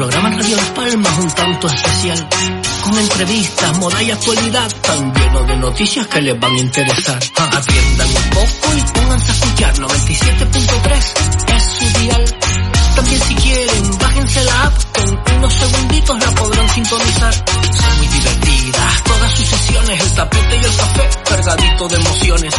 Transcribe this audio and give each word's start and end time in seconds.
Programa 0.00 0.30
Radio 0.30 0.56
Las 0.56 0.68
Palmas 0.70 1.18
un 1.18 1.30
tanto 1.32 1.66
especial, 1.66 2.28
con 2.84 2.98
entrevistas, 2.98 3.78
moda 3.80 4.02
y 4.02 4.10
actualidad, 4.10 4.72
tan 4.80 5.12
lleno 5.12 5.42
de 5.42 5.56
noticias 5.58 6.06
que 6.06 6.22
les 6.22 6.40
van 6.40 6.52
a 6.52 6.58
interesar. 6.58 7.22
Atiendan 7.36 8.08
un 8.08 8.30
poco 8.30 8.76
y 8.78 8.98
pónganse 8.98 9.30
a 9.30 9.34
escuchar 9.34 9.74
97.3 9.74 11.54
es 11.54 11.62
su 11.64 11.98
dial. 12.00 12.24
También 12.96 13.20
si 13.20 13.34
quieren, 13.34 13.98
bájense 13.98 14.44
la 14.44 14.62
app, 14.62 14.74
con 14.94 15.36
unos 15.36 15.52
segunditos 15.52 16.18
la 16.18 16.30
podrán 16.30 16.68
sintonizar. 16.70 17.34
Todas 19.10 19.32
sus 19.32 19.46
sesiones, 19.46 20.00
el 20.00 20.14
tapete 20.14 20.56
y 20.56 20.64
el 20.64 20.76
café, 20.76 21.10
cargadito 21.24 21.88
de 21.88 21.96
emociones. 21.96 22.54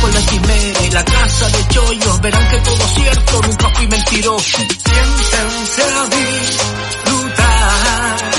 Con 0.00 0.14
la 0.14 0.20
quimera 0.20 0.82
y 0.84 0.90
la 0.90 1.04
casa 1.04 1.50
de 1.50 1.68
chollos, 1.68 2.20
verán 2.20 2.48
que 2.48 2.58
todo 2.58 2.88
cierto, 2.94 3.42
nunca 3.42 3.68
fui 3.70 3.86
mentiroso. 3.88 4.58
Siéntense 4.58 5.82
a 5.82 6.06
disfrutar. 6.16 8.35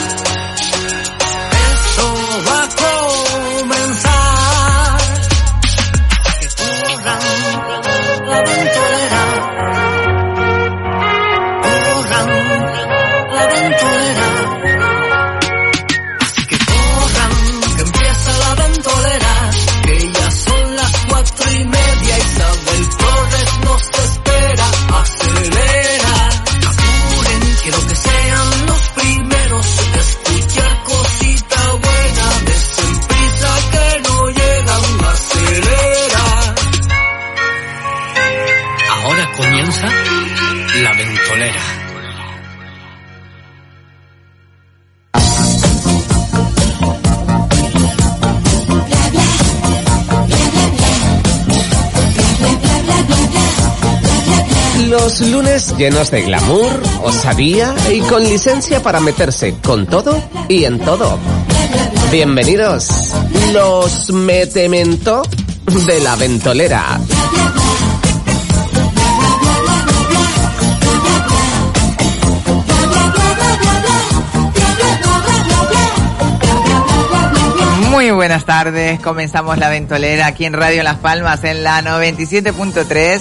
Los 54.90 55.20
lunes 55.20 55.76
llenos 55.78 56.12
de 56.12 56.22
glamour, 56.22 56.72
osadía 57.04 57.76
y 57.92 58.00
con 58.02 58.24
licencia 58.24 58.82
para 58.82 59.02
meterse 59.02 59.56
con 59.62 59.86
todo 59.86 60.18
y 60.48 60.64
en 60.64 60.80
todo. 60.80 61.20
Bienvenidos, 62.10 62.88
los 63.52 64.12
metemento 64.12 65.24
de 65.86 66.00
la 66.00 66.16
ventolera. 66.16 67.02
Muy 77.90 78.12
buenas 78.12 78.46
tardes, 78.46 79.02
comenzamos 79.02 79.58
la 79.58 79.68
ventolera 79.68 80.28
aquí 80.28 80.46
en 80.46 80.54
Radio 80.54 80.82
Las 80.84 80.98
Palmas 80.98 81.44
en 81.44 81.64
la 81.64 81.82
97.3 81.82 83.20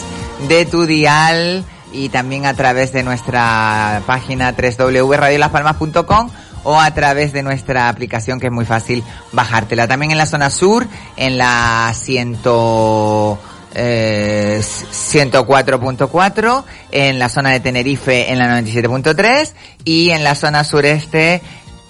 de 0.48 0.66
tu 0.66 0.86
dial 0.86 1.64
y 1.92 2.08
también 2.08 2.46
a 2.46 2.54
través 2.54 2.92
de 2.92 3.02
nuestra 3.02 4.02
página 4.06 4.52
www.radiolaspalmas.com 4.52 6.30
o 6.64 6.80
a 6.80 6.90
través 6.92 7.32
de 7.32 7.42
nuestra 7.42 7.88
aplicación 7.88 8.40
que 8.40 8.46
es 8.46 8.52
muy 8.52 8.64
fácil 8.64 9.04
bajártela. 9.32 9.86
También 9.86 10.12
en 10.12 10.18
la 10.18 10.26
zona 10.26 10.50
sur, 10.50 10.86
en 11.16 11.38
la 11.38 11.92
ciento 11.94 13.38
eh, 13.74 14.60
104.4, 14.60 16.64
en 16.90 17.18
la 17.18 17.28
zona 17.28 17.50
de 17.50 17.60
Tenerife 17.60 18.32
en 18.32 18.38
la 18.38 18.60
97.3 18.60 19.52
y 19.84 20.10
en 20.10 20.24
la 20.24 20.34
zona 20.34 20.64
sureste 20.64 21.40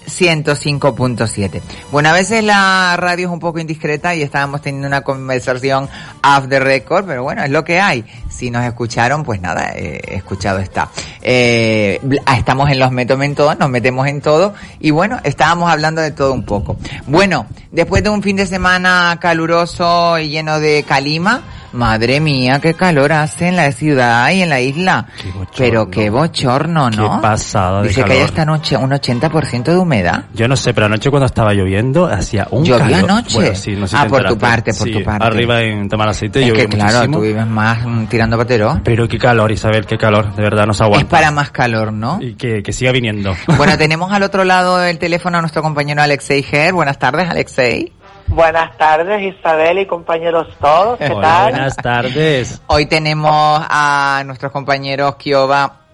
105.7. 0.07 1.61
Bueno, 1.91 2.09
a 2.09 2.13
veces 2.13 2.43
la 2.43 2.95
radio 2.97 3.27
es 3.27 3.33
un 3.33 3.39
poco 3.39 3.59
indiscreta 3.59 4.15
y 4.15 4.21
estábamos 4.21 4.61
teniendo 4.61 4.87
una 4.87 5.01
conversación 5.01 5.89
off 6.23 6.47
the 6.49 6.59
record, 6.59 7.05
pero 7.05 7.23
bueno, 7.23 7.43
es 7.43 7.49
lo 7.49 7.63
que 7.63 7.79
hay. 7.79 8.05
Si 8.29 8.49
nos 8.49 8.65
escucharon, 8.65 9.23
pues 9.23 9.41
nada, 9.41 9.73
eh, 9.75 9.99
escuchado 10.07 10.59
está. 10.59 10.89
Eh, 11.21 11.99
estamos 12.37 12.69
en 12.69 12.79
los 12.79 12.91
metos 12.91 13.21
en 13.21 13.35
nos 13.59 13.69
metemos 13.69 14.07
en 14.07 14.21
todo 14.21 14.53
y 14.79 14.91
bueno, 14.91 15.19
estábamos 15.23 15.69
hablando 15.69 16.01
de 16.01 16.11
todo 16.11 16.33
un 16.33 16.43
poco. 16.43 16.77
Bueno, 17.05 17.45
después 17.71 18.03
de 18.03 18.09
un 18.09 18.23
fin 18.23 18.35
de 18.35 18.45
semana 18.45 19.17
caluroso 19.21 20.17
y 20.19 20.29
lleno 20.29 20.59
de 20.59 20.83
calima, 20.87 21.43
Madre 21.73 22.19
mía, 22.19 22.59
qué 22.61 22.73
calor 22.73 23.11
hace 23.11 23.49
en 23.49 23.55
la 23.57 23.71
ciudad 23.71 24.29
y 24.31 24.41
en 24.41 24.49
la 24.49 24.61
isla. 24.61 25.05
Qué. 25.21 25.31
Pero 25.57 25.89
qué 25.89 26.09
bochorno, 26.09 26.89
¿no? 26.89 27.15
Qué 27.17 27.21
pasada 27.21 27.81
de 27.81 27.89
Dice 27.89 28.03
que 28.03 28.13
hay 28.13 28.19
esta 28.19 28.45
noche 28.45 28.77
un 28.77 28.89
80% 28.91 29.63
de 29.63 29.77
humedad. 29.77 30.25
Yo 30.33 30.47
no 30.47 30.55
sé, 30.55 30.73
pero 30.73 30.85
anoche 30.85 31.09
cuando 31.09 31.25
estaba 31.25 31.53
lloviendo 31.53 32.05
hacía 32.05 32.47
un 32.51 32.63
¿Llovió 32.63 32.85
calor. 32.95 33.11
anoche? 33.11 33.35
Bueno, 33.35 33.55
sí, 33.55 33.71
no 33.75 33.87
sé 33.87 33.97
Ah, 33.97 34.05
por 34.07 34.23
tu 34.25 34.37
parte, 34.37 34.73
por 34.73 34.87
Sí, 34.87 34.93
tu 34.93 35.03
parte. 35.03 35.25
Arriba 35.25 35.61
en 35.61 35.89
Tomar 35.89 36.09
Aceite 36.09 36.41
Es 36.41 36.47
llovió 36.47 36.63
que 36.63 36.69
claro, 36.75 36.93
muchísimo. 36.93 37.17
tú 37.17 37.23
vives 37.23 37.47
más 37.47 37.85
mm, 37.85 38.05
tirando 38.05 38.37
patero. 38.37 38.81
Pero 38.83 39.07
qué 39.07 39.17
calor, 39.17 39.51
Isabel, 39.51 39.85
qué 39.85 39.97
calor. 39.97 40.33
De 40.35 40.43
verdad, 40.43 40.65
no 40.65 40.73
se 40.73 40.83
Es 40.83 40.87
aguanta. 40.87 41.09
para 41.09 41.31
más 41.31 41.51
calor, 41.51 41.91
¿no? 41.91 42.19
Y 42.21 42.35
que, 42.35 42.63
que 42.63 42.71
siga 42.73 42.91
viniendo. 42.91 43.35
Bueno, 43.57 43.77
tenemos 43.77 44.11
al 44.11 44.23
otro 44.23 44.43
lado 44.45 44.77
del 44.77 44.97
teléfono 44.99 45.37
a 45.37 45.41
nuestro 45.41 45.61
compañero 45.61 46.01
Alexei 46.01 46.43
Ger. 46.43 46.73
Buenas 46.73 46.97
tardes, 46.97 47.29
Alexei. 47.29 47.91
Buenas 48.27 48.77
tardes, 48.77 49.35
Isabel 49.35 49.79
y 49.79 49.85
compañeros 49.85 50.47
todos. 50.59 50.97
¿Qué 50.97 51.09
Hola, 51.11 51.21
tal? 51.21 51.51
buenas 51.51 51.75
tardes. 51.77 52.61
Hoy 52.67 52.85
tenemos 52.85 53.65
a 53.69 54.21
nuestros 54.25 54.51
compañeros 54.51 55.15
Kioba 55.15 55.86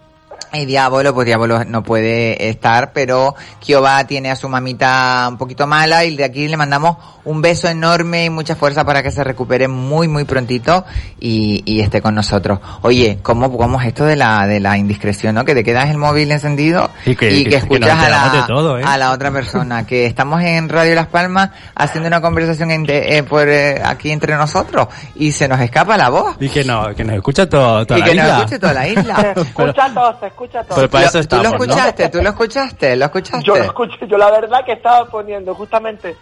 y 0.56 0.66
Diablo, 0.66 1.14
pues 1.16 1.26
Diablo 1.26 1.64
no 1.66 1.82
puede 1.82 2.48
estar, 2.50 2.94
pero 2.94 3.34
Kioba 3.60 4.04
tiene 4.06 4.30
a 4.30 4.36
su 4.36 4.48
mamita 4.48 5.26
un 5.30 5.38
poquito 5.38 5.66
mala 5.66 6.06
y 6.06 6.16
de 6.16 6.24
aquí 6.26 6.48
le 6.48 6.58
mandamos 6.58 6.98
un 7.26 7.42
beso 7.42 7.68
enorme 7.70 8.26
y 8.26 8.30
mucha 8.30 8.56
fuerza 8.56 8.86
para 8.86 9.02
que 9.02 9.10
se 9.10 9.24
recupere 9.24 9.68
muy, 9.68 10.08
muy 10.08 10.26
prontito 10.26 10.86
y, 11.20 11.64
y 11.66 11.82
esté 11.82 12.02
con 12.04 12.14
nosotros. 12.14 12.60
Oye, 12.84 13.18
¿cómo, 13.24 13.52
cómo 13.58 13.82
es 13.82 13.88
esto 13.88 14.06
de 14.06 14.16
la, 14.16 14.46
de 14.46 14.60
la 14.60 14.78
indiscreción, 14.78 15.34
no? 15.34 15.44
Que 15.44 15.56
te 15.56 15.64
quedas 15.64 15.90
el 15.90 15.98
móvil 15.98 16.32
encendido 16.32 16.92
Y 17.06 17.16
que- 17.16 17.32
y 17.34 17.44
que- 17.46 17.50
que 17.50 17.50
que 17.50 17.56
nos 17.80 17.90
escuchas 17.90 18.04
a, 18.04 18.10
la, 18.36 18.46
todo, 18.46 18.78
¿eh? 18.78 18.84
a 18.86 18.98
la 18.98 19.12
otra 19.12 19.32
persona. 19.32 19.88
Que 19.88 20.06
estamos 20.06 20.44
en 20.44 20.70
Radio 20.70 20.94
Las 20.94 21.08
Palmas 21.08 21.50
haciendo 21.76 22.08
una 22.10 22.22
conversación 22.22 22.70
entre- 22.70 23.18
eh, 23.18 23.24
por, 23.24 23.48
eh, 23.50 23.82
aquí 23.84 24.12
entre 24.12 24.36
nosotros 24.36 24.88
y 25.16 25.32
se 25.32 25.48
nos 25.48 25.60
escapa 25.62 25.98
la 25.98 26.10
voz. 26.10 26.36
Y 26.40 26.50
que 26.50 26.64
no, 26.64 26.94
que 26.94 27.04
nos 27.06 27.16
escucha 27.16 27.50
todo, 27.50 27.86
toda 27.88 27.98
y 27.98 28.02
la 28.04 28.08
que 28.10 28.16
nos 28.16 28.26
isla. 28.26 28.38
escuche 28.38 28.60
toda 28.60 28.74
la 28.74 28.84
Se 28.84 28.90
isla. 28.92 29.34
escucha 29.38 29.94
todo, 29.94 30.20
se 30.20 30.28
escucha 30.28 30.43
todo. 30.50 30.76
Pero 30.76 30.90
para 30.90 31.06
eso 31.06 31.18
Lo- 31.20 31.28
¿Tú 31.28 31.36
lo 31.36 31.42
estamos, 31.42 31.68
¿no? 31.68 31.74
escuchaste? 31.74 32.10
¿Tú 32.10 32.22
lo 32.22 32.30
escuchaste? 32.30 32.96
¿Lo 32.96 33.06
escuchaste? 33.06 33.46
Yo 33.46 33.56
lo 33.56 33.64
escuché, 33.64 34.08
yo 34.08 34.18
la 34.18 34.32
verdad 34.32 34.66
que 34.66 34.74
estaba 34.74 35.06
poniendo 35.06 35.54
justamente 35.56 36.16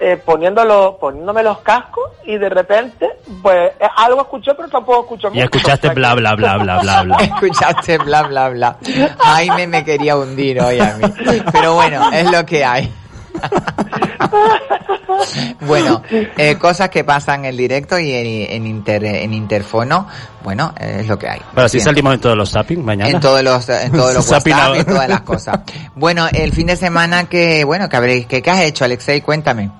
eh, 0.00 0.16
poniéndolo, 0.16 0.98
poniéndome 1.00 1.42
los 1.44 1.58
cascos 1.58 2.10
y 2.24 2.36
de 2.36 2.48
repente, 2.48 3.08
pues 3.42 3.72
eh, 3.78 3.86
algo 3.96 4.22
escuché, 4.22 4.52
pero 4.54 4.68
tampoco 4.68 5.02
escucho 5.02 5.28
Y 5.32 5.40
escuchaste 5.40 5.90
bla, 5.90 6.14
bla, 6.14 6.34
bla, 6.34 6.56
bla, 6.58 6.78
bla, 6.80 7.02
bla. 7.04 7.16
Escuchaste 7.20 7.98
bla, 7.98 8.22
bla, 8.24 8.48
bla. 8.48 8.76
Jaime 9.18 9.66
me 9.68 9.84
quería 9.84 10.16
hundir 10.16 10.60
hoy 10.60 10.80
a 10.80 10.96
mí. 10.96 11.04
Pero 11.52 11.74
bueno, 11.74 12.10
es 12.12 12.30
lo 12.30 12.44
que 12.44 12.64
hay. 12.64 12.92
bueno, 15.60 16.02
eh, 16.10 16.56
cosas 16.58 16.88
que 16.88 17.04
pasan 17.04 17.44
en 17.44 17.56
directo 17.56 17.98
y 17.98 18.12
en, 18.12 18.52
en, 18.52 18.66
inter, 18.66 19.04
en 19.04 19.32
interfono, 19.32 20.08
bueno, 20.42 20.74
es 20.78 21.06
lo 21.06 21.18
que 21.18 21.28
hay. 21.28 21.40
Pero 21.54 21.68
si 21.68 21.80
salimos 21.80 22.14
en 22.14 22.20
todos 22.20 22.36
los 22.36 22.50
zapping 22.50 22.84
mañana. 22.84 23.10
En 23.10 23.20
todos 23.20 23.42
los, 23.42 23.68
en 23.68 23.92
todos 23.92 24.14
los 24.14 24.24
Zapping 24.26 24.54
WhatsApp 24.54 24.80
y 24.80 24.84
todas 24.84 25.08
las 25.08 25.20
cosas. 25.22 25.60
Bueno, 25.94 26.26
el 26.32 26.52
fin 26.52 26.66
de 26.66 26.76
semana 26.76 27.28
que, 27.28 27.64
bueno, 27.64 27.88
que 27.88 27.96
habréis, 27.96 28.26
que, 28.26 28.42
¿qué 28.42 28.50
has 28.50 28.60
hecho, 28.60 28.84
Alexei? 28.84 29.20
Cuéntame. 29.20 29.70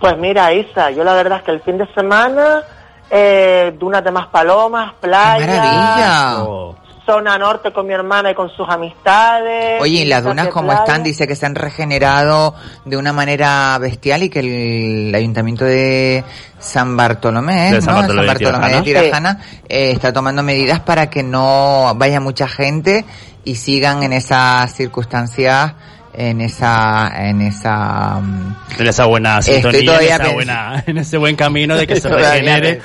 Pues 0.00 0.16
mira, 0.18 0.52
Isa, 0.54 0.90
yo 0.90 1.04
la 1.04 1.14
verdad 1.14 1.38
es 1.38 1.44
que 1.44 1.50
el 1.50 1.60
fin 1.60 1.76
de 1.76 1.86
semana, 1.92 2.62
eh, 3.10 3.74
dunas 3.78 4.02
de 4.02 4.10
más 4.10 4.28
palomas, 4.28 4.94
playa, 4.94 5.46
maravilla! 5.46 6.44
Oh. 6.44 6.74
Zona 7.10 7.36
norte 7.38 7.72
con 7.72 7.88
mi 7.88 7.92
hermana 7.92 8.30
y 8.30 8.34
con 8.34 8.48
sus 8.50 8.68
amistades. 8.68 9.82
Oye, 9.82 10.02
¿y 10.02 10.04
las 10.04 10.22
dunas 10.22 10.46
playa. 10.48 10.74
están? 10.74 11.02
Dice 11.02 11.26
que 11.26 11.34
se 11.34 11.44
han 11.44 11.56
regenerado 11.56 12.54
de 12.84 12.96
una 12.96 13.12
manera 13.12 13.76
bestial 13.78 14.22
y 14.22 14.28
que 14.28 14.38
el, 14.38 15.12
ayuntamiento 15.12 15.64
de 15.64 16.22
San 16.60 16.96
Bartolomé, 16.96 17.72
De 17.72 17.76
¿no? 17.76 17.82
San 17.82 17.94
Bartolomé 17.96 18.22
de 18.22 18.28
Bartolomé 18.28 18.74
de 18.74 18.82
Tirajana. 18.82 19.10
Tirajana, 19.10 19.40
eh, 19.68 19.90
está 19.90 20.12
tomando 20.12 20.44
medidas 20.44 20.78
para 20.80 21.10
que 21.10 21.24
no 21.24 21.92
vaya 21.96 22.20
mucha 22.20 22.46
gente 22.46 23.04
y 23.44 23.56
sigan 23.56 24.04
en 24.04 24.12
esas 24.12 24.72
circunstancias, 24.72 25.72
en 26.12 26.40
esa, 26.40 27.12
en 27.16 27.40
esa, 27.42 28.20
mm, 28.20 28.56
En 28.78 28.86
esa 28.86 29.06
buena 29.06 29.42
sintonía, 29.42 29.98
en, 30.00 30.22
esa 30.22 30.32
buena, 30.32 30.84
en 30.86 30.98
ese 30.98 31.18
buen 31.18 31.36
camino 31.36 31.76
de 31.76 31.86
que 31.86 32.00
se 32.00 32.08
regenere. 32.10 32.80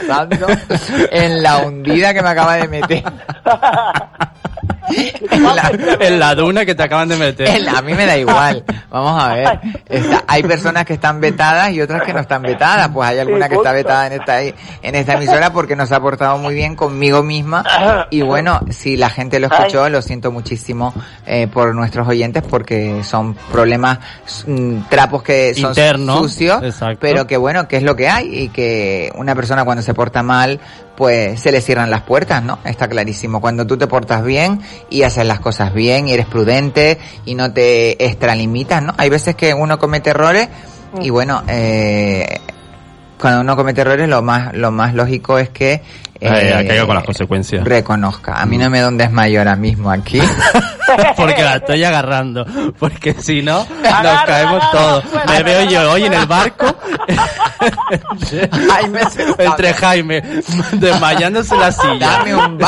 en 1.12 1.44
la 1.44 1.58
hundida 1.60 2.14
que 2.14 2.22
me 2.22 2.30
acaba 2.30 2.56
de 2.56 2.68
meter. 2.68 3.04
En 5.32 5.44
la- 5.44 5.72
En 6.00 6.20
la 6.20 6.36
duna 6.36 6.66
que 6.66 6.76
te 6.76 6.84
acaban 6.84 7.08
de 7.10 7.16
meter. 7.18 7.48
A 7.78 7.82
mí 7.82 7.94
me 7.94 8.06
da 8.06 8.18
igual. 8.18 8.64
Vamos 8.90 9.22
a 9.24 9.34
ver. 9.34 9.60
Está- 9.90 10.24
hay 10.28 10.44
personas 10.44 10.86
que 10.86 10.94
están 10.94 11.20
vetadas 11.20 11.72
y 11.72 11.82
otras 11.82 12.04
que 12.04 12.14
no 12.14 12.20
están 12.20 12.42
vetadas. 12.42 12.90
Pues 12.90 13.10
hay 13.10 13.20
alguna 13.20 13.50
que 13.50 13.56
está 13.56 13.72
vetada 13.72 14.08
en 14.08 14.14
esta, 14.14 14.42
en 14.42 14.96
esta 14.96 15.14
emisora 15.14 15.52
porque 15.54 15.76
nos 15.76 15.92
ha 15.92 16.00
portado 16.00 16.38
muy 16.38 16.54
bien 16.54 16.76
conmigo 16.76 17.24
misma. 17.24 17.64
Y 18.12 18.22
bueno, 18.22 18.60
si 18.70 18.98
la 18.98 19.10
gente 19.10 19.40
lo 19.40 19.48
escuchó, 19.48 19.90
lo 19.90 20.02
siento 20.02 20.32
muchísimo 20.32 20.94
eh, 21.26 21.48
por 21.52 21.74
nuestros 21.76 22.08
oyentes 22.08 22.44
porque 22.48 23.04
son 23.04 23.34
problemas, 23.52 24.00
mm, 24.48 24.82
trapos 24.90 25.24
que 25.24 25.54
son 25.62 25.74
sucios, 26.20 26.64
exacto. 26.64 26.98
pero 27.02 27.26
que 27.28 27.38
bueno, 27.38 27.68
que 27.68 27.78
es 27.78 27.84
lo 27.84 27.96
que 27.96 28.08
hay 28.10 28.44
y 28.44 28.50
que 28.50 29.12
una 29.16 29.36
persona 29.36 29.64
cuando 29.66 29.82
se 29.82 29.94
porta 29.94 30.22
mal, 30.24 30.60
pues 30.96 31.40
se 31.40 31.52
le 31.52 31.62
cierran 31.62 31.90
las 31.90 32.02
puertas, 32.02 32.44
¿no? 32.44 32.60
Está 32.64 32.88
clarísimo. 32.88 33.42
Cuando 33.42 33.68
tú 33.68 33.78
te 33.78 33.88
portas 33.88 34.24
bien 34.24 34.62
y 34.90 35.04
haces 35.04 35.26
las 35.26 35.40
cosas 35.40 35.74
bien 35.74 36.08
y 36.08 36.14
eres 36.14 36.26
prudente 36.26 36.98
y 37.26 37.36
no 37.36 37.52
te 37.52 38.04
extralimitas, 38.06 38.82
¿no? 38.82 38.94
Hay 38.98 39.10
veces 39.10 39.36
que 39.36 39.54
uno 39.54 39.78
comete 39.78 40.12
errores 40.12 40.50
y 41.02 41.10
bueno, 41.10 41.44
eh, 41.48 42.40
cuando 43.20 43.42
uno 43.42 43.56
comete 43.56 43.82
errores 43.82 44.08
lo 44.08 44.22
más 44.22 44.54
lo 44.54 44.72
más 44.72 44.94
lógico 44.94 45.40
es 45.40 45.50
que 45.50 45.82
Eh, 46.20 46.66
caiga 46.68 46.86
con 46.86 46.96
las 46.96 47.04
consecuencias. 47.04 47.64
reconozca. 47.66 48.34
A 48.42 48.46
mí 48.46 48.58
no 48.58 48.70
me 48.70 48.80
da 48.80 48.88
un 48.88 48.98
desmayo 48.98 49.40
ahora 49.40 49.56
mismo 49.56 49.92
aquí. 49.92 50.20
Porque 51.18 51.44
la 51.44 51.56
estoy 51.58 51.84
agarrando. 51.84 52.46
Porque 52.80 53.14
si 53.14 53.42
no, 53.42 53.66
nos 53.82 54.24
caemos 54.26 54.64
agarra, 54.64 54.72
todos. 54.72 55.04
Me 55.28 55.44
veo 55.44 55.70
yo 55.70 55.92
hoy 55.92 56.04
en 56.06 56.14
el 56.14 56.26
barco. 56.26 56.74
Jaime 58.70 59.02
Entre 59.38 59.74
Jaime 59.74 60.22
desmayándose 60.74 61.54
en 61.56 61.60
la 61.62 61.72
silla. 61.72 61.98
Dame 62.00 62.36
un 62.36 62.60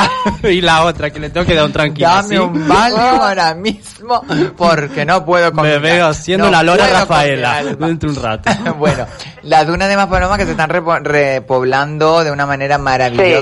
Y 0.43 0.61
la 0.61 0.83
otra 0.85 1.09
que 1.09 1.19
le 1.19 1.29
tengo 1.29 1.45
que 1.45 1.55
dar 1.55 1.65
un 1.65 1.73
tranquilo. 1.73 2.07
Dame 2.09 2.39
un 2.39 2.67
Valium 2.67 2.99
ahora 3.21 3.53
mismo 3.53 4.23
porque 4.57 5.05
no 5.05 5.23
puedo 5.25 5.51
con 5.51 5.63
Me 5.65 5.77
veo 5.79 6.11
No 6.37 6.49
la 6.49 6.63
Lora 6.63 6.87
Rafaela 6.87 7.63
dentro 7.63 8.11
de 8.11 8.17
un 8.17 8.23
rato. 8.23 8.51
bueno, 8.77 9.05
las 9.43 9.67
dunas 9.67 9.87
de 9.89 9.95
Maspaloma 9.95 10.37
que 10.37 10.45
se 10.45 10.51
están 10.51 10.69
repo- 10.69 11.01
repoblando 11.01 12.23
de 12.23 12.31
una 12.31 12.45
manera 12.45 12.77
maravillosa. 12.77 13.36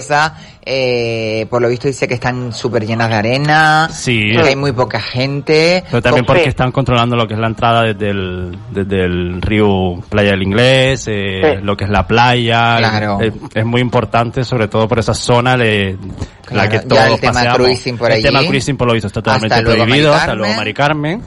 Eh, 0.67 1.45
por 1.49 1.61
lo 1.61 1.67
visto 1.69 1.87
dice 1.87 2.07
que 2.07 2.15
están 2.15 2.51
súper 2.51 2.87
llenas 2.87 3.07
de 3.09 3.15
arena, 3.15 3.87
Sí. 3.91 4.19
que 4.35 4.47
hay 4.49 4.55
muy 4.55 4.71
poca 4.71 4.99
gente. 4.99 5.83
Pero 5.91 6.01
también 6.01 6.25
Con 6.25 6.27
porque 6.33 6.43
fe. 6.43 6.49
están 6.49 6.71
controlando 6.71 7.15
lo 7.15 7.27
que 7.27 7.35
es 7.35 7.39
la 7.39 7.47
entrada 7.47 7.83
desde 7.83 8.09
el, 8.09 8.57
desde 8.71 9.05
el 9.05 9.41
río 9.43 10.01
Playa 10.09 10.31
del 10.31 10.41
Inglés, 10.41 11.05
eh, 11.07 11.57
Sí. 11.59 11.61
lo 11.63 11.77
que 11.77 11.83
es 11.83 11.89
la 11.91 12.07
playa. 12.07 12.77
Claro. 12.77 13.19
Es 13.53 13.65
muy 13.65 13.79
importante, 13.81 14.43
sobre 14.43 14.67
todo 14.67 14.87
por 14.87 14.97
esa 14.97 15.13
zona 15.13 15.55
de 15.55 15.97
Claro, 16.45 16.63
la 16.63 16.69
que 16.69 16.77
ya 16.77 16.87
todos 16.87 17.03
el 17.13 17.19
tema 17.19 17.33
paseamos. 17.33 17.57
cruising 17.59 17.97
por 17.97 18.11
El 18.11 18.23
tema 18.23 18.43
cruising 18.43 18.77
por 18.77 18.87
lo 18.87 18.93
visto 18.93 19.07
está 19.07 19.21
totalmente 19.21 19.53
Hasta 19.53 19.63
luego, 19.63 19.83
prohibido. 19.83 20.09
Mari 20.11 20.19
Hasta 20.21 20.33
luego, 20.33 20.47
Carmen. 20.53 20.57
Mari 20.57 20.73
Carmen. 20.73 21.21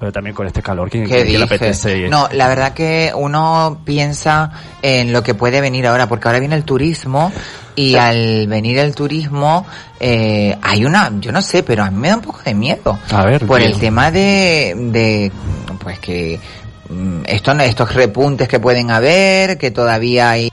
Pero 0.00 0.12
también 0.12 0.34
con 0.34 0.46
este 0.46 0.62
calor 0.62 0.88
que, 0.88 1.02
¿Qué 1.04 1.24
que, 1.26 1.38
le 1.38 1.44
apetece. 1.44 2.08
No, 2.08 2.26
la 2.32 2.48
verdad 2.48 2.72
que 2.72 3.12
uno 3.14 3.82
piensa 3.84 4.50
en 4.80 5.12
lo 5.12 5.22
que 5.22 5.34
puede 5.34 5.60
venir 5.60 5.86
ahora, 5.86 6.08
porque 6.08 6.26
ahora 6.26 6.38
viene 6.40 6.54
el 6.54 6.64
turismo 6.64 7.30
y 7.74 7.96
al 7.96 8.46
venir 8.46 8.78
el 8.78 8.94
turismo 8.94 9.66
eh, 9.98 10.56
hay 10.62 10.84
una, 10.84 11.10
yo 11.18 11.32
no 11.32 11.42
sé, 11.42 11.62
pero 11.62 11.84
a 11.84 11.90
mí 11.90 11.98
me 11.98 12.08
da 12.08 12.16
un 12.16 12.22
poco 12.22 12.40
de 12.44 12.54
miedo 12.54 12.98
A 13.10 13.24
ver, 13.24 13.46
por 13.46 13.60
el 13.60 13.78
tema 13.78 14.10
de, 14.10 14.74
de, 14.76 15.32
pues 15.78 15.98
que 15.98 16.40
mm, 16.88 17.22
esto, 17.26 17.52
estos 17.52 17.94
repuntes 17.94 18.48
que 18.48 18.60
pueden 18.60 18.90
haber, 18.90 19.58
que 19.58 19.70
todavía 19.70 20.30
hay 20.30 20.50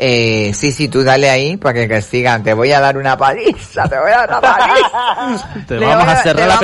eh, 0.00 0.52
sí, 0.54 0.70
sí, 0.70 0.86
tú 0.86 1.02
dale 1.02 1.28
ahí 1.28 1.56
para 1.56 1.74
que, 1.74 1.88
que 1.88 2.00
sigan. 2.00 2.44
Te 2.44 2.54
voy 2.54 2.70
a 2.70 2.78
dar 2.78 2.96
una 2.96 3.16
paliza, 3.16 3.88
te 3.88 3.98
voy 3.98 4.12
a 4.12 4.18
dar 4.18 4.28
una 4.28 4.40
paliza. 4.40 5.48
Te 5.66 5.76
vamos 5.76 5.76
a 5.76 5.76
te 5.76 5.84
vamos-. 5.84 6.04
Te 6.04 6.12
a 6.12 6.22
cerrar 6.22 6.48
la 6.48 6.58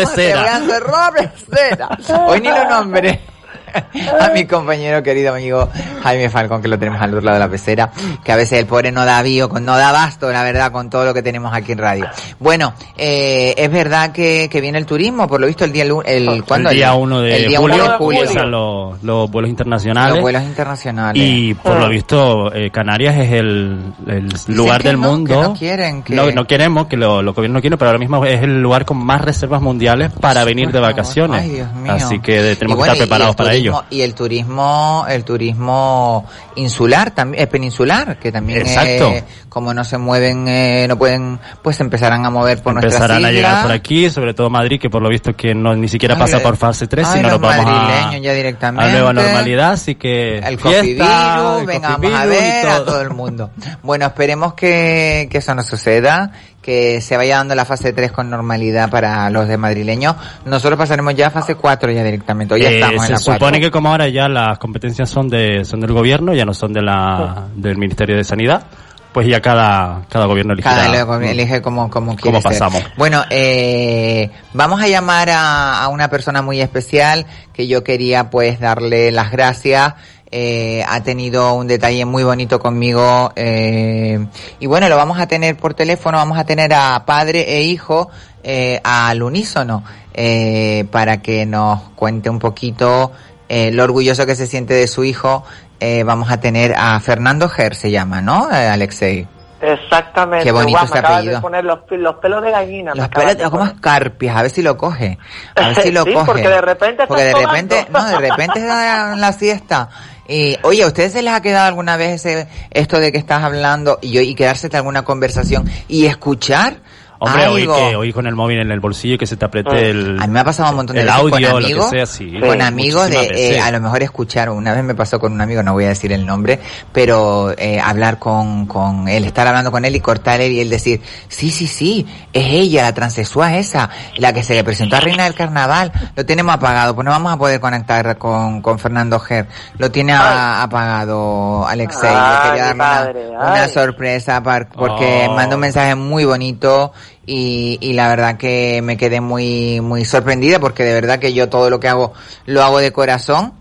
pecera. 1.13 1.89
Hoy 2.29 2.41
ni 2.41 2.49
lo 2.49 2.71
nombré. 2.71 3.21
A 4.21 4.29
mi 4.31 4.45
compañero 4.47 5.03
querido 5.03 5.35
amigo 5.35 5.69
Jaime 6.03 6.29
Falcón, 6.31 6.63
que 6.63 6.69
lo 6.69 6.79
tenemos 6.79 7.01
al 7.01 7.11
otro 7.11 7.23
lado 7.23 7.39
de 7.39 7.45
la 7.45 7.51
pecera, 7.51 7.91
que 8.23 8.33
a 8.33 8.37
veces 8.37 8.59
el 8.61 8.67
pobre 8.67 8.93
no 8.93 9.05
da 9.05 9.25
con, 9.49 9.65
no 9.65 9.77
da 9.77 9.91
basto, 9.91 10.31
la 10.31 10.43
verdad, 10.45 10.71
con 10.71 10.91
todo 10.91 11.05
lo 11.05 11.15
que 11.15 11.23
tenemos 11.23 11.53
aquí 11.55 11.73
en 11.73 11.79
radio. 11.79 12.07
Bueno, 12.39 12.75
eh, 12.97 13.55
es 13.57 13.71
verdad 13.71 14.13
que, 14.13 14.49
que 14.51 14.61
viene 14.61 14.79
el 14.79 14.87
turismo, 14.87 15.27
por 15.27 15.41
lo 15.41 15.47
visto 15.47 15.65
el 15.65 15.73
día, 15.73 15.85
el, 15.85 16.45
¿cuándo? 16.45 16.71
el 16.71 16.77
día 16.77 16.95
1 16.95 17.21
de 17.23 17.37
el 17.37 17.49
día 17.49 17.59
julio, 17.59 17.77
uno 17.77 17.85
de 17.93 17.99
julio. 17.99 18.21
comienzan 18.21 18.51
los, 18.51 19.03
los 19.03 19.31
vuelos 19.31 19.49
internacionales. 19.51 20.15
Los 20.15 20.23
vuelos 20.23 20.43
internacionales. 20.43 21.23
Y 21.25 21.55
por 21.55 21.79
lo 21.81 21.89
visto, 21.89 22.53
eh, 22.55 22.71
Canarias 22.71 23.17
es 23.17 23.33
el, 23.33 23.81
el 24.07 24.29
lugar 24.49 24.83
del 24.83 25.01
no, 25.01 25.11
mundo. 25.11 25.35
que 25.41 25.43
no 25.49 25.55
quieren, 25.55 26.03
que- 26.03 26.15
No, 26.15 26.31
no 26.31 26.47
queremos, 26.47 26.87
que 26.87 26.97
lo, 26.97 27.23
los 27.23 27.35
gobiernos 27.35 27.59
no 27.59 27.61
quieren, 27.63 27.79
pero 27.79 27.91
ahora 27.91 27.99
mismo 27.99 28.25
es 28.27 28.43
el 28.43 28.61
lugar 28.61 28.85
con 28.85 28.99
más 28.99 29.23
reservas 29.23 29.63
mundiales 29.63 30.13
para 30.21 30.45
venir 30.45 30.71
de 30.71 30.81
vacaciones. 30.81 31.43
Ay, 31.43 31.51
Dios 31.51 31.73
mío. 31.75 31.93
Así 31.93 32.19
que 32.21 32.57
tenemos 32.57 32.77
bueno, 32.79 32.93
que 32.93 32.99
estar 32.99 33.09
preparados 33.09 33.37
para 33.37 33.51
turismo- 33.51 33.64
Y 33.91 34.03
el 34.03 34.15
turismo, 34.15 35.07
el 35.09 35.25
turismo 35.25 36.27
insular 36.57 37.11
también, 37.13 37.43
es 37.43 37.49
peninsular, 37.49 38.19
que 38.19 38.33
también 38.33 38.61
Exacto. 38.61 39.11
eh, 39.11 39.25
como 39.49 39.73
no 39.73 39.85
se 39.85 39.99
mueven, 39.99 40.49
eh, 40.49 40.87
no 40.89 40.99
pueden, 40.99 41.39
pues 41.63 41.81
empezarán 41.81 42.27
a 42.27 42.31
mover 42.31 42.63
por 42.63 42.75
Empezarán 42.75 43.23
nuestras 43.23 43.31
a 43.31 43.33
llegar 43.33 43.63
por 43.63 43.73
aquí, 43.73 44.11
sobre 44.11 44.35
todo 44.35 44.51
Madrid, 44.51 44.81
que 44.81 44.91
por 44.91 45.01
lo 45.03 45.09
visto 45.09 45.35
que 45.37 45.55
no 45.55 45.75
ni 45.77 45.89
siquiera 45.89 46.19
pasa 46.19 46.41
por 46.41 46.57
fase 46.57 46.87
3, 46.87 47.07
ay, 47.07 47.17
sino 47.19 47.31
los 47.31 47.41
nos 47.41 47.57
vamos 47.57 47.67
a, 47.69 48.19
ya 48.19 48.33
directamente. 48.33 48.91
a 48.91 48.93
nueva 48.93 49.13
normalidad, 49.13 49.73
así 49.73 49.95
que 49.95 50.39
El 50.39 50.59
fiesta, 50.59 51.59
venga, 51.65 51.97
vamos 51.97 52.15
a 52.15 52.27
ver 52.27 52.67
a 52.67 52.77
todo. 52.77 52.85
todo 52.87 53.01
el 53.03 53.11
mundo. 53.11 53.51
Bueno, 53.83 54.07
esperemos 54.07 54.55
que, 54.55 55.29
que 55.31 55.39
eso 55.39 55.55
no 55.55 55.63
suceda, 55.63 56.33
que 56.65 57.01
se 57.03 57.17
vaya 57.19 57.37
dando 57.37 57.55
la 57.55 57.65
fase 57.67 57.93
3 57.93 58.11
con 58.13 58.31
normalidad 58.31 58.89
para 58.91 59.29
los 59.29 59.47
de 59.47 59.59
madrileños. 59.59 60.17
Nosotros 60.47 60.79
pasaremos 60.79 61.15
ya 61.15 61.27
a 61.27 61.31
fase 61.31 61.57
4 61.57 61.93
ya 61.93 62.03
directamente, 62.03 62.55
hoy 62.55 62.63
ya 62.63 62.71
Eh, 62.71 62.75
estamos 62.77 63.03
en 63.03 63.07
se 63.07 63.13
la 63.13 63.19
4. 63.19 63.35
supone 63.35 63.61
que 63.61 63.71
como 63.71 63.91
ahora 63.91 64.09
ya 64.09 64.29
las 64.29 64.59
competencias 64.59 65.11
son 65.11 65.29
de 65.29 65.65
son 65.65 65.81
del 65.81 65.93
gobierno, 65.93 66.33
ya 66.35 66.45
no 66.47 66.55
son 66.55 66.73
de 66.73 66.81
la 66.83 67.45
del 67.55 67.77
Ministerio 67.77 68.17
de 68.17 68.25
Sanidad, 68.25 68.65
pues 69.13 69.27
ya 69.29 69.41
cada 69.43 70.03
cada 70.09 70.25
gobierno 70.27 70.55
elegirá 70.55 70.75
Cada 70.75 70.89
luego 70.89 71.21
elige 71.21 71.61
como, 71.63 71.91
como 71.91 72.17
quiere 72.17 72.41
ser. 72.41 72.51
pasamos. 72.51 72.83
Bueno, 72.97 73.25
eh, 73.31 74.31
vamos 74.55 74.81
a 74.81 74.89
llamar 74.89 75.29
a, 75.31 75.83
a 75.83 75.89
una 75.89 76.09
persona 76.09 76.41
muy 76.43 76.61
especial 76.61 77.27
que 77.53 77.69
yo 77.69 77.85
quería 77.85 78.31
pues 78.31 78.59
darle 78.59 79.13
las 79.13 79.31
gracias. 79.31 79.95
Eh, 80.37 80.85
ha 80.89 81.01
tenido 81.01 81.55
un 81.55 81.69
detalle 81.69 82.05
muy 82.05 82.25
bonito 82.25 82.59
conmigo 82.59 83.33
eh, 83.37 84.19
y 84.59 84.67
bueno, 84.67 84.89
lo 84.89 84.97
vamos 84.97 85.21
a 85.21 85.29
tener 85.29 85.57
por 85.57 85.75
teléfono, 85.75 86.19
vamos 86.19 86.37
a 86.37 86.45
tener 86.45 86.75
a 86.75 87.05
padre 87.07 87.57
e 87.57 87.63
hijo 87.63 88.11
eh, 88.43 88.81
al 88.83 89.23
unísono 89.23 89.85
eh, 90.13 90.87
para 90.91 91.23
que 91.23 91.47
nos 91.47 91.83
cuente 91.95 92.31
un 92.31 92.41
poquito 92.41 93.13
eh, 93.49 93.71
lo 93.71 93.85
orgulloso 93.85 94.27
que 94.27 94.35
se 94.35 94.49
siente 94.49 94.75
de 94.75 94.89
su 94.89 95.05
hijo. 95.05 95.45
Eh, 95.79 96.03
vamos 96.03 96.29
a 96.33 96.41
tener 96.41 96.75
a 96.77 96.99
Fernando 96.99 97.49
Ger, 97.49 97.77
se 97.77 97.93
llama, 97.93 98.21
¿no, 98.21 98.49
Alexei? 98.51 99.29
Exactamente. 99.61 100.45
Qué 100.45 100.53
bonito 100.53 100.79
Guau, 100.79 100.93
me 100.93 100.99
acabas 100.99 101.17
apellido. 101.19 101.35
de 101.37 101.41
poner 101.41 101.65
los, 101.65 101.79
los 101.91 102.17
pelos 102.17 102.43
de 102.43 102.51
gallina. 102.51 102.93
Los 102.95 103.09
pelos, 103.09 103.39
de 103.39 103.45
como 103.51 103.65
escarpias, 103.65 104.37
a 104.37 104.43
ver 104.43 104.51
si 104.51 104.63
lo 104.63 104.77
coge. 104.77 105.17
A 105.55 105.69
ver 105.69 105.77
si 105.77 105.91
lo 105.93 106.03
Sí, 106.05 106.13
coge. 106.13 106.27
porque 106.27 106.49
de 106.49 106.61
repente 106.61 107.07
Porque 107.07 107.23
de 107.25 107.35
repente, 107.35 107.87
no, 107.91 108.05
de 108.05 108.19
repente 108.19 108.59
está 108.61 109.13
en 109.15 109.21
la 109.21 109.33
siesta 109.33 109.89
Y, 110.29 110.57
oye, 110.63 110.83
¿a 110.83 110.87
ustedes 110.87 111.13
se 111.13 111.23
les 111.23 111.33
ha 111.33 111.43
quedado 111.43 111.67
alguna 111.67 111.97
vez 111.97 112.25
ese, 112.25 112.47
esto 112.71 112.99
de 112.99 113.13
que 113.13 113.19
estás 113.19 113.43
hablando 113.43 113.99
y, 114.01 114.19
y 114.19 114.35
quedarse 114.35 114.69
en 114.69 114.77
alguna 114.77 115.03
conversación 115.03 115.69
y 115.89 116.07
escuchar? 116.07 116.79
Hombre, 117.25 117.49
hoy 117.49 117.63
algo? 117.63 117.77
que 117.77 117.97
hoy 117.97 118.13
con 118.13 118.27
el 118.27 118.35
móvil 118.35 118.59
en 118.61 118.71
el 118.71 118.81
bolsillo 118.81 119.15
y 119.15 119.19
que 119.19 119.27
se 119.27 119.37
te 119.37 119.45
apriete 119.45 119.91
el, 119.91 120.19
A 120.21 120.27
mí 120.27 120.33
me 120.33 120.41
ha 120.41 120.45
pasado 120.45 120.71
un 120.71 120.77
montón 120.77 120.95
de 120.97 121.03
el 121.03 121.07
veces 121.07 121.21
audio, 121.21 121.31
con 121.33 121.43
lo 121.43 121.57
amigos, 121.67 121.85
que 121.91 121.97
sea, 121.97 122.07
sí. 122.07 122.39
con 122.41 122.63
amigos 122.63 123.11
de 123.11 123.55
eh, 123.57 123.61
a 123.61 123.71
lo 123.71 123.81
mejor 123.81 124.03
escuchar, 124.03 124.51
una 124.51 124.73
vez 124.75 124.85
me 124.85 124.95
pasó 124.95 125.19
con 125.19 125.33
un 125.33 125.41
amigo, 125.41 125.63
no 125.63 125.73
voy 125.73 125.85
a 125.85 125.89
decir 125.89 126.13
el 126.13 126.25
nombre, 126.27 126.61
pero 126.93 127.53
eh, 127.59 127.81
hablar 127.81 128.19
con, 128.19 128.67
con 128.67 129.09
él, 129.09 129.25
estar 129.25 129.47
hablando 129.47 129.71
con 129.73 129.85
él 129.85 129.97
y 129.97 130.01
cortar 130.01 130.41
él 130.41 130.53
y 130.53 130.61
él 130.61 130.71
decir, 130.71 131.01
sí, 131.29 131.51
sí, 131.51 131.67
sí, 131.67 132.07
es 132.33 132.45
ella, 132.47 132.83
la 132.83 132.93
transexual 132.95 133.55
esa, 133.55 133.91
la 134.17 134.33
que 134.33 134.43
se 134.43 134.55
le 134.55 134.65
presentó 134.65 134.97
a 134.97 135.01
Reina 135.01 135.25
del 135.25 135.35
Carnaval, 135.35 135.93
lo 136.17 136.25
tenemos 136.27 136.55
apagado, 136.55 136.95
pues 136.95 137.05
no 137.05 137.11
vamos 137.11 137.33
a 137.33 137.37
poder 137.37 137.61
conectar 137.61 138.17
con, 138.19 138.61
con 138.63 138.79
Fernando 138.79 139.19
Ger, 139.19 139.47
lo 139.79 139.91
tiene 139.91 140.13
a- 140.13 140.63
apagado 140.63 141.67
Alexei, 141.67 142.11
le 142.11 142.17
Ay, 142.17 142.49
quería 142.51 142.75
dar 142.75 143.15
una, 143.53 143.69
sorpresa 143.69 144.43
par- 144.43 144.69
porque 144.69 145.27
Oh. 145.29 145.35
mandó 145.35 145.57
un 145.57 145.61
mensaje 145.61 145.95
muy 145.95 146.25
bonito 146.25 146.93
y, 147.27 147.79
y 147.81 147.93
la 147.95 148.09
verdad 148.09 148.37
que 148.37 148.81
me 148.83 148.97
quedé 148.97 149.21
muy 149.21 149.81
muy 149.81 150.05
sorprendida 150.05 150.59
porque 150.61 150.85
de 150.85 150.95
verdad 150.95 151.19
que 151.19 151.33
yo 151.33 151.49
todo 151.49 151.71
lo 151.71 151.81
que 151.81 151.89
hago 151.89 152.13
lo 152.47 152.63
hago 152.63 152.79
de 152.79 152.93
corazón 152.93 153.55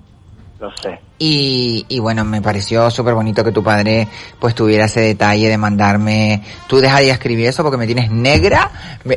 Lo 0.60 0.70
sé. 0.78 1.00
y, 1.20 1.86
y 1.88 2.00
bueno 2.00 2.26
me 2.26 2.42
pareció 2.42 2.90
súper 2.92 3.14
bonito 3.14 3.44
que 3.44 3.52
tu 3.52 3.64
padre 3.64 4.08
pues 4.40 4.54
tuviera 4.56 4.86
ese 4.86 5.00
detalle 5.02 5.48
de 5.50 5.58
mandarme 5.58 6.42
tú 6.68 6.80
deja 6.80 7.00
de 7.00 7.10
escribir 7.10 7.48
eso 7.48 7.64
porque 7.64 7.78
me 7.78 7.86
tienes 7.86 8.12
negra 8.12 8.70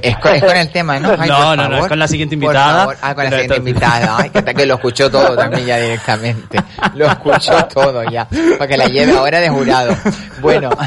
es 0.03 0.17
con, 0.19 0.35
es 0.35 0.45
con 0.45 0.57
el 0.57 0.71
tema 0.71 0.99
¿no? 1.01 1.11
Ay, 1.19 1.29
No, 1.29 1.57
no, 1.57 1.69
no, 1.69 1.79
es 1.79 1.89
con 1.89 1.99
la 1.99 2.07
siguiente 2.09 2.37
Por 2.37 2.45
invitada. 2.45 2.79
favor. 2.81 2.97
ah 3.03 3.15
con 3.15 3.25
la 3.25 3.31
siguiente 3.31 3.57
invitada 3.57 4.17
Ay, 4.19 4.31
que, 4.31 4.39
hasta 4.39 4.55
que 4.55 4.67
lo 4.67 4.75
escuchó 4.75 5.11
todo 5.11 5.35
también 5.37 5.67
ya 5.67 5.79
directamente 5.79 6.59
lo 6.95 7.07
escuchó 7.07 7.65
todo 7.67 8.03
ya 8.11 8.29
para 8.59 8.69
que 8.69 8.77
la 8.77 8.87
lleve 8.87 9.17
ahora 9.17 9.41
de 9.41 9.49
jurado 9.49 9.97
bueno 10.41 10.71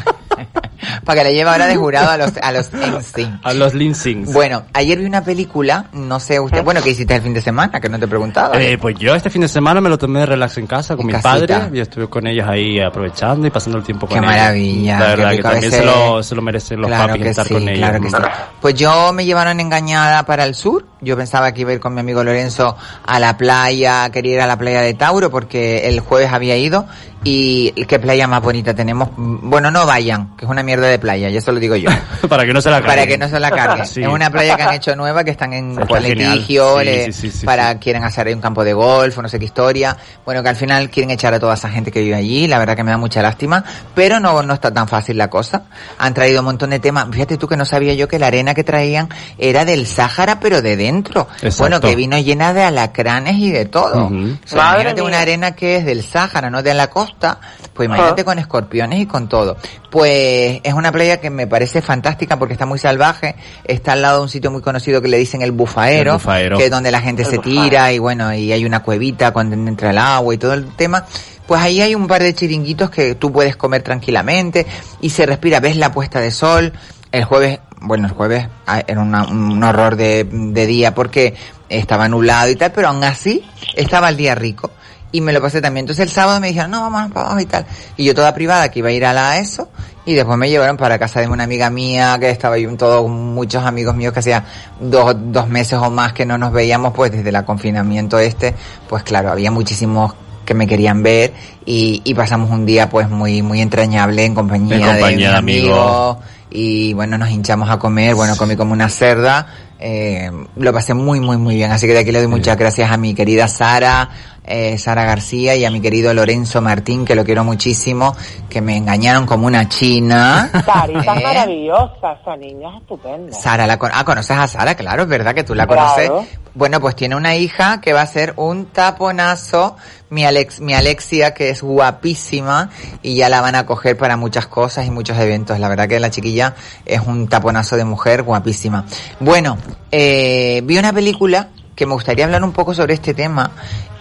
para 1.09 1.23
que 1.23 1.29
la 1.29 1.31
lleve 1.33 1.49
ahora 1.49 1.65
de 1.65 1.75
jurado 1.75 2.11
a 2.11 2.17
los 2.17 2.37
a 2.39 2.51
los 2.51 2.69
NSYNC. 2.71 3.39
A 3.43 3.53
los 3.53 3.73
Linsings. 3.73 4.31
Bueno, 4.31 4.61
ayer 4.73 4.99
vi 4.99 5.05
una 5.05 5.23
película, 5.23 5.85
no 5.93 6.19
sé 6.19 6.39
usted, 6.39 6.63
bueno, 6.63 6.83
¿qué 6.83 6.91
hiciste 6.91 7.15
el 7.15 7.23
fin 7.23 7.33
de 7.33 7.41
semana? 7.41 7.79
Que 7.81 7.89
no 7.89 7.97
te 7.97 8.07
preguntaba. 8.07 8.61
Eh, 8.61 8.77
pues 8.77 8.95
yo 8.99 9.15
este 9.15 9.31
fin 9.31 9.41
de 9.41 9.47
semana 9.47 9.81
me 9.81 9.89
lo 9.89 9.97
tomé 9.97 10.19
de 10.19 10.27
relax 10.27 10.59
en 10.59 10.67
casa 10.67 10.95
con 10.95 11.01
En 11.09 11.15
mis 11.15 11.23
casita. 11.23 11.57
padres 11.61 11.71
y 11.73 11.79
estuve 11.79 12.07
con 12.07 12.27
ellos 12.27 12.47
ahí 12.47 12.79
aprovechando 12.79 13.47
y 13.47 13.49
pasando 13.49 13.79
el 13.79 13.83
tiempo 13.83 14.07
Qué 14.07 14.15
con 14.15 14.23
ellos. 14.25 14.35
maravilla. 14.35 14.99
La 14.99 15.05
qué 15.05 15.15
verdad 15.15 15.31
que 15.31 15.41
también 15.41 15.71
veces- 15.71 15.79
se 15.79 15.85
lo, 15.85 16.21
se 16.23 16.35
lo 16.35 16.41
merecen 16.43 16.81
los 16.81 16.87
claro 16.89 17.07
papis 17.07 17.23
que 17.23 17.29
estar 17.29 17.47
sí, 17.47 17.53
con 17.55 17.63
ellos. 17.63 17.77
Claro 17.79 18.01
que 18.01 18.09
sí. 18.09 18.15
Pues 18.61 18.75
yo 18.75 19.11
me 19.13 19.25
llevaron 19.25 19.59
engañada 19.59 20.23
para 20.27 20.43
el 20.45 20.53
sur. 20.53 20.85
Yo 21.01 21.15
pensaba 21.17 21.53
que 21.53 21.61
iba 21.61 21.71
a 21.71 21.73
ir 21.73 21.79
con 21.79 21.93
mi 21.93 22.01
amigo 22.01 22.23
Lorenzo 22.23 22.75
a 23.05 23.19
la 23.19 23.35
playa, 23.37 24.09
quería 24.11 24.33
ir 24.35 24.41
a 24.41 24.47
la 24.47 24.57
playa 24.57 24.81
de 24.81 24.93
Tauro 24.93 25.31
porque 25.31 25.87
el 25.87 26.01
jueves 26.01 26.31
había 26.33 26.57
ido 26.57 26.85
y 27.23 27.71
qué 27.85 27.99
playa 27.99 28.27
más 28.27 28.41
bonita 28.43 28.73
tenemos. 28.73 29.09
Bueno, 29.15 29.71
no 29.71 29.85
vayan, 29.85 30.35
que 30.35 30.43
es 30.45 30.51
una 30.51 30.61
mierda 30.61 30.87
de 30.87 30.98
playa, 30.99 31.29
y 31.29 31.37
eso 31.37 31.51
lo 31.51 31.59
digo 31.59 31.75
yo. 31.75 31.89
Para 32.29 32.45
que 32.45 32.53
no 32.53 32.61
se 32.61 32.69
la 32.69 32.81
para 32.81 32.95
carguen. 32.95 33.07
que 33.09 33.17
no 33.17 33.29
se 33.29 33.39
la 33.39 33.51
carguen. 33.51 33.85
Sí. 33.89 34.01
Es 34.01 34.07
una 34.07 34.29
playa 34.29 34.55
que 34.55 34.63
han 34.63 34.73
hecho 34.75 34.95
nueva, 34.95 35.23
que 35.23 35.31
están 35.31 35.53
en 35.53 35.79
Está 35.79 35.99
litigio, 35.99 36.79
Sí, 36.79 36.85
le- 36.85 37.05
sí, 37.05 37.13
sí, 37.13 37.31
sí, 37.31 37.45
para 37.45 37.71
sí. 37.73 37.77
quieren 37.79 38.03
hacer 38.03 38.27
ahí 38.27 38.33
un 38.33 38.41
campo 38.41 38.63
de 38.63 38.73
golf, 38.73 39.17
o 39.17 39.21
no 39.21 39.29
sé 39.29 39.39
qué 39.39 39.45
historia. 39.45 39.95
Bueno, 40.25 40.43
que 40.43 40.49
al 40.49 40.55
final 40.55 40.89
quieren 40.89 41.09
echar 41.11 41.33
a 41.33 41.39
toda 41.39 41.53
esa 41.55 41.69
gente 41.69 41.91
que 41.91 42.01
vive 42.01 42.15
allí, 42.15 42.47
la 42.47 42.59
verdad 42.59 42.75
que 42.75 42.83
me 42.83 42.91
da 42.91 42.97
mucha 42.97 43.21
lástima, 43.21 43.63
pero 43.95 44.19
no, 44.19 44.43
no 44.43 44.53
está 44.53 44.71
tan 44.73 44.87
fácil 44.87 45.17
la 45.17 45.29
cosa. 45.29 45.63
Han 45.97 46.13
traído 46.13 46.39
un 46.39 46.45
montón 46.45 46.69
de 46.71 46.79
temas. 46.79 47.07
Fíjate 47.11 47.37
tú 47.37 47.47
que 47.47 47.57
no 47.57 47.65
sabía 47.65 47.93
yo 47.93 48.07
que 48.07 48.19
la 48.19 48.27
arena 48.27 48.53
que 48.53 48.63
traían 48.63 49.09
era 49.37 49.65
del 49.65 49.87
Sáhara, 49.87 50.39
pero 50.39 50.61
de 50.61 50.75
dentro. 50.77 51.27
Exacto. 51.41 51.55
Bueno, 51.59 51.79
que 51.81 51.95
vino 51.95 52.17
llena 52.19 52.53
de 52.53 52.63
alacranes 52.63 53.35
y 53.37 53.51
de 53.51 53.65
todo. 53.65 54.07
O 54.07 54.09
sea, 54.45 54.57
Madre 54.57 54.81
imagínate 54.81 55.01
una 55.01 55.19
arena 55.21 55.55
que 55.55 55.77
es 55.77 55.85
del 55.85 56.03
Sáhara, 56.03 56.49
no 56.49 56.61
de 56.61 56.73
la 56.73 56.87
costa, 56.87 57.39
pues 57.73 57.87
imagínate 57.87 58.21
Ajá. 58.21 58.25
con 58.25 58.39
escorpiones 58.39 58.99
y 58.99 59.05
con 59.05 59.27
todo. 59.29 59.57
Pues 59.89 60.59
es 60.63 60.73
una 60.73 60.88
playa 60.91 61.17
que 61.19 61.29
me 61.29 61.47
parece 61.47 61.81
fantástica 61.81 62.37
porque 62.37 62.53
está 62.53 62.65
muy 62.65 62.79
salvaje, 62.79 63.35
está 63.63 63.93
al 63.93 64.01
lado 64.01 64.17
de 64.17 64.23
un 64.23 64.29
sitio 64.29 64.51
muy 64.51 64.61
conocido 64.61 65.01
que 65.01 65.07
le 65.07 65.17
dicen 65.17 65.41
el 65.41 65.51
bufaero, 65.51 66.11
El 66.11 66.17
Bufaero. 66.17 66.57
que 66.57 66.65
es 66.65 66.71
donde 66.71 66.91
la 66.91 67.01
gente 67.01 67.23
El 67.23 67.29
se 67.29 67.37
Bufaero. 67.37 67.61
tira 67.63 67.91
y 67.93 67.99
bueno, 67.99 68.33
y 68.33 68.51
hay 68.51 68.65
una 68.65 68.81
cuevita 68.81 69.31
cuando 69.31 69.55
entra 69.55 69.89
el 69.91 69.97
agua 69.97 70.33
y 70.33 70.37
todo 70.37 70.53
el 70.53 70.65
tema. 70.75 71.05
Pues 71.47 71.61
ahí 71.61 71.81
hay 71.81 71.95
un 71.95 72.07
par 72.07 72.21
de 72.21 72.33
chiringuitos 72.35 72.89
que 72.91 73.15
tú 73.15 73.31
puedes 73.31 73.55
comer 73.55 73.81
tranquilamente 73.81 74.67
y 75.01 75.09
se 75.09 75.25
respira, 75.25 75.59
ves 75.59 75.75
la 75.77 75.91
puesta 75.91 76.19
de 76.19 76.29
sol. 76.31 76.73
El 77.11 77.23
jueves, 77.23 77.59
bueno, 77.81 78.05
el 78.07 78.13
jueves 78.13 78.47
ah, 78.67 78.83
era 78.85 79.01
una- 79.01 79.25
un 79.25 79.63
horror 79.63 79.95
de, 79.95 80.27
de 80.31 80.65
día 80.67 80.93
porque 80.93 81.33
estaba 81.67 82.07
nublado 82.07 82.49
y 82.51 82.55
tal, 82.55 82.71
pero 82.71 82.89
aún 82.89 83.03
así 83.03 83.43
estaba 83.75 84.09
el 84.09 84.17
día 84.17 84.35
rico 84.35 84.69
y 85.11 85.21
me 85.21 85.33
lo 85.33 85.41
pasé 85.41 85.59
también. 85.59 85.85
Entonces 85.85 86.03
el 86.05 86.11
sábado 86.11 86.39
me 86.39 86.49
dijeron, 86.49 86.69
no, 86.69 86.81
vamos 86.81 87.11
para 87.11 87.25
abajo 87.27 87.39
y 87.41 87.45
tal. 87.47 87.65
Y 87.97 88.03
yo 88.05 88.13
toda 88.13 88.31
privada 88.35 88.69
que 88.69 88.77
iba 88.77 88.89
a 88.89 88.91
ir 88.91 89.03
a 89.05 89.13
la 89.13 89.39
ESO 89.39 89.69
y 90.09 90.15
después 90.15 90.39
me 90.39 90.49
llevaron 90.49 90.75
para 90.75 90.97
casa 90.97 91.19
de 91.21 91.27
una 91.27 91.43
amiga 91.43 91.69
mía 91.69 92.17
que 92.19 92.31
estaba 92.31 92.55
ahí, 92.55 92.65
todos 92.75 93.07
muchos 93.07 93.63
amigos 93.63 93.95
míos 93.95 94.11
que 94.11 94.21
hacía 94.21 94.43
dos, 94.79 95.15
dos 95.15 95.47
meses 95.47 95.77
o 95.77 95.91
más 95.91 96.13
que 96.13 96.25
no 96.25 96.35
nos 96.35 96.51
veíamos 96.51 96.93
pues 96.95 97.11
desde 97.11 97.29
el 97.29 97.45
confinamiento 97.45 98.17
este, 98.17 98.55
pues 98.87 99.03
claro, 99.03 99.29
había 99.31 99.51
muchísimos 99.51 100.15
que 100.45 100.55
me 100.55 100.65
querían 100.65 101.03
ver 101.03 101.31
y, 101.63 102.01
y 102.03 102.15
pasamos 102.15 102.49
un 102.49 102.65
día 102.65 102.89
pues 102.89 103.07
muy 103.07 103.43
muy 103.43 103.61
entrañable 103.61 104.25
en 104.25 104.33
compañía, 104.33 104.77
En 104.77 104.81
compañía 104.81 105.27
de, 105.27 105.33
de 105.33 105.37
amigos. 105.37 105.77
amigos 105.77 106.17
y 106.49 106.93
bueno 106.93 107.19
nos 107.19 107.29
hinchamos 107.29 107.69
a 107.69 107.77
comer 107.77 108.15
bueno 108.15 108.35
comí 108.35 108.55
como 108.55 108.73
una 108.73 108.89
cerda 108.89 109.45
eh, 109.79 110.31
lo 110.55 110.73
pasé 110.73 110.95
muy 110.95 111.19
muy 111.19 111.37
muy 111.37 111.53
bien 111.53 111.71
así 111.71 111.85
que 111.85 111.93
de 111.93 111.99
aquí 111.99 112.11
le 112.11 112.17
doy 112.17 112.27
muchas 112.27 112.57
gracias 112.57 112.91
a 112.91 112.97
mi 112.97 113.13
querida 113.13 113.47
Sara 113.47 114.09
eh, 114.45 114.77
Sara 114.77 115.03
García 115.05 115.55
y 115.55 115.65
a 115.65 115.71
mi 115.71 115.81
querido 115.81 116.13
Lorenzo 116.13 116.61
Martín 116.61 117.05
que 117.05 117.15
lo 117.15 117.23
quiero 117.23 117.43
muchísimo 117.43 118.15
que 118.49 118.61
me 118.61 118.77
engañaron 118.77 119.25
como 119.25 119.47
una 119.47 119.67
china 119.69 120.49
Sarita 120.65 121.15
Eh, 121.19 121.23
maravillosa, 121.23 122.13
esa 122.21 122.35
niña 122.37 122.69
es 122.75 122.81
estupenda. 122.81 123.33
Sara, 123.33 123.67
la 123.67 123.77
ah, 123.93 124.03
conoces 124.05 124.37
a 124.37 124.47
Sara, 124.47 124.75
claro, 124.75 125.03
es 125.03 125.09
verdad 125.09 125.33
que 125.35 125.43
tú 125.43 125.53
la 125.55 125.67
Claro. 125.67 125.81
conoces. 125.81 126.11
Bueno, 126.55 126.79
pues 126.81 126.95
tiene 126.95 127.15
una 127.15 127.35
hija 127.35 127.79
que 127.79 127.93
va 127.93 128.01
a 128.01 128.05
ser 128.07 128.33
un 128.35 128.65
taponazo, 128.65 129.75
mi 130.09 130.25
Alex, 130.25 130.59
mi 130.61 130.73
Alexia, 130.73 131.33
que 131.33 131.49
es 131.49 131.61
guapísima, 131.61 132.69
y 133.01 133.15
ya 133.15 133.29
la 133.29 133.41
van 133.41 133.55
a 133.55 133.65
coger 133.65 133.97
para 133.97 134.17
muchas 134.17 134.47
cosas 134.47 134.85
y 134.85 134.91
muchos 134.91 135.17
eventos. 135.19 135.59
La 135.59 135.69
verdad 135.69 135.87
que 135.87 135.99
la 135.99 136.09
chiquilla 136.09 136.55
es 136.85 137.01
un 137.05 137.27
taponazo 137.27 137.77
de 137.77 137.85
mujer 137.85 138.23
guapísima. 138.23 138.85
Bueno, 139.19 139.57
eh, 139.91 140.61
vi 140.65 140.77
una 140.77 140.91
película 140.91 141.49
que 141.79 141.85
me 141.85 141.93
gustaría 141.93 142.25
hablar 142.25 142.43
un 142.43 142.51
poco 142.51 142.73
sobre 142.73 142.93
este 142.93 143.13
tema. 143.13 143.51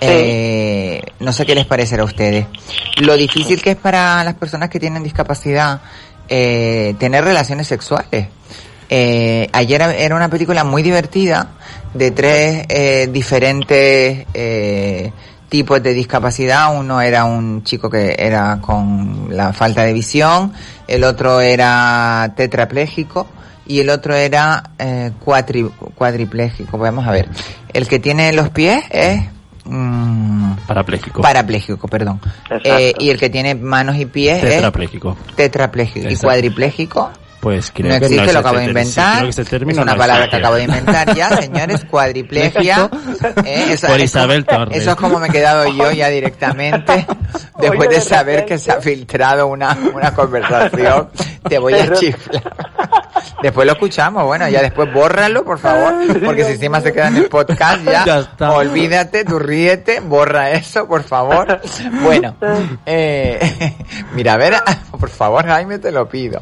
Eh, 0.00 1.00
no 1.20 1.32
sé 1.32 1.46
qué 1.46 1.54
les 1.54 1.64
parecerá 1.64 2.02
a 2.02 2.06
ustedes. 2.06 2.46
Lo 2.96 3.16
difícil 3.16 3.62
que 3.62 3.70
es 3.70 3.76
para 3.76 4.24
las 4.24 4.34
personas 4.34 4.68
que 4.68 4.80
tienen 4.80 5.04
discapacidad 5.04 5.80
eh, 6.28 6.96
tener 6.98 7.22
relaciones 7.22 7.68
sexuales. 7.68 8.26
Eh, 8.90 9.48
ayer 9.52 9.80
era 9.80 10.16
una 10.16 10.28
película 10.28 10.64
muy 10.64 10.82
divertida 10.82 11.50
de 11.94 12.10
tres 12.10 12.66
eh, 12.68 13.08
diferentes 13.12 14.26
eh, 14.34 15.12
tipos 15.48 15.80
de 15.80 15.94
discapacidad. 15.94 16.76
Uno 16.76 17.00
era 17.00 17.26
un 17.26 17.62
chico 17.62 17.88
que 17.88 18.16
era 18.18 18.58
con 18.60 19.28
la 19.30 19.52
falta 19.52 19.84
de 19.84 19.92
visión, 19.92 20.52
el 20.88 21.04
otro 21.04 21.40
era 21.40 22.32
tetrapléjico 22.36 23.28
y 23.68 23.80
el 23.80 23.90
otro 23.90 24.14
era 24.14 24.70
eh, 24.78 25.12
cuatri- 25.24 25.70
cuadripléjico. 25.94 26.76
Vamos 26.78 27.06
a 27.06 27.12
ver. 27.12 27.28
El 27.72 27.86
que 27.86 27.98
tiene 28.00 28.32
los 28.32 28.48
pies 28.50 28.82
es... 28.90 29.20
mm, 29.64 30.52
Parapléjico. 30.66 31.22
parapléjico, 31.22 31.86
perdón. 31.88 32.20
Eh, 32.64 32.92
y 32.98 33.10
el 33.10 33.18
que 33.18 33.30
tiene 33.30 33.54
manos 33.54 33.96
y 33.96 34.06
pies 34.06 34.40
Tetrapléjico. 34.40 35.16
es 35.30 35.36
tetrapléjico. 35.36 36.08
¿Y 36.08 36.16
cuadripléjico? 36.16 37.10
Pues 37.48 37.70
creo 37.74 37.94
No 37.94 37.98
que 37.98 38.04
existe, 38.04 38.32
lo 38.34 38.38
acabo 38.40 38.58
de 38.58 38.64
sí, 38.64 38.68
inventar. 38.68 39.34
término 39.46 39.78
es 39.80 39.82
una 39.82 39.92
no 39.92 39.98
palabra 39.98 40.24
existe. 40.24 40.30
que 40.30 40.36
acabo 40.36 40.56
de 40.56 40.62
inventar 40.64 41.14
ya, 41.16 41.30
señores. 41.40 41.84
Cuadriplegia. 41.86 42.90
Eh, 43.46 43.66
eso, 43.70 43.86
Por 43.86 43.96
es 44.00 44.04
Isabel 44.04 44.44
como, 44.44 44.58
Torres. 44.58 44.82
Eso 44.82 44.90
es 44.90 44.96
como 44.96 45.18
me 45.18 45.28
he 45.28 45.30
quedado 45.30 45.66
yo 45.66 45.90
ya 45.90 46.08
directamente. 46.10 47.06
Después 47.58 47.88
de 47.88 48.02
saber 48.02 48.44
que 48.44 48.58
se 48.58 48.70
ha 48.70 48.82
filtrado 48.82 49.46
una, 49.46 49.78
una 49.94 50.12
conversación, 50.14 51.08
te 51.48 51.58
voy 51.58 51.72
a 51.72 51.90
chiflar. 51.94 52.42
Después 53.42 53.66
lo 53.66 53.72
escuchamos, 53.72 54.24
bueno, 54.24 54.48
ya 54.48 54.60
después 54.62 54.92
bórralo, 54.92 55.44
por 55.44 55.58
favor, 55.58 55.94
porque 56.24 56.44
si 56.44 56.52
encima 56.52 56.80
se 56.80 56.92
queda 56.92 57.08
en 57.08 57.16
el 57.16 57.28
podcast 57.28 57.84
ya, 57.84 58.04
Ya 58.04 58.18
está. 58.20 58.50
olvídate, 58.52 59.24
tú 59.24 59.38
ríete, 59.38 60.00
borra 60.00 60.50
eso, 60.50 60.86
por 60.88 61.02
favor. 61.04 61.60
Bueno, 62.02 62.34
eh, 62.84 63.74
mira, 64.14 64.34
a 64.34 64.36
ver, 64.36 64.54
por 64.98 65.08
favor, 65.08 65.46
Jaime, 65.46 65.78
te 65.78 65.92
lo 65.92 66.08
pido. 66.08 66.40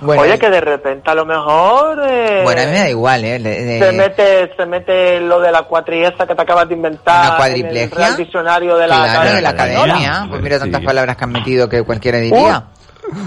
Bueno, 0.00 0.22
Oye, 0.22 0.38
que 0.46 0.50
de 0.50 0.60
repente 0.60 1.10
a 1.10 1.14
lo 1.14 1.24
mejor... 1.26 1.98
eh, 2.08 2.40
bueno, 2.44 2.62
a 2.62 2.64
mí 2.66 2.70
me 2.72 2.78
da 2.78 2.88
igual, 2.90 3.24
¿eh? 3.24 3.38
Le- 3.38 3.62
de- 3.64 3.78
se 3.78 3.92
mete, 3.92 4.50
se 4.56 4.66
mete 4.66 5.20
lo 5.20 5.40
de 5.40 5.50
la 5.52 5.62
cuatriesta 5.62 6.26
que 6.26 6.34
te 6.34 6.42
acabas 6.42 6.68
de 6.68 6.74
inventar. 6.74 7.26
¿Una 7.26 7.36
cuadriplegia? 7.36 8.06
En 8.06 8.10
el 8.12 8.16
Diccionario 8.16 8.76
de 8.76 8.86
la 8.86 8.94
claro, 8.96 9.10
Academia 9.10 9.34
de 9.36 9.42
la 9.42 9.48
academia. 9.50 10.26
Pues 10.28 10.42
mira 10.42 10.58
tantas 10.58 10.80
Sí. 10.80 10.86
palabras 10.86 11.16
que 11.16 11.24
han 11.24 11.32
metido 11.32 11.68
que 11.68 11.82
cualquiera 11.82 12.18
diría. 12.18 12.64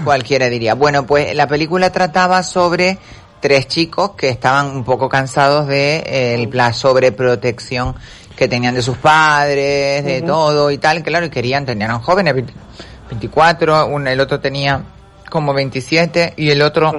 Cualquiera 0.04 0.46
diría. 0.46 0.74
Bueno, 0.74 1.06
pues 1.06 1.34
la 1.34 1.46
película 1.46 1.90
trataba 1.90 2.42
sobre 2.42 2.98
tres 3.40 3.66
chicos 3.68 4.10
que 4.12 4.28
estaban 4.28 4.66
un 4.76 4.84
poco 4.84 5.08
cansados 5.08 5.66
de 5.66 5.96
eh, 5.98 6.34
el- 6.34 6.50
la 6.52 6.72
sobreprotección 6.72 7.94
que 8.36 8.48
tenían 8.48 8.74
de 8.74 8.82
sus 8.82 8.96
padres, 8.98 10.04
de 10.04 10.22
todo 10.22 10.70
y 10.70 10.78
tal, 10.78 11.02
claro, 11.02 11.26
y 11.26 11.30
querían, 11.30 11.66
tenían 11.66 11.98
jóvenes, 12.00 12.34
20 12.34 12.52
24, 13.10 13.86
un, 13.86 14.06
el 14.06 14.20
otro 14.20 14.40
tenía 14.40 14.82
como 15.30 15.54
27 15.54 16.34
y 16.36 16.50
el 16.50 16.60
otro 16.62 16.92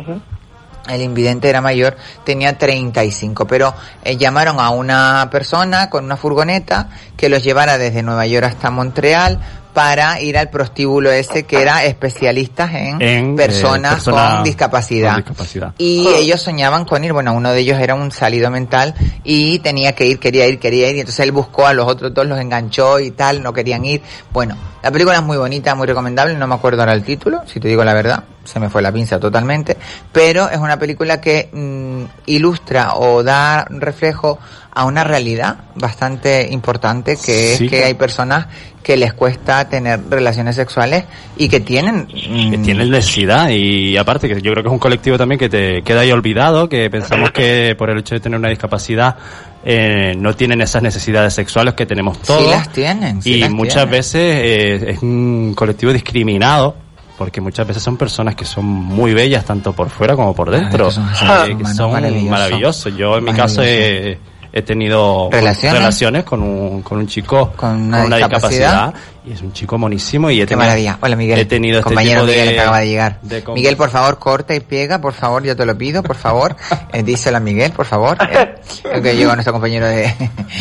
el 0.89 1.01
invidente 1.01 1.49
era 1.49 1.61
mayor, 1.61 1.95
tenía 2.23 2.57
35, 2.57 3.45
pero 3.45 3.73
eh, 4.03 4.17
llamaron 4.17 4.59
a 4.59 4.71
una 4.71 5.29
persona 5.31 5.89
con 5.89 6.05
una 6.05 6.17
furgoneta 6.17 6.89
que 7.15 7.29
los 7.29 7.43
llevara 7.43 7.77
desde 7.77 8.01
Nueva 8.01 8.25
York 8.25 8.47
hasta 8.47 8.71
Montreal 8.71 9.39
para 9.73 10.21
ir 10.21 10.37
al 10.37 10.49
prostíbulo 10.49 11.11
ese 11.11 11.43
que 11.43 11.61
era 11.61 11.83
especialistas 11.85 12.73
en, 12.73 13.01
En, 13.01 13.33
eh, 13.33 13.35
personas 13.35 13.95
persona 13.95 14.35
con 14.35 14.43
discapacidad. 14.43 15.13
con 15.13 15.21
discapacidad. 15.21 15.73
Y 15.77 16.07
ellos 16.07 16.41
soñaban 16.41 16.85
con 16.85 17.03
ir, 17.03 17.13
bueno, 17.13 17.33
uno 17.33 17.51
de 17.51 17.59
ellos 17.59 17.79
era 17.79 17.95
un 17.95 18.11
salido 18.11 18.49
mental 18.49 18.93
y 19.23 19.59
tenía 19.59 19.93
que 19.93 20.05
ir, 20.05 20.19
quería 20.19 20.47
ir, 20.47 20.59
quería 20.59 20.89
ir, 20.89 20.97
y 20.97 20.99
entonces 20.99 21.23
él 21.25 21.31
buscó 21.31 21.67
a 21.67 21.73
los 21.73 21.87
otros 21.87 22.13
dos, 22.13 22.25
los 22.25 22.39
enganchó 22.39 22.99
y 22.99 23.11
tal, 23.11 23.41
no 23.41 23.53
querían 23.53 23.85
ir. 23.85 24.01
Bueno, 24.31 24.55
la 24.83 24.91
película 24.91 25.17
es 25.17 25.23
muy 25.23 25.37
bonita, 25.37 25.75
muy 25.75 25.87
recomendable, 25.87 26.35
no 26.35 26.47
me 26.47 26.55
acuerdo 26.55 26.81
ahora 26.81 26.93
el 26.93 27.03
título, 27.03 27.41
si 27.45 27.59
te 27.59 27.67
digo 27.67 27.83
la 27.83 27.93
verdad, 27.93 28.23
se 28.43 28.59
me 28.59 28.69
fue 28.69 28.81
la 28.81 28.91
pinza 28.91 29.19
totalmente, 29.19 29.77
pero 30.11 30.49
es 30.49 30.57
una 30.57 30.77
película 30.77 31.21
que 31.21 31.49
mm, 31.51 32.03
ilustra 32.25 32.95
o 32.95 33.23
da 33.23 33.65
reflejo 33.69 34.39
a 34.73 34.85
una 34.85 35.03
realidad 35.03 35.57
bastante 35.75 36.47
importante 36.51 37.17
que 37.17 37.55
Sí, 37.55 37.65
es 37.65 37.69
que 37.69 37.83
hay 37.83 37.93
personas 37.93 38.47
que 38.81 38.97
les 38.97 39.13
cuesta 39.13 39.67
tener 39.69 39.99
relaciones 40.09 40.55
sexuales 40.55 41.05
y 41.37 41.49
que 41.49 41.59
tienen 41.59 42.07
que 42.07 42.57
mm, 42.57 42.63
tienen 42.63 42.89
necesidad 42.89 43.49
y 43.49 43.97
aparte 43.97 44.27
que 44.27 44.41
yo 44.41 44.51
creo 44.51 44.63
que 44.63 44.69
es 44.69 44.73
un 44.73 44.79
colectivo 44.79 45.17
también 45.17 45.37
que 45.37 45.49
te 45.49 45.81
queda 45.83 46.01
ahí 46.01 46.11
olvidado, 46.11 46.67
que 46.67 46.89
pensamos 46.89 47.31
que 47.31 47.75
por 47.77 47.89
el 47.89 47.99
hecho 47.99 48.15
de 48.15 48.21
tener 48.21 48.39
una 48.39 48.49
discapacidad 48.49 49.17
eh, 49.63 50.15
no 50.17 50.35
tienen 50.35 50.61
esas 50.61 50.81
necesidades 50.81 51.33
sexuales 51.33 51.75
que 51.75 51.85
tenemos 51.85 52.19
todos. 52.21 52.41
Sí 52.41 52.49
las 52.49 52.69
tienen, 52.69 53.21
sí 53.21 53.33
y 53.33 53.39
las 53.39 53.51
muchas 53.51 53.73
tienen. 53.75 53.91
veces 53.91 54.35
eh, 54.37 54.91
es 54.91 55.01
un 55.03 55.53
colectivo 55.55 55.93
discriminado 55.93 56.75
porque 57.17 57.39
muchas 57.39 57.67
veces 57.67 57.83
son 57.83 57.97
personas 57.97 58.33
que 58.33 58.45
son 58.45 58.65
muy 58.65 59.13
bellas 59.13 59.45
tanto 59.45 59.73
por 59.73 59.89
fuera 59.91 60.15
como 60.15 60.33
por 60.33 60.49
dentro, 60.49 60.87
que 60.87 60.91
son 60.91 61.05
eh, 61.05 61.55
que 61.55 61.63
maravillosos. 61.63 62.29
maravillosos. 62.31 62.97
Yo 62.97 63.17
en 63.17 63.23
mi 63.25 63.33
caso 63.33 63.61
he, 63.61 64.17
he 64.53 64.61
tenido 64.61 65.29
¿Relaciones? 65.31 65.79
relaciones 65.79 66.23
con 66.25 66.41
un, 66.43 66.81
con 66.81 66.97
un 66.99 67.07
chico 67.07 67.51
Con 67.55 67.83
una 67.83 68.03
discapacidad. 68.17 68.49
discapacidad. 68.49 68.93
y 69.25 69.31
es 69.31 69.41
un 69.41 69.53
chico 69.53 69.77
monísimo 69.77 70.29
y 70.29 70.37
he 70.39 70.41
Qué 70.41 70.47
tenido, 70.47 70.65
maravilla. 70.67 70.97
Hola 71.01 71.15
Miguel. 71.15 71.39
he 71.39 71.45
tenido 71.45 71.77
este 71.79 71.83
compañero 71.89 72.21
tipo 72.21 72.31
de, 72.31 72.37
Miguel 72.37 72.53
que 72.55 72.59
acaba 72.59 72.79
de 72.79 72.87
llegar. 72.87 73.19
de 73.21 73.43
Miguel, 73.55 73.77
por 73.77 73.89
favor, 73.89 74.19
corta 74.19 74.53
y 74.55 74.59
pega, 74.59 74.99
por 74.99 75.13
favor, 75.13 75.43
yo 75.43 75.55
te 75.55 75.65
lo 75.65 75.77
pido, 75.77 76.03
por 76.03 76.15
favor. 76.15 76.55
Eh, 76.93 77.03
díselo 77.03 77.37
a 77.37 77.39
Miguel, 77.39 77.71
por 77.71 77.85
favor. 77.85 78.17
Eh, 78.29 78.55
que 79.01 79.15
llegó 79.15 79.31
nuestro 79.33 79.53
compañero 79.53 79.85
de 79.87 80.13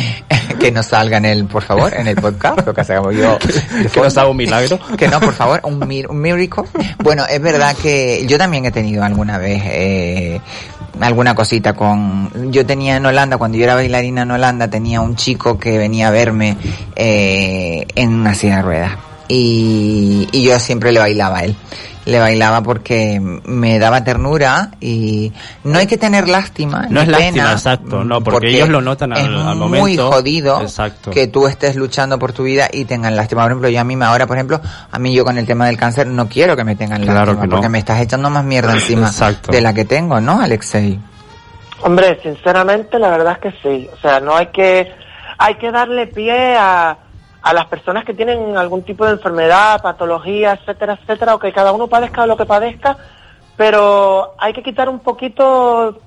que 0.61 0.70
no 0.70 0.80
salga 0.85 1.16
en 1.16 1.25
el, 1.25 1.44
por 1.47 1.62
favor, 1.64 1.92
en 1.92 2.06
el 2.06 2.14
podcast, 2.14 2.64
lo 2.64 2.73
que 2.73 2.80
hagamos 2.82 3.16
yo. 3.16 3.37
que 3.92 4.00
nos 4.00 4.16
haga 4.16 4.28
un 4.28 4.37
milagro. 4.37 4.78
Que 4.97 5.09
no, 5.09 5.18
por 5.18 5.32
favor, 5.35 5.61
un, 5.64 5.80
mir- 5.80 6.06
un 6.09 6.20
miracle. 6.20 6.62
Bueno, 6.99 7.25
es 7.28 7.40
verdad 7.42 7.75
que 7.82 8.25
yo 8.28 8.38
también 8.38 8.64
he 8.66 8.70
tenido 8.70 9.02
alguna 9.02 9.38
vez 9.38 9.61
eh, 9.64 10.40
alguna 11.00 11.35
cosita 11.35 11.73
con... 11.73 12.52
Yo 12.52 12.64
tenía 12.64 12.97
en 12.97 13.06
Holanda, 13.06 13.37
cuando 13.38 13.59
yo 13.59 13.64
era 13.64 13.75
bailarina 13.80 14.22
en 14.22 14.30
Holanda, 14.30 14.68
tenía 14.70 15.00
un 15.00 15.16
chico 15.16 15.58
que 15.58 15.76
venía 15.78 16.08
a 16.08 16.10
verme 16.10 16.56
eh, 16.96 17.87
en 17.94 18.14
una 18.14 18.34
silla 18.34 18.56
de 18.56 18.62
ruedas. 18.62 18.92
Y, 19.28 20.28
y 20.32 20.42
yo 20.42 20.58
siempre 20.58 20.92
le 20.92 20.99
bailaba 21.00 21.38
a 21.38 21.44
él. 21.44 21.56
Le 22.06 22.18
bailaba 22.18 22.62
porque 22.62 23.20
me 23.20 23.78
daba 23.78 24.02
ternura 24.02 24.70
y 24.80 25.32
no 25.64 25.78
hay 25.78 25.87
que 25.87 25.99
tener 25.99 26.28
lástima. 26.28 26.87
No 26.88 27.00
es 27.02 27.08
lástima, 27.08 27.32
pena, 27.32 27.52
exacto, 27.52 28.02
no, 28.04 28.22
porque 28.22 28.49
ellos 28.49 28.68
lo 28.70 28.80
notan 28.80 29.12
al- 29.12 29.18
es 29.20 29.26
al 29.26 29.56
muy 29.56 29.68
momento. 29.68 30.10
jodido 30.10 30.60
Exacto. 30.62 31.10
que 31.10 31.28
tú 31.28 31.46
estés 31.46 31.76
luchando 31.76 32.18
por 32.18 32.32
tu 32.32 32.42
vida 32.44 32.68
y 32.72 32.87
tengan 32.87 33.14
lástima. 33.14 33.42
Por 33.42 33.50
ejemplo, 33.52 33.68
yo 33.68 33.80
a 33.80 33.84
mí 33.84 33.96
ahora, 34.02 34.26
por 34.26 34.37
ejemplo, 34.38 34.60
a 34.90 34.99
mí 34.99 35.12
yo 35.14 35.25
con 35.25 35.37
el 35.38 35.46
tema 35.46 35.66
del 35.66 35.76
cáncer 35.76 36.06
no 36.06 36.26
quiero 36.28 36.56
que 36.56 36.64
me 36.64 36.75
tengan 36.75 37.02
Claro 37.02 37.26
lástima 37.34 37.44
no. 37.46 37.50
porque 37.50 37.68
me 37.68 37.78
estás 37.78 38.00
echando 38.00 38.30
más 38.30 38.44
mierda 38.44 38.72
encima 38.72 39.08
Exacto. 39.08 39.52
de 39.52 39.60
la 39.60 39.72
que 39.75 39.84
tengo, 39.84 40.20
¿no, 40.20 40.40
Alexei? 40.40 40.99
Hombre, 41.82 42.18
sinceramente, 42.22 42.99
la 42.99 43.10
verdad 43.10 43.38
es 43.40 43.52
que 43.52 43.60
sí. 43.62 43.90
O 43.92 43.96
sea, 43.96 44.20
no 44.20 44.37
hay 44.37 44.49
que, 44.49 44.92
hay 45.38 45.54
que 45.54 45.70
darle 45.70 46.06
pie 46.06 46.56
a, 46.56 46.96
a 47.42 47.55
las 47.55 47.66
personas 47.66 48.05
que 48.05 48.14
tienen 48.14 48.57
algún 48.57 48.83
tipo 48.83 49.07
de 49.07 49.12
enfermedad, 49.12 49.81
patología, 49.83 50.52
etcétera, 50.52 50.98
etcétera, 51.00 51.35
o 51.35 51.38
que 51.38 51.52
cada 51.52 51.72
uno 51.72 51.87
padezca 51.88 52.26
lo 52.26 52.37
que 52.37 52.44
padezca, 52.44 52.96
pero 53.57 54.35
hay 54.38 54.52
que 54.52 54.62
quitar 54.62 54.88
un 54.88 55.00
poquito 55.00 56.00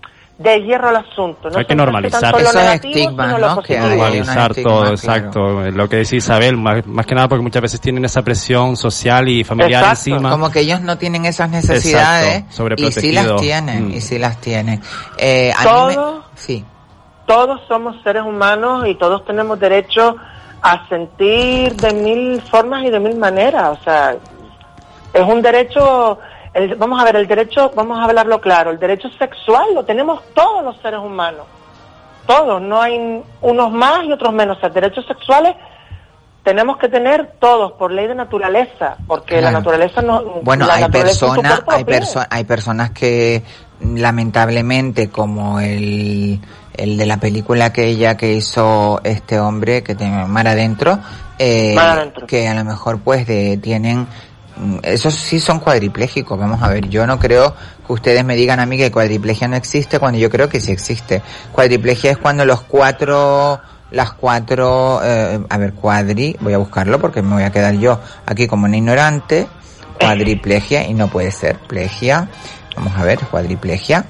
de 0.43 0.61
hierro 0.61 0.89
al 0.89 0.97
asunto. 0.97 1.49
No 1.49 1.57
Hay 1.57 1.65
que 1.65 1.73
normalizar. 1.75 2.19
tanto 2.21 2.37
en 2.37 2.43
lo 2.43 2.49
Esos 2.49 2.61
negativo, 2.61 3.09
en 3.09 3.15
lo 3.41 3.55
¿no? 3.55 3.61
que 3.61 3.79
normalizar 3.79 4.51
estigma, 4.51 4.69
todo, 4.69 4.79
claro. 4.81 4.95
exacto. 4.95 5.71
Lo 5.71 5.89
que 5.89 5.97
dice 5.97 6.15
Isabel, 6.17 6.57
más, 6.57 6.85
más 6.85 7.05
que 7.05 7.15
nada 7.15 7.27
porque 7.27 7.41
muchas 7.41 7.61
veces 7.61 7.79
tienen 7.81 8.03
esa 8.05 8.21
presión 8.23 8.75
social 8.75 9.29
y 9.29 9.43
familiar 9.43 9.81
Exacto. 9.83 10.09
encima. 10.11 10.29
Como 10.31 10.51
que 10.51 10.59
ellos 10.59 10.81
no 10.81 10.97
tienen 10.97 11.25
esas 11.25 11.49
necesidades 11.49 12.43
Exacto, 12.49 12.75
y 12.77 12.91
sí 12.91 13.11
las 13.13 13.35
tienen, 13.37 13.87
Mm. 13.87 13.91
y 13.93 14.01
sí 14.01 14.19
las 14.19 14.37
tienen. 14.41 14.81
Eh, 15.17 15.53
a 15.57 15.63
mí 15.63 15.65
me- 15.87 15.93
Todo- 15.95 16.23
Sí. 16.35 16.65
todos 17.25 17.61
somos 17.67 17.95
seres 18.03 18.23
humanos 18.23 18.85
y 18.87 18.95
todos 18.95 19.23
tenemos 19.25 19.59
derecho 19.59 20.15
a 20.61 20.87
sentir 20.89 21.73
de 21.75 21.93
mil 21.93 22.41
formas 22.41 22.83
y 22.83 22.89
de 22.89 22.99
mil 22.99 23.15
maneras. 23.17 23.77
O 23.79 23.83
sea, 23.83 24.15
es 25.13 25.21
un 25.21 25.41
derecho, 25.41 26.19
el- 26.53 26.75
vamos 26.75 27.01
a 27.01 27.03
ver, 27.05 27.15
el 27.15 27.27
derecho, 27.27 27.71
vamos 27.75 27.99
a 27.99 28.03
hablarlo 28.03 28.39
claro, 28.41 28.71
el 28.71 28.79
derecho 28.79 29.09
sexual 29.17 29.73
lo 29.73 29.83
tenemos 29.85 30.21
todos 30.33 30.63
los 30.63 30.77
seres 30.81 30.99
humanos. 30.99 31.45
Todos, 32.25 32.61
no 32.61 32.81
hay 32.81 33.21
unos 33.41 33.71
más 33.71 34.05
y 34.05 34.11
otros 34.13 34.31
menos. 34.33 34.57
O 34.57 34.59
sea, 34.61 34.69
derechos 34.69 35.05
sexuales 35.05 35.55
tenemos 36.43 36.77
que 36.77 36.87
tener 36.89 37.33
todos 37.39 37.73
por 37.73 37.91
ley 37.91 38.07
de 38.07 38.15
naturaleza, 38.15 38.95
porque 39.07 39.41
la 39.41 39.51
naturaleza 39.51 40.01
no... 40.01 40.21
Bueno, 40.41 40.65
hay 40.71 40.83
personas, 40.89 41.63
hay, 41.67 41.83
perso- 41.83 42.27
hay 42.29 42.43
personas 42.45 42.91
que 42.91 43.43
lamentablemente, 43.81 45.09
como 45.09 45.59
el, 45.59 46.39
el 46.75 46.97
de 46.97 47.05
la 47.05 47.17
película 47.17 47.65
aquella 47.65 48.15
que 48.17 48.33
hizo 48.33 49.01
este 49.03 49.39
hombre 49.39 49.83
que 49.83 49.95
tiene 49.95 50.25
mar 50.25 50.47
adentro, 50.47 50.99
eh, 51.39 51.73
Mar 51.75 51.89
adentro. 51.97 52.27
que 52.27 52.47
a 52.47 52.53
lo 52.53 52.63
mejor 52.63 52.99
pues 52.99 53.25
de, 53.25 53.57
tienen 53.57 54.07
esos 54.83 55.15
sí 55.15 55.39
son 55.39 55.59
cuadriplégicos, 55.59 56.37
vamos 56.37 56.61
a 56.61 56.69
ver, 56.69 56.87
yo 56.89 57.07
no 57.07 57.19
creo 57.19 57.55
que 57.85 57.93
ustedes 57.93 58.23
me 58.23 58.35
digan 58.35 58.59
a 58.59 58.65
mí 58.65 58.77
que 58.77 58.91
cuadriplegia 58.91 59.47
no 59.47 59.55
existe 59.55 59.99
cuando 59.99 60.19
yo 60.19 60.29
creo 60.29 60.49
que 60.49 60.59
sí 60.59 60.71
existe. 60.71 61.21
Cuadriplegia 61.51 62.11
es 62.11 62.17
cuando 62.17 62.45
los 62.45 62.61
cuatro 62.61 63.59
las 63.93 64.13
cuatro, 64.13 65.01
eh, 65.03 65.39
a 65.47 65.57
ver, 65.57 65.73
cuadri, 65.73 66.35
voy 66.41 66.53
a 66.53 66.57
buscarlo 66.57 66.99
porque 66.99 67.21
me 67.21 67.35
voy 67.35 67.43
a 67.43 67.51
quedar 67.51 67.75
yo 67.75 67.99
aquí 68.25 68.47
como 68.47 68.65
un 68.65 68.73
ignorante, 68.73 69.47
cuadriplegia 69.99 70.87
y 70.87 70.95
no 70.95 71.09
puede 71.09 71.31
ser 71.31 71.59
plegia, 71.59 72.27
vamos 72.75 72.93
a 72.97 73.03
ver, 73.03 73.19
cuadriplegia, 73.19 74.05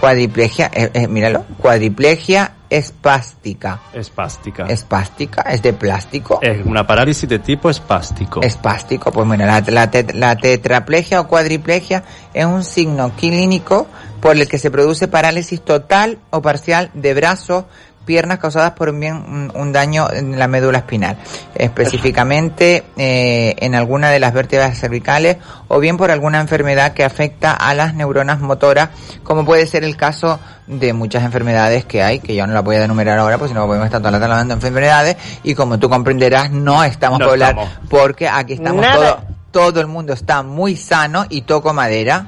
cuadriplegia, 0.00 0.70
eh, 0.74 0.90
eh, 0.94 1.06
míralo, 1.08 1.44
cuadriplegia 1.58 2.52
espástica, 2.70 3.80
Espástica. 3.92 4.66
espástica, 4.66 5.42
es 5.42 5.60
de 5.62 5.72
plástico, 5.72 6.38
Es 6.40 6.64
una 6.64 6.86
parálisis 6.86 7.28
de 7.28 7.38
tipo 7.40 7.68
espástico. 7.68 8.40
espástico, 8.42 9.10
pues 9.12 9.26
mira, 9.26 9.46
la, 9.46 9.60
la 9.68 9.90
la 10.14 10.36
tetraplegia 10.36 11.20
o 11.20 11.26
cuadriplegia 11.26 12.04
es 12.32 12.46
un 12.46 12.62
signo 12.64 13.10
clínico 13.16 13.86
por 14.20 14.36
el 14.36 14.46
que 14.48 14.58
se 14.58 14.70
produce 14.70 15.08
parálisis 15.08 15.60
total 15.62 16.18
o 16.30 16.40
parcial 16.42 16.90
de 16.94 17.14
brazos, 17.14 17.64
piernas 18.04 18.38
causadas 18.38 18.72
por 18.72 18.88
un, 18.88 18.98
bien, 19.00 19.14
un, 19.14 19.52
un 19.54 19.72
daño 19.72 20.08
en 20.12 20.38
la 20.38 20.48
médula 20.48 20.78
espinal, 20.78 21.16
específicamente 21.54 22.84
eh, 22.96 23.54
en 23.58 23.74
alguna 23.74 24.10
de 24.10 24.18
las 24.20 24.32
vértebras 24.32 24.78
cervicales 24.78 25.36
o 25.68 25.78
bien 25.80 25.96
por 25.96 26.10
alguna 26.10 26.40
enfermedad 26.40 26.92
que 26.92 27.04
afecta 27.04 27.52
a 27.52 27.74
las 27.74 27.94
neuronas 27.94 28.40
motoras, 28.40 28.90
como 29.22 29.44
puede 29.44 29.66
ser 29.66 29.84
el 29.84 29.96
caso 29.96 30.40
de 30.66 30.92
muchas 30.92 31.24
enfermedades 31.24 31.84
que 31.84 32.02
hay, 32.02 32.20
que 32.20 32.34
yo 32.34 32.46
no 32.46 32.52
la 32.52 32.60
voy 32.62 32.76
a 32.76 32.84
enumerar 32.84 33.18
ahora, 33.18 33.38
pues 33.38 33.50
si 33.50 33.54
no 33.54 33.66
podemos 33.66 33.86
estar 33.86 34.00
toda 34.00 34.12
la 34.12 34.18
tarde 34.20 34.32
hablando 34.32 34.54
de 34.54 34.58
enfermedades, 34.58 35.16
y 35.42 35.54
como 35.54 35.78
tú 35.78 35.88
comprenderás, 35.88 36.50
no 36.50 36.82
estamos 36.84 37.18
No 37.18 37.26
para 37.26 37.32
hablar, 37.32 37.50
estamos. 37.50 37.88
porque 37.88 38.28
aquí 38.28 38.54
estamos 38.54 38.82
Nada. 38.82 38.94
todo, 38.96 39.20
todo 39.50 39.80
el 39.80 39.86
mundo 39.86 40.12
está 40.12 40.42
muy 40.42 40.76
sano 40.76 41.26
y 41.28 41.42
toco 41.42 41.72
madera. 41.72 42.26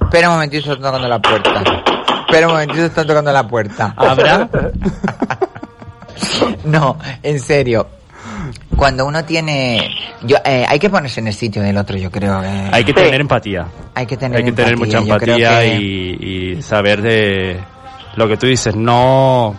Espera 0.00 0.28
un 0.28 0.34
momentito, 0.34 0.72
está 0.72 0.86
tocando 0.86 1.06
la 1.08 1.20
puerta. 1.20 1.62
Espera 2.30 2.46
un 2.46 2.52
momentito, 2.52 2.84
está 2.84 3.06
tocando 3.06 3.32
la 3.32 3.46
puerta. 3.46 3.94
¿Habrá? 3.96 4.48
No, 6.64 6.98
en 7.22 7.40
serio. 7.40 7.86
Cuando 8.76 9.06
uno 9.06 9.24
tiene, 9.24 9.88
yo, 10.22 10.36
eh, 10.44 10.64
hay 10.68 10.78
que 10.78 10.90
ponerse 10.90 11.20
en 11.20 11.28
el 11.28 11.34
sitio 11.34 11.62
del 11.62 11.76
otro, 11.76 11.96
yo 11.96 12.10
creo. 12.10 12.42
eh. 12.42 12.68
Hay 12.72 12.84
que 12.84 12.92
Sí. 12.92 12.96
tener 12.96 13.20
empatía. 13.20 13.66
Hay 13.94 14.06
que 14.06 14.16
tener 14.16 14.38
Hay 14.38 14.44
que 14.44 14.52
tener 14.52 14.76
mucha 14.76 14.98
empatía 14.98 15.60
que- 15.60 15.76
y, 15.76 16.54
y 16.58 16.62
saber 16.62 17.00
de 17.02 17.60
lo 18.16 18.28
que 18.28 18.36
tú 18.36 18.46
dices. 18.46 18.74
No, 18.76 19.54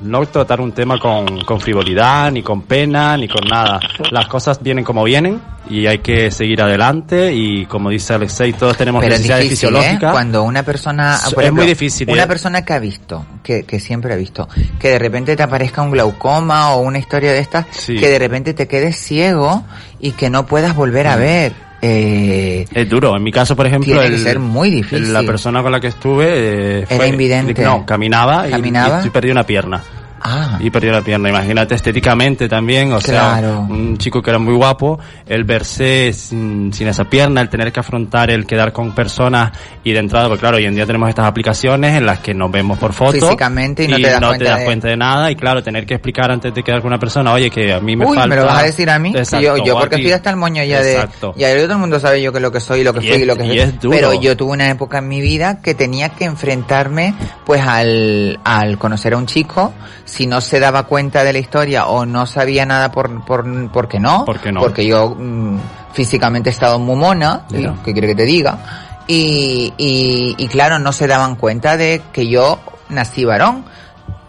No 0.00 0.24
tratar 0.26 0.60
un 0.60 0.72
tema 0.72 0.98
con, 0.98 1.40
con 1.44 1.60
frivolidad, 1.60 2.32
ni 2.32 2.42
con 2.42 2.62
pena, 2.62 3.16
ni 3.16 3.28
con 3.28 3.46
nada. 3.46 3.78
Las 4.10 4.26
cosas 4.28 4.62
vienen 4.62 4.82
como 4.84 5.04
vienen 5.04 5.40
y 5.68 5.86
hay 5.86 5.98
que 5.98 6.30
seguir 6.30 6.62
adelante 6.62 7.32
y 7.34 7.66
como 7.66 7.90
dice 7.90 8.14
Alexei, 8.14 8.52
todos 8.54 8.76
tenemos 8.76 9.00
Pero 9.02 9.14
es 9.14 9.20
necesidades 9.20 9.44
difícil, 9.44 9.68
¿eh? 9.68 9.72
fisiológicas. 9.72 10.12
Cuando 10.12 10.42
una 10.42 10.62
persona, 10.62 11.16
Es 11.26 11.34
por 11.34 11.52
muy 11.52 11.66
difícil, 11.66 12.08
una 12.10 12.22
¿eh? 12.22 12.26
persona 12.26 12.64
que 12.64 12.72
ha 12.72 12.78
visto, 12.78 13.26
que, 13.42 13.64
que 13.64 13.78
siempre 13.78 14.12
ha 14.14 14.16
visto, 14.16 14.48
que 14.78 14.88
de 14.88 14.98
repente 14.98 15.36
te 15.36 15.42
aparezca 15.42 15.82
un 15.82 15.90
glaucoma 15.90 16.74
o 16.74 16.80
una 16.80 16.98
historia 16.98 17.32
de 17.32 17.38
estas, 17.40 17.66
Sí. 17.70 17.96
que 17.96 18.08
de 18.08 18.18
repente 18.18 18.54
te 18.54 18.66
quedes 18.66 18.96
ciego 18.96 19.64
y 20.00 20.12
que 20.12 20.30
no 20.30 20.46
puedas 20.46 20.74
volver 20.74 21.06
a 21.06 21.16
ver. 21.16 21.52
Eh, 21.82 22.66
Es 22.74 22.88
duro. 22.88 23.16
En 23.16 23.22
mi 23.22 23.32
caso, 23.32 23.56
por 23.56 23.66
ejemplo, 23.66 23.92
Tiene 23.94 24.10
que 24.10 24.18
ser 24.18 24.38
muy 24.38 24.70
difícil. 24.70 25.12
La 25.12 25.22
persona 25.22 25.62
con 25.62 25.72
la 25.72 25.80
que 25.80 25.88
estuve 25.88 26.26
eh, 26.28 26.78
Era 26.88 26.96
fue- 26.96 27.08
invidente. 27.08 27.62
No, 27.64 27.84
caminaba, 27.86 28.46
y- 28.46 28.50
¿Caminaba? 28.50 29.00
Y, 29.02 29.06
y 29.06 29.10
perdí 29.10 29.30
una 29.30 29.44
pierna. 29.44 29.82
Ah, 30.20 30.58
Y 30.60 30.70
perdió 30.70 30.92
la 30.92 31.02
pierna, 31.02 31.28
imagínate 31.28 31.74
estéticamente 31.74 32.48
también, 32.48 32.92
o 32.92 32.98
Claro. 32.98 33.46
sea, 33.48 33.56
un 33.58 33.98
chico 33.98 34.22
que 34.22 34.30
era 34.30 34.38
muy 34.38 34.54
guapo, 34.54 34.98
el 35.26 35.44
verse 35.44 36.12
sin, 36.12 36.72
sin 36.72 36.88
esa 36.88 37.04
pierna, 37.04 37.40
el 37.40 37.48
tener 37.48 37.72
que 37.72 37.80
afrontar 37.80 38.30
el 38.30 38.46
quedar 38.46 38.72
con 38.72 38.92
personas 38.94 39.52
y 39.84 39.92
de 39.92 39.98
entrada, 40.00 40.28
porque 40.28 40.40
claro, 40.40 40.56
hoy 40.58 40.66
en 40.66 40.74
día 40.74 40.86
tenemos 40.86 41.08
estas 41.08 41.26
aplicaciones 41.26 41.96
en 41.96 42.06
las 42.06 42.18
que 42.20 42.34
nos 42.34 42.50
vemos 42.50 42.78
por 42.78 42.92
foto. 42.92 43.12
Físicamente 43.12 43.84
y 43.84 43.88
no 43.88 43.96
te 43.96 44.02
das 44.10 44.20
cuenta 44.20 44.56
de- 44.56 44.64
cuenta 44.64 44.88
de 44.88 44.96
nada 44.96 45.30
y 45.30 45.36
claro, 45.36 45.62
tener 45.62 45.86
que 45.86 45.94
explicar 45.94 46.30
antes 46.30 46.52
de 46.54 46.62
quedar 46.62 46.80
con 46.80 46.88
una 46.88 46.98
persona, 46.98 47.32
oye, 47.32 47.50
que 47.50 47.72
a 47.72 47.80
mí 47.80 47.96
me 47.96 48.04
Uy, 48.06 48.16
falta... 48.16 48.28
me 48.28 48.36
lo 48.36 48.46
vas 48.46 48.58
a 48.58 48.66
decir 48.66 48.90
a 48.90 48.98
mí. 48.98 49.10
Exacto, 49.16 49.56
yo, 49.58 49.64
yo 49.64 49.78
porque 49.78 49.96
estoy 49.96 50.12
hasta 50.12 50.30
el 50.30 50.36
moño 50.36 50.62
ya 50.64 50.80
Exacto. 50.82 51.32
de... 51.34 51.40
Ya 51.40 51.54
todo 51.62 51.72
el 51.72 51.78
mundo 51.78 51.98
sabe 52.00 52.20
yo 52.22 52.32
que 52.32 52.40
lo 52.40 52.52
que 52.52 52.60
soy, 52.60 52.84
lo 52.84 52.92
que 52.92 53.00
Y 53.06 53.08
fui 53.10 53.18
y 53.18 53.20
es- 53.22 53.26
lo 53.26 53.36
que 53.36 53.44
y 53.46 53.58
soy. 53.58 53.90
Pero 53.90 54.14
yo 54.20 54.36
tuve 54.36 54.52
una 54.52 54.70
época 54.70 54.98
en 54.98 55.08
mi 55.08 55.20
vida 55.20 55.60
que 55.62 55.74
tenía 55.74 56.10
que 56.10 56.24
enfrentarme 56.26 57.14
pues 57.44 57.62
al, 57.62 58.38
al 58.44 58.78
conocer 58.78 59.14
a 59.14 59.16
un 59.16 59.26
chico, 59.26 59.72
si 60.10 60.26
no 60.26 60.40
se 60.40 60.58
daba 60.58 60.82
cuenta 60.82 61.22
de 61.22 61.32
la 61.32 61.38
historia 61.38 61.86
o 61.86 62.04
no 62.04 62.26
sabía 62.26 62.66
nada 62.66 62.90
por, 62.90 63.24
por, 63.24 63.70
porque 63.70 64.00
no. 64.00 64.24
¿Por 64.24 64.40
qué 64.40 64.50
no? 64.50 64.60
Porque 64.60 64.84
yo 64.84 65.14
mm, 65.16 65.58
físicamente 65.92 66.50
he 66.50 66.52
estado 66.52 66.80
muy 66.80 66.96
mona, 66.96 67.42
¿sí? 67.48 67.64
¿qué 67.84 67.92
quiere 67.92 68.08
que 68.08 68.14
te 68.16 68.24
diga? 68.24 68.58
Y, 69.06 69.72
y, 69.78 70.34
y 70.36 70.48
claro, 70.48 70.80
no 70.80 70.92
se 70.92 71.06
daban 71.06 71.36
cuenta 71.36 71.76
de 71.76 72.02
que 72.12 72.28
yo 72.28 72.58
nací 72.88 73.24
varón, 73.24 73.64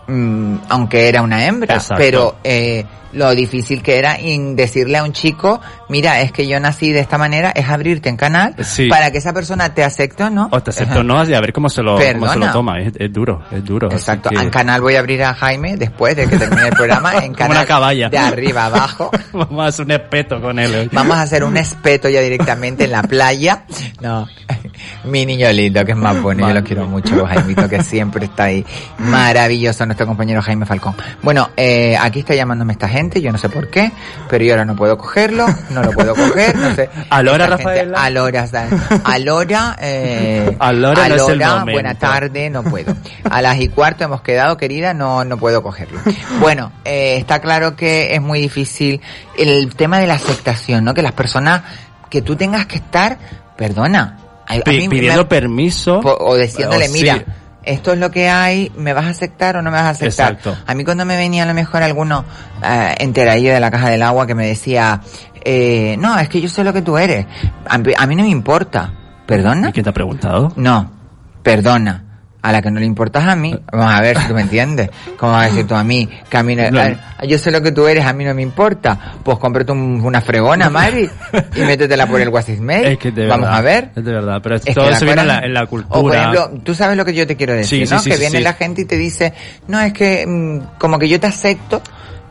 mm, 0.07 0.55
aunque 0.69 1.09
era 1.09 1.23
una 1.23 1.45
hembra, 1.45 1.75
Exacto. 1.75 1.95
pero 1.97 2.35
eh, 2.43 2.85
lo 3.13 3.31
difícil 3.35 3.81
que 3.81 3.97
era 3.99 4.15
en 4.17 4.55
decirle 4.55 4.97
a 4.97 5.03
un 5.03 5.11
chico, 5.13 5.59
mira, 5.89 6.21
es 6.21 6.31
que 6.31 6.47
yo 6.47 6.59
nací 6.59 6.91
de 6.91 6.99
esta 6.99 7.17
manera, 7.17 7.51
es 7.51 7.67
abrirte 7.69 8.09
en 8.09 8.17
canal 8.17 8.55
Sí. 8.63 8.87
para 8.87 9.11
que 9.11 9.17
esa 9.17 9.33
persona 9.33 9.73
te 9.73 9.83
acepte 9.83 10.23
o 10.23 10.29
no. 10.29 10.49
O 10.51 10.61
te 10.61 10.69
acepto 10.71 10.99
o 10.99 11.03
no, 11.03 11.23
y 11.27 11.33
a 11.33 11.41
ver 11.41 11.53
cómo 11.53 11.69
se 11.69 11.81
lo, 11.83 11.97
cómo 11.97 12.31
se 12.31 12.39
lo 12.39 12.51
toma. 12.51 12.79
Es, 12.79 12.93
es 12.97 13.11
duro, 13.11 13.41
es 13.51 13.63
duro. 13.65 13.91
Exacto. 13.91 14.29
que- 14.29 14.35
En 14.35 14.49
canal 14.49 14.81
voy 14.81 14.95
a 14.95 14.99
abrir 14.99 15.23
a 15.23 15.33
Jaime 15.33 15.77
después 15.77 16.15
de 16.15 16.27
que 16.27 16.37
termine 16.37 16.67
el 16.67 16.73
programa. 16.73 17.11
En 17.21 17.33
Como 17.33 17.35
canal 17.35 17.57
una 17.57 17.65
caballa. 17.65 18.09
de 18.09 18.17
arriba 18.17 18.65
abajo. 18.65 19.11
Vamos 19.33 19.63
a 19.65 19.67
hacer 19.67 19.85
un 19.85 19.91
espeto 19.91 20.41
con 20.41 20.57
él. 20.59 20.89
Vamos 20.91 21.17
a 21.17 21.21
hacer 21.23 21.43
un 21.43 21.57
espeto 21.57 22.09
ya 22.09 22.21
directamente 22.21 22.85
en 22.85 22.91
la 22.91 23.03
playa. 23.03 23.63
No, 24.01 24.27
mi 25.03 25.25
niño 25.25 25.51
lindo, 25.51 25.83
que 25.85 25.91
es 25.91 25.97
más 25.97 26.19
bueno, 26.21 26.47
yo 26.47 26.53
lo 26.53 26.63
quiero 26.63 26.85
mucho, 26.87 27.25
Jaimito, 27.25 27.67
que 27.69 27.83
siempre 27.83 28.25
está 28.25 28.45
ahí. 28.45 28.65
Maravilloso 28.97 29.85
nuestro 29.85 30.07
compañero 30.07 30.41
Jaime 30.41 30.65
Falcón. 30.65 30.95
Bueno, 31.21 31.49
eh, 31.57 31.95
aquí 31.99 32.19
está 32.19 32.33
llamándome 32.33 32.73
esta 32.73 32.87
gente, 32.87 33.00
yo 33.09 33.31
no 33.31 33.37
sé 33.37 33.49
por 33.49 33.69
qué, 33.69 33.91
pero 34.29 34.43
yo 34.45 34.53
ahora 34.53 34.65
no 34.65 34.75
puedo 34.75 34.97
cogerlo, 34.97 35.45
no 35.71 35.81
lo 35.81 35.91
puedo 35.91 36.13
coger, 36.13 36.55
no 36.55 36.75
sé. 36.75 36.89
Alora, 37.09 37.47
Rafaela. 37.47 38.03
Alora, 38.03 38.47
Alora, 39.03 39.77
eh, 39.81 40.55
Alora 40.59 41.03
no 41.09 41.15
buena 41.73 41.95
tarde, 41.95 42.49
no 42.49 42.63
puedo. 42.63 42.95
A 43.29 43.41
las 43.41 43.59
y 43.59 43.67
cuarto 43.69 44.03
hemos 44.03 44.21
quedado, 44.21 44.57
querida, 44.57 44.93
no, 44.93 45.23
no 45.25 45.37
puedo 45.37 45.63
cogerlo. 45.63 45.99
Bueno, 46.39 46.71
eh, 46.85 47.17
está 47.17 47.39
claro 47.39 47.75
que 47.75 48.13
es 48.13 48.21
muy 48.21 48.39
difícil 48.39 49.01
el 49.37 49.75
tema 49.75 49.99
de 49.99 50.07
la 50.07 50.15
aceptación, 50.15 50.83
¿no? 50.83 50.93
Que 50.93 51.01
las 51.01 51.13
personas, 51.13 51.61
que 52.09 52.21
tú 52.21 52.35
tengas 52.35 52.65
que 52.65 52.75
estar, 52.75 53.17
perdona, 53.57 54.17
a- 54.47 54.55
me- 54.55 54.89
pidiendo 54.89 55.27
permiso. 55.27 56.01
po- 56.01 56.17
o 56.19 56.35
diciéndole, 56.35 56.85
o 56.85 56.91
sí. 57.17 57.23
Esto 57.63 57.93
es 57.93 57.99
lo 57.99 58.09
que 58.11 58.29
hay, 58.29 58.71
¿me 58.75 58.93
vas 58.93 59.05
a 59.05 59.09
aceptar 59.09 59.57
o 59.57 59.61
no 59.61 59.69
me 59.71 59.77
vas 59.77 59.85
a 59.85 59.89
aceptar? 59.89 60.33
Exacto. 60.33 60.57
A 60.65 60.73
mí 60.73 60.83
cuando 60.83 61.05
me 61.05 61.15
venía 61.17 61.43
a 61.43 61.45
lo 61.45 61.53
mejor 61.53 61.83
alguno 61.83 62.25
eh, 62.63 62.95
enteradillo 62.99 63.53
de 63.53 63.59
la 63.59 63.69
caja 63.71 63.89
del 63.89 64.01
agua 64.01 64.25
que 64.27 64.35
me 64.35 64.47
decía, 64.47 65.01
eh, 65.43 65.95
no, 65.99 66.17
es 66.19 66.29
que 66.29 66.41
yo 66.41 66.49
sé 66.49 66.63
lo 66.63 66.73
que 66.73 66.81
tú 66.81 66.97
eres, 66.97 67.25
a, 67.67 67.77
mí- 67.77 67.93
a 67.97 68.07
mí 68.07 68.15
no 68.15 68.23
me 68.23 68.29
importa, 68.29 68.93
¿perdona? 69.25 69.69
¿Y 69.69 69.71
quién 69.73 69.83
te 69.83 69.89
ha 69.89 69.93
preguntado? 69.93 70.51
No, 70.55 70.91
perdona. 71.43 72.05
A 72.43 72.51
la 72.51 72.61
que 72.61 72.71
no 72.71 72.79
le 72.79 72.85
importas 72.87 73.23
a 73.27 73.35
mí, 73.35 73.55
vamos 73.71 73.93
a 73.93 74.01
ver 74.01 74.17
si 74.17 74.27
tú 74.27 74.33
me 74.33 74.41
entiendes. 74.41 74.89
¿Cómo 75.17 75.33
vas 75.33 75.45
a 75.45 75.49
decir 75.49 75.67
tú 75.67 75.75
a 75.75 75.83
mí? 75.83 76.09
Que 76.29 76.37
a 76.37 76.43
mí 76.43 76.55
no- 76.55 76.71
No. 76.71 76.81
a- 76.81 77.25
yo 77.25 77.37
sé 77.37 77.51
lo 77.51 77.61
que 77.61 77.71
tú 77.71 77.87
eres, 77.87 78.03
a 78.05 78.13
mí 78.13 78.25
no 78.25 78.33
me 78.33 78.41
importa. 78.41 78.97
Pues 79.23 79.37
cómprate 79.37 79.71
un- 79.71 80.01
una 80.03 80.21
fregona, 80.21 80.69
Mari, 80.71 81.07
y 81.55 81.61
métetela 81.61 82.07
por 82.07 82.19
el 82.19 82.29
Guasismail. 82.31 82.85
Es 82.87 82.97
que 82.97 83.11
Vamos 83.11 83.41
verdad, 83.45 83.57
a 83.57 83.61
ver. 83.61 83.89
Es 83.95 84.03
de 84.03 84.11
verdad, 84.11 84.39
pero 84.41 84.55
Es 84.55 84.65
que 84.65 84.73
todo 84.73 84.89
la 84.89 84.95
eso 84.95 85.05
viene 85.05 85.21
en 85.21 85.27
la, 85.27 85.39
en 85.39 85.53
la 85.53 85.65
cultura. 85.67 85.99
O 85.99 86.03
por 86.03 86.15
ejemplo, 86.15 86.51
tú 86.63 86.73
sabes 86.73 86.97
lo 86.97 87.05
que 87.05 87.13
yo 87.13 87.27
te 87.27 87.35
quiero 87.35 87.53
decir, 87.53 87.87
Sí, 87.87 87.93
¿no? 87.93 87.99
sí, 87.99 88.09
que 88.09 88.17
viene 88.17 88.41
la 88.41 88.53
gente 88.53 88.81
y 88.81 88.85
te 88.85 88.97
dice, 88.97 89.33
no, 89.67 89.79
es 89.79 89.93
que 89.93 90.25
mm, 90.27 90.77
como 90.79 90.97
que 90.97 91.07
yo 91.07 91.19
te 91.19 91.27
acepto 91.27 91.81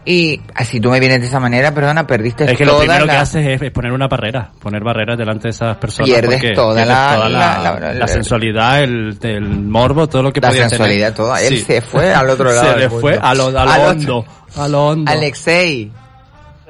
y 0.05 0.41
así 0.55 0.81
tú 0.81 0.91
me 0.91 0.99
vienes 0.99 1.21
de 1.21 1.27
esa 1.27 1.39
manera, 1.41 1.73
perdona, 1.75 2.07
perdiste 2.07 2.45
es 2.51 2.57
que 2.57 2.65
lo 2.65 2.73
toda 2.73 2.85
primero 2.85 3.07
que 3.07 3.13
la- 3.13 3.21
haces 3.21 3.47
es, 3.47 3.61
es 3.63 3.71
poner 3.71 3.93
una 3.93 4.09
barrera, 4.09 4.51
poner 4.61 4.83
barreras 4.83 5.19
delante 5.19 5.45
de 5.45 5.51
esas 5.51 5.77
personas. 5.77 6.11
Pierdes 6.11 6.55
toda 6.55 6.85
la- 6.85 7.15
toda 7.17 7.29
la- 7.29 7.59
la- 7.81 7.95
la- 7.95 8.09
sensualidad, 8.09 8.83
el, 8.83 9.19
el 9.23 9.43
morbo, 9.49 10.09
todo 10.09 10.23
lo 10.23 10.33
que 10.33 10.41
La 10.41 10.49
podía 10.49 10.69
sensualidad, 10.69 11.15
tener. 11.15 11.17
todo. 11.17 11.37
Él 11.37 11.59
Sí. 11.59 11.65
se 11.65 11.81
fue 11.83 12.13
al 12.15 12.31
otro 12.31 12.45
lado 12.53 12.73
Se 12.73 12.79
le 12.79 12.89
fue 12.91 13.19
a 13.21 13.35
lo, 13.35 13.47
a 13.49 13.51
lo 13.51 13.61
otro- 13.73 13.89
hondo. 13.91 14.25
A 14.57 14.69
lo 14.69 14.87
hondo. 14.89 15.11
Alexei, 15.13 15.93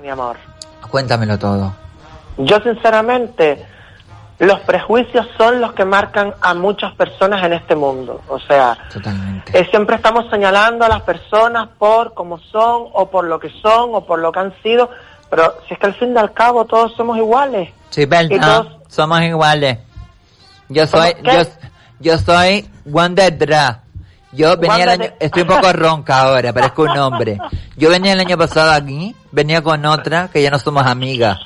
Mi 0.02 0.08
amor. 0.08 0.36
cuéntamelo 0.90 1.38
todo. 1.38 1.74
Yo 2.38 2.58
sinceramente, 2.60 3.64
los 4.40 4.58
prejuicios 4.60 5.26
son 5.38 5.60
los 5.60 5.72
que 5.74 5.84
marcan 5.84 6.34
a 6.40 6.54
muchas 6.54 6.92
personas 6.94 7.44
en 7.44 7.52
este 7.52 7.76
mundo. 7.76 8.20
O 8.28 8.38
sea, 8.40 8.76
eh, 9.52 9.66
siempre 9.70 9.96
estamos 9.96 10.28
señalando 10.30 10.84
a 10.84 10.88
las 10.88 11.02
personas 11.02 11.68
por 11.78 12.14
cómo 12.14 12.38
son 12.38 12.86
o 12.92 13.10
por 13.10 13.24
lo 13.26 13.38
que 13.38 13.50
son 13.62 13.90
o 13.94 14.04
por 14.04 14.18
lo 14.18 14.32
que 14.32 14.40
han 14.40 14.54
sido, 14.62 14.90
pero 15.30 15.54
si 15.68 15.74
es 15.74 15.80
que 15.80 15.86
al 15.86 15.94
fin 15.94 16.14
y 16.14 16.18
al 16.18 16.32
cabo 16.32 16.64
todos 16.64 16.92
somos 16.96 17.16
iguales. 17.18 17.68
Sí, 17.90 18.06
verdad. 18.06 18.62
todos- 18.64 18.76
Somos 18.88 19.20
iguales. 19.22 19.78
Yo 20.68 20.86
soy, 20.86 21.14
yo, 21.22 21.42
yo 22.00 22.18
soy 22.18 22.68
Wanda 22.86 23.30
Dra. 23.30 23.82
Yo 24.32 24.56
venía 24.56 24.84
el 24.84 24.88
año, 24.88 25.02
de- 25.02 25.16
estoy 25.20 25.42
un 25.42 25.48
poco 25.48 25.72
ronca 25.72 26.20
ahora, 26.22 26.52
parezco 26.52 26.82
un 26.82 26.96
hombre. 26.98 27.38
Yo 27.76 27.90
venía 27.90 28.12
el 28.14 28.20
año 28.20 28.38
pasado 28.38 28.70
aquí, 28.72 29.14
venía 29.32 29.60
con 29.62 29.84
otra, 29.84 30.28
que 30.32 30.40
ya 30.42 30.50
no 30.50 30.58
somos 30.58 30.86
amigas. 30.86 31.38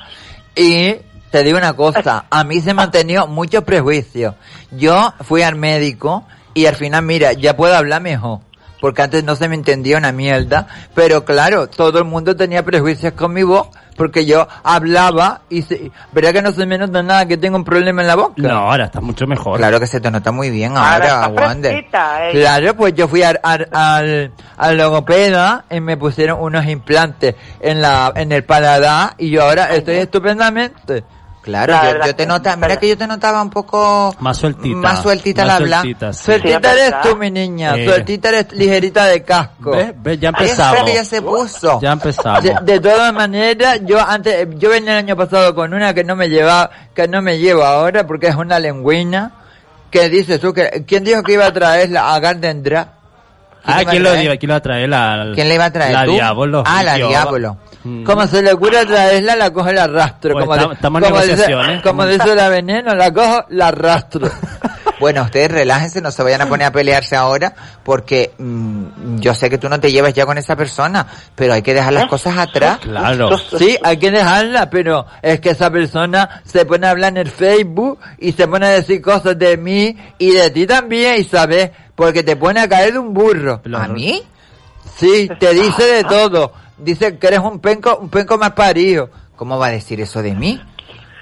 Y 0.55 0.95
te 1.35 1.43
digo 1.43 1.57
una 1.57 1.73
cosa, 1.73 2.27
a 2.29 2.45
mí 2.45 2.61
se 2.61 2.73
me 2.73 2.81
han 2.81 2.91
tenido 2.91 3.27
muchos 3.27 3.65
prejuicios. 3.65 4.35
Yo 4.71 5.13
fui 5.19 5.41
al 5.41 5.55
médico 5.55 6.23
y 6.53 6.65
al 6.65 6.75
final, 6.77 7.03
mira, 7.03 7.33
ya 7.33 7.57
puedo 7.57 7.75
hablar 7.75 8.01
mejor. 8.01 8.39
Porque 8.79 9.01
antes 9.01 9.21
no 9.25 9.35
se 9.35 9.49
me 9.49 9.55
entendía 9.55 9.97
una 9.97 10.13
mierda. 10.13 10.67
Pero 10.93 11.25
claro, 11.25 11.67
todo 11.67 11.99
el 11.99 12.05
mundo 12.05 12.37
tenía 12.37 12.63
prejuicios 12.63 13.11
con 13.13 13.33
mi 13.33 13.43
voz. 13.43 13.67
Porque 13.97 14.25
yo 14.25 14.45
hablaba 14.63 15.41
y 15.49 15.61
se, 15.61 15.89
¿verdad 16.11 16.33
que 16.33 16.41
no 16.41 16.51
se 16.51 16.65
me 16.65 16.77
nota 16.77 17.01
nada 17.01 17.25
que 17.25 17.37
tengo 17.37 17.55
un 17.55 17.63
problema 17.63 18.01
en 18.01 18.07
la 18.09 18.15
boca? 18.15 18.33
No, 18.37 18.49
ahora 18.69 18.85
está 18.85 18.99
mucho 18.99 19.25
mejor. 19.25 19.57
Claro 19.57 19.79
que 19.79 19.87
se 19.87 20.01
te 20.01 20.11
nota 20.11 20.33
muy 20.33 20.49
bien 20.49 20.75
Ahora 20.75 21.23
ahora, 21.23 21.47
Wander. 21.47 21.75
eh. 21.75 21.87
Claro, 22.33 22.75
pues 22.75 22.93
yo 22.93 23.07
fui 23.07 23.23
al, 23.23 23.39
al, 23.41 23.69
al, 23.71 24.31
al 24.57 24.77
logopeda 24.77 25.63
y 25.71 25.79
me 25.79 25.95
pusieron 25.95 26.41
unos 26.41 26.65
implantes 26.65 27.35
en 27.61 27.81
la 27.81 28.11
en 28.15 28.33
el 28.33 28.43
paladar 28.43 29.13
y 29.17 29.29
yo 29.29 29.43
ahora 29.43 29.73
estoy 29.73 29.95
estupendamente. 29.95 31.05
Claro, 31.45 31.73
La 31.73 32.07
yo, 32.07 32.15
te 32.15 32.23
que- 32.23 32.25
nota, 32.25 32.55
mira 32.57 32.75
que 32.77 32.87
yo 32.89 32.97
te 32.97 33.05
notaba 33.05 33.39
un 33.41 33.51
poco 33.51 34.15
Más 34.19 34.35
sueltita. 34.35 34.75
más 34.77 35.01
sueltita 35.03 35.45
Más 35.45 35.55
al 35.55 35.61
hablar. 35.63 35.81
sueltita, 35.81 36.11
sí. 36.13 36.23
Sueltita 36.25 36.73
Sí, 36.73 36.79
es 36.79 36.87
eres 36.87 37.01
tú, 37.01 37.15
mi 37.15 37.29
niña. 37.31 37.75
Eh. 37.75 37.85
Sueltita 37.85 38.29
eres 38.29 38.51
ligerita 38.51 39.05
de 39.05 39.23
casco. 39.23 39.69
¿Ves? 39.71 39.93
¿Ves? 39.97 40.19
Ya 40.19 40.29
empezamos. 40.29 40.77
espera, 40.79 40.95
ya 40.95 41.05
se 41.05 41.21
puso. 41.21 41.79
Ya 41.81 41.91
empezamos. 41.91 42.41
De, 42.43 42.57
de 42.63 42.79
todas 42.79 43.13
maneras, 43.13 43.79
yo 43.83 43.99
antes, 43.99 44.47
yo 44.57 44.69
venía 44.71 44.93
el 44.93 44.97
año 45.05 45.15
pasado 45.15 45.53
con 45.53 45.71
una 45.73 45.93
que 45.93 46.03
no 46.03 46.15
me 46.15 46.29
lleva, 46.29 46.69
que 46.95 47.07
no 47.07 47.21
me 47.21 47.37
llevo 47.37 47.63
ahora 47.63 48.07
porque 48.07 48.27
es 48.27 48.35
una 48.35 48.59
lengüina. 48.59 49.31
que 49.91 50.09
dices 50.09 50.41
tú? 50.41 50.51
que 50.51 50.83
¿Quién 50.85 51.03
dijo 51.05 51.21
que 51.23 51.33
iba 51.33 51.45
a 51.45 51.53
traerla 51.53 52.13
a 52.15 52.19
Garden 52.19 52.63
Dra? 52.63 52.94
Ah, 53.65 53.83
¿quién 53.89 54.03
lo, 54.03 54.11
¿quién 54.11 54.39
lo 54.47 54.49
va 54.53 54.55
a 54.55 54.61
traer? 54.61 54.89
La, 54.89 55.31
¿Quién 55.33 55.49
le 55.49 55.55
iba 55.55 55.65
a 55.65 55.71
traer? 55.71 55.93
La 55.93 56.05
¿Tú? 56.05 56.11
Diablo. 56.13 56.63
Ah, 56.65 56.83
la 56.83 56.95
Diablo. 56.95 57.57
Mm. 57.83 58.03
Como 58.03 58.25
se 58.27 58.41
le 58.41 58.51
ocurre 58.53 58.85
traerla, 58.85 59.35
la 59.35 59.51
coge, 59.51 59.73
la 59.73 59.83
arrastro. 59.83 60.33
Pues 60.33 60.45
como 60.45 60.55
estamos- 60.55 61.01
de- 61.01 61.07
en 61.07 61.13
como 61.13 61.21
dice, 61.21 61.35
negociaciones. 61.35 61.81
como 61.83 62.05
dice 62.05 62.35
la 62.35 62.49
veneno, 62.49 62.95
la 62.95 63.13
cojo, 63.13 63.45
la 63.49 63.67
arrastro. 63.67 64.29
bueno, 64.99 65.21
ustedes 65.23 65.51
relájense, 65.51 66.01
no 66.01 66.09
se 66.09 66.23
vayan 66.23 66.41
a 66.41 66.47
poner 66.47 66.67
a 66.67 66.71
pelearse 66.71 67.15
ahora, 67.15 67.53
porque 67.83 68.33
mm, 68.39 69.19
yo 69.19 69.35
sé 69.35 69.49
que 69.51 69.57
tú 69.59 69.69
no 69.69 69.79
te 69.79 69.91
llevas 69.91 70.13
ya 70.13 70.25
con 70.25 70.37
esa 70.37 70.55
persona, 70.55 71.05
pero 71.35 71.53
hay 71.53 71.61
que 71.61 71.73
dejar 71.75 71.93
las 71.93 72.07
cosas 72.07 72.37
atrás. 72.37 72.79
Claro. 72.79 73.37
Sí, 73.37 73.77
hay 73.83 73.97
que 73.97 74.09
dejarla, 74.09 74.69
pero 74.69 75.05
es 75.21 75.39
que 75.39 75.51
esa 75.51 75.69
persona 75.69 76.41
se 76.43 76.65
pone 76.65 76.87
a 76.87 76.91
hablar 76.91 77.11
en 77.11 77.17
el 77.17 77.29
Facebook 77.29 77.99
y 78.17 78.31
se 78.31 78.47
pone 78.47 78.65
a 78.65 78.69
decir 78.69 79.01
cosas 79.01 79.37
de 79.37 79.57
mí 79.57 79.95
y 80.17 80.31
de 80.31 80.49
ti 80.49 80.65
también, 80.65 81.19
Isabel, 81.21 81.71
porque 81.95 82.23
te 82.23 82.35
pone 82.35 82.59
a 82.59 82.69
caer 82.69 82.93
de 82.93 82.99
un 82.99 83.13
burro. 83.13 83.61
¿A 83.73 83.87
mí? 83.87 84.21
Sí, 84.97 85.29
te 85.39 85.53
dice 85.53 85.83
de 85.83 86.03
todo. 86.09 86.53
Dice 86.77 87.17
que 87.17 87.27
eres 87.27 87.39
un 87.39 87.59
penco, 87.59 87.97
un 87.97 88.09
penco 88.09 88.37
más 88.37 88.51
parido. 88.51 89.09
¿Cómo 89.35 89.57
va 89.57 89.67
a 89.67 89.71
decir 89.71 89.99
eso 89.99 90.21
de 90.21 90.33
mí? 90.33 90.61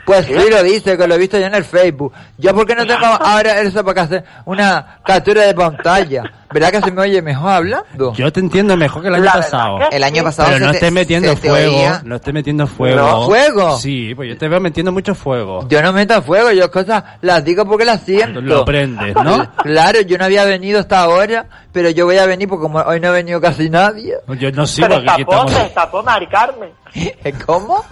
Pues 0.05 0.25
sí 0.25 0.33
lo 0.33 0.63
dice, 0.63 0.97
que 0.97 1.07
lo 1.07 1.15
he 1.15 1.17
visto 1.17 1.39
yo 1.39 1.45
en 1.45 1.55
el 1.55 1.63
Facebook. 1.63 2.13
Yo 2.37 2.53
porque 2.53 2.75
no 2.75 2.85
tengo 2.85 3.05
ahora 3.05 3.61
eso 3.61 3.83
para 3.83 4.01
hacer 4.01 4.23
una 4.45 4.99
captura 5.03 5.43
de 5.43 5.53
pantalla. 5.53 6.23
¿Verdad 6.53 6.71
que 6.71 6.81
se 6.81 6.91
me 6.91 7.01
oye 7.01 7.21
mejor 7.21 7.51
hablando? 7.51 8.13
Yo 8.13 8.31
te 8.31 8.39
entiendo 8.39 8.77
mejor 8.77 9.01
que 9.01 9.07
el 9.07 9.15
año 9.15 9.23
La 9.23 9.33
pasado. 9.33 9.79
El 9.91 10.03
año 10.03 10.23
pasado 10.23 10.49
Pero 10.49 10.65
no 10.65 10.71
se 10.71 10.77
estés 10.77 10.91
metiendo 10.91 11.29
se 11.29 11.35
fuego, 11.37 11.99
no 12.03 12.15
estés 12.17 12.33
metiendo 12.33 12.67
fuego. 12.67 12.97
¿No? 12.97 13.25
¿Fuego? 13.25 13.77
Sí, 13.77 14.13
pues 14.13 14.29
yo 14.29 14.37
te 14.37 14.47
veo 14.47 14.59
metiendo 14.59 14.91
mucho 14.91 15.15
fuego. 15.15 15.67
Yo 15.67 15.81
no 15.81 15.91
meto 15.93 16.21
fuego, 16.21 16.51
yo 16.51 16.69
cosas 16.69 17.03
las 17.21 17.43
digo 17.43 17.65
porque 17.65 17.85
las 17.85 18.01
siento. 18.01 18.39
Lo 18.41 18.65
prendes, 18.65 19.15
¿no? 19.15 19.51
Claro, 19.63 20.01
yo 20.01 20.17
no 20.17 20.25
había 20.25 20.45
venido 20.45 20.79
hasta 20.79 21.01
ahora, 21.01 21.45
pero 21.71 21.89
yo 21.89 22.05
voy 22.05 22.17
a 22.17 22.25
venir 22.25 22.47
porque 22.47 22.63
como 22.63 22.79
hoy 22.79 22.99
no 22.99 23.07
ha 23.07 23.11
venido 23.11 23.41
casi 23.41 23.69
nadie. 23.69 24.15
Yo 24.39 24.51
no 24.51 24.67
sigo, 24.67 24.87
se 24.87 25.01
que 25.01 25.09
aquí 25.09 25.15
se 25.15 25.21
estamos... 25.21 25.53
destapó 25.53 26.03
Mari 26.03 26.27
Carmen. 26.27 26.69
¿Cómo? 27.45 27.83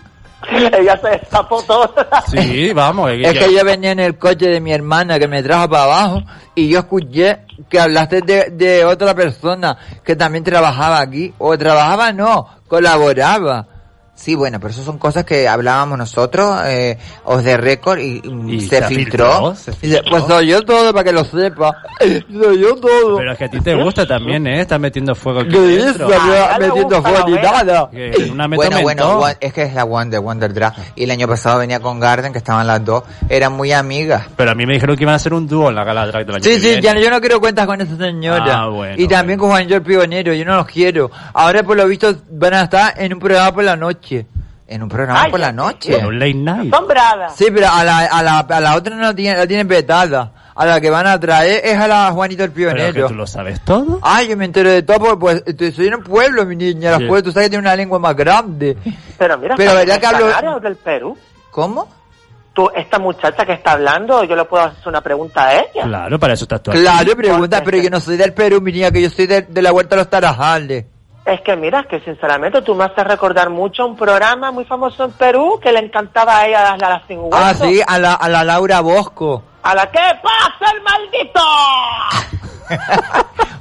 Ella 0.80 0.98
se 0.98 1.10
destapó 1.10 1.62
todo. 1.64 1.94
Sí, 2.28 2.74
vamos. 2.74 3.12
Es 3.22 3.38
que 3.38 3.54
yo 3.54 3.64
venía 3.64 3.92
en 3.92 4.00
el 4.00 4.18
coche 4.18 4.48
de 4.48 4.60
mi 4.60 4.72
hermana 4.74 5.20
que 5.20 5.28
me 5.28 5.44
trajo 5.44 5.70
para 5.70 5.84
abajo 5.84 6.22
y 6.56 6.70
yo 6.70 6.80
escuché 6.80 7.46
que 7.70 7.80
hablaste 7.80 8.22
de, 8.22 8.50
de 8.52 8.86
otra 8.86 9.14
persona 9.14 9.78
que 10.04 10.16
también 10.16 10.44
trabajaba 10.44 11.00
aquí. 11.00 11.34
O 11.38 11.58
trabajaba, 11.58 12.12
no, 12.12 12.48
colaboraba. 12.68 13.68
Sí, 14.22 14.36
bueno, 14.36 14.60
pero 14.60 14.72
eso 14.72 14.84
son 14.84 15.00
cosas 15.00 15.26
que 15.26 15.48
hablábamos 15.48 15.98
nosotros, 15.98 16.60
eh, 16.66 16.98
os 17.24 17.44
de 17.44 17.58
récord 17.58 17.98
y, 17.98 18.22
Y 18.48 18.62
se, 18.62 18.78
se 18.80 18.84
filtró. 18.88 19.26
filtró, 19.26 19.56
se 19.56 19.72
Y 19.82 19.90
dice, 19.90 20.02
pues 20.08 20.24
soy 20.26 20.48
yo 20.48 20.62
todo 20.62 20.94
para 20.94 21.04
que 21.04 21.12
lo 21.12 21.24
sepa. 21.26 21.72
Soy 22.32 22.60
yo 22.62 22.76
todo. 22.76 23.18
Pero 23.18 23.32
es 23.32 23.38
que 23.40 23.46
a 23.46 23.50
ti 23.50 23.60
te 23.62 23.74
gusta 23.76 24.06
también, 24.06 24.46
¿eh? 24.46 24.62
Estás 24.62 24.80
metiendo 24.80 25.16
fuego 25.16 25.40
aquí 25.40 25.50
¿Qué. 25.50 25.94
Yo 25.98 26.08
Ah, 26.14 26.58
metiendo 26.60 26.98
gusta 26.98 27.02
fuego 27.02 27.28
ni 27.30 27.34
nada. 27.36 27.90
Que 27.92 28.30
una 28.32 28.48
meta 28.48 28.80
Bueno, 28.82 29.18
bueno, 29.18 29.38
es 29.40 29.54
que 29.54 29.64
es 29.64 29.74
la 29.74 29.84
Wonder, 29.86 30.20
Wonder 30.20 30.54
Drag. 30.54 30.74
Y 30.96 31.04
el 31.06 31.12
año 31.12 31.28
pasado 31.28 31.60
venía 31.60 31.80
con 31.80 32.00
Garden, 32.00 32.32
que 32.32 32.38
estaban 32.38 32.68
las 32.68 32.84
dos, 32.86 33.04
eran 33.28 33.54
muy 33.54 33.72
amigas. 33.72 34.24
Pero 34.38 34.52
a 34.52 34.56
mí 34.56 34.66
me 34.68 34.74
dijeron 34.74 34.96
que 34.96 35.04
iban 35.04 35.14
a 35.14 35.16
hacer 35.16 35.34
un 35.34 35.48
dúo 35.48 35.70
en 35.70 35.76
la 35.76 35.84
gala 35.84 36.06
drag 36.06 36.26
del 36.28 36.36
año 36.36 36.44
Sí, 36.44 36.52
que 36.52 36.60
sí, 36.60 36.68
viene. 36.68 36.82
ya, 36.82 37.00
yo 37.00 37.10
no 37.10 37.20
quiero 37.20 37.40
cuentas 37.40 37.66
con 37.66 37.82
esa 37.82 37.98
señora. 37.98 38.46
Ah, 38.62 38.68
bueno, 38.70 38.96
y 38.98 39.08
también 39.08 39.40
bueno. 39.40 39.42
con 39.42 39.50
Juan 39.52 39.68
George 39.68 39.86
Pionero, 39.88 40.34
yo 40.34 40.46
no 40.46 40.56
los 40.58 40.68
quiero. 40.68 41.10
Ahora 41.34 41.64
por 41.64 41.76
lo 41.78 41.88
visto 41.88 42.14
van 42.32 42.54
a 42.54 42.64
estar 42.64 42.94
en 42.98 43.14
un 43.14 43.20
programa 43.20 43.52
por 43.54 43.64
la 43.64 43.76
noche. 43.76 44.11
En 44.68 44.84
un 44.84 44.88
programa 44.90 45.24
Ay, 45.24 45.32
por 45.32 45.40
la 45.40 45.52
noche. 45.52 46.00
En 46.00 46.06
un 46.06 46.18
late 46.20 46.34
night. 46.34 46.74
Sombrada. 46.74 47.30
Sí, 47.32 47.48
pero 47.54 47.68
a 47.70 47.84
la, 47.84 48.00
a 48.06 48.24
la, 48.24 48.40
a 48.40 48.60
la 48.62 48.76
otra 48.76 48.96
no 48.96 49.02
la 49.02 49.14
tienen, 49.14 49.38
la 49.40 49.46
tienen 49.48 49.68
vetada. 49.68 50.32
A 50.56 50.66
la 50.66 50.80
que 50.82 50.90
van 50.90 51.08
a 51.08 51.20
traer 51.20 51.62
es 51.66 51.78
a 51.78 51.88
la 51.88 52.12
Juanito 52.12 52.44
el 52.44 52.52
Pero 52.52 52.70
que 52.70 52.76
Pionero. 52.76 53.08
tú 53.08 53.14
lo 53.16 53.26
sabes 53.28 53.62
todo. 53.62 54.00
Ay, 54.02 54.28
yo 54.30 54.38
me 54.38 54.46
entero 54.46 54.70
de 54.70 54.84
todo 54.84 55.00
porque 55.00 55.18
pues, 55.20 55.44
estoy- 55.46 55.72
soy 55.72 55.88
en 55.88 55.96
un 55.96 56.04
pueblo, 56.04 56.46
mi 56.46 56.56
niña. 56.56 56.98
Sí. 56.98 57.06
pueblos, 57.06 57.24
tú 57.24 57.32
sabes 57.32 57.48
que 57.48 57.52
tiene 57.52 57.62
una 57.68 57.76
lengua 57.76 58.00
más 58.00 58.16
grande. 58.16 58.78
Pero 59.18 59.38
mira, 59.38 59.56
Pero 59.58 59.72
¿está 59.72 59.80
¿verdad 59.80 60.00
que 60.00 60.06
hablo- 60.42 60.60
del 60.60 60.76
Perú? 60.76 61.18
¿Cómo? 61.52 61.88
Tú, 62.54 62.70
esta 62.76 63.00
muchacha 63.00 63.46
que 63.46 63.54
está 63.54 63.72
hablando, 63.74 64.24
yo 64.26 64.36
le 64.36 64.44
puedo 64.46 64.64
hacer 64.66 64.88
una 64.90 65.00
pregunta 65.02 65.48
a 65.48 65.54
ella. 65.56 65.84
Claro, 65.84 66.20
para 66.20 66.34
eso 66.34 66.44
estás 66.44 66.62
tú 66.62 66.72
aquí. 66.72 66.82
Claro, 66.82 67.16
pregunta, 67.16 67.62
pero 67.64 67.78
yo 67.78 67.90
no 67.90 68.00
soy 68.02 68.18
del 68.18 68.34
Perú, 68.34 68.60
mi 68.62 68.74
niña, 68.74 68.92
que 68.92 69.02
yo 69.02 69.10
soy 69.10 69.26
de, 69.28 69.44
de 69.44 69.62
la 69.62 69.72
Huerta 69.72 69.96
de 69.96 70.02
los 70.02 70.10
Tarajales. 70.10 70.86
Es 71.26 71.42
que 71.42 71.56
mira, 71.56 71.84
que 71.84 72.00
sinceramente 72.00 72.62
tú 72.64 72.74
me 72.74 72.86
haces 72.86 73.04
recordar 73.06 73.50
mucho 73.52 73.86
un 73.86 73.96
programa 73.96 74.52
muy 74.52 74.66
famoso 74.66 75.04
en 75.04 75.12
Perú 75.12 75.60
que 75.62 75.72
le 75.72 75.80
encantaba 75.80 76.40
a 76.40 76.48
ella 76.48 76.62
darle 76.62 76.86
a 76.86 76.90
las 76.90 77.04
sin 77.08 77.20
hueso. 77.20 77.38
Ah, 77.38 77.54
sí, 77.54 77.80
a 77.86 78.00
la, 78.00 78.16
a 78.16 78.28
la 78.28 78.44
Laura 78.44 78.82
Bosco. 78.82 79.44
A 79.62 79.76
la 79.76 79.86
que 79.92 80.00
pasa 80.00 80.74
el 80.74 80.82
maldito. 80.82 81.42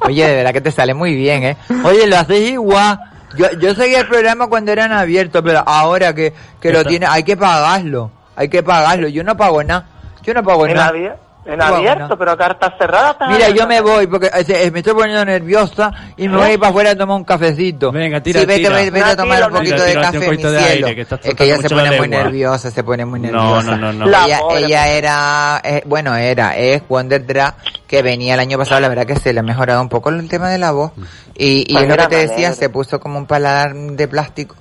Oye, 0.07 0.27
de 0.27 0.37
verdad 0.37 0.53
que 0.53 0.61
te 0.63 0.73
sale 0.73 0.95
muy 0.95 1.15
bien, 1.15 1.45
¿eh? 1.45 1.57
Oye, 1.85 2.07
lo 2.07 2.17
haces 2.17 2.51
igual. 2.51 2.99
Yo, 3.37 3.51
yo 3.59 3.75
seguía 3.75 4.01
el 4.01 4.09
programa 4.09 4.49
cuando 4.49 4.73
eran 4.73 4.93
abiertos, 4.93 5.43
pero 5.45 5.63
ahora 5.65 6.15
que, 6.15 6.33
que 6.61 6.73
lo 6.73 6.85
tiene, 6.85 7.07
hay 7.07 7.23
que 7.23 7.37
pagarlo. 7.37 8.11
Hay 8.37 8.49
que 8.49 8.63
pagarlo. 8.63 9.09
Yo 9.09 9.23
no 9.23 9.37
pago 9.37 9.63
nada. 9.63 9.87
Yo 10.23 10.33
no 10.33 10.43
pago 10.43 10.67
nada. 10.67 10.93
En 11.51 11.59
No, 11.59 11.65
abierto, 11.65 12.09
no. 12.09 12.19
pero 12.19 12.37
carta 12.37 12.75
cerrada. 12.79 13.11
estás 13.13 13.31
Mira, 13.31 13.49
yo 13.51 13.67
me 13.67 13.81
voy 13.81 14.07
porque 14.07 14.31
eh, 14.33 14.71
me 14.71 14.79
estoy 14.81 14.95
poniendo 14.95 15.25
nerviosa 15.25 15.91
y 16.17 16.29
me 16.29 16.37
voy 16.37 16.47
a 16.47 16.53
ir 16.53 16.59
para 16.59 16.71
afuera 16.71 16.91
a 16.93 16.97
tomar 16.97 17.17
un 17.17 17.25
cafecito. 17.25 17.91
Venga, 17.93 18.21
tira, 18.23 18.41
sí, 18.41 18.47
vete, 18.47 18.61
tira. 18.61 18.75
vete, 18.75 18.91
vete 18.91 19.11
a 19.11 19.17
tomar 19.17 19.43
un 19.45 19.53
poquito 19.59 19.75
tira, 19.77 19.87
de 19.87 19.95
café, 19.95 20.19
mi 20.19 20.37
de 20.37 20.43
cielo. 20.43 20.59
aire, 20.61 20.95
que 20.95 21.01
estás 21.03 21.21
es 21.25 21.35
que 21.35 21.45
ella 21.45 21.57
se 21.59 21.69
pone 21.71 21.97
muy 21.99 22.09
nerviosa, 22.09 22.71
se 22.71 22.85
pone 22.85 23.05
muy 23.05 23.21
No, 23.21 23.27
nerviosa. 23.33 23.77
no, 23.77 23.77
no, 23.77 23.93
no. 23.93 24.07
La 24.07 24.27
Ella, 24.27 24.39
pobre. 24.41 24.65
ella 24.65 24.89
era, 24.89 25.61
eh, 25.65 25.83
bueno, 25.87 26.15
era, 26.15 26.57
es 26.57 26.83
Wonder 26.89 27.27
Drag, 27.27 27.55
que 27.91 28.03
venía 28.03 28.35
el 28.35 28.41
año 28.41 28.57
pasado, 28.57 28.81
la 28.81 28.87
verdad 28.89 29.05
que 29.05 29.17
se 29.17 29.33
le 29.33 29.41
ha 29.41 29.43
mejorado 29.43 29.83
un 29.83 29.89
poco 29.89 30.11
el 30.11 30.29
tema 30.29 30.49
de 30.49 30.59
la 30.59 30.71
voz. 30.71 30.93
Y, 31.37 31.63
y 31.69 31.73
Pues 31.73 31.83
es 31.83 31.89
lo 31.91 31.97
que 31.97 32.07
te 32.07 32.29
decía, 32.29 32.53
se 32.53 32.69
puso 32.69 33.01
como 33.01 33.19
un 33.19 33.27
paladar 33.27 33.75
de 33.75 34.07
plástico 34.07 34.55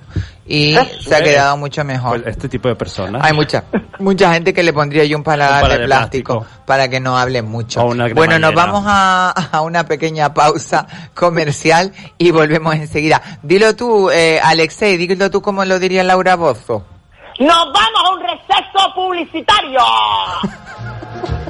y 0.44 0.74
¿Eh? 0.76 0.98
se 1.00 1.14
ha 1.14 1.22
quedado 1.22 1.56
mucho 1.56 1.84
mejor. 1.84 2.20
Pues 2.24 2.34
este 2.34 2.48
tipo 2.48 2.66
de 2.66 2.74
personas. 2.74 3.22
Hay 3.24 3.32
mucha, 3.32 3.62
mucha 4.00 4.32
gente 4.34 4.52
que 4.52 4.64
le 4.64 4.72
pondría 4.72 5.04
yo 5.04 5.16
un 5.16 5.22
paladar, 5.22 5.58
Un 5.58 5.60
paladar 5.60 5.78
de, 5.78 5.82
de 5.82 5.86
plástico, 5.86 6.38
plástico. 6.40 6.62
para 6.66 6.88
que 6.88 6.98
no 6.98 7.16
hable 7.16 7.42
mucho. 7.42 7.84
Bueno, 8.16 8.40
nos 8.40 8.52
vamos 8.52 8.82
a, 8.84 9.30
a 9.30 9.60
una 9.60 9.84
pequeña 9.84 10.34
pausa 10.34 10.88
comercial 11.14 11.92
y 12.18 12.32
volvemos 12.32 12.74
enseguida. 12.74 13.22
Dilo 13.44 13.76
tú, 13.76 14.10
eh, 14.10 14.40
Alexei, 14.42 14.96
dilo 14.96 15.30
tú 15.30 15.40
como 15.40 15.64
lo 15.64 15.78
diría 15.78 16.02
Laura 16.02 16.34
Bozo. 16.34 16.84
¡Nos 17.38 17.72
vamos 17.72 18.02
a 18.04 18.10
un 18.12 18.20
receso 18.22 18.92
publicitario! 18.92 19.78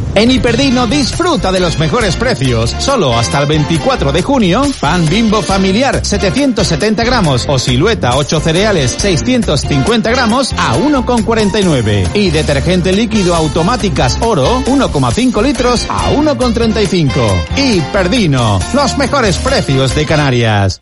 En 0.13 0.29
Hiperdino 0.29 0.87
disfruta 0.87 1.51
de 1.51 1.59
los 1.59 1.79
mejores 1.79 2.17
precios. 2.17 2.75
Solo 2.79 3.17
hasta 3.17 3.39
el 3.39 3.45
24 3.45 4.11
de 4.11 4.21
junio, 4.21 4.61
pan 4.79 5.05
bimbo 5.07 5.41
familiar 5.41 6.05
770 6.05 7.03
gramos 7.05 7.45
o 7.47 7.57
silueta 7.57 8.17
8 8.17 8.39
cereales 8.41 8.91
650 8.99 10.09
gramos 10.11 10.53
a 10.53 10.75
1,49. 10.75 12.09
Y 12.13 12.29
detergente 12.29 12.91
líquido 12.91 13.35
automáticas 13.35 14.17
oro 14.21 14.61
1,5 14.65 15.41
litros 15.41 15.85
a 15.89 16.11
1,35. 16.11 17.11
Hiperdino, 17.57 18.59
los 18.73 18.97
mejores 18.97 19.37
precios 19.37 19.95
de 19.95 20.05
Canarias. 20.05 20.81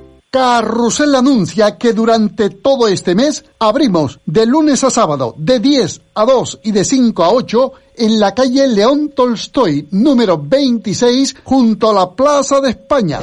Carrusel 0.31 1.13
anuncia 1.13 1.77
que 1.77 1.91
durante 1.91 2.49
todo 2.49 2.87
este 2.87 3.15
mes 3.15 3.43
abrimos 3.59 4.21
de 4.25 4.45
lunes 4.45 4.81
a 4.85 4.89
sábado 4.89 5.35
de 5.37 5.59
10 5.59 6.01
a 6.15 6.23
2 6.23 6.59
y 6.63 6.71
de 6.71 6.85
5 6.85 7.21
a 7.21 7.31
8 7.31 7.73
en 7.97 8.17
la 8.17 8.33
calle 8.33 8.65
León 8.65 9.11
Tolstoy 9.13 9.89
número 9.91 10.41
26 10.41 11.35
junto 11.43 11.89
a 11.89 11.93
la 11.93 12.11
Plaza 12.11 12.61
de 12.61 12.69
España. 12.69 13.19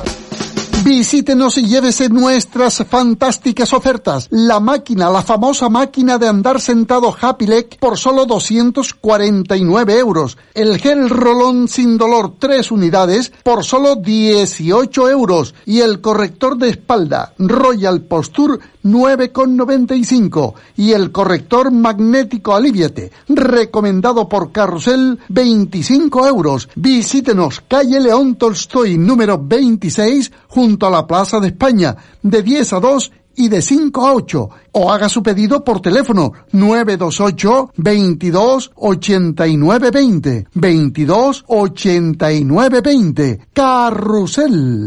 Visítenos 0.85 1.59
y 1.59 1.67
llévese 1.67 2.09
nuestras 2.09 2.85
fantásticas 2.89 3.73
ofertas. 3.73 4.29
La 4.31 4.61
máquina, 4.61 5.11
la 5.11 5.23
famosa 5.23 5.69
máquina 5.69 6.19
de 6.19 6.29
andar 6.29 6.61
sentado 6.61 7.15
Happylec 7.21 7.79
por 7.79 7.99
solo 7.99 8.27
249 8.27 9.99
euros. 9.99 10.39
El 10.55 10.79
gel 10.79 11.09
rolón 11.11 11.69
sin 11.69 11.99
dolor 11.99 12.35
3 12.39 12.71
unidades 12.71 13.33
por 13.43 13.65
solo 13.65 13.97
18 13.97 15.11
euros. 15.11 15.55
Y 15.67 15.81
el 15.81 16.01
corrector 16.01 16.57
de 16.57 16.71
espalda 16.71 17.33
Royal 17.39 18.03
Posture 18.03 18.59
9,95. 18.85 20.55
Y 20.77 20.93
el 20.93 21.13
corrector 21.13 21.71
magnético 21.71 22.55
Aliviate, 22.55 23.13
recomendado 23.29 24.29
por 24.29 24.53
Carrusel 24.53 25.19
25 25.29 26.27
euros. 26.27 26.69
Visítenos 26.75 27.63
calle 27.67 28.01
León 28.01 28.37
Tolstoy 28.37 28.97
número 28.97 29.39
26 29.43 30.33
junto 30.49 30.87
a 30.87 30.91
la 30.91 31.07
Plaza 31.07 31.39
de 31.41 31.49
España 31.49 31.97
de 32.23 32.43
10 32.43 32.73
a 32.73 32.81
2 32.81 33.13
y 33.37 33.49
de 33.49 33.63
5 33.63 34.07
a 34.07 34.15
8 34.15 34.51
o 34.73 34.93
haga 34.93 35.09
su 35.09 35.23
pedido 35.23 35.63
por 35.65 35.81
teléfono 35.81 36.33
928 36.53 37.73
22 37.77 38.73
89 38.75 39.91
20 39.91 40.49
22 40.55 41.45
89 41.47 42.81
20 42.81 43.41
Carrusel 43.53 44.87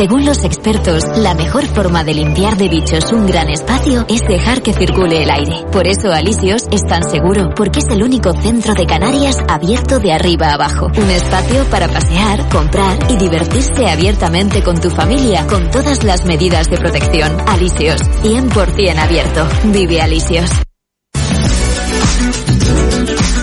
Según 0.00 0.24
los 0.24 0.44
expertos, 0.44 1.04
la 1.18 1.34
mejor 1.34 1.66
forma 1.66 2.04
de 2.04 2.14
limpiar 2.14 2.56
de 2.56 2.68
bichos 2.68 3.12
un 3.12 3.26
gran 3.26 3.50
espacio 3.50 4.06
es 4.08 4.22
dejar 4.22 4.62
que 4.62 4.72
circule 4.72 5.24
el 5.24 5.30
aire. 5.30 5.66
Por 5.70 5.86
eso 5.86 6.12
Alicios 6.12 6.66
es 6.70 6.82
tan 6.84 7.02
seguro, 7.02 7.50
porque 7.54 7.80
es 7.80 7.86
el 7.90 8.02
único 8.02 8.32
centro 8.32 8.74
de 8.74 8.86
Canarias 8.86 9.36
abierto 9.48 9.98
de 9.98 10.12
arriba 10.12 10.46
a 10.46 10.54
abajo. 10.54 10.86
Un 10.86 11.10
espacio 11.10 11.64
para 11.64 11.88
pasear, 11.88 12.48
comprar 12.48 12.98
y 13.10 13.16
divertirse 13.16 13.88
abiertamente 13.88 14.62
con 14.62 14.80
tu 14.80 14.90
familia, 14.90 15.46
con 15.46 15.70
todas 15.70 16.04
las 16.04 16.24
medidas 16.24 16.70
de 16.70 16.78
protección. 16.78 17.36
Alicios, 17.46 18.00
100% 18.22 18.96
abierto. 18.96 19.46
Vive 19.64 20.00
Alicios. 20.00 20.50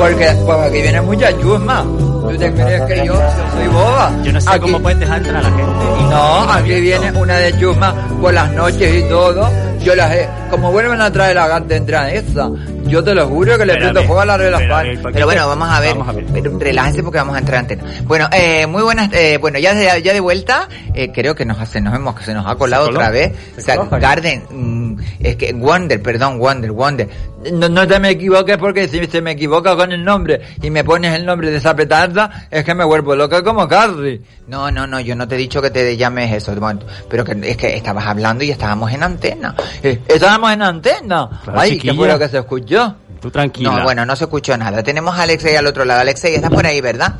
Porque, 0.00 0.26
porque 0.46 0.62
aquí 0.66 0.82
viene 0.82 1.00
mucha 1.02 1.38
chusma. 1.38 1.82
¿Tú 1.82 2.36
te 2.38 2.52
crees 2.52 2.82
que 2.82 3.06
yo 3.06 3.14
soy 3.52 3.66
boba? 3.68 4.12
Yo 4.22 4.32
no 4.32 4.40
sé 4.40 4.50
Aquí- 4.50 4.60
cómo 4.60 4.80
puedes 4.80 4.98
dejar 5.00 5.18
entrar 5.18 5.36
a 5.36 5.42
la 5.42 5.48
gente. 5.56 5.72
No, 6.10 6.52
aquí 6.52 6.80
viene 6.80 7.12
una 7.12 7.36
de 7.36 7.58
chusma 7.58 7.94
por 8.20 8.32
las 8.34 8.50
noches 8.52 9.04
y 9.04 9.08
todo. 9.08 9.48
Yo 9.80 9.94
las 9.94 10.12
he, 10.12 10.28
como 10.50 10.70
vuelven 10.72 11.00
a 11.00 11.10
traer 11.10 11.36
la 11.36 11.48
gante 11.48 11.76
entra 11.76 12.10
esa. 12.12 12.50
Yo 12.84 13.02
te 13.04 13.14
lo 13.14 13.26
juro 13.28 13.56
que 13.56 13.64
le 13.64 13.72
a 13.74 13.76
prendo 13.76 14.00
ver, 14.00 14.06
fuego 14.06 14.20
a 14.20 14.26
la 14.26 14.36
de 14.38 14.50
las 14.50 14.60
pero 14.60 14.74
a 14.74 14.78
palmas. 14.78 15.02
ver, 15.04 15.12
Pero 15.12 15.26
bueno, 15.26 15.48
vamos 15.48 15.68
a 15.70 15.80
ver. 15.80 15.96
Pero 16.32 16.58
Relájense 16.58 17.02
porque 17.02 17.18
vamos 17.18 17.36
a 17.36 17.38
entrar 17.38 17.56
a 17.56 17.60
antena. 17.60 17.84
Bueno, 18.04 18.28
eh, 18.32 18.66
muy 18.66 18.82
buenas, 18.82 19.10
eh, 19.12 19.38
bueno, 19.40 19.58
ya 19.58 19.72
de, 19.74 20.02
ya 20.02 20.12
de 20.12 20.20
vuelta, 20.20 20.68
eh, 20.92 21.10
creo 21.12 21.34
que 21.34 21.44
nos 21.46 21.58
hace, 21.60 21.80
nos 21.80 21.92
vemos 21.92 22.14
que 22.16 22.24
se 22.24 22.34
nos 22.34 22.46
ha 22.46 22.56
colado 22.56 22.88
otra 22.90 23.10
vez. 23.10 23.32
Se 23.56 23.60
O 23.60 23.88
sea, 23.88 23.98
Garden, 23.98 24.89
es 25.20 25.36
que 25.36 25.52
Wonder, 25.52 26.02
perdón, 26.02 26.38
Wonder, 26.38 26.72
Wonder. 26.72 27.08
No, 27.52 27.68
no 27.68 27.86
te 27.86 27.98
me 27.98 28.10
equivoques 28.10 28.58
porque 28.58 28.86
si 28.88 29.06
se 29.06 29.22
me 29.22 29.30
equivoca 29.32 29.74
con 29.76 29.92
el 29.92 30.04
nombre 30.04 30.40
y 30.62 30.70
me 30.70 30.84
pones 30.84 31.14
el 31.14 31.24
nombre 31.24 31.50
de 31.50 31.56
esa 31.56 31.74
petarda, 31.74 32.48
es 32.50 32.64
que 32.64 32.74
me 32.74 32.84
vuelvo 32.84 33.16
loca 33.16 33.42
como 33.42 33.66
Carrie. 33.66 34.20
No, 34.46 34.70
no, 34.70 34.86
no, 34.86 35.00
yo 35.00 35.16
no 35.16 35.26
te 35.26 35.36
he 35.36 35.38
dicho 35.38 35.62
que 35.62 35.70
te 35.70 35.96
llames 35.96 36.32
eso, 36.32 36.54
bueno, 36.56 36.80
pero 37.08 37.24
que 37.24 37.36
es 37.42 37.56
que 37.56 37.76
estabas 37.76 38.06
hablando 38.06 38.44
y 38.44 38.50
estábamos 38.50 38.92
en 38.92 39.02
antena. 39.02 39.54
Eh, 39.82 40.00
estábamos 40.06 40.52
en 40.52 40.62
antena. 40.62 41.28
Claro, 41.44 41.60
Ay, 41.60 41.70
¿qué 41.70 41.76
chiquilla. 41.76 41.94
fue 41.94 42.08
lo 42.08 42.18
que 42.18 42.28
se 42.28 42.38
escuchó? 42.38 42.94
Tú 43.20 43.30
tranquila. 43.30 43.70
No, 43.70 43.82
bueno, 43.84 44.04
no 44.06 44.16
se 44.16 44.24
escuchó 44.24 44.56
nada. 44.56 44.82
Tenemos 44.82 45.18
a 45.18 45.22
Alexei 45.22 45.54
al 45.56 45.66
otro 45.66 45.84
lado. 45.84 46.00
Alexei, 46.00 46.34
estás 46.34 46.50
por 46.50 46.66
ahí, 46.66 46.80
¿verdad? 46.80 47.14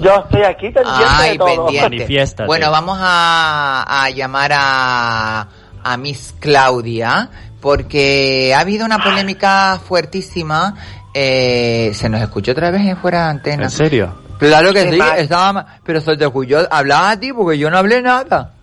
Yo 0.00 0.14
estoy 0.24 0.42
aquí 0.44 0.70
pendiente 0.70 1.04
Ay, 1.08 1.32
de 1.32 1.38
todo. 1.38 1.66
pendiente. 1.66 2.44
Bueno, 2.46 2.70
vamos 2.70 2.96
a, 3.00 3.84
a 4.04 4.10
llamar 4.10 4.52
a, 4.54 5.48
a 5.84 5.96
Miss 5.96 6.34
Claudia 6.38 7.30
porque 7.60 8.54
ha 8.54 8.60
habido 8.60 8.84
una 8.86 8.98
polémica 8.98 9.80
fuertísima. 9.86 10.74
Eh, 11.12 11.92
se 11.94 12.08
nos 12.08 12.20
escuchó 12.20 12.52
otra 12.52 12.70
vez 12.70 12.86
en 12.86 12.96
fuera 12.96 13.24
de 13.24 13.30
antena. 13.30 13.64
¿En 13.64 13.70
serio? 13.70 14.14
Claro 14.38 14.72
que 14.72 14.90
sí, 14.90 14.98
estaba 15.18 15.66
pero 15.84 16.00
se 16.00 16.16
te 16.16 16.24
escuchó, 16.24 16.66
hablaba 16.70 17.10
a 17.10 17.20
ti 17.20 17.32
porque 17.32 17.58
yo 17.58 17.70
no 17.70 17.76
hablé 17.76 18.00
nada. 18.00 18.54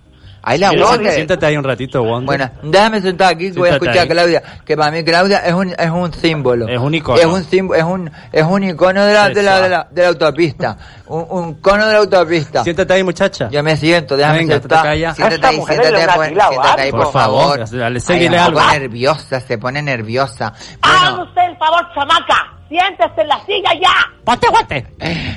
Ahí 0.50 0.60
la 0.60 0.70
Siéntate- 0.70 0.84
Wonder. 0.96 1.14
Siéntate 1.14 1.46
ahí 1.46 1.58
un 1.58 1.64
ratito, 1.66 2.04
Wonder. 2.04 2.26
Bueno, 2.26 2.50
déjame 2.64 3.02
sentar 3.02 3.34
aquí 3.34 3.52
que 3.52 3.60
voy 3.60 3.68
a 3.68 3.74
escuchar 3.74 3.98
a 3.98 4.02
ahí. 4.04 4.08
Claudia, 4.08 4.44
que 4.66 4.78
para 4.78 4.92
mí 4.92 5.04
Claudia 5.04 5.40
es 5.40 5.54
un, 5.54 5.76
es 5.78 5.90
un 5.90 6.14
símbolo. 6.14 6.70
Es 6.70 6.80
un 6.80 6.94
icono. 6.96 7.20
Es 7.20 7.26
un 7.26 7.44
símbolo, 7.44 7.78
es 7.78 7.84
un, 7.86 8.12
es 8.32 8.44
un 8.44 8.64
icono 8.64 9.04
de 9.04 9.14
la, 9.14 9.28
de 9.28 9.44
la, 9.44 9.62
de 9.62 9.70
la, 9.70 9.88
de 9.92 10.02
la 10.04 10.08
autopista. 10.08 10.78
Un, 11.08 11.26
un 11.30 11.54
cono 11.56 11.86
de 11.86 11.92
la 11.92 12.00
autopista. 12.00 12.64
Siéntate 12.64 12.94
ahí, 12.94 13.04
muchacha. 13.04 13.50
Yo 13.50 13.62
me 13.62 13.76
siento, 13.76 14.16
déjame 14.16 14.38
Venga, 14.40 14.60
tú 14.62 14.68
te 14.70 14.76
sentar. 14.76 14.96
Siéntate 15.16 15.48
ahí, 15.48 15.56
siéntate, 15.66 16.16
pues, 16.16 16.30
siéntate 16.30 16.82
ahí, 16.82 16.92
por 16.92 17.12
favor. 17.12 17.60
Ay, 17.60 18.00
se 18.00 18.50
pone 18.54 18.80
nerviosa, 18.80 19.40
se 19.42 19.58
pone 19.58 19.82
nerviosa. 19.82 20.54
Haga 20.82 21.24
usted 21.24 21.42
el 21.42 21.58
favor, 21.58 21.82
chamaca. 21.94 22.57
Siéntese 22.70 23.22
en 23.22 23.28
la 23.28 23.46
silla 23.46 23.74
ya. 23.82 23.94
¡Ponte 24.24 24.48
guante! 24.50 24.86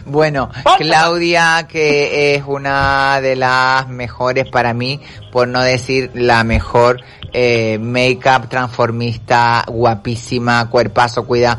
Bueno, 0.04 0.50
Claudia, 0.78 1.66
que 1.68 2.34
es 2.34 2.42
una 2.44 3.20
de 3.20 3.36
las 3.36 3.86
mejores 3.88 4.48
para 4.50 4.74
mí, 4.74 5.00
por 5.32 5.48
no 5.48 5.62
decir 5.62 6.10
la 6.14 6.44
mejor 6.44 7.00
eh, 7.32 7.78
make-up 7.78 8.48
transformista, 8.48 9.64
guapísima, 9.68 10.68
cuerpazo, 10.68 11.26
cuida, 11.26 11.58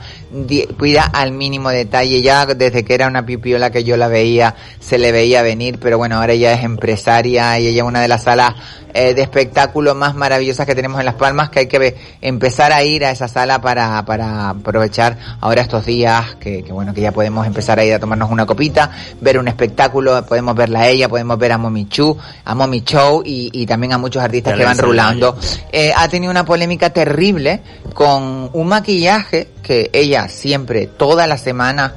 cuida 0.78 1.04
al 1.04 1.32
mínimo 1.32 1.70
detalle. 1.70 2.22
Ya 2.22 2.46
desde 2.46 2.84
que 2.84 2.94
era 2.94 3.08
una 3.08 3.26
pipiola 3.26 3.72
que 3.72 3.84
yo 3.84 3.98
la 3.98 4.08
veía, 4.08 4.56
se 4.80 4.98
le 4.98 5.12
veía 5.12 5.42
venir, 5.42 5.80
pero 5.80 5.98
bueno, 5.98 6.18
ahora 6.18 6.34
ella 6.34 6.54
es 6.54 6.64
empresaria 6.64 7.58
y 7.60 7.68
ella 7.68 7.84
es 7.84 7.88
una 7.88 8.02
de 8.02 8.08
las 8.08 8.24
salas 8.24 8.54
eh, 8.94 9.14
de 9.14 9.22
espectáculo 9.22 9.96
más 9.96 10.16
maravillosas 10.16 10.66
que 10.66 10.76
tenemos 10.76 11.00
en 11.00 11.06
Las 11.06 11.16
Palmas, 11.16 11.50
que 11.50 11.60
hay 11.60 11.68
que 11.68 11.96
empezar 12.22 12.74
a 12.74 12.84
ir 12.84 13.06
a 13.06 13.12
esa 13.12 13.30
sala 13.30 13.62
para, 13.62 14.04
para 14.04 14.50
aprovechar 14.50 15.18
ahora 15.40 15.62
estos 15.62 15.86
días, 15.86 16.36
que, 16.36 16.64
que 16.64 16.74
bueno, 16.74 16.94
que 16.94 17.00
ya 17.00 17.14
podemos 17.14 17.48
empezar 17.48 17.80
a 17.80 17.86
ir 17.86 17.94
a 17.94 18.00
tomarnos 18.00 18.30
una 18.30 18.46
copita, 18.46 18.92
ver 19.22 19.40
un 19.40 19.48
espectáculo, 19.48 20.26
podemos 20.26 20.56
verla 20.56 20.82
a 20.82 20.88
ella, 20.90 21.08
podemos 21.08 21.38
ver 21.38 21.54
a 21.54 21.58
Momi 21.58 21.88
Chu, 21.88 22.18
a 22.44 22.54
Momi 22.54 22.82
Show 22.82 23.24
y, 23.24 23.61
y 23.62 23.66
también 23.66 23.94
a 23.94 23.98
muchos 23.98 24.24
artistas 24.24 24.54
Ya 24.54 24.58
que 24.58 24.66
van 24.66 24.78
rulando. 24.78 25.38
Eh, 25.72 25.92
ha 25.96 26.08
tenido 26.08 26.32
una 26.32 26.46
polémica 26.46 26.90
terrible 26.90 27.62
con 27.94 28.50
un 28.54 28.68
maquillaje 28.68 29.50
que 29.62 29.90
ella 29.94 30.28
siempre, 30.28 30.88
toda 30.88 31.28
la 31.28 31.38
semana, 31.38 31.94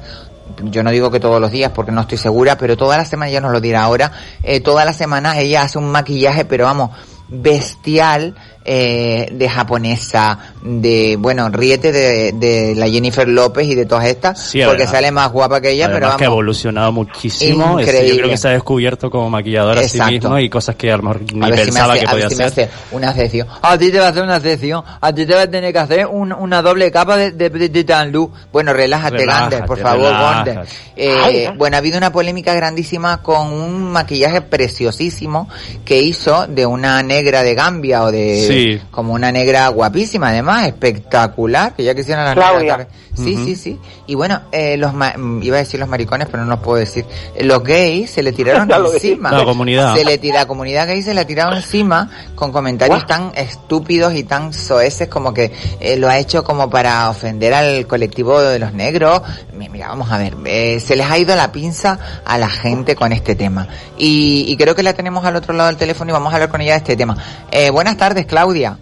yo 0.63 0.83
no 0.83 0.91
digo 0.91 1.09
que 1.09 1.19
todos 1.19 1.41
los 1.41 1.51
días 1.51 1.71
porque 1.73 1.91
no 1.91 2.01
estoy 2.01 2.17
segura, 2.17 2.57
pero 2.57 2.77
toda 2.77 2.97
la 2.97 3.05
semana, 3.05 3.29
ella 3.29 3.41
nos 3.41 3.51
lo 3.51 3.59
dirá 3.59 3.83
ahora, 3.83 4.11
eh, 4.43 4.59
toda 4.59 4.85
la 4.85 4.93
semana 4.93 5.39
ella 5.39 5.63
hace 5.63 5.77
un 5.77 5.91
maquillaje, 5.91 6.45
pero 6.45 6.65
vamos, 6.65 6.91
bestial 7.27 8.35
eh, 8.65 9.27
de 9.31 9.47
japonesa, 9.49 10.39
de, 10.63 11.15
bueno, 11.19 11.49
ríete 11.49 11.91
de, 11.91 12.31
de 12.33 12.73
la 12.75 12.87
Jennifer 12.89 13.27
López 13.27 13.67
y 13.67 13.75
de 13.75 13.85
todas 13.85 14.05
estas, 14.05 14.39
Sí, 14.39 14.61
porque 14.65 14.87
sale 14.87 15.11
más 15.11 15.31
guapa 15.31 15.61
que 15.61 15.71
ella, 15.71 15.85
pero 15.87 15.97
Además 16.07 16.17
que 16.17 16.23
ha 16.25 16.27
vamos. 16.29 16.37
evolucionado 16.39 16.91
muchísimo. 16.91 17.79
Es- 17.79 17.87
Increíble. 17.87 18.09
Yo 18.09 18.17
creo 18.17 18.29
que 18.29 18.37
se 18.37 18.47
ha 18.47 18.51
descubierto 18.51 19.09
como 19.11 19.29
maquilladora 19.29 19.81
a 19.81 19.87
sí 19.87 20.01
mismo 20.01 20.37
y 20.39 20.49
cosas 20.49 20.75
que 20.75 20.91
a 20.91 20.97
lo 20.97 21.03
mejor 21.03 21.21
ni 21.33 21.45
A 21.45 21.49
ver 21.49 21.59
si 21.59 21.65
pensaba 21.65 21.93
hace- 21.93 22.01
que 22.05 22.07
podía 22.11 22.29
si 22.29 22.41
hacer. 22.41 22.65
hace 22.65 22.69
una 22.91 23.13
sesión. 23.13 23.47
A 23.61 23.77
ti 23.77 23.91
te 23.91 23.99
va 23.99 24.05
a 24.07 24.09
hacer 24.09 24.23
una 24.23 24.39
sesión, 24.39 24.83
a 24.99 25.13
ti 25.13 25.25
te 25.25 25.35
va 25.35 25.41
a 25.43 25.47
tener 25.49 25.71
que 25.71 25.79
hacer 25.79 26.07
un- 26.07 26.33
una 26.33 26.61
doble 26.61 26.91
capa 26.91 27.17
de, 27.17 27.31
de, 27.31 27.49
de 27.49 27.69
Titan 27.69 28.11
Lu. 28.11 28.31
Bueno, 28.51 28.73
relájate, 28.73 29.17
Relájate, 29.17 29.55
Gander, 29.57 29.65
por 29.67 29.79
favor. 29.79 30.11
Gander. 30.11 30.65
Eh, 30.95 31.15
Ay, 31.23 31.47
bueno, 31.57 31.75
ha 31.75 31.79
habido 31.79 31.97
una 31.97 32.11
polémica 32.11 32.53
grandísima 32.53 33.21
con 33.21 33.51
un 33.53 33.91
maquillaje 33.91 34.41
preciosísimo 34.41 35.47
que 35.83 36.01
hizo 36.01 36.47
de 36.47 36.65
una 36.65 37.03
negra 37.03 37.43
de 37.43 37.53
Gambia 37.53 38.03
o 38.03 38.11
de 38.11 38.45
Sí. 38.47 38.54
Como 38.91 39.13
una 39.13 39.31
negra 39.31 39.67
guapísima, 39.69 40.29
además, 40.29 40.67
espectacular, 40.67 41.73
que 41.73 41.83
ya 41.83 41.95
quisieran 41.95 42.25
las 42.25 42.35
Claudia. 42.35 42.77
negras. 42.77 42.87
Sí, 43.15 43.35
sí, 43.45 43.55
sí. 43.55 43.79
Y 44.07 44.15
bueno, 44.15 44.41
eh, 44.51 44.77
los 44.77 44.93
ma- 44.93 45.13
mm, 45.17 45.41
iba 45.43 45.55
a 45.57 45.59
decir 45.59 45.79
los 45.79 45.87
maricones, 45.89 46.27
pero 46.29 46.43
no 46.43 46.49
los 46.49 46.59
puedo 46.59 46.77
decir. 46.77 47.05
Los 47.41 47.63
gays 47.63 48.11
se 48.11 48.21
le 48.23 48.31
tiraron 48.33 48.67
encima. 48.93 49.31
La 49.31 49.45
comunidad. 49.45 49.95
Se 49.95 50.03
le 50.05 50.17
tira, 50.17 50.39
la 50.39 50.45
comunidad 50.47 50.87
gay 50.87 51.01
se 51.01 51.13
la 51.13 51.25
tiraron 51.25 51.55
encima 51.57 52.09
con 52.35 52.51
comentarios 52.51 53.05
tan 53.07 53.31
estúpidos 53.35 54.13
y 54.15 54.23
tan 54.23 54.53
soeces 54.53 55.07
como 55.07 55.33
que 55.33 55.51
eh, 55.79 55.95
lo 55.97 56.09
ha 56.09 56.17
hecho 56.17 56.43
como 56.43 56.69
para 56.69 57.09
ofender 57.09 57.53
al 57.53 57.87
colectivo 57.87 58.39
de 58.41 58.59
los 58.59 58.73
negros. 58.73 59.21
Mi- 59.53 59.69
Mira, 59.69 59.89
vamos 59.89 60.09
a 60.11 60.17
ver, 60.17 60.35
eh, 60.45 60.79
se 60.79 60.95
les 60.95 61.09
ha 61.09 61.17
ido 61.17 61.35
la 61.35 61.51
pinza 61.51 61.99
a 62.23 62.37
la 62.37 62.49
gente 62.49 62.95
con 62.95 63.11
este 63.11 63.35
tema. 63.35 63.67
Y, 63.97 64.45
y 64.47 64.55
creo 64.57 64.73
que 64.75 64.83
la 64.83 64.93
tenemos 64.93 65.25
al 65.25 65.35
otro 65.35 65.53
lado 65.53 65.67
del 65.67 65.77
teléfono 65.77 66.11
y 66.11 66.13
vamos 66.13 66.31
a 66.31 66.35
hablar 66.35 66.49
con 66.49 66.61
ella 66.61 66.73
de 66.73 66.77
este 66.77 66.95
tema. 66.95 67.17
Eh, 67.51 67.69
buenas 67.71 67.97
tardes, 67.97 68.25
Claudia. 68.25 68.77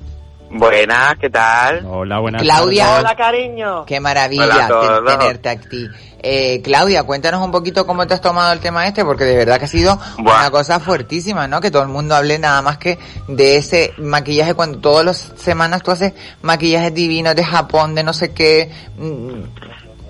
Buenas, 0.53 1.15
¿qué 1.19 1.29
tal? 1.31 1.83
Hola, 1.85 2.19
buenas 2.19 2.41
Claudia. 2.43 2.99
Hola, 2.99 3.15
cariño. 3.15 3.85
Qué 3.85 3.99
maravilla 3.99 4.67
ten- 4.67 5.17
tenerte 5.17 5.49
aquí. 5.49 5.89
Eh, 6.25 6.61
Claudia, 6.63 7.03
cuéntanos 7.03 7.43
un 7.43 7.51
poquito 7.51 7.85
cómo 7.87 8.05
te 8.07 8.13
has 8.13 8.21
tomado 8.21 8.53
el 8.53 8.59
tema 8.59 8.87
este, 8.87 9.03
porque 9.03 9.23
de 9.25 9.35
verdad 9.35 9.57
que 9.59 9.65
ha 9.65 9.67
sido 9.67 9.99
una 10.19 10.51
cosa 10.51 10.79
fuertísima, 10.79 11.47
¿no? 11.47 11.59
Que 11.59 11.71
todo 11.71 11.81
el 11.81 11.89
mundo 11.89 12.15
hable 12.15 12.37
nada 12.39 12.61
más 12.61 12.77
que 12.77 12.97
de 13.27 13.57
ese 13.57 13.93
maquillaje 13.97 14.53
cuando 14.53 14.77
todas 14.79 15.03
las 15.05 15.17
semanas 15.35 15.81
tú 15.81 15.91
haces 15.91 16.13
maquillajes 16.43 16.93
divinos 16.93 17.35
de 17.35 17.43
Japón, 17.43 17.95
de 17.95 18.03
no 18.03 18.13
sé 18.13 18.31
qué. 18.33 18.71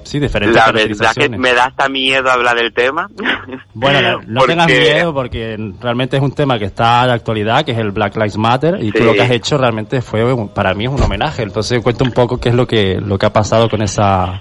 Sí, 0.04 0.20
diferentes 0.20 0.56
La 0.56 0.72
verdad 0.72 1.14
que 1.16 1.30
me 1.30 1.54
da 1.54 1.66
hasta 1.66 1.90
miedo 1.90 2.30
hablar 2.30 2.56
del 2.56 2.74
tema. 2.74 3.10
Bueno, 3.76 4.22
no, 4.28 4.40
Porque- 4.42 4.54
tengas 4.54 4.68
miedo 4.68 5.14
porque 5.14 5.58
realmente 5.82 6.16
es 6.18 6.24
un 6.24 6.32
tema 6.34 6.60
que 6.60 6.66
está 6.66 7.06
de 7.08 7.14
actualidad, 7.14 7.66
que 7.66 7.72
es 7.72 7.78
el 7.80 7.92
Black 7.92 8.16
Lives 8.16 8.38
Matter, 8.38 8.78
y 8.82 8.92
tú 8.92 9.00
Sí. 9.00 9.04
lo 9.04 9.14
que 9.14 9.22
has 9.24 9.32
hecho 9.32 9.58
realmente 9.58 10.02
fue, 10.02 10.24
para 10.54 10.74
mí 10.76 10.86
es 10.86 10.92
un 10.92 11.02
homenaje. 11.02 11.42
Entonces 11.44 11.82
cuenta 11.82 12.04
un 12.04 12.12
poco 12.12 12.40
qué 12.40 12.50
es 12.50 12.56
lo 12.56 12.68
que, 12.68 13.00
lo 13.04 13.18
que 13.18 13.26
ha 13.26 13.34
pasado 13.34 13.68
con 13.70 13.82
esa... 13.82 14.40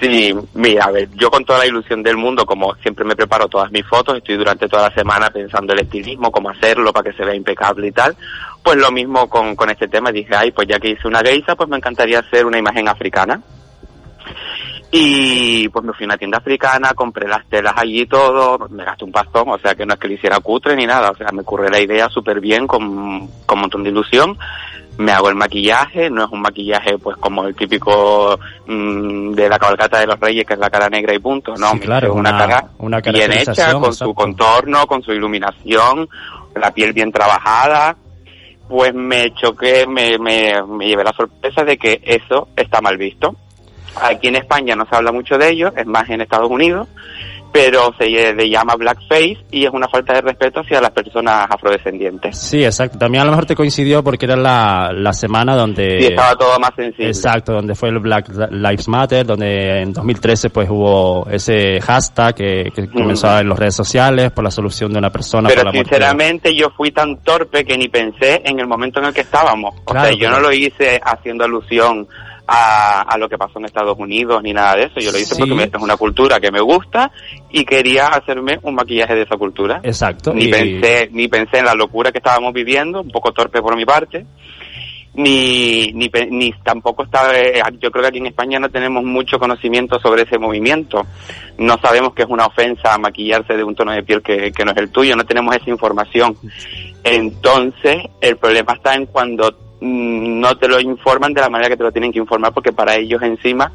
Sí, 0.00 0.34
mira, 0.54 0.86
a 0.86 0.90
ver, 0.90 1.08
yo 1.14 1.30
con 1.30 1.44
toda 1.44 1.60
la 1.60 1.66
ilusión 1.66 2.02
del 2.02 2.16
mundo, 2.16 2.44
como 2.44 2.74
siempre 2.82 3.04
me 3.04 3.14
preparo 3.16 3.48
todas 3.48 3.70
mis 3.70 3.86
fotos, 3.86 4.18
estoy 4.18 4.36
durante 4.36 4.68
toda 4.68 4.88
la 4.90 4.94
semana 4.94 5.30
pensando 5.30 5.72
el 5.72 5.80
estilismo, 5.80 6.30
cómo 6.32 6.50
hacerlo 6.50 6.92
para 6.92 7.10
que 7.10 7.16
se 7.16 7.24
vea 7.24 7.34
impecable 7.34 7.86
y 7.86 7.92
tal. 7.92 8.14
Pues 8.62 8.76
lo 8.76 8.90
mismo 8.90 9.28
con, 9.30 9.54
con 9.56 9.70
este 9.70 9.86
tema, 9.88 10.10
dije, 10.10 10.34
ay, 10.36 10.50
pues 10.50 10.66
ya 10.68 10.78
que 10.80 10.90
hice 10.90 11.06
una 11.08 11.20
geisha, 11.20 11.54
pues 11.54 11.68
me 11.70 11.76
encantaría 11.76 12.18
hacer 12.18 12.44
una 12.44 12.58
imagen 12.58 12.88
africana. 12.88 13.40
Y 14.96 15.68
pues 15.70 15.84
me 15.84 15.92
fui 15.92 16.04
a 16.04 16.06
una 16.06 16.16
tienda 16.16 16.38
africana, 16.38 16.94
compré 16.94 17.26
las 17.26 17.44
telas 17.48 17.74
allí 17.76 18.02
y 18.02 18.06
todo, 18.06 18.68
me 18.70 18.84
gasté 18.84 19.04
un 19.04 19.10
pastón, 19.10 19.48
o 19.48 19.58
sea 19.58 19.74
que 19.74 19.84
no 19.84 19.94
es 19.94 19.98
que 19.98 20.06
lo 20.06 20.14
hiciera 20.14 20.38
cutre 20.38 20.76
ni 20.76 20.86
nada, 20.86 21.10
o 21.10 21.16
sea, 21.16 21.32
me 21.32 21.40
ocurre 21.40 21.68
la 21.68 21.80
idea 21.80 22.08
súper 22.08 22.38
bien, 22.40 22.68
con, 22.68 23.26
con 23.44 23.56
un 23.58 23.60
montón 23.62 23.82
de 23.82 23.90
ilusión. 23.90 24.38
Me 24.96 25.10
hago 25.10 25.28
el 25.28 25.34
maquillaje, 25.34 26.08
no 26.08 26.22
es 26.24 26.30
un 26.30 26.40
maquillaje 26.42 26.96
pues 26.98 27.16
como 27.16 27.44
el 27.44 27.56
típico 27.56 28.38
mm, 28.68 29.32
de 29.32 29.48
la 29.48 29.58
cabalgata 29.58 29.98
de 29.98 30.06
los 30.06 30.20
reyes, 30.20 30.46
que 30.46 30.52
es 30.54 30.60
la 30.60 30.70
cara 30.70 30.88
negra 30.88 31.12
y 31.12 31.18
punto, 31.18 31.56
no, 31.56 31.72
Sí, 31.72 31.80
claro, 31.80 32.14
una, 32.14 32.30
una- 32.30 32.38
cara 32.38 32.64
una 32.78 33.00
bien 33.00 33.32
hecha, 33.32 33.72
con 33.80 33.92
su 33.92 34.14
contorno, 34.14 34.86
con 34.86 35.02
su 35.02 35.12
iluminación, 35.12 36.08
la 36.54 36.70
piel 36.70 36.92
bien 36.92 37.10
trabajada, 37.10 37.96
pues 38.68 38.94
me 38.94 39.34
choqué, 39.34 39.88
me, 39.88 40.16
me, 40.18 40.62
me 40.62 40.86
llevé 40.86 41.02
la 41.02 41.12
sorpresa 41.12 41.64
de 41.64 41.76
que 41.76 42.00
eso 42.04 42.46
está 42.54 42.80
mal 42.80 42.96
visto. 42.96 43.34
Aquí 44.02 44.28
en 44.28 44.36
España 44.36 44.74
no 44.74 44.86
se 44.86 44.96
habla 44.96 45.12
mucho 45.12 45.36
de 45.38 45.50
ello, 45.50 45.72
es 45.76 45.86
más 45.86 46.08
en 46.10 46.20
Estados 46.20 46.50
Unidos, 46.50 46.88
pero 47.54 47.94
se 47.96 48.34
le 48.34 48.50
llama 48.50 48.74
blackface 48.74 49.38
y 49.52 49.64
es 49.64 49.70
una 49.72 49.86
falta 49.86 50.12
de 50.14 50.22
respeto 50.22 50.58
hacia 50.58 50.80
las 50.80 50.90
personas 50.90 51.46
afrodescendientes. 51.48 52.36
Sí, 52.36 52.64
exacto. 52.64 52.98
También 52.98 53.22
a 53.22 53.26
lo 53.26 53.30
mejor 53.30 53.46
te 53.46 53.54
coincidió 53.54 54.02
porque 54.02 54.26
era 54.26 54.34
la, 54.34 54.90
la 54.92 55.12
semana 55.12 55.54
donde... 55.54 55.98
Y 56.00 56.04
estaba 56.06 56.34
todo 56.34 56.58
más 56.58 56.72
sensible. 56.74 57.06
Exacto, 57.06 57.52
donde 57.52 57.76
fue 57.76 57.90
el 57.90 58.00
Black 58.00 58.28
Lives 58.50 58.88
Matter, 58.88 59.24
donde 59.24 59.82
en 59.82 59.92
2013 59.92 60.50
pues 60.50 60.68
hubo 60.68 61.28
ese 61.30 61.80
hashtag 61.80 62.34
que, 62.34 62.72
que 62.74 62.88
comenzó 62.88 63.38
en 63.38 63.48
las 63.48 63.56
redes 63.56 63.76
sociales 63.76 64.32
por 64.32 64.42
la 64.42 64.50
solución 64.50 64.92
de 64.92 64.98
una 64.98 65.10
persona 65.10 65.48
Pero 65.48 65.60
por 65.60 65.66
la 65.66 65.72
muerte. 65.74 65.90
sinceramente 65.90 66.56
yo 66.56 66.70
fui 66.70 66.90
tan 66.90 67.18
torpe 67.18 67.64
que 67.64 67.78
ni 67.78 67.86
pensé 67.86 68.42
en 68.44 68.58
el 68.58 68.66
momento 68.66 68.98
en 68.98 69.06
el 69.06 69.14
que 69.14 69.20
estábamos. 69.20 69.76
O 69.84 69.92
sea, 69.92 70.10
yo 70.10 70.18
claro. 70.18 70.36
no 70.38 70.48
lo 70.48 70.52
hice 70.52 71.00
haciendo 71.04 71.44
alusión 71.44 72.08
a, 72.46 73.02
a 73.02 73.16
lo 73.18 73.28
que 73.28 73.38
pasó 73.38 73.58
en 73.58 73.64
Estados 73.64 73.96
Unidos 73.98 74.42
ni 74.42 74.52
nada 74.52 74.76
de 74.76 74.84
eso. 74.84 75.00
Yo 75.00 75.10
lo 75.12 75.18
hice 75.18 75.34
Sí. 75.34 75.40
porque 75.40 75.54
me- 75.54 75.64
es 75.64 75.74
una 75.82 75.96
cultura 75.96 76.38
que 76.40 76.50
me 76.50 76.60
gusta 76.60 77.10
y 77.50 77.64
quería 77.64 78.06
hacerme 78.08 78.58
un 78.62 78.74
maquillaje 78.74 79.14
de 79.14 79.22
esa 79.22 79.36
cultura. 79.36 79.80
Exacto. 79.82 80.34
Ni 80.34 80.44
y- 80.44 80.50
pensé, 80.50 81.08
ni 81.12 81.28
pensé 81.28 81.58
en 81.58 81.64
la 81.66 81.74
locura 81.74 82.12
que 82.12 82.18
estábamos 82.18 82.52
viviendo, 82.52 83.00
un 83.00 83.10
poco 83.10 83.32
torpe 83.32 83.60
por 83.62 83.76
mi 83.76 83.84
parte. 83.86 84.26
Ni, 85.16 85.92
ni, 85.92 86.10
ni 86.30 86.50
tampoco 86.64 87.04
estaba, 87.04 87.38
eh, 87.38 87.62
yo 87.78 87.92
creo 87.92 88.02
que 88.02 88.08
aquí 88.08 88.18
en 88.18 88.26
España 88.26 88.58
no 88.58 88.68
tenemos 88.68 89.04
mucho 89.04 89.38
conocimiento 89.38 90.00
sobre 90.00 90.22
ese 90.22 90.38
movimiento. 90.38 91.06
No 91.56 91.78
sabemos 91.80 92.14
que 92.14 92.22
es 92.22 92.28
una 92.28 92.46
ofensa 92.46 92.98
maquillarse 92.98 93.54
de 93.56 93.62
un 93.62 93.76
tono 93.76 93.92
de 93.92 94.02
piel 94.02 94.22
que, 94.22 94.50
que 94.50 94.64
no 94.64 94.72
es 94.72 94.76
el 94.78 94.90
tuyo, 94.90 95.14
no 95.14 95.24
tenemos 95.24 95.54
esa 95.54 95.70
información. 95.70 96.36
Entonces, 97.04 97.98
el 98.20 98.36
problema 98.38 98.72
está 98.72 98.94
en 98.94 99.06
cuando 99.06 99.73
no 99.80 100.56
te 100.56 100.68
lo 100.68 100.80
informan 100.80 101.32
de 101.34 101.40
la 101.40 101.48
manera 101.50 101.68
que 101.70 101.76
te 101.76 101.82
lo 101.84 101.92
tienen 101.92 102.12
que 102.12 102.18
informar, 102.18 102.52
porque 102.52 102.72
para 102.72 102.94
ellos 102.96 103.22
encima 103.22 103.72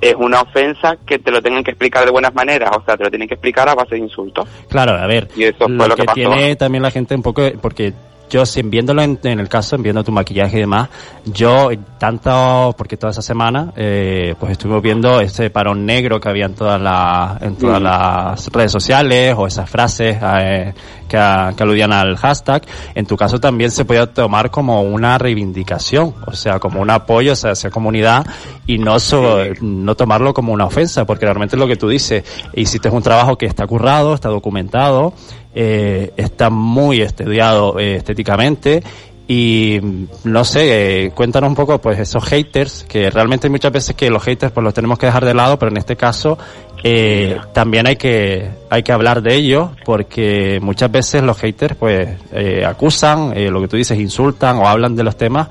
es 0.00 0.14
una 0.18 0.42
ofensa 0.42 0.96
que 1.06 1.18
te 1.18 1.30
lo 1.30 1.40
tengan 1.40 1.64
que 1.64 1.70
explicar 1.70 2.04
de 2.04 2.10
buenas 2.10 2.34
maneras, 2.34 2.70
o 2.76 2.82
sea, 2.84 2.96
te 2.96 3.04
lo 3.04 3.10
tienen 3.10 3.28
que 3.28 3.34
explicar 3.34 3.68
a 3.68 3.74
base 3.74 3.94
de 3.94 4.00
insultos. 4.02 4.46
Claro, 4.68 4.92
a 4.92 5.06
ver, 5.06 5.28
Y 5.36 5.44
eso 5.44 5.66
fue 5.66 5.68
lo, 5.68 5.88
lo 5.88 5.94
que 5.96 6.02
que, 6.02 6.06
pasó. 6.06 6.14
tiene 6.14 6.56
también 6.56 6.82
la 6.82 6.90
gente 6.90 7.14
un 7.14 7.22
poco, 7.22 7.42
porque 7.62 7.92
yo 8.34 8.44
si 8.44 8.62
viéndolo 8.62 9.00
en, 9.00 9.16
en 9.22 9.38
el 9.38 9.48
caso, 9.48 9.78
viendo 9.78 10.02
tu 10.02 10.10
maquillaje 10.10 10.56
y 10.56 10.60
demás, 10.62 10.88
yo 11.24 11.68
tanto, 11.98 12.74
porque 12.76 12.96
toda 12.96 13.12
esa 13.12 13.22
semana, 13.22 13.72
eh, 13.76 14.34
pues 14.40 14.50
estuvimos 14.52 14.82
viendo 14.82 15.20
ese 15.20 15.50
parón 15.50 15.86
negro 15.86 16.18
que 16.18 16.28
había 16.28 16.46
en 16.46 16.54
todas 16.54 16.80
las, 16.80 17.40
en 17.42 17.54
todas 17.54 17.80
Mm. 17.80 17.84
las 17.84 18.48
redes 18.52 18.72
sociales, 18.72 19.34
o 19.38 19.46
esas 19.46 19.70
frases 19.70 20.18
eh, 20.20 20.74
que, 21.08 21.16
aludían 21.16 21.92
al 21.92 22.16
hashtag. 22.16 22.62
En 22.96 23.06
tu 23.06 23.16
caso 23.16 23.38
también 23.38 23.70
se 23.70 23.84
podía 23.84 24.06
tomar 24.12 24.50
como 24.50 24.82
una 24.82 25.16
reivindicación, 25.16 26.12
o 26.26 26.32
sea, 26.32 26.58
como 26.58 26.80
un 26.80 26.90
apoyo 26.90 27.34
hacia 27.34 27.52
esa 27.52 27.70
comunidad 27.70 28.26
y 28.66 28.78
no 28.78 28.98
so- 28.98 29.38
no 29.60 29.94
tomarlo 29.94 30.34
como 30.34 30.52
una 30.52 30.64
ofensa, 30.66 31.04
porque 31.04 31.24
realmente 31.24 31.54
es 31.54 31.60
lo 31.60 31.68
que 31.68 31.76
tú 31.76 31.88
dices, 31.88 32.24
hiciste 32.54 32.88
un 32.88 33.02
trabajo 33.02 33.38
que 33.38 33.46
está 33.46 33.64
currado, 33.68 34.12
está 34.14 34.28
documentado, 34.28 35.14
eh, 35.54 36.12
está 36.16 36.50
muy 36.50 37.00
estudiado 37.00 37.78
eh, 37.78 37.96
estéticamente 37.96 38.82
y 39.26 39.78
mm, 39.80 40.06
no 40.24 40.44
sé, 40.44 41.06
eh, 41.06 41.10
cuéntanos 41.12 41.48
un 41.48 41.56
poco 41.56 41.80
pues 41.80 41.98
esos 41.98 42.24
haters, 42.24 42.84
que 42.84 43.10
realmente 43.10 43.46
hay 43.46 43.50
muchas 43.50 43.72
veces 43.72 43.96
que 43.96 44.10
los 44.10 44.22
haters 44.22 44.52
pues 44.52 44.64
los 44.64 44.74
tenemos 44.74 44.98
que 44.98 45.06
dejar 45.06 45.24
de 45.24 45.34
lado, 45.34 45.58
pero 45.58 45.70
en 45.70 45.78
este 45.78 45.96
caso 45.96 46.36
eh, 46.82 47.38
también 47.54 47.86
hay 47.86 47.96
que 47.96 48.50
hay 48.68 48.82
que 48.82 48.92
hablar 48.92 49.22
de 49.22 49.34
ellos 49.34 49.70
porque 49.86 50.58
muchas 50.60 50.92
veces 50.92 51.22
los 51.22 51.38
haters 51.38 51.76
pues 51.76 52.08
eh, 52.32 52.64
acusan, 52.66 53.32
eh, 53.34 53.50
lo 53.50 53.62
que 53.62 53.68
tú 53.68 53.76
dices, 53.76 53.98
insultan 53.98 54.56
o 54.56 54.68
hablan 54.68 54.94
de 54.94 55.02
los 55.02 55.16
temas 55.16 55.48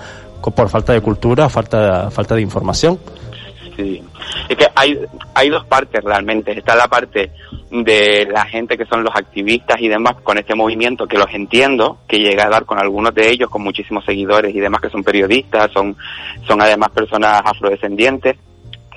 por 0.56 0.70
falta 0.70 0.94
de 0.94 1.02
cultura, 1.02 1.50
falta 1.50 2.12
falta 2.12 2.36
de 2.36 2.42
información. 2.42 3.00
Sí. 3.76 4.04
Es 4.50 4.58
que 4.58 4.68
hay, 4.76 5.00
hay 5.34 5.50
dos 5.50 5.66
partes 5.66 6.04
realmente. 6.04 6.58
Está 6.58 6.76
la 6.76 6.88
parte 6.88 7.32
de 7.72 8.28
la 8.32 8.46
gente 8.46 8.78
que 8.78 8.86
son 8.86 9.04
los 9.04 9.16
activistas 9.16 9.82
y 9.82 9.88
demás 9.88 10.16
con 10.22 10.38
este 10.38 10.54
movimiento, 10.54 11.08
que 11.08 11.18
los 11.18 11.34
entiendo, 11.34 12.00
que 12.08 12.20
llega 12.20 12.46
a 12.46 12.50
dar 12.50 12.66
con 12.66 12.80
algunos 12.80 13.16
de 13.16 13.30
ellos, 13.30 13.50
con 13.50 13.64
muchísimos 13.64 14.06
seguidores 14.06 14.54
y 14.54 14.60
demás, 14.60 14.82
que 14.82 14.90
son 14.90 15.04
periodistas, 15.04 15.72
son, 15.72 15.96
son 16.48 16.62
además 16.62 16.90
personas 16.92 17.42
afrodescendientes. 17.44 18.38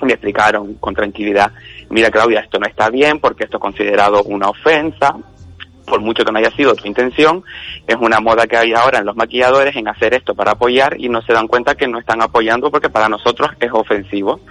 Me 0.01 0.13
explicaron 0.13 0.75
con 0.75 0.93
tranquilidad, 0.93 1.51
mira 1.89 2.11
Claudia, 2.11 2.41
esto 2.41 2.59
no 2.59 2.67
está 2.67 2.91
bien 2.91 3.19
porque 3.19 3.45
esto 3.45 3.57
es 3.57 3.61
considerado 3.61 4.21
una 4.23 4.49
ofensa, 4.49 5.15
por 5.87 6.01
mucho 6.01 6.23
que 6.23 6.31
no 6.31 6.37
haya 6.37 6.51
sido 6.51 6.75
tu 6.75 6.85
intención, 6.85 7.43
es 7.87 7.95
una 7.95 8.19
moda 8.19 8.45
que 8.45 8.57
hay 8.57 8.73
ahora 8.73 8.99
en 8.99 9.05
los 9.05 9.15
maquilladores 9.15 9.75
en 9.75 9.87
hacer 9.87 10.13
esto 10.13 10.35
para 10.35 10.51
apoyar 10.51 10.99
y 10.99 11.07
no 11.09 11.21
se 11.21 11.33
dan 11.33 11.47
cuenta 11.47 11.75
que 11.75 11.87
no 11.87 11.97
están 11.97 12.21
apoyando 12.21 12.69
porque 12.69 12.89
para 12.89 13.09
nosotros 13.09 13.49
es 13.59 13.71
ofensivo. 13.71 14.41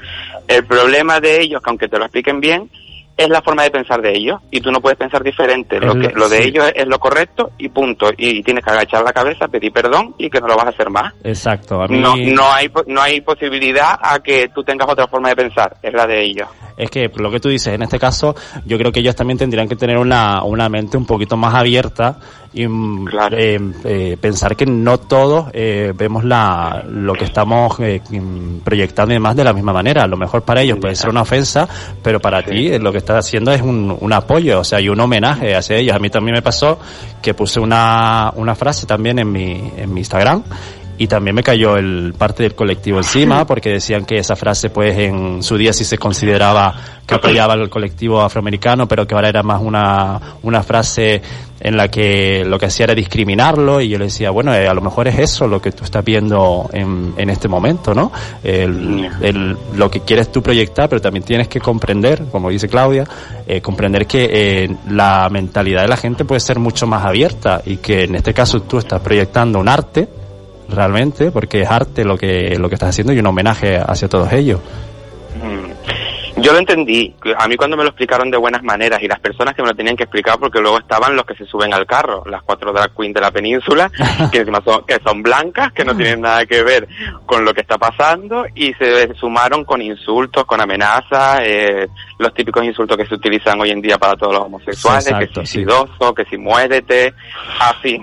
El 0.49 0.65
problema 0.65 1.21
de 1.21 1.43
ellos, 1.43 1.63
que 1.63 1.71
aunque 1.71 1.89
te 1.89 1.99
lo 1.99 2.07
expliquen 2.07 2.41
bien, 2.41 2.71
es 3.17 3.29
la 3.31 3.41
forma 3.43 3.63
de 3.63 3.71
pensar 3.71 4.03
de 4.03 4.13
ellos 4.17 4.41
y 4.51 4.61
tú 4.61 4.71
no 4.71 4.81
puedes 4.81 4.99
pensar 4.99 5.23
diferente. 5.23 5.81
Lo, 5.81 5.95
que, 5.95 6.11
lo- 6.15 6.29
de 6.29 6.43
sí. 6.43 6.49
ellos 6.49 6.67
es, 6.67 6.83
es 6.83 6.87
lo 6.87 6.99
correcto 6.99 7.51
y 7.59 7.69
punto. 7.71 8.11
Y 8.17 8.43
tienes 8.43 8.63
que 8.65 8.71
agachar 8.71 9.03
la 9.05 9.13
cabeza, 9.13 9.49
pedir 9.49 9.73
perdón 9.73 10.15
y 10.19 10.29
que 10.29 10.41
no 10.41 10.49
lo 10.49 10.57
vas 10.57 10.67
a 10.67 10.71
hacer 10.71 10.91
más. 10.91 11.15
Exacto, 11.25 11.81
a 11.83 11.89
mí 11.89 11.99
No, 11.99 12.15
no 12.17 12.53
hay 12.53 12.71
no 12.87 13.01
hay 13.01 13.21
posibilidad 13.23 13.99
a 14.01 14.19
que 14.21 14.49
tú 14.55 14.63
tengas 14.65 14.89
otra 14.91 15.07
forma 15.07 15.31
de 15.31 15.37
pensar, 15.37 15.77
es 15.83 15.93
la 15.95 16.07
de 16.07 16.23
ellos. 16.25 16.49
Es 16.77 16.91
que 16.91 17.11
lo 17.17 17.31
que 17.31 17.41
tú 17.41 17.49
dices, 17.49 17.73
en 17.75 17.83
este 17.83 17.99
caso, 17.99 18.35
yo 18.67 18.77
creo 18.77 18.93
que 18.93 19.01
ellos 19.01 19.17
también 19.17 19.39
tendrían 19.39 19.67
que 19.67 19.77
tener 19.77 19.97
una, 19.97 20.43
una 20.45 20.69
mente 20.69 20.99
un 20.99 21.07
poquito 21.07 21.35
más 21.39 21.55
abierta 21.55 22.19
y 22.53 22.67
mm, 22.67 23.09
eh, 23.33 23.73
eh, 23.85 24.17
pensar 24.21 24.57
que 24.57 24.67
no 24.67 24.99
todos 24.99 25.49
eh, 25.53 25.93
vemos 25.97 26.25
la, 26.25 26.85
lo 26.89 27.15
que 27.15 27.25
estamos 27.25 27.79
eh, 27.81 28.01
mm, 28.09 28.59
proyectando 28.59 29.13
y 29.13 29.17
demás 29.17 29.37
de 29.37 29.45
la 29.45 29.53
misma 29.53 29.73
manera. 29.73 30.05
A 30.05 30.07
lo 30.07 30.17
mejor 30.17 30.43
para 30.43 30.63
ellos 30.63 30.79
puede 30.81 30.95
ser 30.95 31.11
una 31.11 31.23
ofensa, 31.23 31.69
pero 32.03 32.21
para 32.21 32.43
ti 32.43 32.69
eh, 32.69 32.79
lo 32.79 32.93
que 32.93 32.99
estás 32.99 33.27
haciendo 33.27 33.53
es 33.53 33.63
un, 33.63 33.97
un 33.99 34.13
apoyo, 34.13 34.61
o 34.61 34.65
sea, 34.65 34.81
y 34.81 34.89
un 34.89 35.01
homenaje 35.01 35.55
hacia 35.55 35.77
ellos. 35.77 35.97
A 35.97 35.99
mí 35.99 36.11
también 36.11 36.35
me 36.35 36.43
pasó 36.43 36.79
que 37.21 37.35
puse 37.35 37.61
una, 37.61 38.33
una 38.37 38.55
frase 38.55 38.87
también 38.87 39.19
en 39.19 39.31
mi, 39.31 39.73
en 39.77 39.93
mi 39.93 40.01
Instagram 40.01 40.43
y 40.99 41.07
también 41.09 41.35
me 41.37 41.43
cayó 41.43 41.77
el 41.77 42.15
parte 42.17 42.43
del 42.43 42.55
colectivo 42.55 42.99
encima 42.99 43.47
porque 43.47 43.71
decían 43.71 44.05
que 44.05 44.19
esa 44.19 44.37
frase 44.37 44.71
pues 44.71 44.97
en 44.99 45.43
su 45.43 45.57
día 45.57 45.73
sí 45.73 45.85
se 45.85 45.99
consideraba 45.99 46.75
que 47.07 47.15
apoyaba 47.15 47.53
al 47.55 47.69
colectivo 47.71 48.21
afroamericano 48.21 48.89
pero 48.89 49.07
que 49.07 49.15
ahora 49.15 49.29
era 49.29 49.43
más 49.43 49.61
una, 49.63 50.21
una 50.43 50.63
frase 50.63 51.21
en 51.61 51.77
la 51.77 51.89
que 51.89 52.45
lo 52.45 52.59
que 52.59 52.67
hacía 52.67 52.85
era 52.85 52.95
discriminarlo. 52.95 53.81
Y 53.81 53.89
yo 53.89 53.99
le 53.99 54.07
decía 54.07 54.31
bueno 54.31 54.53
eh, 54.55 54.69
a 54.69 54.75
lo 54.75 54.81
mejor 54.81 55.09
es 55.09 55.19
eso 55.19 55.47
lo 55.47 55.61
que 55.61 55.73
tú 55.73 55.85
estás 55.85 56.05
viendo 56.05 56.69
en, 56.73 57.15
en 57.17 57.31
este 57.31 57.49
momento 57.49 57.95
no 57.95 58.11
el, 58.43 59.09
el- 59.23 59.57
lo 59.77 59.91
que 59.91 60.01
quieres 60.01 60.31
tú 60.33 60.43
proyectar 60.43 60.89
pero 60.89 61.01
también 61.01 61.25
tienes 61.25 61.49
que 61.49 61.61
comprender 61.61 62.25
como 62.31 62.51
dice 62.51 62.69
Claudia 62.69 63.05
eh, 63.47 63.61
comprender 63.61 64.07
que 64.07 64.29
eh, 64.65 64.77
la 64.91 65.29
mentalidad 65.31 65.83
de 65.83 65.89
la 65.89 65.97
gente 65.97 66.25
puede 66.25 66.41
ser 66.41 66.59
mucho 66.59 66.87
más 66.87 67.05
abierta 67.05 67.63
y 67.65 67.77
que 67.79 68.05
en 68.05 68.15
este 68.17 68.33
caso 68.35 68.61
tú 68.63 68.79
estás 68.79 69.01
proyectando 69.01 69.59
un 69.59 69.69
arte 69.69 70.09
realmente, 70.69 71.31
porque 71.31 71.63
es 71.63 71.71
arte 71.71 72.05
lo 72.05 72.17
que, 72.17 72.57
lo 72.59 72.69
que 72.69 72.75
estás 72.75 72.91
haciendo 72.91 73.13
y 73.13 73.19
un 73.19 73.27
homenaje 73.27 73.79
hacia 73.79 74.09
todos 74.09 74.33
ellos. 74.33 74.61
Yo 76.39 76.53
lo 76.53 76.59
entendí. 76.59 77.15
A 77.39 77.49
mí 77.49 77.57
cuando 77.57 77.77
me 77.77 77.83
lo 77.83 77.89
explicaron 77.89 78.31
de 78.31 78.37
buenas 78.37 78.63
maneras 78.63 79.03
y 79.03 79.09
las 79.09 79.21
personas 79.21 79.55
que 79.55 79.63
me 79.63 79.69
lo 79.69 79.75
tenían 79.75 79.97
que 79.97 80.03
explicar, 80.03 80.39
porque 80.39 80.61
luego 80.61 80.79
estaban 80.79 81.17
los 81.17 81.25
que 81.25 81.35
se 81.35 81.47
suben 81.47 81.73
al 81.73 81.87
carro, 81.87 82.25
las 82.27 82.43
cuatro 82.43 82.73
drag 82.73 82.95
queens 82.95 83.15
de 83.15 83.21
la 83.23 83.31
península, 83.31 83.91
que 84.31 84.39
encima 84.39 84.61
son, 84.63 84.85
que 84.85 84.99
son 85.03 85.23
blancas, 85.23 85.73
que 85.73 85.85
no 85.85 85.97
tienen 85.97 86.21
nada 86.21 86.45
que 86.45 86.63
ver 86.63 86.87
con 87.25 87.45
lo 87.45 87.55
que 87.55 87.63
está 87.63 87.79
pasando 87.79 88.45
y 88.55 88.75
se 88.75 89.15
sumaron 89.15 89.65
con 89.65 89.81
insultos, 89.81 90.45
con 90.45 90.61
amenazas, 90.61 91.41
eh, 91.43 91.89
los 92.19 92.35
típicos 92.35 92.65
insultos 92.65 92.99
que 92.99 93.07
se 93.07 93.15
utilizan 93.15 93.59
hoy 93.59 93.71
en 93.71 93.81
día 93.81 93.97
para 93.97 94.15
todos 94.15 94.35
los 94.35 94.43
homosexuales, 94.45 95.07
Exacto, 95.07 95.41
que 95.41 95.47
si 95.47 95.53
sí. 95.53 95.59
sidoso, 95.61 96.15
que 96.15 96.25
si 96.27 96.37
muérete, 96.37 97.15
así. 97.61 97.99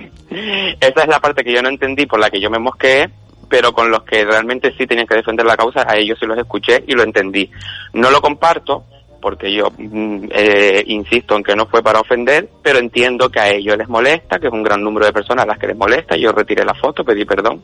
Esa 0.80 1.02
es 1.02 1.08
la 1.08 1.20
parte 1.20 1.44
que 1.44 1.54
yo 1.54 1.62
no 1.62 1.70
entendí, 1.70 2.06
por 2.06 2.20
la 2.20 2.30
que 2.30 2.40
yo 2.40 2.50
me 2.50 2.60
mosqueé, 2.60 3.10
pero 3.50 3.74
con 3.74 3.92
los 3.92 4.04
que 4.04 4.26
realmente 4.26 4.74
sí 4.78 4.88
tenían 4.88 5.08
que 5.08 5.16
defender 5.16 5.46
la 5.46 5.58
causa, 5.58 5.86
a 5.88 5.98
ellos 5.98 6.18
sí 6.20 6.26
los 6.26 6.38
escuché 6.38 6.84
y 6.88 6.94
lo 6.94 7.04
entendí. 7.04 7.50
No 7.94 8.10
lo 8.10 8.22
comparto, 8.22 8.86
porque 9.22 9.54
yo 9.54 9.72
mm, 9.78 10.26
eh, 10.32 10.84
insisto 10.88 11.36
en 11.36 11.44
que 11.44 11.56
no 11.56 11.68
fue 11.68 11.82
para 11.82 12.00
ofender, 12.00 12.50
pero 12.62 12.80
entiendo 12.80 13.30
que 13.30 13.40
a 13.40 13.50
ellos 13.50 13.78
les 13.78 13.88
molesta, 13.88 14.40
que 14.40 14.48
es 14.48 14.54
un 14.54 14.64
gran 14.64 14.84
número 14.84 15.06
de 15.06 15.14
personas 15.14 15.46
a 15.46 15.48
las 15.48 15.60
que 15.60 15.68
les 15.68 15.78
molesta, 15.78 16.18
yo 16.18 16.32
retiré 16.32 16.66
la 16.66 16.74
foto, 16.74 17.04
pedí 17.04 17.26
perdón 17.26 17.62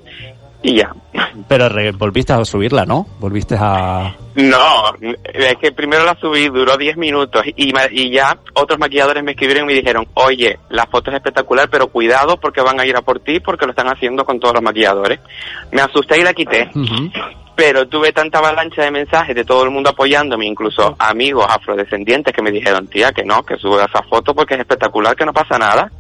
y 0.62 0.76
ya. 0.78 0.92
Pero 1.48 1.70
re- 1.70 1.92
volviste 1.92 2.34
a 2.34 2.44
subirla, 2.44 2.86
¿no? 2.86 3.06
Volviste 3.20 3.56
a... 3.58 4.16
No, 4.36 4.94
es 5.34 5.56
que 5.58 5.72
primero 5.72 6.06
la 6.06 6.16
subí, 6.20 6.48
duró 6.48 6.78
10 6.78 6.96
minutos 6.98 7.44
y 7.56 8.12
ya 8.12 8.38
otros 8.54 8.80
maquilladores 8.80 9.24
me 9.24 9.32
escribieron 9.32 9.64
y 9.64 9.68
me 9.74 9.80
dijeron, 9.80 10.08
oye, 10.14 10.60
la 10.70 10.86
foto 10.86 11.12
es 11.12 11.18
espectacular, 11.18 11.70
pero 11.70 11.88
cuidado 11.88 12.38
porque 12.40 12.62
van 12.62 12.80
a 12.80 12.86
ir 12.86 12.96
a 12.96 13.02
por 13.02 13.20
ti 13.20 13.40
porque 13.40 13.66
lo 13.66 13.72
están 13.72 13.88
haciendo 13.88 14.24
con 14.26 14.40
todos 14.40 14.54
los 14.56 14.64
maquilladores. 14.64 15.20
Me 15.72 15.82
asusté 15.82 16.20
y 16.20 16.24
la 16.24 16.34
quité. 16.34 16.70
Pero 17.56 17.88
tuve 17.90 18.14
tanta 18.14 18.38
avalancha 18.40 18.84
de 18.84 18.92
mensajes 18.92 19.36
de 19.36 19.44
todo 19.44 19.64
el 19.66 19.72
mundo 19.72 19.90
apoyándome, 19.90 20.46
incluso 20.46 20.96
amigos 20.98 21.46
afrodescendientes 21.50 22.34
que 22.34 22.42
me 22.42 22.52
dijeron, 22.52 22.88
tía, 22.88 23.12
que 23.12 23.26
no, 23.26 23.44
que 23.44 23.58
suba 23.58 23.84
esa 23.84 24.02
foto 24.04 24.34
porque 24.34 24.54
es 24.54 24.62
espectacular, 24.62 25.16
que 25.16 25.26
no 25.26 25.34
pasa 25.34 25.58
nada. 25.58 25.92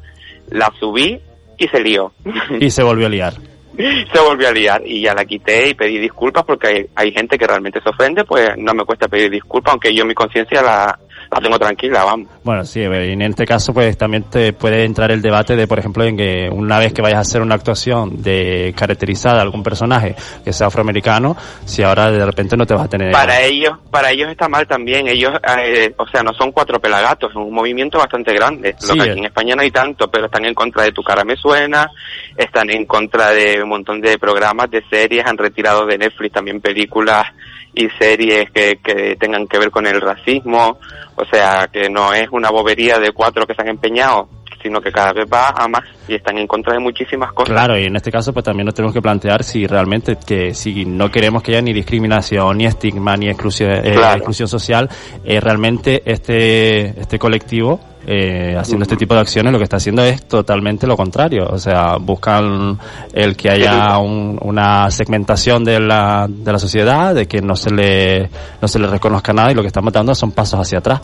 La 0.49 0.71
subí 0.79 1.19
y 1.57 1.67
se 1.67 1.81
lió. 1.81 2.13
Y 2.61 2.69
se 2.71 2.83
volvió 2.83 3.07
a 3.07 3.09
liar. 3.09 3.33
se 4.13 4.19
volvió 4.19 4.49
a 4.49 4.51
liar 4.51 4.81
y 4.85 5.01
ya 5.01 5.13
la 5.13 5.23
quité 5.23 5.69
y 5.69 5.73
pedí 5.73 5.99
disculpas 5.99 6.43
porque 6.43 6.67
hay, 6.67 6.85
hay 6.95 7.11
gente 7.13 7.37
que 7.37 7.47
realmente 7.47 7.79
se 7.81 7.89
ofende, 7.89 8.25
pues 8.25 8.49
no 8.57 8.73
me 8.73 8.83
cuesta 8.83 9.07
pedir 9.07 9.31
disculpas, 9.31 9.71
aunque 9.71 9.93
yo 9.93 10.05
mi 10.05 10.13
conciencia 10.13 10.61
la, 10.61 10.99
la 11.31 11.39
tengo 11.39 11.59
tranquila, 11.59 12.03
vamos. 12.03 12.27
Bueno, 12.43 12.65
sí, 12.65 12.81
en 12.81 13.21
este 13.21 13.45
caso 13.45 13.73
pues 13.73 13.97
también 13.97 14.23
te 14.23 14.53
puede 14.53 14.83
entrar 14.83 15.11
el 15.11 15.21
debate 15.21 15.55
de, 15.55 15.67
por 15.67 15.79
ejemplo, 15.79 16.03
en 16.03 16.17
que 16.17 16.49
una 16.51 16.79
vez 16.79 16.93
que 16.93 17.01
vayas 17.01 17.17
a 17.17 17.21
hacer 17.21 17.41
una 17.41 17.55
actuación 17.55 18.21
de 18.21 18.73
caracterizada 18.75 19.39
a 19.39 19.41
algún 19.41 19.61
personaje 19.61 20.15
que 20.43 20.53
sea 20.53 20.67
afroamericano, 20.67 21.37
si 21.65 21.83
ahora 21.83 22.11
de 22.11 22.25
repente 22.25 22.57
no 22.57 22.65
te 22.65 22.73
vas 22.73 22.85
a 22.85 22.89
tener... 22.89 23.11
Para 23.11 23.41
ellos, 23.41 23.77
para 23.91 24.11
ellos 24.11 24.29
está 24.29 24.49
mal 24.49 24.67
también. 24.67 25.07
Ellos, 25.07 25.33
eh, 25.63 25.93
o 25.97 26.07
sea, 26.07 26.23
no 26.23 26.33
son 26.33 26.51
cuatro 26.51 26.79
pelagatos, 26.79 27.29
es 27.31 27.35
un 27.35 27.53
movimiento 27.53 27.99
bastante 27.99 28.33
grande. 28.33 28.75
Lo 28.87 28.93
que 28.93 28.99
eh. 28.99 29.11
aquí 29.11 29.19
en 29.19 29.25
España 29.25 29.55
no 29.55 29.61
hay 29.61 29.71
tanto, 29.71 30.09
pero 30.09 30.25
están 30.25 30.45
en 30.45 30.53
contra 30.53 30.83
de 30.83 30.91
Tu 30.91 31.03
cara 31.03 31.23
me 31.23 31.35
suena, 31.35 31.91
están 32.35 32.69
en 32.69 32.85
contra 32.85 33.29
de 33.29 33.61
un 33.61 33.69
montón 33.69 34.01
de 34.01 34.17
programas, 34.17 34.71
de 34.71 34.83
series, 34.89 35.25
han 35.25 35.37
retirado 35.37 35.85
de 35.85 35.97
Netflix 35.97 36.33
también 36.33 36.59
películas 36.59 37.25
y 37.73 37.87
series 37.99 38.49
que, 38.51 38.79
que 38.83 39.15
tengan 39.19 39.47
que 39.47 39.59
ver 39.59 39.71
con 39.71 39.85
el 39.85 40.01
racismo. 40.01 40.77
O 41.15 41.25
sea, 41.25 41.67
que 41.71 41.89
no 41.89 42.13
es 42.13 42.27
una 42.31 42.49
bobería 42.49 42.97
de 42.99 43.11
cuatro 43.11 43.45
que 43.45 43.53
se 43.53 43.61
han 43.61 43.69
empeñado, 43.69 44.29
sino 44.61 44.81
que 44.81 44.91
cada 44.91 45.13
vez 45.13 45.25
va 45.31 45.49
a 45.49 45.67
más 45.67 45.83
y 46.07 46.15
están 46.15 46.37
en 46.37 46.47
contra 46.47 46.73
de 46.73 46.79
muchísimas 46.79 47.31
cosas. 47.33 47.53
Claro, 47.53 47.77
y 47.77 47.85
en 47.85 47.95
este 47.95 48.11
caso 48.11 48.33
pues 48.33 48.43
también 48.43 48.65
nos 48.65 48.75
tenemos 48.75 48.93
que 48.93 49.01
plantear 49.01 49.43
si 49.43 49.67
realmente 49.67 50.17
que 50.25 50.53
si 50.53 50.85
no 50.85 51.09
queremos 51.11 51.43
que 51.43 51.51
haya 51.51 51.61
ni 51.61 51.73
discriminación, 51.73 52.57
ni 52.57 52.65
estigma, 52.65 53.15
ni 53.15 53.29
exclusión, 53.29 53.71
eh, 53.71 53.93
Claro. 53.93 54.15
exclusión 54.17 54.47
social, 54.47 54.89
eh, 55.23 55.39
realmente 55.39 56.01
este, 56.05 56.99
este 56.99 57.19
colectivo 57.19 57.79
eh, 58.11 58.55
haciendo 58.57 58.83
este 58.83 58.95
tipo 58.97 59.13
de 59.13 59.19
acciones 59.21 59.51
lo 59.53 59.59
que 59.59 59.65
está 59.65 59.77
haciendo 59.77 60.03
es 60.03 60.27
totalmente 60.27 60.87
lo 60.87 60.97
contrario. 60.97 61.45
O 61.47 61.59
sea, 61.59 61.97
buscan 61.99 62.79
el 63.13 63.37
que 63.37 63.51
haya 63.51 63.99
un- 63.99 64.39
una 64.41 64.89
segmentación 64.89 65.63
de 65.63 65.79
la, 65.79 66.25
de 66.27 66.51
la 66.51 66.57
sociedad, 66.57 67.13
de 67.13 67.27
que 67.27 67.39
no 67.41 67.55
se 67.55 67.69
le, 67.69 68.29
no 68.61 68.67
se 68.67 68.79
le 68.79 68.87
reconozca 68.87 69.31
nada 69.31 69.51
y 69.51 69.53
lo 69.53 69.61
que 69.61 69.67
están 69.67 69.83
matando 69.85 70.15
son 70.15 70.31
pasos 70.31 70.59
hacia 70.59 70.79
atrás. 70.79 71.01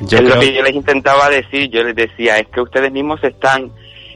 Yo 0.00 0.18
es 0.18 0.24
creo- 0.24 0.34
lo 0.34 0.40
que 0.40 0.52
yo 0.52 0.62
les 0.62 0.74
intentaba 0.74 1.28
decir, 1.28 1.70
yo 1.70 1.84
les 1.84 1.94
decía, 1.94 2.38
es 2.38 2.48
que 2.48 2.60
ustedes 2.60 2.90
mismos 2.90 3.20
se 3.20 3.28
están, 3.28 3.70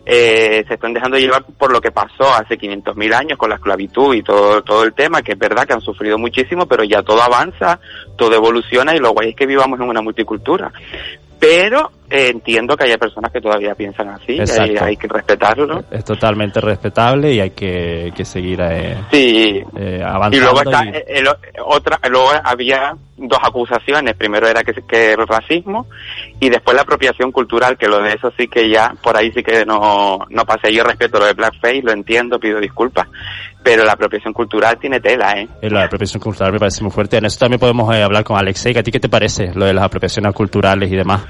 eh, 0.05 0.65
se 0.67 0.75
están 0.75 0.93
dejando 0.95 1.19
llevar 1.19 1.45
por 1.45 1.71
lo 1.73 1.81
que 1.81 1.93
pasó 1.93 2.35
hace 2.35 2.59
500.000 2.59 3.15
años 3.15 3.39
con 3.39 3.51
la 3.51 3.55
esclavitud 3.57 4.15
y 4.17 4.23
todo, 4.25 4.63
todo 4.63 4.83
el 4.83 4.95
tema, 4.95 5.23
que 5.23 5.33
es 5.33 5.39
verdad 5.39 5.65
que 5.65 5.75
han 5.75 5.81
sufrido 5.81 6.19
muchísimo, 6.19 6.67
pero 6.67 6.83
ya 6.83 7.03
todo 7.05 7.23
avanza, 7.23 7.79
todo 8.17 8.35
evoluciona 8.35 8.97
y 8.97 8.99
lo 8.99 9.13
guay 9.13 9.29
es 9.31 9.37
que 9.37 9.47
vivamos 9.47 9.79
en 9.79 9.89
una 9.89 10.03
multicultura. 10.03 10.73
Pero 11.39 11.91
eh, 12.13 12.29
entiendo 12.31 12.77
que 12.77 12.85
haya 12.85 12.99
personas 12.99 13.33
que 13.33 13.41
todavía 13.41 13.75
piensan 13.75 14.09
así, 14.11 14.39
hay, 14.81 14.97
que 14.97 15.09
respetarlo. 15.09 15.83
es 15.91 16.05
totalmente 16.05 16.61
respetable 16.61 17.33
y 17.33 17.41
hay 17.41 17.51
que, 17.51 18.13
que 18.15 18.25
seguir 18.25 18.61
eh, 18.63 18.97
Sí. 19.11 19.63
eh, 19.77 20.03
avanzando. 20.05 20.37
Y 20.37 20.41
luego 20.41 20.63
está 20.63 20.85
y- 20.85 20.89
eh, 20.91 21.05
el- 21.09 21.29
otra, 21.65 21.99
luego 22.11 22.29
había 22.45 22.95
dos 23.17 23.39
acusaciones. 23.43 24.15
Primero 24.15 24.47
era 24.49 24.63
que, 24.65 24.73
que 24.87 25.13
el 25.13 25.27
racismo 25.27 25.87
y 26.41 26.49
después 26.51 26.75
la 26.75 26.83
apropiación 26.83 27.31
cultural, 27.33 27.77
que 27.79 27.87
lo 27.89 28.01
de 28.03 28.11
eso 28.15 28.33
sí 28.37 28.49
que 28.49 28.69
ya, 28.69 28.95
por 29.03 29.17
ahí 29.17 29.31
sí 29.33 29.43
que 29.43 29.65
no, 29.65 30.19
no 30.29 30.45
pasé. 30.45 30.73
Yo 30.73 30.83
respeto 30.85 31.19
lo 31.19 31.27
de 31.27 31.35
blackface, 31.35 31.83
lo 31.83 31.93
entiendo, 31.93 32.39
pido 32.41 32.59
disculpas, 32.61 33.07
pero 33.63 33.85
la 33.85 33.93
apropiación 33.93 34.33
cultural 34.33 34.77
tiene 34.79 35.01
tela, 35.01 35.33
¿eh? 35.41 35.49
Eh, 35.61 35.71
La 35.71 35.85
apropiación 35.85 36.21
cultural 36.21 36.53
me 36.53 36.59
parece 36.59 36.83
muy 36.83 36.91
fuerte. 36.93 37.17
En 37.17 37.25
eso 37.27 37.39
también 37.39 37.61
podemos 37.61 37.95
eh, 37.95 38.03
hablar 38.03 38.25
con 38.25 38.37
Alexei. 38.37 38.77
¿A 38.77 38.83
ti 38.83 38.91
qué 38.91 39.01
te 39.01 39.09
parece 39.09 39.53
lo 39.55 39.65
de 39.67 39.73
las 39.75 39.85
apropiaciones 39.85 40.35
culturales 40.35 40.91
y 40.91 40.97
demás? 40.97 41.23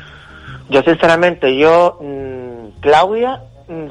Yo 0.73 0.83
sinceramente, 0.83 1.57
yo, 1.57 1.99
mm, 2.01 2.81
Claudia, 2.81 3.43
mm, 3.69 3.87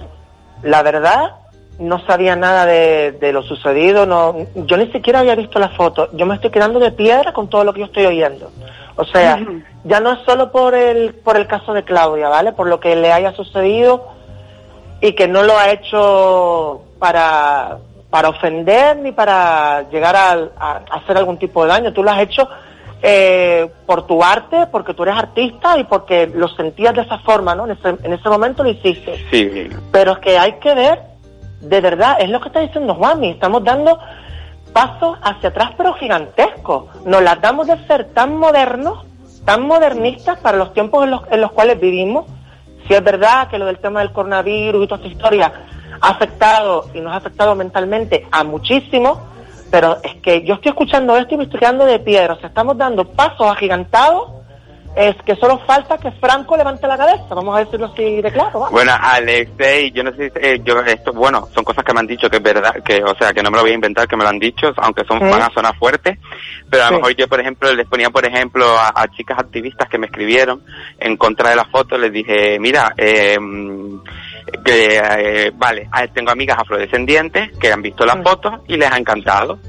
la 0.67 0.81
verdad, 0.83 1.35
no 1.79 2.05
sabía 2.05 2.35
nada 2.35 2.65
de, 2.65 3.13
de 3.13 3.31
lo 3.33 3.41
sucedido, 3.43 4.05
no, 4.05 4.35
yo 4.55 4.77
ni 4.77 4.91
siquiera 4.91 5.19
había 5.19 5.35
visto 5.35 5.57
la 5.59 5.69
foto, 5.69 6.09
yo 6.13 6.25
me 6.25 6.35
estoy 6.35 6.49
quedando 6.51 6.79
de 6.79 6.91
piedra 6.91 7.33
con 7.33 7.49
todo 7.49 7.63
lo 7.63 7.73
que 7.73 7.79
yo 7.79 7.85
estoy 7.85 8.05
oyendo. 8.05 8.51
O 8.97 9.05
sea, 9.05 9.37
ya 9.85 9.99
no 9.99 10.11
es 10.11 10.19
solo 10.25 10.51
por 10.51 10.75
el, 10.75 11.13
por 11.15 11.37
el 11.37 11.47
caso 11.47 11.73
de 11.73 11.83
Claudia, 11.83 12.29
¿vale? 12.29 12.51
Por 12.51 12.67
lo 12.67 12.79
que 12.79 12.95
le 12.95 13.11
haya 13.11 13.31
sucedido 13.33 14.07
y 14.99 15.13
que 15.13 15.27
no 15.27 15.41
lo 15.43 15.57
ha 15.57 15.71
hecho 15.71 16.83
para, 16.99 17.77
para 18.11 18.29
ofender 18.29 18.97
ni 18.97 19.11
para 19.11 19.89
llegar 19.89 20.15
a, 20.15 20.31
a- 20.33 20.81
a 20.89 20.95
hacer 20.97 21.17
algún 21.17 21.37
tipo 21.37 21.63
de 21.63 21.69
daño. 21.69 21.93
Tú 21.93 22.03
lo 22.03 22.11
has 22.11 22.21
hecho 22.21 22.47
eh, 23.03 23.67
por 23.85 24.05
tu 24.05 24.23
arte, 24.23 24.67
porque 24.71 24.93
tú 24.93 25.03
eres 25.03 25.15
artista 25.15 25.77
y 25.79 25.85
porque 25.85 26.27
lo 26.27 26.47
sentías 26.49 26.93
de 26.93 27.01
esa 27.01 27.17
forma, 27.19 27.55
¿no? 27.55 27.65
En 27.65 27.71
ese, 27.71 27.89
en 27.89 28.13
ese 28.13 28.29
momento 28.29 28.63
lo 28.63 28.69
hiciste. 28.69 29.25
Sí. 29.31 29.69
Pero 29.91 30.13
es 30.13 30.19
que 30.19 30.37
hay 30.37 30.53
que 30.59 30.75
ver, 30.75 30.99
de 31.61 31.81
verdad, 31.81 32.17
es 32.19 32.29
lo 32.29 32.39
que 32.39 32.49
está 32.49 32.59
diciendo 32.59 32.93
Juanmi, 32.93 33.31
estamos 33.31 33.63
dando 33.63 33.97
pasos 34.71 35.17
hacia 35.21 35.49
atrás 35.49 35.71
pero 35.77 35.93
gigantescos. 35.93 36.85
Nos 37.05 37.21
las 37.23 37.41
damos 37.41 37.67
de 37.67 37.77
ser 37.87 38.05
tan 38.13 38.37
modernos, 38.37 39.05
tan 39.45 39.63
modernistas 39.65 40.39
para 40.39 40.57
los 40.57 40.73
tiempos 40.73 41.03
en 41.03 41.11
los, 41.11 41.21
en 41.31 41.41
los 41.41 41.51
cuales 41.51 41.79
vivimos. 41.79 42.25
Si 42.87 42.93
es 42.93 43.03
verdad 43.03 43.47
que 43.47 43.57
lo 43.57 43.65
del 43.65 43.79
tema 43.79 43.99
del 44.01 44.11
coronavirus 44.11 44.83
y 44.83 44.87
toda 44.87 45.01
esta 45.01 45.13
historia 45.13 45.53
ha 45.99 46.09
afectado 46.09 46.85
y 46.93 46.99
nos 46.99 47.13
ha 47.13 47.17
afectado 47.17 47.55
mentalmente 47.55 48.27
a 48.31 48.43
muchísimos, 48.43 49.17
pero 49.71 49.97
es 50.03 50.15
que 50.15 50.43
yo 50.43 50.55
estoy 50.55 50.69
escuchando 50.69 51.15
esto 51.15 51.33
y 51.33 51.37
me 51.37 51.45
estoy 51.45 51.59
quedando 51.59 51.85
de 51.85 51.97
piedra. 51.99 52.33
O 52.33 52.39
sea, 52.39 52.49
estamos 52.49 52.77
dando 52.77 53.05
pasos 53.05 53.47
agigantados, 53.47 54.29
es 54.95 55.15
que 55.25 55.35
solo 55.37 55.59
falta 55.65 55.97
que 55.97 56.11
Franco 56.11 56.57
levante 56.57 56.85
la 56.87 56.97
cabeza, 56.97 57.23
vamos 57.33 57.55
a 57.55 57.59
decirlo 57.63 57.87
así 57.87 58.21
de 58.21 58.31
claro. 58.31 58.59
¿va? 58.61 58.69
Bueno, 58.69 58.91
Alexei, 58.99 59.91
yo 59.91 60.03
no 60.03 60.11
sé 60.15 60.29
si, 60.31 60.39
eh, 60.41 60.61
yo, 60.63 60.79
esto, 60.81 61.13
bueno, 61.13 61.47
son 61.53 61.63
cosas 61.63 61.83
que 61.83 61.93
me 61.93 62.01
han 62.01 62.07
dicho 62.07 62.29
que 62.29 62.37
es 62.37 62.43
verdad, 62.43 62.73
que, 62.83 63.01
o 63.03 63.15
sea, 63.15 63.33
que 63.33 63.41
no 63.41 63.49
me 63.49 63.57
lo 63.57 63.63
voy 63.63 63.71
a 63.71 63.75
inventar, 63.75 64.07
que 64.07 64.17
me 64.17 64.23
lo 64.23 64.29
han 64.29 64.39
dicho, 64.39 64.67
aunque 64.77 65.03
son, 65.05 65.19
Sí. 65.19 65.25
van 65.25 65.41
a 65.43 65.49
sonar 65.53 65.75
fuertes, 65.77 66.17
pero 66.69 66.83
a 66.83 66.85
lo 66.87 66.91
Sí. 66.91 67.01
mejor 67.01 67.15
yo, 67.15 67.27
por 67.27 67.39
ejemplo, 67.39 67.73
les 67.73 67.87
ponía, 67.87 68.09
por 68.09 68.25
ejemplo, 68.25 68.65
a, 68.77 68.91
a 68.95 69.07
chicas 69.15 69.39
activistas 69.39 69.87
que 69.89 69.97
me 69.97 70.07
escribieron 70.07 70.63
en 70.99 71.15
contra 71.17 71.49
de 71.51 71.55
la 71.55 71.65
foto, 71.65 71.97
les 71.97 72.11
dije, 72.11 72.59
mira, 72.59 72.93
eh, 72.97 73.37
que, 74.65 74.97
eh, 74.97 75.51
vale, 75.55 75.89
tengo 76.13 76.31
amigas 76.31 76.57
afrodescendientes 76.59 77.57
que 77.57 77.71
han 77.71 77.81
visto 77.81 78.05
las 78.05 78.21
fotos 78.23 78.61
y 78.67 78.77
les 78.77 78.91
ha 78.91 78.97
encantado. 78.97 79.59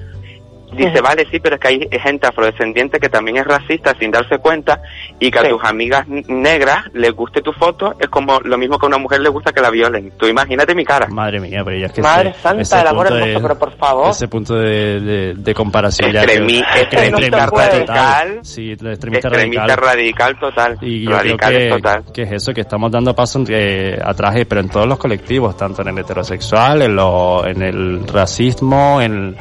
Dice, 0.77 1.01
vale, 1.01 1.27
sí, 1.31 1.39
pero 1.41 1.57
es 1.57 1.61
que 1.61 1.69
hay 1.69 1.89
gente 2.03 2.27
afrodescendiente 2.27 2.99
que 2.99 3.09
también 3.09 3.37
es 3.39 3.45
racista 3.47 3.95
sin 3.99 4.11
darse 4.11 4.39
cuenta 4.39 4.81
y 5.19 5.31
que 5.31 5.39
a 5.39 5.49
tus 5.49 5.63
amigas 5.65 6.07
negras 6.09 6.85
les 6.95 7.13
guste 7.13 7.41
tu 7.43 7.53
foto, 7.53 7.95
es 7.99 8.09
como 8.09 8.41
lo 8.41 8.59
mismo 8.59 8.79
que 8.79 8.87
a 8.87 8.89
una 8.89 8.99
mujer 8.99 9.21
le 9.21 9.29
gusta 9.29 9.53
que 9.53 9.61
la 9.61 9.71
violen. 9.71 10.13
Tú 10.17 10.27
imagínate 10.27 10.75
mi 10.75 10.85
cara. 10.85 11.07
Madre 11.09 11.41
mía, 11.41 11.63
pero 11.65 11.77
ya 11.79 11.87
es 11.87 11.93
que 11.93 12.03
Madre 12.03 12.31
ese, 12.31 12.41
santa, 12.41 12.63
ese 12.63 12.81
el 12.81 12.87
amor 12.87 13.07
hermoso, 13.07 13.27
de- 13.27 13.41
pero 13.41 13.59
por 13.59 13.73
favor. 13.77 14.11
Ese 14.11 14.29
punto 14.29 14.55
de, 14.55 15.01
de, 15.01 15.35
de 15.35 15.55
comparación 15.55 16.11
ya 16.13 16.21
que- 16.27 16.27
que 16.47 16.83
extremista 16.83 17.47
radical. 17.47 18.39
Sí, 18.43 18.73
extremista, 18.73 18.93
Extremista 18.93 19.29
radical. 19.31 19.77
radical 19.77 20.39
total. 20.39 20.79
Y 20.81 21.05
yo 21.05 21.11
radical 21.13 21.53
creo 21.55 21.77
total. 21.77 22.05
que, 22.07 22.13
que 22.13 22.23
es 22.23 22.33
eso, 22.33 22.53
que 22.53 22.61
estamos 22.63 22.91
dando 22.91 23.15
paso 23.15 23.43
eh, 23.49 23.99
atrás, 24.03 24.37
eh, 24.37 24.47
pero 24.47 24.61
en 24.61 24.69
todos 24.69 24.87
los 24.87 24.99
colectivos, 24.99 25.57
tanto 25.57 25.83
en 25.83 25.89
el 25.89 25.99
heterosexual, 25.99 26.83
en, 26.83 26.97
lo, 26.97 27.47
en 27.47 27.63
el 27.63 28.07
racismo, 28.09 29.01
en, 29.01 29.37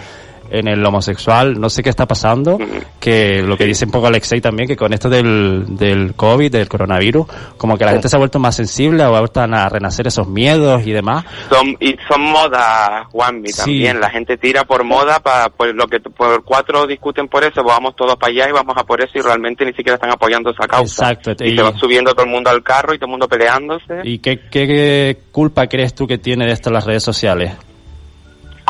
en 0.51 0.67
el 0.67 0.85
homosexual, 0.85 1.59
no 1.59 1.69
sé 1.69 1.81
qué 1.81 1.89
está 1.89 2.05
pasando, 2.05 2.57
que 2.99 3.41
lo 3.41 3.57
que 3.57 3.65
dice 3.65 3.85
un 3.85 3.91
poco 3.91 4.07
Alexei 4.07 4.41
también, 4.41 4.67
que 4.67 4.75
con 4.75 4.93
esto 4.93 5.09
del, 5.09 5.77
del 5.77 6.13
COVID, 6.13 6.51
del 6.51 6.67
coronavirus, 6.67 7.25
como 7.57 7.77
que 7.77 7.85
la 7.85 7.91
gente 7.91 8.09
se 8.09 8.15
ha 8.15 8.19
vuelto 8.19 8.37
más 8.39 8.55
sensible, 8.55 9.03
o 9.05 9.15
ha 9.15 9.19
vuelto 9.19 9.39
a 9.41 9.69
renacer 9.69 10.07
esos 10.07 10.27
miedos 10.27 10.85
y 10.85 10.91
demás. 10.91 11.23
Son, 11.49 11.75
y 11.79 11.95
son 12.09 12.21
modas, 12.21 13.07
Juanmi, 13.11 13.49
Sí. 13.49 13.57
también. 13.57 13.99
La 13.99 14.09
gente 14.09 14.37
tira 14.37 14.63
por 14.65 14.83
moda, 14.83 15.19
para 15.21 15.49
pues 15.49 15.73
lo 15.73 15.87
que 15.87 15.99
por 15.99 16.43
cuatro 16.43 16.85
discuten 16.85 17.27
por 17.27 17.43
eso, 17.43 17.63
vamos 17.63 17.95
todos 17.95 18.15
para 18.17 18.31
allá 18.31 18.49
y 18.49 18.51
vamos 18.51 18.75
a 18.77 18.83
por 18.83 19.01
eso 19.01 19.11
y 19.15 19.21
realmente 19.21 19.65
ni 19.65 19.71
siquiera 19.73 19.95
están 19.95 20.11
apoyando 20.11 20.51
esa 20.51 20.67
causa. 20.67 21.11
Exacto. 21.11 21.43
Y, 21.45 21.53
Y- 21.53 21.55
se 21.57 21.63
va 21.63 21.73
subiendo 21.77 22.13
todo 22.13 22.25
el 22.25 22.31
mundo 22.31 22.49
al 22.49 22.61
carro 22.63 22.93
y 22.93 22.97
todo 22.97 23.05
el 23.07 23.11
mundo 23.11 23.27
peleándose. 23.27 24.01
¿Y 24.03 24.19
qué, 24.19 24.37
qué, 24.49 24.67
qué 24.67 25.17
culpa 25.31 25.67
crees 25.67 25.95
tú 25.95 26.07
que 26.07 26.17
tiene 26.17 26.45
de 26.45 26.51
esto 26.51 26.69
las 26.71 26.85
redes 26.85 27.03
sociales? 27.03 27.53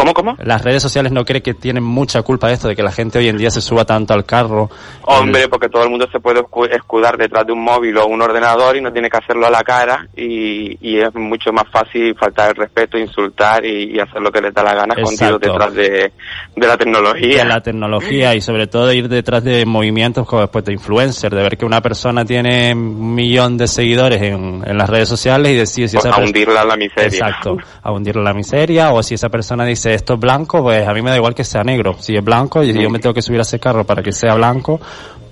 ¿Cómo, 0.01 0.13
cómo? 0.13 0.35
Las 0.43 0.63
redes 0.63 0.81
sociales 0.81 1.11
no 1.11 1.23
cree 1.23 1.41
que 1.41 1.53
tienen 1.53 1.83
mucha 1.83 2.21
culpa 2.23 2.47
de 2.47 2.53
esto, 2.55 2.67
de 2.67 2.75
que 2.75 2.83
la 2.83 2.91
gente 2.91 3.19
hoy 3.19 3.27
en 3.29 3.37
día 3.37 3.51
se 3.51 3.61
suba 3.61 3.85
tanto 3.85 4.13
al 4.13 4.25
carro. 4.25 4.69
Hombre, 5.03 5.47
porque 5.47 5.69
todo 5.69 5.83
el 5.83 5.89
mundo 5.89 6.07
se 6.11 6.19
puede 6.19 6.41
escu- 6.41 6.69
escudar 6.73 7.17
detrás 7.17 7.45
de 7.45 7.53
un 7.53 7.63
móvil 7.63 7.97
o 7.97 8.07
un 8.07 8.21
ordenador 8.21 8.75
y 8.77 8.81
no 8.81 8.91
tiene 8.91 9.09
que 9.09 9.17
hacerlo 9.17 9.45
a 9.45 9.49
la 9.51 9.61
cara 9.61 10.07
y, 10.15 10.77
y 10.81 10.99
es 10.99 11.13
mucho 11.13 11.51
más 11.53 11.65
fácil 11.71 12.15
faltar 12.19 12.49
el 12.49 12.55
respeto, 12.55 12.97
insultar 12.97 13.65
y, 13.65 13.95
y 13.95 13.99
hacer 13.99 14.21
lo 14.21 14.31
que 14.31 14.41
les 14.41 14.53
da 14.53 14.63
la 14.63 14.73
gana 14.73 14.95
escondido 14.97 15.37
detrás 15.37 15.73
de, 15.73 16.11
de 16.55 16.67
la 16.67 16.77
tecnología. 16.77 17.43
de 17.43 17.45
la 17.49 17.61
tecnología 17.61 18.33
y 18.35 18.41
sobre 18.41 18.67
todo 18.67 18.91
ir 18.93 19.07
detrás 19.07 19.43
de 19.43 19.65
movimientos 19.65 20.27
como 20.27 20.41
después 20.41 20.65
de 20.65 20.73
influencer, 20.73 21.33
de 21.33 21.43
ver 21.43 21.57
que 21.57 21.65
una 21.65 21.81
persona 21.81 22.25
tiene 22.25 22.73
un 22.73 23.13
millón 23.13 23.57
de 23.57 23.67
seguidores 23.67 24.21
en, 24.21 24.63
en 24.65 24.77
las 24.77 24.89
redes 24.89 25.09
sociales 25.09 25.51
y 25.51 25.55
decir 25.57 25.89
si 25.89 25.97
Pues 25.97 26.05
esa 26.05 26.15
a 26.15 26.23
hundirla 26.23 26.61
en 26.63 26.67
la 26.67 26.75
miseria. 26.77 27.05
Exacto, 27.05 27.57
a 27.83 27.91
hundirla 27.91 28.21
en 28.21 28.25
la 28.25 28.33
miseria 28.33 28.91
o 28.93 29.03
si 29.03 29.15
esa 29.15 29.29
persona 29.29 29.65
dice 29.65 29.90
esto 29.93 30.13
es 30.15 30.19
blanco, 30.19 30.61
pues 30.61 30.87
a 30.87 30.93
mí 30.93 31.01
me 31.01 31.09
da 31.11 31.17
igual 31.17 31.35
que 31.35 31.43
sea 31.43 31.63
negro. 31.63 31.93
Si 31.99 32.15
es 32.15 32.23
blanco 32.23 32.63
y 32.63 32.73
yo 32.73 32.89
me 32.89 32.99
tengo 32.99 33.13
que 33.13 33.21
subir 33.21 33.39
a 33.39 33.43
ese 33.43 33.59
carro 33.59 33.83
para 33.85 34.01
que 34.03 34.11
sea 34.11 34.35
blanco, 34.35 34.79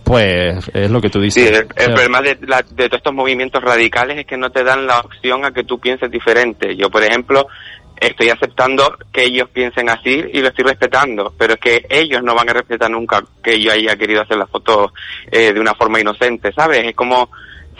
pues 0.03 0.69
es 0.73 0.89
lo 0.89 1.01
que 1.01 1.09
tú 1.09 1.19
Sí, 1.19 1.25
dices. 1.41 1.51
el, 1.59 1.65
O 1.65 1.69
el 1.75 1.85
sea, 1.85 1.93
problema 1.93 2.21
de, 2.21 2.37
la- 2.47 2.61
de 2.63 2.87
todos 2.87 2.97
estos 2.99 3.13
movimientos 3.13 3.61
radicales 3.63 4.17
es 4.19 4.25
que 4.25 4.37
no 4.37 4.49
te 4.49 4.63
dan 4.63 4.87
la 4.87 4.99
opción 4.99 5.45
a 5.45 5.51
que 5.51 5.63
tú 5.63 5.79
pienses 5.79 6.09
diferente. 6.09 6.75
Yo, 6.75 6.89
por 6.89 7.03
ejemplo, 7.03 7.47
estoy 7.99 8.29
aceptando 8.29 8.97
que 9.11 9.25
ellos 9.25 9.49
piensen 9.51 9.89
así 9.89 10.23
y 10.33 10.41
lo 10.41 10.47
estoy 10.47 10.65
respetando, 10.65 11.33
pero 11.37 11.53
es 11.53 11.59
que 11.59 11.85
ellos 11.89 12.23
no 12.23 12.33
van 12.33 12.49
a 12.49 12.53
respetar 12.53 12.89
nunca 12.89 13.21
que 13.43 13.61
yo 13.61 13.71
haya 13.71 13.95
querido 13.97 14.21
hacer 14.21 14.37
la 14.37 14.47
foto 14.47 14.93
eh, 15.31 15.53
de 15.53 15.59
una 15.59 15.75
forma 15.75 15.99
inocente, 15.99 16.51
¿sabes? 16.53 16.83
Es 16.85 16.95
como 16.95 17.29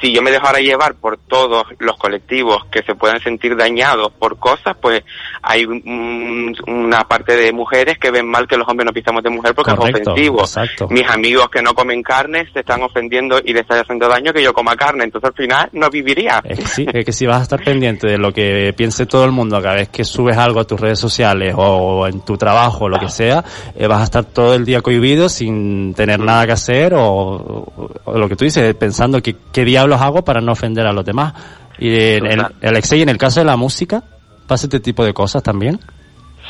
si 0.02 0.14
yo 0.14 0.22
me 0.22 0.32
dejara 0.32 0.60
llevar 0.60 0.96
por 0.96 1.18
todos 1.18 1.64
los 1.80 1.98
colectivos 1.98 2.66
que 2.72 2.82
se 2.84 2.96
puedan 2.96 3.20
sentir 3.22 3.56
dañados 3.56 4.12
por 4.14 4.38
cosas, 4.38 4.76
pues 4.82 5.04
hay 5.42 5.66
un- 5.66 6.56
una 6.68 7.08
parte 7.08 7.36
de 7.36 7.52
mujeres 7.54 7.98
que 7.98 8.12
ven 8.12 8.28
mal 8.28 8.48
que 8.48 8.58
los 8.58 8.68
hombres 8.68 8.86
no 8.86 8.94
pistamos 8.94 9.24
de 9.24 9.30
mujer 9.30 9.54
porque 9.56 9.76
Correcto, 9.76 10.02
es 10.02 10.08
ofensivo. 10.08 10.40
exacto. 10.42 10.88
Mis 10.90 11.08
amigos 11.10 11.50
que 11.50 11.62
no 11.62 11.74
comen 11.74 12.02
carne 12.04 12.48
se 12.54 12.60
están 12.60 12.82
ofendiendo 12.84 13.40
y 13.44 13.54
les 13.54 13.62
está 13.62 13.80
haciendo 13.82 14.08
daño 14.08 14.32
que 14.34 14.44
yo 14.44 14.54
coma 14.54 14.76
carne, 14.76 15.04
entonces 15.06 15.30
al 15.30 15.36
final 15.36 15.70
no 15.74 15.90
viviría. 15.90 16.42
Es 16.44 16.60
que 16.60 16.66
sí, 16.66 16.86
es 16.94 17.06
que 17.06 17.12
si 17.12 17.26
vas 17.26 17.40
a 17.40 17.44
estar 17.44 17.64
pendiente 17.64 18.08
de 18.08 18.18
lo 18.18 18.32
que 18.34 18.74
piense 18.76 19.06
todo 19.06 19.26
el 19.26 19.32
mundo 19.32 19.62
cada 19.62 19.76
vez 19.76 19.90
que 19.90 20.04
subes 20.04 20.38
algo 20.38 20.60
a 20.60 20.66
tus 20.66 20.80
redes 20.80 21.00
sociales 21.00 21.54
o 21.58 22.06
en 22.08 22.22
tu 22.22 22.38
trabajo 22.38 22.86
o 22.86 22.90
lo 22.90 23.00
que 23.00 23.10
sea, 23.10 23.44
eh, 23.76 23.88
vas 23.88 24.02
a 24.02 24.04
estar 24.04 24.26
todo 24.26 24.54
el 24.56 24.66
día 24.66 24.82
cohibido 24.82 25.30
sin 25.30 25.94
tener 25.94 26.20
nada 26.20 26.46
que 26.46 26.52
hacer 26.54 26.94
o, 26.94 27.02
o- 27.04 27.92
o 28.06 28.18
lo 28.18 28.28
que 28.30 28.36
tú 28.36 28.46
dices, 28.46 28.76
pensando 28.76 29.22
que 29.22 29.36
qué 29.52 29.66
diablos 29.66 29.89
hago 29.96 30.24
para 30.24 30.42
no 30.42 30.52
ofender 30.52 30.86
a 30.86 30.94
los 30.94 31.06
demás. 31.06 31.34
Y 31.78 32.16
en, 32.16 32.26
en- 32.26 32.46
Alexei, 32.68 33.02
en 33.02 33.10
el 33.10 33.18
caso 33.18 33.40
de 33.40 33.46
la 33.46 33.56
música, 33.58 34.04
¿pasa 34.48 34.66
este 34.66 34.80
tipo 34.80 35.04
de 35.06 35.14
cosas 35.14 35.42
también? 35.44 35.80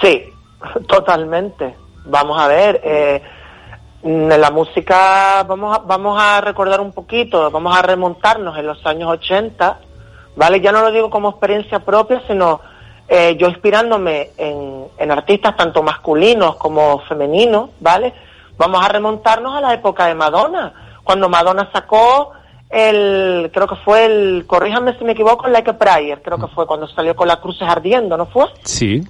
Sí, 0.02 0.24
totalmente. 0.88 1.76
Vamos 2.06 2.42
a 2.42 2.48
ver, 2.48 2.82
eh, 2.84 3.22
en 4.04 4.30
la 4.30 4.50
música 4.52 5.44
vamos 5.48 5.78
a, 5.78 5.82
vamos 5.82 6.18
a 6.22 6.42
recordar 6.42 6.80
un 6.82 6.92
poquito, 6.94 7.52
vamos 7.52 7.78
a 7.78 7.82
remontarnos 7.82 8.58
en 8.58 8.66
los 8.66 8.84
años 8.86 9.10
80, 9.10 9.80
¿vale? 10.36 10.62
Ya 10.62 10.72
no 10.72 10.82
lo 10.82 10.92
digo 10.92 11.10
como 11.10 11.30
experiencia 11.30 11.80
propia, 11.80 12.22
sino 12.28 12.62
eh, 13.08 13.36
yo 13.38 13.48
inspirándome 13.50 14.30
en, 14.38 14.86
en 14.98 15.12
artistas 15.12 15.56
tanto 15.58 15.84
masculinos 15.84 16.56
como 16.56 17.00
femeninos, 17.02 17.72
¿vale? 17.80 18.14
Vamos 18.58 18.84
a 18.84 18.88
remontarnos 18.90 19.56
a 19.56 19.62
la 19.62 19.74
época 19.74 20.06
de 20.08 20.16
Madonna, 20.16 20.74
cuando 21.04 21.28
Madonna 21.30 21.70
sacó 21.74 22.32
el, 22.70 23.50
creo 23.54 23.68
que 23.68 23.76
fue 23.78 24.06
el, 24.06 24.46
corríjame 24.48 24.98
si 24.98 25.04
me 25.04 25.14
equivoco, 25.14 25.48
Like 25.48 25.72
a 25.72 25.78
Prayer, 25.78 26.22
creo 26.22 26.38
que 26.38 26.48
fue 26.48 26.68
cuando 26.68 26.88
salió 26.88 27.16
con 27.16 27.28
las 27.28 27.38
cruces 27.38 27.68
ardiendo, 27.68 28.16
¿no 28.16 28.28
fue? 28.28 28.46
Sí. 28.64 29.04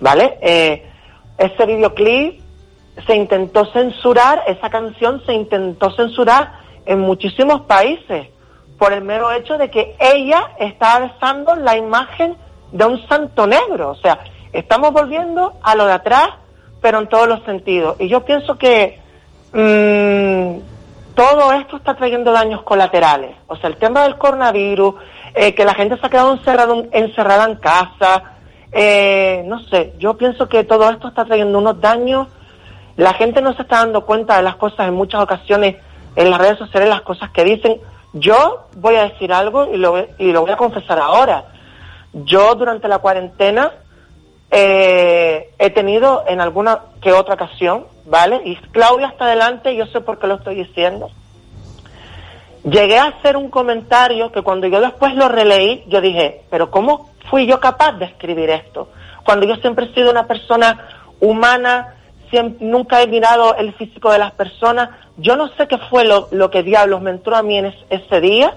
¿vale? 0.00 0.38
Eh, 0.40 0.86
ese 1.38 1.66
videoclip 1.66 2.40
se 3.06 3.16
intentó 3.16 3.64
censurar, 3.72 4.42
esa 4.46 4.70
canción 4.70 5.22
se 5.26 5.32
intentó 5.32 5.90
censurar 5.96 6.52
en 6.86 7.00
muchísimos 7.00 7.62
países 7.62 8.28
por 8.78 8.92
el 8.92 9.02
mero 9.02 9.32
hecho 9.32 9.56
de 9.58 9.70
que 9.70 9.96
ella 9.98 10.52
estaba 10.58 11.06
besando 11.06 11.56
la 11.56 11.76
imagen 11.76 12.36
de 12.72 12.84
un 12.84 13.06
santo 13.08 13.46
negro. 13.46 13.90
O 13.90 13.96
sea, 13.96 14.20
estamos 14.52 14.92
volviendo 14.92 15.54
a 15.62 15.74
lo 15.74 15.86
de 15.86 15.92
atrás, 15.92 16.28
pero 16.80 17.00
en 17.00 17.08
todos 17.08 17.26
los 17.26 17.42
sentidos. 17.44 17.96
Y 17.98 18.08
yo 18.08 18.24
pienso 18.24 18.58
que 18.58 18.98
mm, 19.52 20.73
todo 21.14 21.52
esto 21.52 21.76
está 21.76 21.94
trayendo 21.94 22.32
daños 22.32 22.62
colaterales. 22.62 23.36
O 23.46 23.56
sea, 23.56 23.70
el 23.70 23.76
tema 23.76 24.02
del 24.02 24.16
coronavirus, 24.18 24.94
eh, 25.34 25.54
que 25.54 25.64
la 25.64 25.74
gente 25.74 25.98
se 25.98 26.06
ha 26.06 26.10
quedado 26.10 26.32
encerrado, 26.32 26.86
encerrada 26.92 27.44
en 27.44 27.56
casa, 27.56 28.34
eh, 28.72 29.44
no 29.46 29.60
sé, 29.60 29.94
yo 29.98 30.16
pienso 30.16 30.48
que 30.48 30.64
todo 30.64 30.90
esto 30.90 31.08
está 31.08 31.24
trayendo 31.24 31.58
unos 31.58 31.80
daños. 31.80 32.28
La 32.96 33.14
gente 33.14 33.40
no 33.40 33.54
se 33.54 33.62
está 33.62 33.78
dando 33.78 34.04
cuenta 34.04 34.36
de 34.36 34.42
las 34.42 34.56
cosas 34.56 34.88
en 34.88 34.94
muchas 34.94 35.22
ocasiones 35.22 35.76
en 36.16 36.30
las 36.30 36.40
redes 36.40 36.58
sociales, 36.58 36.88
las 36.88 37.02
cosas 37.02 37.30
que 37.30 37.44
dicen. 37.44 37.80
Yo 38.12 38.66
voy 38.76 38.96
a 38.96 39.08
decir 39.08 39.32
algo 39.32 39.66
y 39.72 39.76
lo, 39.76 40.06
y 40.18 40.32
lo 40.32 40.42
voy 40.42 40.50
a 40.50 40.56
confesar 40.56 40.98
ahora. 40.98 41.46
Yo 42.12 42.54
durante 42.54 42.86
la 42.86 42.98
cuarentena 42.98 43.72
eh, 44.50 45.50
he 45.58 45.70
tenido 45.70 46.24
en 46.28 46.40
alguna 46.40 46.80
que 47.02 47.12
otra 47.12 47.34
ocasión, 47.34 47.86
¿vale? 48.06 48.40
Y 48.44 48.56
Claudia 48.56 49.08
hasta 49.08 49.24
adelante, 49.24 49.74
yo 49.76 49.86
sé 49.86 50.00
por 50.00 50.18
qué 50.18 50.26
lo 50.26 50.34
estoy 50.36 50.54
diciendo. 50.56 51.10
Llegué 52.64 52.98
a 52.98 53.06
hacer 53.06 53.36
un 53.36 53.50
comentario 53.50 54.32
que 54.32 54.42
cuando 54.42 54.66
yo 54.66 54.80
después 54.80 55.14
lo 55.14 55.28
releí, 55.28 55.84
yo 55.86 56.00
dije, 56.00 56.42
pero 56.50 56.70
¿cómo 56.70 57.10
fui 57.30 57.46
yo 57.46 57.60
capaz 57.60 57.92
de 57.92 58.06
escribir 58.06 58.48
esto? 58.50 58.88
Cuando 59.24 59.46
yo 59.46 59.56
siempre 59.56 59.86
he 59.86 59.94
sido 59.94 60.10
una 60.10 60.26
persona 60.26 60.88
humana, 61.20 61.94
siem- 62.30 62.56
nunca 62.60 63.02
he 63.02 63.06
mirado 63.06 63.54
el 63.56 63.74
físico 63.74 64.10
de 64.12 64.18
las 64.18 64.32
personas, 64.32 64.90
yo 65.18 65.36
no 65.36 65.48
sé 65.56 65.68
qué 65.68 65.76
fue 65.90 66.04
lo, 66.04 66.28
lo 66.30 66.50
que 66.50 66.62
diablos 66.62 67.02
me 67.02 67.10
entró 67.10 67.36
a 67.36 67.42
mí 67.42 67.58
en 67.58 67.66
es- 67.66 67.84
ese 67.90 68.20
día, 68.22 68.54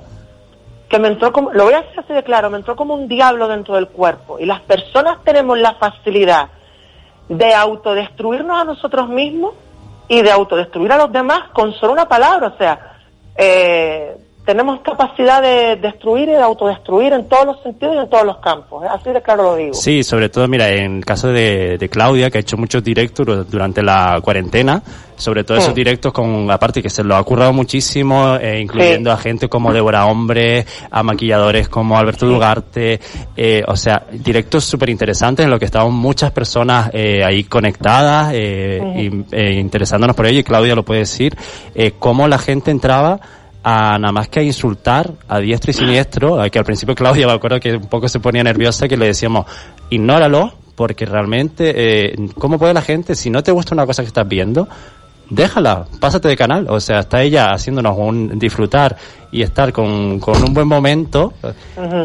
que 0.90 1.00
me 1.00 1.10
entró 1.10 1.34
como, 1.34 1.52
lo 1.52 1.66
voy 1.66 1.74
a 1.74 1.82
decir 1.82 2.00
así 2.00 2.14
de 2.14 2.24
claro, 2.24 2.50
me 2.50 2.58
entró 2.58 2.76
como 2.76 2.94
un 2.94 3.08
diablo 3.08 3.48
dentro 3.48 3.76
del 3.76 3.88
cuerpo. 3.88 4.40
Y 4.40 4.46
las 4.46 4.62
personas 4.62 5.24
tenemos 5.24 5.58
la 5.58 5.76
facilidad 5.76 6.50
de 7.28 7.54
autodestruirnos 7.54 8.62
a 8.62 8.64
nosotros 8.64 9.10
mismos 9.10 9.54
y 10.08 10.22
de 10.22 10.32
autodestruir 10.32 10.92
a 10.92 10.98
los 10.98 11.12
demás 11.12 11.50
con 11.54 11.74
solo 11.74 11.94
una 11.94 12.08
palabra. 12.08 12.48
O 12.48 12.58
sea, 12.58 12.98
eh, 13.36 14.18
tenemos 14.48 14.80
capacidad 14.80 15.42
de 15.42 15.76
destruir 15.76 16.30
y 16.30 16.32
de 16.32 16.42
autodestruir 16.42 17.12
en 17.12 17.28
todos 17.28 17.46
los 17.46 17.62
sentidos 17.62 17.96
y 17.96 18.00
en 18.00 18.10
todos 18.10 18.26
los 18.26 18.38
campos. 18.38 18.84
¿eh? 18.86 18.88
Así 18.90 19.12
de 19.12 19.22
claro 19.22 19.44
lo 19.44 19.56
digo. 19.58 19.74
Sí, 19.74 20.04
sobre 20.04 20.30
todo, 20.30 20.48
mira, 20.48 20.70
en 20.70 20.98
el 21.00 21.06
caso 21.06 21.28
de, 21.28 21.78
de 21.78 21.90
Claudia, 21.90 22.30
que 22.32 22.38
ha 22.38 22.42
hecho 22.42 22.56
muchos 22.58 22.82
directos 22.82 23.28
dur- 23.28 23.46
durante 23.46 23.84
la 23.84 24.20
cuarentena, 24.24 24.82
sobre 25.18 25.44
todo 25.44 25.58
esos 25.58 25.74
Sí. 25.74 25.76
directos 25.76 26.14
con, 26.14 26.50
aparte 26.50 26.82
que 26.82 26.90
se 26.90 27.04
lo 27.04 27.16
ha 27.18 27.24
currado 27.24 27.52
muchísimo, 27.52 28.36
eh, 28.40 28.62
incluyendo 28.62 29.12
a 29.12 29.18
gente 29.18 29.50
como 29.50 29.74
Débora 29.74 30.06
Hombre, 30.06 30.66
a 30.90 31.04
maquilladores 31.04 31.68
como 31.68 31.98
Alberto 31.98 32.26
Dugarte, 32.26 33.00
eh, 33.36 33.64
o 33.68 33.76
sea, 33.76 34.04
directos 34.12 34.64
súper 34.64 34.90
interesantes 34.90 35.44
en 35.44 35.50
los 35.50 35.60
que 35.60 35.66
estaban 35.66 35.92
muchas 35.94 36.32
personas 36.32 36.90
eh, 36.94 37.22
ahí 37.26 37.44
conectadas 37.44 38.32
eh, 38.34 38.80
y 38.96 39.36
eh, 39.36 39.60
interesándonos 39.60 40.16
por 40.16 40.26
ello, 40.26 40.40
y 40.40 40.44
Claudia 40.44 40.74
lo 40.74 40.84
puede 40.86 41.02
decir, 41.02 41.36
eh, 41.76 41.94
cómo 42.00 42.28
la 42.30 42.38
gente 42.38 42.72
entraba 42.72 43.20
a 43.70 44.00
nada 44.00 44.14
más 44.14 44.30
que 44.30 44.40
a 44.40 44.44
insultar 44.44 45.12
a 45.28 45.40
diestro 45.40 45.72
y 45.72 45.74
siniestro, 45.74 46.40
a 46.40 46.50
que 46.50 46.58
al 46.58 46.64
principio 46.64 46.96
Claudia 46.96 47.28
me 47.28 47.34
acuerdo 47.34 47.60
que 47.60 47.76
un 47.76 47.88
poco 47.88 48.08
se 48.08 48.22
ponía 48.22 48.42
nerviosa 48.42 48.88
que 48.88 48.96
le 48.96 49.08
decíamos, 49.08 49.46
ignóralo, 49.90 50.54
porque 50.74 51.06
realmente, 51.06 51.74
eh, 51.76 52.16
¿cómo 52.40 52.58
puede 52.58 52.74
la 52.74 52.82
gente, 52.82 53.14
si 53.14 53.30
no 53.30 53.44
te 53.44 53.52
gusta 53.52 53.76
una 53.76 53.86
cosa 53.86 54.04
que 54.04 54.08
estás 54.08 54.26
viendo, 54.26 54.70
déjala, 55.30 55.86
pásate 56.00 56.28
de 56.28 56.36
canal. 56.38 56.68
O 56.70 56.80
sea, 56.80 57.00
está 57.00 57.22
ella 57.22 57.52
haciéndonos 57.52 57.98
un 57.98 58.38
disfrutar 58.40 58.98
y 59.32 59.42
estar 59.42 59.74
con, 59.74 60.20
con 60.20 60.42
un 60.42 60.54
buen 60.54 60.68
momento. 60.68 61.34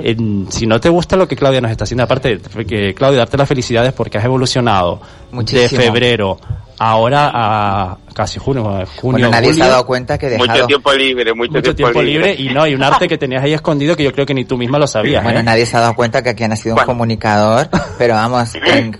Eh, 0.02 0.16
si 0.50 0.66
no 0.66 0.80
te 0.80 0.88
gusta 0.88 1.16
lo 1.16 1.28
que 1.28 1.36
Claudia 1.36 1.60
nos 1.60 1.70
está 1.70 1.84
haciendo, 1.84 2.04
aparte, 2.04 2.40
que 2.66 2.94
Claudia, 2.94 3.18
darte 3.18 3.36
las 3.36 3.48
felicidades 3.48 3.92
porque 3.92 4.18
has 4.18 4.24
evolucionado 4.24 5.00
Muchísimo. 5.30 5.80
de 5.80 5.86
febrero 5.86 6.38
ahora 6.78 7.30
a 7.32 7.96
casi 8.12 8.40
junio, 8.40 8.64
junio 8.96 9.12
Bueno, 9.12 9.30
nadie 9.30 9.54
se 9.54 9.62
ha 9.62 9.68
dado 9.68 9.86
cuenta 9.86 10.18
que 10.18 10.30
dejado... 10.30 10.48
Mucho 10.48 10.66
tiempo 10.66 10.92
libre, 10.92 11.32
mucho, 11.32 11.52
mucho 11.52 11.74
tiempo 11.76 12.02
libre 12.02 12.34
y 12.36 12.48
no, 12.48 12.66
y 12.66 12.74
un 12.74 12.82
arte 12.82 13.06
que 13.06 13.16
tenías 13.18 13.44
ahí 13.44 13.52
escondido 13.52 13.94
que 13.94 14.02
yo 14.02 14.12
creo 14.12 14.26
que 14.26 14.34
ni 14.34 14.44
tú 14.44 14.56
misma 14.58 14.78
lo 14.78 14.86
sabías. 14.88 15.22
Bueno, 15.22 15.40
¿eh? 15.40 15.42
nadie 15.44 15.64
se 15.64 15.76
ha 15.76 15.80
dado 15.80 15.94
cuenta 15.94 16.22
que 16.22 16.30
aquí 16.30 16.42
ha 16.42 16.48
nacido 16.48 16.74
un 16.74 16.84
comunicador, 16.84 17.68
pero 17.98 18.14
vamos, 18.14 18.52
en- 18.66 18.96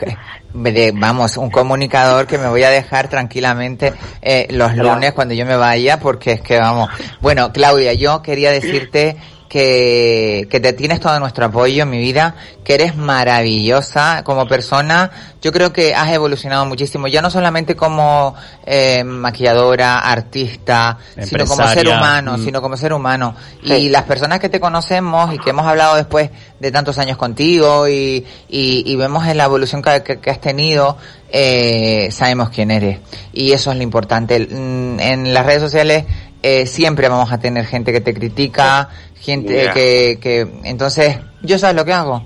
de- 0.55 0.93
vamos, 0.95 1.37
un 1.37 1.51
comunicador 1.51 2.27
que 2.27 2.39
me 2.39 2.49
voy 2.49 2.63
a 2.63 2.71
dejar 2.71 3.09
tranquilamente 3.09 3.93
eh, 4.21 4.47
los 4.51 4.75
lunes 4.77 5.13
cuando 5.13 5.35
yo 5.35 5.47
me 5.47 5.57
vaya, 5.57 5.99
porque 6.01 6.33
es 6.33 6.41
que 6.41 6.59
vamos. 6.59 6.89
Bueno, 7.21 7.53
Claudia, 7.53 7.93
yo 7.95 8.23
quería 8.23 8.51
decirte 8.53 9.17
que, 9.53 10.49
que 10.51 10.61
te 10.61 10.73
tienes 10.73 10.99
todo 10.99 11.21
nuestro 11.21 11.45
apoyo 11.45 11.83
en 11.83 11.91
mi 11.91 11.99
vida, 11.99 12.35
que 12.65 12.73
eres 12.73 12.97
maravillosa 12.97 14.23
como 14.25 14.47
persona. 14.49 15.11
Yo 15.43 15.53
creo 15.53 15.75
que 15.75 15.95
has 15.95 16.11
evolucionado 16.11 16.65
muchísimo, 16.65 17.07
ya 17.07 17.21
no 17.21 17.29
solamente 17.31 17.77
como 17.77 18.35
eh, 18.65 19.05
maquilladora, 19.05 19.99
artista, 19.99 20.97
sino 21.27 21.45
como 21.45 21.69
ser 21.75 21.87
humano, 21.99 22.39
mm. 22.39 22.45
sino 22.45 22.63
como 22.63 22.77
ser 22.79 22.95
humano. 22.95 23.35
Y 23.63 23.91
las 23.91 24.05
personas 24.05 24.41
que 24.41 24.49
te 24.49 24.59
conocemos 24.59 25.35
y 25.35 25.39
que 25.39 25.51
hemos 25.51 25.67
hablado 25.67 25.97
después 25.97 26.31
de 26.59 26.71
tantos 26.73 26.97
años 26.97 27.19
contigo 27.19 27.87
y, 27.89 28.25
y, 28.49 28.91
y 28.91 28.97
vemos 28.97 29.27
en 29.27 29.37
la 29.37 29.45
evolución 29.45 29.83
que, 29.83 30.03
que- 30.03 30.19
que 30.19 30.31
has 30.31 30.41
tenido, 30.41 30.97
eh, 31.31 32.09
sabemos 32.11 32.49
quién 32.49 32.71
eres. 32.71 33.01
Y 33.35 33.53
eso 33.53 33.71
es 33.71 33.77
lo 33.77 33.83
importante. 33.83 34.41
Mm, 34.51 34.99
En 35.01 35.35
las 35.35 35.45
redes 35.45 35.61
sociales 35.61 36.05
eh, 36.43 36.67
siempre 36.67 37.09
vamos 37.09 37.33
a 37.33 37.39
tener 37.39 37.67
gente 37.67 37.93
que 37.93 38.01
te 38.01 38.13
critica, 38.13 38.89
gente 39.21 39.71
que, 39.73 40.19
que... 40.21 40.49
Entonces, 40.65 41.17
¿yo 41.43 41.59
sabes 41.59 41.77
lo 41.77 41.85
que 41.85 41.93
hago? 41.93 42.25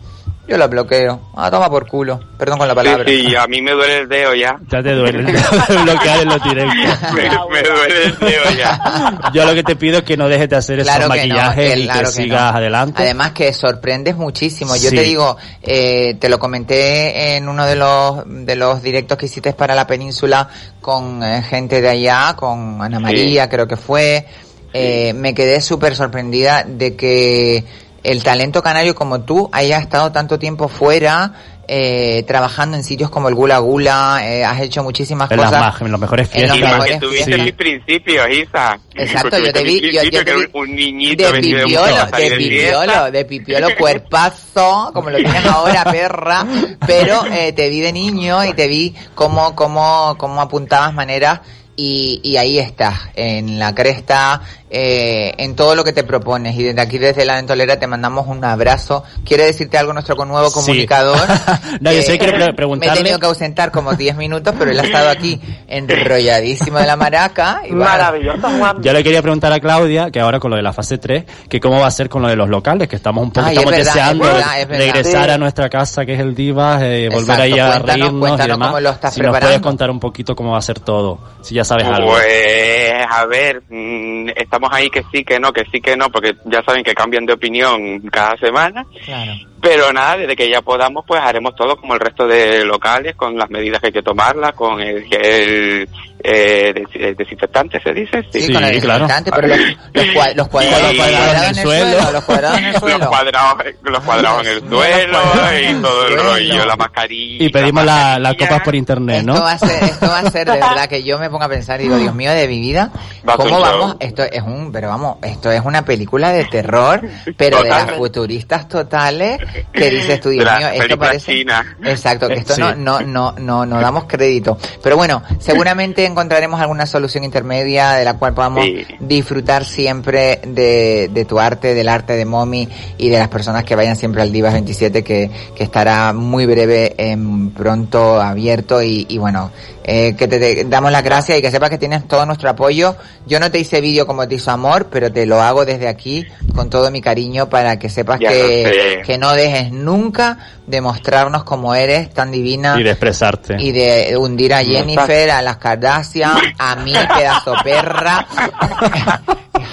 Yo 0.49 0.57
lo 0.57 0.69
bloqueo. 0.69 1.21
Ah, 1.35 1.51
toma 1.51 1.69
por 1.69 1.89
culo. 1.89 2.21
Perdón 2.39 2.59
con 2.59 2.69
la 2.69 2.75
Sí, 2.75 2.77
palabra. 2.77 3.05
sí, 3.09 3.35
a 3.35 3.47
mí 3.49 3.61
me 3.63 3.73
duele 3.73 3.99
el 3.99 4.09
dedo 4.09 4.33
ya. 4.35 4.57
Ya 4.71 4.81
te 4.83 4.93
duele 4.95 5.19
el 5.19 5.27
dedo 5.27 5.43
de 5.69 5.83
bloquear 5.83 6.21
en 6.23 6.29
los 6.29 6.45
directos. 6.45 6.77
Me, 7.15 7.23
me 7.23 7.63
duele 7.69 8.05
el 8.05 8.19
dedo 8.19 8.51
ya. 8.57 9.31
Yo 9.35 9.45
lo 9.45 9.55
que 9.55 9.65
te 9.65 9.75
pido 9.75 9.99
es 9.99 10.05
que 10.05 10.17
no 10.17 10.29
dejes 10.29 10.49
de 10.49 10.55
hacer 10.57 10.79
esos 10.79 10.95
Claro 10.95 11.11
que 11.13 11.27
no, 11.27 11.35
maquillajes 11.35 11.75
que 11.75 11.81
y 11.81 11.85
claro 11.85 12.01
que 12.01 12.05
que 12.17 12.23
sigas 12.23 12.53
no. 12.53 12.59
adelante. 12.59 13.03
Además 13.03 13.33
que 13.33 13.53
sorprendes 13.53 14.17
muchísimo. 14.17 14.77
Yo 14.77 14.91
Sí. 14.91 14.95
te 14.97 15.03
digo, 15.03 15.37
eh, 15.63 16.15
te 16.21 16.29
lo 16.29 16.39
comenté 16.39 17.37
en 17.37 17.49
uno 17.49 17.67
de 17.67 17.75
los 17.77 18.23
de 18.27 18.55
los 18.55 18.83
directos 18.83 19.19
que 19.19 19.27
hiciste 19.27 19.53
para 19.53 19.75
la 19.75 19.87
península 19.87 20.49
con 20.81 21.25
eh, 21.25 21.43
gente 21.43 21.81
de 21.81 21.89
allá, 21.89 22.35
con 22.37 22.81
Ana 22.83 23.01
María, 23.01 23.49
creo 23.49 23.67
que 23.67 23.77
fue. 23.77 24.27
Eh, 24.73 25.13
me 25.15 25.35
quedé 25.35 25.61
súper 25.61 25.97
sorprendida 25.97 26.63
de 26.69 26.95
que 26.97 27.65
el 28.13 28.23
talento 28.23 28.63
canario 28.63 28.95
como 28.95 29.21
tú 29.23 29.49
haya 29.53 29.79
estado 29.79 30.13
tanto 30.13 30.39
tiempo 30.39 30.69
fuera. 30.69 31.33
eh, 31.69 32.23
trabajando 32.29 32.77
en 32.77 32.85
sitios 32.85 33.11
como 33.11 33.29
el 33.29 33.35
Gula 33.35 33.59
Gula, 33.59 34.21
eh, 34.23 34.45
has 34.45 34.61
hecho 34.61 34.85
muchísimas 34.85 35.29
en, 35.33 35.39
las 35.39 35.47
cosas. 35.51 35.61
más- 35.73 35.81
en 35.83 35.91
los 35.91 36.01
mejores 36.01 36.29
En 36.33 36.43
los 36.47 36.53
fiestas. 36.53 36.57
Y 36.57 36.61
porque 36.61 36.93
mejores 36.93 37.01
tuviste 37.01 37.25
fiestas. 37.25 37.45
mis 37.45 37.55
principios, 37.55 38.27
Isa. 38.31 38.79
Exacto, 38.95 39.39
yo 39.41 39.53
te 39.53 39.65
vi- 39.65 39.93
yo- 39.93 40.03
te 40.03 40.25
que 40.25 40.35
vi 40.37 40.45
un 40.53 40.77
niñito 40.77 41.33
de 41.33 41.41
pipiolo, 41.41 42.07
de 42.17 42.37
pipiolo, 42.39 43.11
de 43.11 43.25
pipiolo 43.25 43.69
cuerpazo, 43.77 44.91
como 44.95 45.11
lo 45.11 45.19
tienes 45.19 45.45
ahora, 45.47 45.85
perra, 45.91 46.47
pero 46.87 47.25
eh, 47.33 47.53
te 47.53 47.69
vi 47.69 47.81
de 47.81 47.93
niño 47.93 48.45
y 48.45 48.53
te 48.53 48.69
vi 48.69 48.95
cómo, 49.17 49.57
cómo, 49.57 50.15
cómo 50.19 50.41
apuntabas 50.41 50.95
maneras 50.95 51.41
y, 51.77 52.21
y 52.23 52.37
ahí 52.39 52.59
estás, 52.59 52.95
en 53.15 53.59
la 53.59 53.75
cresta, 53.75 54.41
eh, 54.71 55.35
en 55.39 55.55
todo 55.55 55.75
lo 55.75 55.85
que 55.85 55.93
te 55.93 56.05
propones. 56.05 56.57
Y 56.57 56.63
desde 56.63 56.81
aquí, 56.81 56.99
desde 56.99 57.25
la 57.25 57.35
ventolera, 57.37 57.79
te 57.79 57.87
mandamos 57.87 58.27
un 58.27 58.43
abrazo. 58.45 59.05
¿Quiere 59.25 59.45
decirte 59.45 59.77
algo 59.79 59.93
nuestro 59.93 60.17
nuevo 60.25 60.49
Sí. 60.49 60.55
comunicador? 60.55 61.19
No, 61.81 61.93
yo 61.93 61.99
Eh, 61.99 62.03
sé, 62.03 62.19
quiero 62.19 62.33
pre- 62.35 62.45
Me 62.47 62.51
he 62.51 62.55
preguntarle. 62.55 62.97
tenido 62.97 63.19
que 63.19 63.27
ausentar 63.27 63.71
como 63.71 63.93
10 63.95 64.17
minutos, 64.17 64.55
pero 64.59 64.71
él 64.71 64.81
ha 64.81 64.85
estado 64.85 65.11
aquí 65.11 65.39
enrolladísimo 65.69 66.79
de 66.79 66.87
la 66.87 66.97
maraca. 66.97 67.63
Y 67.69 67.73
Maravilloso, 67.73 68.49
Juan. 68.59 68.83
Yo 68.83 68.93
le 68.93 69.03
quería 69.05 69.23
preguntar 69.23 69.53
a 69.53 69.61
Claudia, 69.61 70.11
que 70.11 70.21
ahora 70.21 70.41
con 70.41 70.51
lo 70.51 70.57
de 70.57 70.63
la 70.63 70.73
fase 70.73 70.99
3, 70.99 71.25
que 71.49 71.61
cómo 71.61 71.81
va 71.81 71.87
a 71.87 71.91
ser 71.91 72.09
con 72.09 72.23
lo 72.23 72.29
de 72.29 72.37
los 72.37 72.49
locales, 72.49 72.89
que 72.89 72.97
estamos 72.97 73.23
un 73.25 73.31
poco, 73.31 73.47
Ay, 73.47 73.57
es 73.57 73.59
estamos 73.63 73.77
verdad, 73.79 73.93
deseando 73.95 74.25
es 74.27 74.33
verdad, 74.35 74.61
es 74.61 74.69
verdad. 74.69 74.85
regresar 74.87 75.25
Sí. 75.27 75.31
a 75.31 75.39
nuestra 75.39 75.69
casa, 75.69 76.05
que 76.07 76.15
es 76.15 76.21
el 76.21 76.35
Divas, 76.35 76.83
eh, 76.83 77.09
volver 77.11 77.21
Exacto, 77.21 77.43
ahí 77.43 77.53
a 77.53 77.67
cuéntanos, 77.67 77.87
reírnos 77.87 78.15
y 78.15 78.19
cuéntanos 78.21 78.47
demás. 78.57 78.69
cómo 78.69 78.81
lo 78.81 78.91
estás 78.91 79.15
si 79.15 79.21
nos 79.21 79.25
preparando. 79.27 79.49
puedes 79.49 79.61
contar 79.63 79.91
un 79.91 80.01
poquito 80.01 80.35
cómo 80.37 80.53
va 80.53 80.59
a 80.59 80.63
ser 80.63 80.81
todo, 80.81 81.19
si 81.43 81.55
ya 81.55 81.65
sabes 81.67 81.87
algo. 81.87 82.13
Pues, 82.13 82.93
a 83.09 83.27
ver, 83.27 83.63
mm, 83.69 84.29
estamos 84.37 84.71
ahí 84.73 84.89
que 84.89 85.03
sí, 85.13 85.25
que 85.25 85.39
no, 85.39 85.53
que 85.53 85.65
sí, 85.71 85.81
que 85.81 85.97
no, 85.97 86.09
porque 86.11 86.35
ya 86.45 86.63
saben 86.63 86.83
que 86.83 86.95
cambian 86.95 87.27
de 87.27 87.33
opinión 87.35 88.01
cada 88.11 88.37
semana. 88.37 88.85
claro. 89.05 89.33
Pero 89.69 89.93
nada, 89.93 90.17
desde 90.17 90.37
que 90.37 90.49
ya 90.49 90.63
podamos, 90.63 91.05
pues 91.07 91.21
haremos 91.21 91.55
todo 91.57 91.77
como 91.77 91.95
el 91.95 92.01
resto 92.01 92.27
de 92.27 92.65
locales, 92.65 93.17
con 93.17 93.37
las 93.37 93.51
medidas 93.51 93.81
que 93.81 93.89
hay 93.89 93.93
que 93.93 94.03
tomarlas, 94.03 94.53
con 94.53 94.81
el 94.81 95.05
gel 95.05 95.89
eh, 96.23 96.73
des- 96.75 96.89
eh, 96.95 97.15
desinfectante, 97.17 97.81
¿se 97.81 97.93
dice? 97.93 98.23
Sí, 98.33 98.43
Sí, 98.43 98.53
con 98.53 98.65
el 98.65 98.81
claro. 98.81 99.07
desinfectante, 99.07 99.31
pero 99.33 99.49
los, 99.49 99.59
los, 99.93 100.05
cua- 100.15 100.35
los 100.35 100.49
cuadrados, 100.49 100.83
Los 100.97 100.97
cuadrados 100.97 101.43
en 101.43 101.49
el 101.49 101.55
suelo. 101.57 102.13
los 102.13 102.25
cuadrados 102.25 102.59
en 102.59 102.65
el 102.65 102.73
los 102.73 102.81
suelo. 102.81 103.09
cuadrados, 103.09 103.65
los 103.83 104.05
cuadrados 104.05 104.41
en 104.47 104.53
el 104.53 104.61
suelo 104.69 105.19
y 105.61 105.75
todo 105.83 106.07
el 106.09 106.17
rollo, 106.19 106.65
la 106.67 106.77
mascarilla. 106.77 107.45
Y 107.45 107.49
pedimos 107.51 107.85
la- 107.85 108.19
las 108.19 108.33
mascarilla. 108.33 108.49
copas 108.49 108.63
por 108.65 108.75
internet, 108.75 109.17
Esto 109.21 109.33
¿no? 109.35 109.41
va 109.43 109.53
a 109.53 109.59
ser, 109.59 109.85
esto 109.85 110.07
va 110.07 110.19
a 110.21 110.31
ser 110.31 110.47
de 110.47 110.53
verdad 110.55 110.89
que 110.89 111.03
yo 111.03 111.19
me 111.19 111.29
pongo 111.31 111.45
a 111.45 111.49
pensar 111.49 111.81
y 111.81 111.85
digo, 111.85 111.97
Dios 111.97 112.15
mío, 112.15 112.31
de 112.33 112.49
mi 112.49 112.61
vida, 112.61 112.91
¿cómo 113.37 113.61
vamos? 113.61 113.97
Esto 114.01 114.23
es 114.23 114.43
un, 114.43 114.71
pero 114.73 114.89
vamos, 114.89 115.19
esto 115.23 115.51
es 115.53 115.61
una 115.65 115.85
película 115.85 116.33
de 116.33 116.45
terror, 116.47 117.01
pero 117.37 117.63
de 117.63 117.69
las 117.69 117.93
futuristas 117.93 118.69
totales, 118.69 119.39
que 119.73 119.91
dices 119.91 120.21
tú, 120.21 120.31
Dios 120.31 120.45
De 120.45 120.57
mío, 120.57 120.69
esto 120.83 120.99
parece... 120.99 121.33
china. 121.33 121.77
Exacto, 121.85 122.29
que 122.29 122.35
esto 122.35 122.55
Sí. 122.55 122.61
no, 122.61 122.75
no, 122.75 123.01
no, 123.01 123.33
no, 123.39 123.67
no 123.67 123.81
damos 123.81 124.05
crédito. 124.05 124.59
Pero 124.83 124.97
bueno, 124.97 125.23
seguramente 125.39 126.05
encontraremos 126.05 126.61
alguna 126.61 126.87
solución 126.87 127.25
intermedia 127.25 127.93
de 127.93 128.05
la 128.05 128.15
cual 128.15 128.35
podamos 128.35 128.65
Sí. 128.65 128.85
disfrutar 129.01 129.65
siempre 129.65 130.41
de, 130.47 131.11
de 131.13 131.25
tu 131.25 131.39
arte, 131.39 131.75
del 131.75 131.89
arte 131.89 132.15
de 132.15 132.25
Momi 132.25 132.69
y 132.99 133.09
de 133.09 133.19
las 133.19 133.29
personas 133.29 133.65
que 133.65 133.77
vayan 133.77 133.97
siempre 133.97 134.23
al 134.23 134.33
Divas 134.33 134.53
27 134.53 135.05
que, 135.05 135.31
que 135.55 135.63
estará 135.65 136.13
muy 136.13 136.47
breve, 136.47 136.95
en 136.99 137.51
pronto 137.51 138.21
abierto 138.21 138.83
y, 138.83 139.07
y 139.09 139.19
bueno, 139.19 139.51
eh, 139.85 140.15
que 140.17 140.27
te, 140.27 140.39
te 140.41 140.65
damos 140.65 140.91
las 140.91 141.05
gracias 141.05 141.39
y 141.39 141.43
que 141.43 141.51
sepas 141.51 141.71
que 141.71 141.79
tienes 141.79 142.07
todo 142.09 142.27
nuestro 142.27 142.51
apoyo. 142.51 142.97
Yo 143.27 143.39
no 143.39 143.51
te 143.51 143.59
hice 143.61 143.81
vídeo 143.81 144.07
como 144.07 144.27
te 144.27 144.35
hizo 144.35 144.51
Amor, 144.51 144.89
pero 144.91 145.13
te 145.13 145.27
lo 145.27 145.41
hago 145.43 145.65
desde 145.65 145.87
aquí 145.89 146.27
con 146.55 146.71
todo 146.71 146.91
mi 146.91 147.01
cariño 147.01 147.49
para 147.49 147.79
que 147.79 147.89
sepas 147.89 148.19
Ya 148.21 148.31
que, 148.31 148.97
sé. 148.97 149.03
que 149.03 149.19
no 149.19 149.33
dejes 149.51 149.73
nunca 149.73 150.39
de 150.67 150.81
mostrarnos 150.81 151.45
como 151.45 151.75
eres, 151.75 152.13
tan 152.13 152.31
divina 152.31 152.77
Y 152.79 152.83
de 152.83 152.91
expresarte. 152.91 153.57
y 153.59 153.73
de 153.73 154.17
hundir 154.17 154.53
a 154.55 154.63
Jennifer, 154.65 155.31
a 155.31 155.43
las 155.43 155.57
Kardashian, 155.59 156.37
a 156.59 156.77
mí, 156.77 156.93
pedazo 157.17 157.55
perra, 157.65 158.27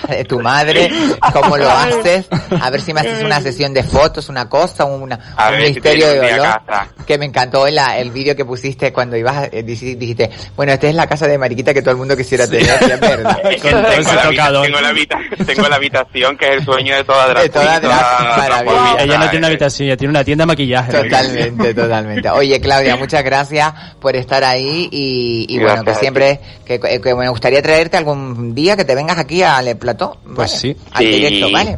de 0.08 0.26
tu 0.26 0.40
madre, 0.40 0.92
cómo 1.32 1.58
lo 1.58 1.70
haces, 1.70 2.28
a 2.60 2.70
ver 2.70 2.82
si 2.82 2.94
me 2.94 3.02
haces 3.02 3.24
una 3.24 3.40
sesión 3.42 3.74
de 3.74 3.84
fotos, 3.84 4.30
una 4.30 4.50
cosa, 4.50 4.86
una, 4.86 5.18
A 5.38 5.50
un 5.50 5.58
ver 5.58 5.70
misterio 5.70 6.08
te 6.08 6.20
de 6.20 6.32
dolor, 6.38 6.60
que 7.08 7.18
me 7.18 7.26
encantó 7.26 7.68
la, 7.68 7.98
el 7.98 8.12
vídeo 8.12 8.36
que 8.36 8.44
pusiste 8.46 8.92
cuando 8.92 9.16
ibas, 9.16 9.36
a- 9.38 9.46
eh, 9.52 9.64
dijiste, 9.64 10.30
bueno, 10.56 10.74
esta 10.74 10.88
es 10.88 10.96
la 10.96 11.08
casa 11.08 11.26
de 11.28 11.38
Mariquita 11.38 11.74
que 11.74 11.82
todo 11.82 11.92
el 11.92 11.98
mundo 11.98 12.16
quisiera 12.18 12.48
tener, 12.48 12.70
es 12.82 13.00
verdad. 13.00 13.38
Tengo, 13.62 13.78
la, 13.82 13.90
habita- 13.94 14.22
tocador. 14.30 14.66
tengo, 14.66 14.82
la 14.82 14.90
habita- 14.90 15.20
tengo 15.46 15.68
la 15.70 15.76
habitación 15.78 16.38
que 16.38 16.46
es 16.48 16.52
el 16.60 16.66
sueño 16.66 16.96
de 16.96 17.04
toda 17.04 17.28
drag 17.28 17.44
De 17.44 17.50
toda 17.50 17.80
drag, 17.80 19.00
Ella 19.00 19.18
no 19.18 19.30
tiene 19.30 19.48
tiene 19.98 20.10
una 20.10 20.24
tienda 20.24 20.44
de 20.44 20.48
maquillaje. 20.48 20.92
Totalmente, 20.92 21.74
totalmente. 21.76 22.30
Oye, 22.30 22.60
Claudia, 22.60 22.96
muchas 22.96 23.24
gracias 23.24 23.74
por 24.00 24.16
estar 24.16 24.44
ahí 24.44 24.90
y, 24.92 25.46
y 25.50 25.60
bueno, 25.60 25.84
que 25.84 25.96
siempre, 25.96 26.40
que, 26.66 26.80
que 26.80 27.16
me 27.16 27.30
gustaría 27.30 27.62
traerte 27.62 27.98
algún 27.98 28.54
día 28.56 28.76
que 28.76 28.86
te 28.86 28.96
vengas 28.96 29.18
aquí 29.18 29.42
al 29.44 29.76
plató. 29.78 30.18
Pues 30.36 30.52
sí. 30.52 30.76
Al 30.92 31.04
Sí. 31.04 31.10
directo, 31.10 31.52
¿vale? 31.52 31.78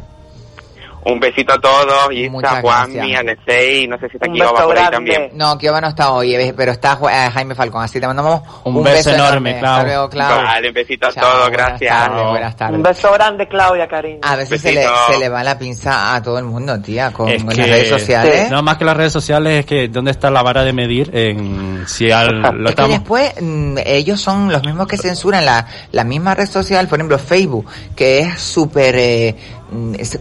Un 1.08 1.20
besito 1.20 1.53
a 1.53 1.60
todos, 1.62 2.12
y 2.12 2.28
Muchas 2.30 2.49
está 2.58 2.62
Juanmi, 2.62 2.95
gracias. 2.95 3.20
Alexei, 3.20 3.88
no 3.88 3.97
sé 3.99 4.10
si 4.10 4.18
está 4.18 4.26
Un 4.28 4.32
aquí 4.34 4.41
Oba 4.41 4.51
beso 4.53 4.64
por 4.66 4.76
ahí 4.78 4.86
grande. 4.88 4.95
también. 5.14 5.38
No, 5.38 5.58
Kioba 5.60 5.80
no 5.82 5.88
está 5.89 6.12
hoy, 6.14 6.34
eh, 6.36 6.53
pero 6.58 6.72
está 6.72 6.97
Ju- 6.97 7.10
eh, 7.12 7.30
Jaime 7.32 7.53
Falcón, 7.53 7.84
así 7.84 7.99
te 7.99 8.08
mandamos 8.08 8.41
Un 8.64 8.84
beso 8.84 9.12
enorme, 9.12 9.51
Hasta 9.51 9.60
Clau. 9.62 9.86
luego, 9.86 10.10
Clau. 10.10 10.43
Vale, 10.43 10.68
un 10.70 10.74
besito 10.74 11.08
a 11.08 11.12
Chao, 11.14 11.24
todos, 11.24 11.49
buenas 11.49 11.68
gracias. 11.70 11.95
tardes, 12.08 12.28
buenas 12.28 12.56
tardes. 12.56 12.76
Un 12.78 12.84
beso 12.84 13.12
grande, 13.14 13.47
Claudia, 13.47 13.88
cariño. 13.88 14.20
A 14.24 14.36
veces 14.36 14.60
se 14.62 14.72
le, 14.74 14.84
se 15.12 15.20
le 15.20 15.30
va 15.30 15.43
la 15.43 15.60
pinza 15.60 16.16
a 16.16 16.24
todo 16.24 16.39
el 16.39 16.45
mundo, 16.45 16.82
tía, 16.82 17.12
con 17.14 17.30
Es 17.30 17.43
las 17.43 17.56
que- 17.56 17.64
redes 17.68 17.89
sociales. 17.89 18.49
No, 18.49 18.64
más 18.64 18.78
que 18.78 18.86
las 18.86 18.97
redes 18.97 19.14
sociales 19.14 19.60
es 19.60 19.66
que 19.68 19.88
dónde 19.89 20.10
está 20.10 20.32
la 20.32 20.41
vara 20.41 20.64
de 20.64 20.74
medir 20.74 21.12
en 21.16 21.84
si 21.88 22.10
al, 22.12 22.41
lo 22.41 22.49
Es 22.49 22.56
que 22.64 22.70
estamos... 22.70 22.89
después 22.91 23.32
mm, 23.39 23.78
ellos 23.86 24.20
son 24.20 24.51
los 24.51 24.64
mismos 24.66 24.88
que 24.88 24.97
censuran 24.97 25.45
la, 25.45 25.68
la 25.91 26.03
misma 26.03 26.34
red 26.34 26.47
social, 26.49 26.88
por 26.88 26.97
ejemplo 26.97 27.20
Facebook, 27.20 27.68
que 27.95 28.22
es 28.22 28.41
súper 28.41 28.95
eh, 28.97 29.36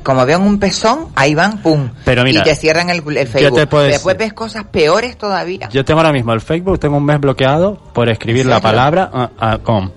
como 0.02 0.26
vean 0.26 0.42
un 0.42 0.58
pezón, 0.58 1.08
ahí 1.14 1.34
van, 1.34 1.62
pum. 1.62 1.90
Pero 2.04 2.24
mira, 2.24 2.40
y 2.40 2.42
te 2.44 2.54
cierran 2.54 2.90
el, 2.90 3.02
el 3.16 3.28
Facebook. 3.28 3.68
te 3.68 3.76
Después 3.76 4.16
ves 4.16 4.32
cosas 4.32 4.64
peores 4.64 5.16
todavía. 5.16 5.68
Yo 5.70 5.84
tengo 5.84 6.00
ahora 6.00 6.12
mismo 6.12 6.32
el 6.32 6.40
Facebook, 6.40 6.78
tengo 6.78 6.96
un 6.96 7.04
mes 7.04 7.20
bloqueado 7.20 7.76
por 7.92 8.08
escribir 8.08 8.42
¿En 8.42 8.50
la 8.50 8.60
palabra 8.60 9.10
ah, 9.12 9.30
ah, 9.38 9.58
com. 9.62 9.90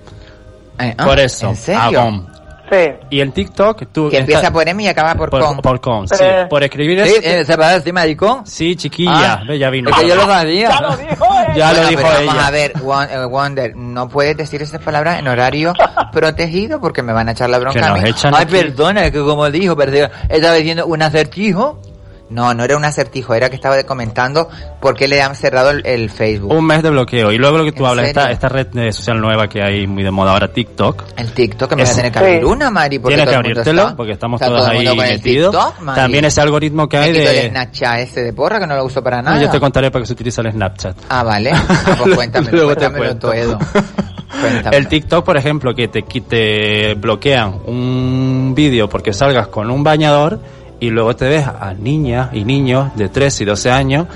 Eh, 0.80 0.94
ah, 0.98 1.06
por 1.06 1.20
eso, 1.20 1.50
¿En 1.50 1.56
serio? 1.56 1.82
Agom. 1.82 2.37
Sí. 2.72 2.90
Y 3.12 3.20
el 3.22 3.32
TikTok, 3.32 3.84
tú... 3.94 4.10
Que 4.10 4.18
empieza 4.18 4.42
está- 4.42 4.52
por 4.54 4.68
M 4.68 4.84
y 4.84 4.88
acaba 4.88 5.16
por, 5.16 5.30
por, 5.30 5.42
com. 5.42 5.58
por 5.60 5.80
com, 5.82 6.06
sí. 6.08 6.16
Eh. 6.22 6.46
Por 6.50 6.64
escribir 6.64 7.04
Sí, 7.06 7.12
eso... 7.18 7.22
eh, 7.24 7.46
¿Se 7.46 7.56
va 7.56 7.70
a 7.70 7.74
decir 7.76 7.94
maricón? 7.94 8.46
Sí, 8.46 8.76
chiquilla, 8.76 9.34
Ah, 9.36 9.44
ve, 9.48 9.58
ya 9.58 9.70
vino. 9.70 9.90
Es 9.90 9.96
que 9.96 10.08
yo 10.08 10.16
lo 10.16 10.26
sabía. 10.26 10.70
Ya 10.70 10.82
lo 10.82 10.98
dijo 10.98 11.26
ella. 11.26 11.54
Ya 11.56 11.68
lo 11.74 11.74
Bueno, 11.82 11.90
dijo 11.90 12.02
pero 12.02 12.14
Vamos 12.26 12.34
ella. 12.36 12.48
a 12.48 12.52
ver, 12.52 12.74
eh, 12.76 13.26
Wonder, 13.26 13.76
no 13.76 14.10
puedes 14.10 14.36
decir 14.38 14.62
esas 14.62 14.82
palabras 14.82 15.20
en 15.20 15.28
horario 15.28 15.74
protegido 16.12 16.80
porque 16.82 17.02
me 17.04 17.14
van 17.14 17.30
a 17.30 17.32
echar 17.32 17.50
la 17.50 17.60
bronca 17.60 17.80
Que 17.80 17.86
a 17.86 17.90
nos 17.90 18.02
mí. 18.02 18.10
echan 18.10 18.34
Ay, 18.36 18.44
aquí. 18.44 18.52
perdona, 18.52 19.06
es 19.06 19.12
que 19.12 19.20
como 19.20 19.50
dijo, 19.50 19.76
pero 19.76 20.10
estaba 20.30 20.54
diciendo 20.56 20.86
un 20.88 21.02
acertijo. 21.02 21.82
No, 22.30 22.54
no 22.54 22.64
era 22.66 22.76
un 22.76 22.84
acertijo, 22.84 23.34
era 23.34 23.50
que 23.50 23.56
estaba 23.56 23.82
comentando 23.84 24.50
por 24.82 24.96
qué 24.96 25.08
le 25.08 25.22
han 25.22 25.36
cerrado 25.36 25.70
el, 25.72 25.86
el 25.86 26.10
Facebook. 26.10 26.52
Un 26.52 26.66
mes 26.66 26.84
de 26.84 26.90
bloqueo. 26.90 27.32
Y 27.32 27.38
luego 27.38 27.58
lo 27.58 27.64
que 27.64 27.72
tú 27.72 27.84
¿En 27.86 27.90
hablas, 27.92 28.08
esta, 28.08 28.32
esta 28.32 28.50
red 28.50 28.68
eh, 28.78 28.92
social 28.92 29.22
nueva 29.22 29.48
que 29.48 29.62
hay 29.64 29.88
muy 29.88 30.04
de 30.04 30.12
moda 30.12 30.34
ahora, 30.34 30.50
TikTok. 30.52 31.04
El 31.16 31.32
TikTok, 31.32 31.70
que 31.70 31.76
me 31.78 31.84
Es- 31.84 31.90
voy 31.90 31.94
a 31.94 31.96
tener 31.98 32.12
que 32.12 32.20
abrir 32.20 32.46
una, 32.46 32.70
Mari, 32.70 33.00
porque 33.00 33.16
Tienes 33.16 33.30
que 33.30 33.36
abrírtelo 33.36 33.82
está- 33.84 33.96
porque 33.96 34.12
estamos 34.12 34.42
todos 34.42 34.58
todo 34.60 34.68
ahí 34.68 34.98
metidos. 34.98 35.52
TikTok. 35.56 35.96
También 35.96 36.26
ese 36.26 36.42
algoritmo 36.42 36.90
que 36.90 36.98
Me 36.98 37.04
hay 37.06 37.14
de... 37.14 37.40
el 37.46 37.50
Snapchat 37.52 38.00
ese 38.00 38.24
de 38.24 38.34
porra 38.34 38.60
que 38.60 38.68
no 38.68 38.76
lo 38.76 38.84
uso 38.84 39.02
para 39.02 39.22
nada. 39.22 39.42
Yo 39.42 39.50
te 39.50 39.60
contaré 39.60 39.90
para 39.90 40.04
que 40.04 40.08
se 40.08 40.14
utiliza 40.14 40.42
el 40.42 40.52
Snapchat. 40.52 40.98
Ah, 41.10 41.24
vale. 41.24 41.52
Ah, 41.88 41.96
pues 42.04 42.16
cuéntamelo, 42.16 42.52
Luego 42.58 42.76
te 42.76 42.90
cuéntamelo 42.90 43.20
cuento. 43.20 43.32
todo. 43.32 43.60
Cuéntamelo. 44.42 44.78
El 44.78 44.88
TikTok, 44.88 45.26
por 45.26 45.38
ejemplo, 45.38 45.74
que 45.74 45.88
te, 45.88 46.04
que 46.04 46.22
te 46.22 46.94
bloquean 46.96 47.62
un 47.66 48.52
vídeo 48.54 48.90
porque 48.90 49.14
salgas 49.14 49.48
con 49.48 49.72
un 49.72 49.84
bañador 49.84 50.40
y 50.80 50.90
luego 50.90 51.16
te 51.16 51.28
ves 51.28 51.46
a 51.48 51.74
niñas 51.74 52.30
y 52.34 52.44
niños 52.44 52.92
de 52.96 53.10
13 53.10 53.44
y 53.44 53.46
12 53.48 53.72
años 53.72 54.08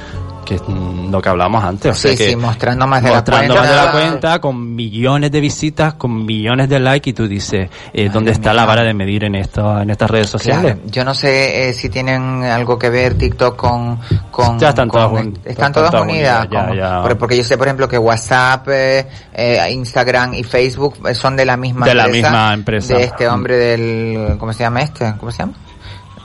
que 0.46 0.56
es 0.56 0.62
mm, 0.68 1.12
lo 1.12 1.22
que 1.22 1.30
hablábamos 1.30 1.64
antes. 1.64 1.92
O 1.92 1.94
sea 1.94 2.12
Sí, 2.12 2.18
que 2.18 2.30
sí, 2.32 2.36
mostrando 2.36 2.88
más 2.88 3.04
de 3.04 3.12
la 3.12 3.24
cuenta. 3.24 3.54
más 3.54 3.70
de 3.70 3.76
la 3.76 3.92
cuenta, 3.92 4.42
con 4.42 4.76
millones 4.76 5.32
de 5.32 5.40
visitas, 5.40 5.94
con 5.94 6.26
millones 6.26 6.68
de 6.68 6.80
likes 6.80 7.12
y 7.12 7.14
tú 7.14 7.28
dices, 7.28 7.70
eh, 7.94 8.10
¿dónde 8.12 8.32
está 8.32 8.52
la 8.52 8.66
vara 8.66 8.82
de 8.84 8.92
medir 8.96 9.24
en, 9.24 9.36
esto, 9.36 9.80
en 9.80 9.92
estas 9.92 10.10
redes 10.10 10.30
sociales? 10.32 10.74
Claro, 10.78 10.90
yo 10.90 11.06
no 11.06 11.14
sé 11.14 11.70
eh, 11.70 11.74
si 11.74 11.90
tienen 11.90 12.44
algo 12.44 12.80
que 12.80 12.90
ver 12.90 13.14
TikTok 13.20 13.56
con... 13.56 14.00
con 14.32 14.58
Ya 14.58 14.70
están 14.70 14.90
con- 14.90 15.00
todas 15.12 15.12
un- 15.26 15.34
Están 15.38 15.52
están 15.52 15.74
todas 15.74 15.92
todas 15.92 16.06
unidas. 16.08 16.46
unidas, 16.48 16.50
ya, 16.52 16.66
como- 16.66 16.74
ya. 16.76 17.02
por- 17.04 17.18
Porque 17.20 17.38
yo 17.38 17.44
sé, 17.44 17.56
por 17.60 17.68
ejemplo, 17.68 17.88
que 17.88 18.00
WhatsApp, 18.00 18.68
eh, 18.70 19.08
eh, 19.36 19.72
Instagram 19.72 20.34
y 20.34 20.44
Facebook 20.44 20.96
eh, 21.08 21.14
son 21.14 21.36
de 21.36 21.46
la 21.46 21.56
misma 21.56 21.86
De 21.86 21.94
la 21.94 22.08
misma 22.08 22.52
empresa. 22.56 22.96
De 22.96 23.04
este 23.04 23.28
hombre 23.28 23.58
del... 23.58 24.38
¿Cómo 24.40 24.52
se 24.54 24.64
llama 24.64 24.82
este? 24.82 25.14
¿Cómo 25.20 25.32
se 25.32 25.38
llama? 25.38 25.54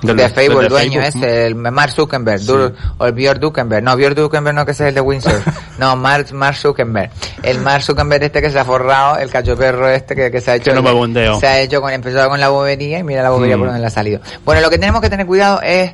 Del- 0.02 0.16
de 0.16 0.28
Facebook, 0.28 0.58
el 0.62 0.64
de 0.64 0.68
dueño 0.68 1.00
Facebook. 1.00 1.24
ese, 1.24 1.46
el 1.46 1.54
Mark 1.54 1.92
Zuckerberg, 1.92 2.40
Sí. 2.40 2.46
Dur- 2.48 2.72
o 2.98 3.06
el 3.06 3.12
Björn 3.12 3.40
Zuckerberg, 3.40 3.82
no, 3.82 3.96
Björn 3.96 4.14
Zuckerberg 4.16 4.54
no 4.54 4.64
que 4.66 4.72
ese 4.72 4.84
es 4.84 4.88
el 4.90 4.94
de 4.94 5.00
Windsor, 5.00 5.40
no, 5.78 5.96
Mark, 5.96 6.26
Mark 6.32 6.56
Zuckerberg, 6.56 7.10
el 7.42 7.58
Mark 7.60 7.82
Zuckerberg 7.82 8.22
este 8.24 8.42
que 8.42 8.50
se 8.50 8.58
ha 8.58 8.64
forrado, 8.64 9.18
el 9.18 9.30
cacho 9.30 9.56
perro 9.56 9.88
este 9.88 10.14
que, 10.14 10.30
que 10.30 10.40
se 10.40 10.50
ha 10.50 10.54
hecho, 10.56 10.70
Que 10.72 10.76
no 10.76 11.40
se 11.40 11.46
ha 11.46 11.60
hecho 11.60 11.80
con, 11.80 11.92
empezó 11.92 12.28
con 12.28 12.38
la 12.40 12.48
bobería 12.50 12.98
y 12.98 13.02
mira 13.02 13.22
la 13.22 13.30
bobería 13.30 13.56
Mm. 13.56 13.60
por 13.60 13.68
donde 13.68 13.80
le 13.80 13.86
ha 13.86 13.90
salido. 13.90 14.20
Bueno, 14.44 14.60
lo 14.60 14.70
que 14.70 14.78
tenemos 14.78 15.00
que 15.00 15.08
tener 15.10 15.26
cuidado 15.26 15.60
es 15.62 15.92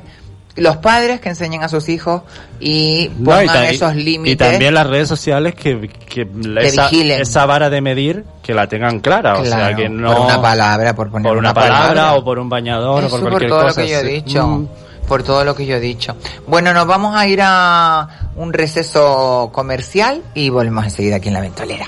los 0.55 0.77
padres 0.77 1.19
que 1.19 1.29
enseñen 1.29 1.63
a 1.63 1.69
sus 1.69 1.89
hijos 1.89 2.21
y 2.59 3.09
No, 3.17 3.25
pongan 3.31 3.43
y 3.43 3.47
ta- 3.47 3.71
y- 3.71 3.75
esos 3.75 3.95
Y 3.95 4.03
límites. 4.03 4.37
también 4.49 4.73
las 4.73 4.85
redes 4.87 5.07
sociales 5.07 5.55
que, 5.55 5.89
que 6.07 6.27
esa, 6.61 6.89
vigilen. 6.89 7.21
esa 7.21 7.45
vara 7.45 7.69
de 7.71 7.81
medir 7.81 8.23
que 8.43 8.53
la 8.53 8.67
tengan 8.67 8.99
clara. 8.99 9.39
o 9.39 9.45
sea, 9.45 9.57
Claro, 9.57 9.77
que 9.77 9.89
no. 9.89 10.13
por 10.13 10.25
una 10.27 10.41
palabra, 10.41 10.95
por 10.95 11.09
poner 11.09 11.29
por 11.29 11.37
una, 11.37 11.49
una 11.49 11.53
palabra, 11.53 11.87
palabra. 11.89 12.13
o 12.15 12.23
por 12.23 12.37
un 12.39 12.49
bañador 12.49 13.03
o 13.03 13.07
Eso 13.07 13.09
por 13.09 13.19
por 13.21 13.29
cualquier 13.31 13.49
todo 13.49 13.61
cosa. 13.63 13.81
lo 13.81 13.85
que 13.87 13.91
yo 13.91 13.97
he 13.99 14.03
dicho. 14.03 14.47
Mm. 14.47 14.67
Por 15.07 15.21
todo 15.23 15.43
lo 15.43 15.53
que 15.55 15.65
yo 15.65 15.75
he 15.75 15.79
dicho. 15.81 16.15
Bueno, 16.47 16.73
nos 16.73 16.87
vamos 16.87 17.13
a 17.15 17.27
ir 17.27 17.39
a 17.43 18.31
un 18.37 18.53
receso 18.53 19.49
comercial 19.51 20.21
y 20.33 20.49
volvemos 20.49 20.85
enseguida 20.85 21.17
aquí 21.17 21.27
en 21.27 21.33
la 21.33 21.41
ventolera. 21.41 21.87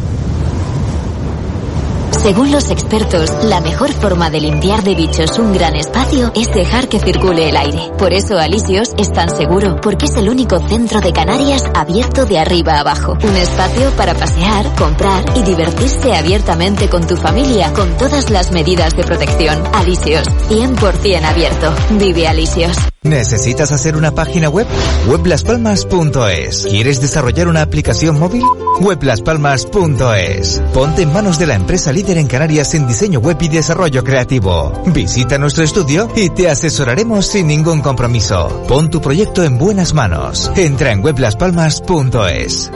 Según 2.21 2.51
los 2.51 2.69
expertos, 2.69 3.31
la 3.45 3.61
mejor 3.61 3.91
forma 3.93 4.29
de 4.29 4.41
limpiar 4.41 4.83
de 4.83 4.93
bichos 4.93 5.39
un 5.39 5.53
gran 5.53 5.75
espacio 5.75 6.31
es 6.35 6.53
dejar 6.53 6.87
que 6.87 6.99
circule 6.99 7.49
el 7.49 7.57
aire. 7.57 7.91
Por 7.97 8.13
eso 8.13 8.37
Alisios 8.37 8.93
es 8.99 9.11
tan 9.11 9.35
seguro, 9.35 9.81
porque 9.81 10.05
es 10.05 10.15
el 10.17 10.29
único 10.29 10.59
centro 10.59 11.01
de 11.01 11.13
Canarias 11.13 11.63
abierto 11.73 12.25
de 12.25 12.37
arriba 12.37 12.73
a 12.73 12.81
abajo. 12.81 13.17
Un 13.23 13.35
espacio 13.37 13.89
para 13.97 14.13
pasear, 14.13 14.71
comprar 14.75 15.25
y 15.35 15.41
divertirse 15.41 16.13
abiertamente 16.13 16.89
con 16.89 17.07
tu 17.07 17.17
familia, 17.17 17.73
con 17.73 17.97
todas 17.97 18.29
las 18.29 18.51
medidas 18.51 18.95
de 18.95 19.03
protección. 19.03 19.63
Alisios, 19.73 20.27
100% 20.47 21.25
abierto. 21.25 21.73
Vive 21.97 22.27
Alisios. 22.27 22.77
¿Necesitas 23.03 23.71
hacer 23.71 23.95
una 23.95 24.13
página 24.13 24.47
web? 24.47 24.67
Weblaspalmas.es. 25.07 26.67
¿Quieres 26.69 27.01
desarrollar 27.01 27.47
una 27.47 27.63
aplicación 27.63 28.19
móvil? 28.19 28.43
Weblaspalmas.es. 28.79 30.61
Ponte 30.71 31.01
en 31.01 31.11
manos 31.11 31.39
de 31.39 31.47
la 31.47 31.55
empresa 31.55 31.91
líder 31.91 32.10
en 32.17 32.27
Canarias 32.27 32.73
en 32.73 32.87
diseño 32.87 33.19
web 33.19 33.37
y 33.41 33.47
desarrollo 33.47 34.03
creativo. 34.03 34.71
Visita 34.87 35.37
nuestro 35.37 35.63
estudio 35.63 36.09
y 36.15 36.29
te 36.29 36.49
asesoraremos 36.49 37.25
sin 37.25 37.47
ningún 37.47 37.81
compromiso. 37.81 38.63
Pon 38.67 38.89
tu 38.89 39.01
proyecto 39.01 39.43
en 39.43 39.57
buenas 39.57 39.93
manos. 39.93 40.51
Entra 40.55 40.91
en 40.91 41.03
weblaspalmas.es. 41.03 42.71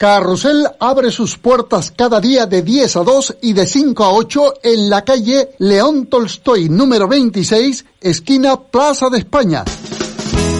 Carrusel 0.00 0.66
abre 0.78 1.10
sus 1.10 1.36
puertas 1.36 1.92
cada 1.94 2.22
día 2.22 2.46
de 2.46 2.62
10 2.62 2.96
a 2.96 3.00
2 3.00 3.36
y 3.42 3.52
de 3.52 3.66
5 3.66 4.02
a 4.02 4.12
8 4.14 4.54
en 4.62 4.88
la 4.88 5.04
calle 5.04 5.50
León 5.58 6.06
Tolstoy 6.06 6.70
número 6.70 7.06
26, 7.06 7.84
esquina 8.00 8.58
Plaza 8.58 9.10
de 9.10 9.18
España. 9.18 9.62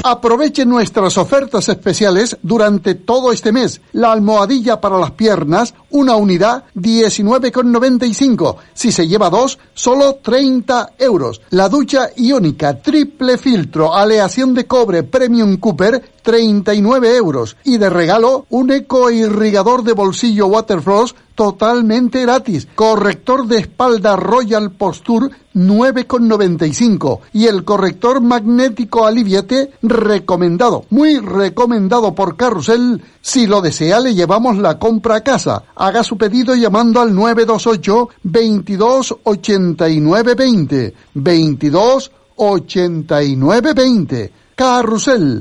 Aproveche 0.03 0.64
nuestras 0.64 1.18
ofertas 1.18 1.68
especiales 1.68 2.38
durante 2.42 2.94
todo 2.94 3.32
este 3.32 3.53
mes. 3.53 3.82
La 3.92 4.12
almohadilla 4.12 4.80
para 4.80 4.98
las 4.98 5.11
piernas, 5.11 5.74
una 5.90 6.16
unidad, 6.16 6.64
19,95. 6.74 8.57
Si 8.72 8.92
se 8.92 9.07
lleva 9.07 9.28
dos, 9.28 9.59
solo 9.74 10.16
30 10.16 10.94
euros. 10.98 11.42
La 11.51 11.68
ducha 11.68 12.09
iónica, 12.16 12.80
triple 12.80 13.36
filtro, 13.36 13.94
aleación 13.94 14.55
de 14.55 14.66
cobre, 14.66 15.03
Premium 15.03 15.59
Cooper, 15.59 16.03
39 16.22 17.16
euros. 17.16 17.56
Y 17.64 17.78
de 17.78 17.90
regalo, 17.90 18.46
un 18.50 18.70
ecoirrigador 18.70 19.82
de 19.82 19.92
bolsillo 19.92 20.46
Waterfloss 20.46 21.14
totalmente 21.34 22.20
gratis. 22.20 22.68
Corrector 22.74 23.46
de 23.46 23.60
espalda 23.60 24.16
Royal 24.16 24.72
Posture 24.72 25.30
9,95 25.54 27.20
y 27.32 27.46
el 27.46 27.64
corrector 27.64 28.20
magnético 28.20 29.06
Aliviate 29.06 29.72
recomendado, 29.82 30.84
muy 30.90 31.18
recomendado 31.18 32.14
por 32.14 32.36
Carrusel. 32.36 33.02
Si 33.20 33.46
lo 33.46 33.60
desea 33.60 34.00
le 34.00 34.14
llevamos 34.14 34.58
la 34.58 34.78
compra 34.78 35.16
a 35.16 35.20
casa. 35.22 35.64
Haga 35.74 36.04
su 36.04 36.16
pedido 36.18 36.54
llamando 36.54 37.00
al 37.00 37.14
928 37.14 38.08
22 38.22 39.16
89 39.24 40.34
20 40.34 40.94
22 41.14 42.12
89 42.36 43.72
20. 43.74 44.32
Carrusel. 44.54 45.40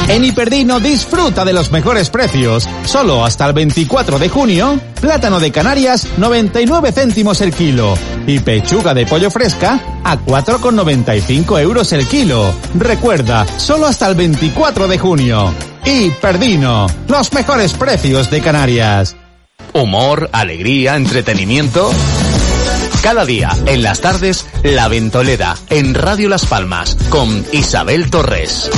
En 0.08 0.22
Hiperdino 0.22 0.80
disfruta 0.80 1.46
de 1.46 1.54
los 1.54 1.70
mejores 1.70 2.10
precios. 2.10 2.68
Solo 2.84 3.24
hasta 3.24 3.46
el 3.46 3.54
24 3.54 4.18
de 4.18 4.28
junio, 4.28 4.78
plátano 5.00 5.40
de 5.40 5.50
Canarias 5.50 6.06
99 6.18 6.92
céntimos 6.92 7.40
el 7.40 7.54
kilo 7.54 7.96
y 8.26 8.38
pechuga 8.40 8.92
de 8.92 9.06
pollo 9.06 9.30
fresca 9.30 9.80
a 10.04 10.18
4,95 10.18 11.58
euros 11.60 11.92
el 11.92 12.06
kilo. 12.06 12.52
Recuerda, 12.74 13.46
solo 13.56 13.86
hasta 13.86 14.06
el 14.08 14.14
24 14.14 14.88
de 14.88 14.98
junio. 14.98 15.54
Hiperdino, 15.86 16.86
los 17.08 17.32
mejores 17.32 17.72
precios 17.72 18.30
de 18.30 18.42
Canarias. 18.42 19.16
Humor, 19.72 20.28
alegría, 20.32 20.96
entretenimiento. 20.96 21.90
Cada 23.04 23.24
día, 23.26 23.50
en 23.66 23.82
las 23.82 24.00
tardes, 24.00 24.46
La 24.62 24.88
Ventolera, 24.88 25.54
en 25.68 25.94
Radio 25.94 26.28
Las 26.30 26.46
Palmas, 26.46 26.96
con 27.10 27.44
Isabel 27.52 28.10
Torres. 28.10 28.70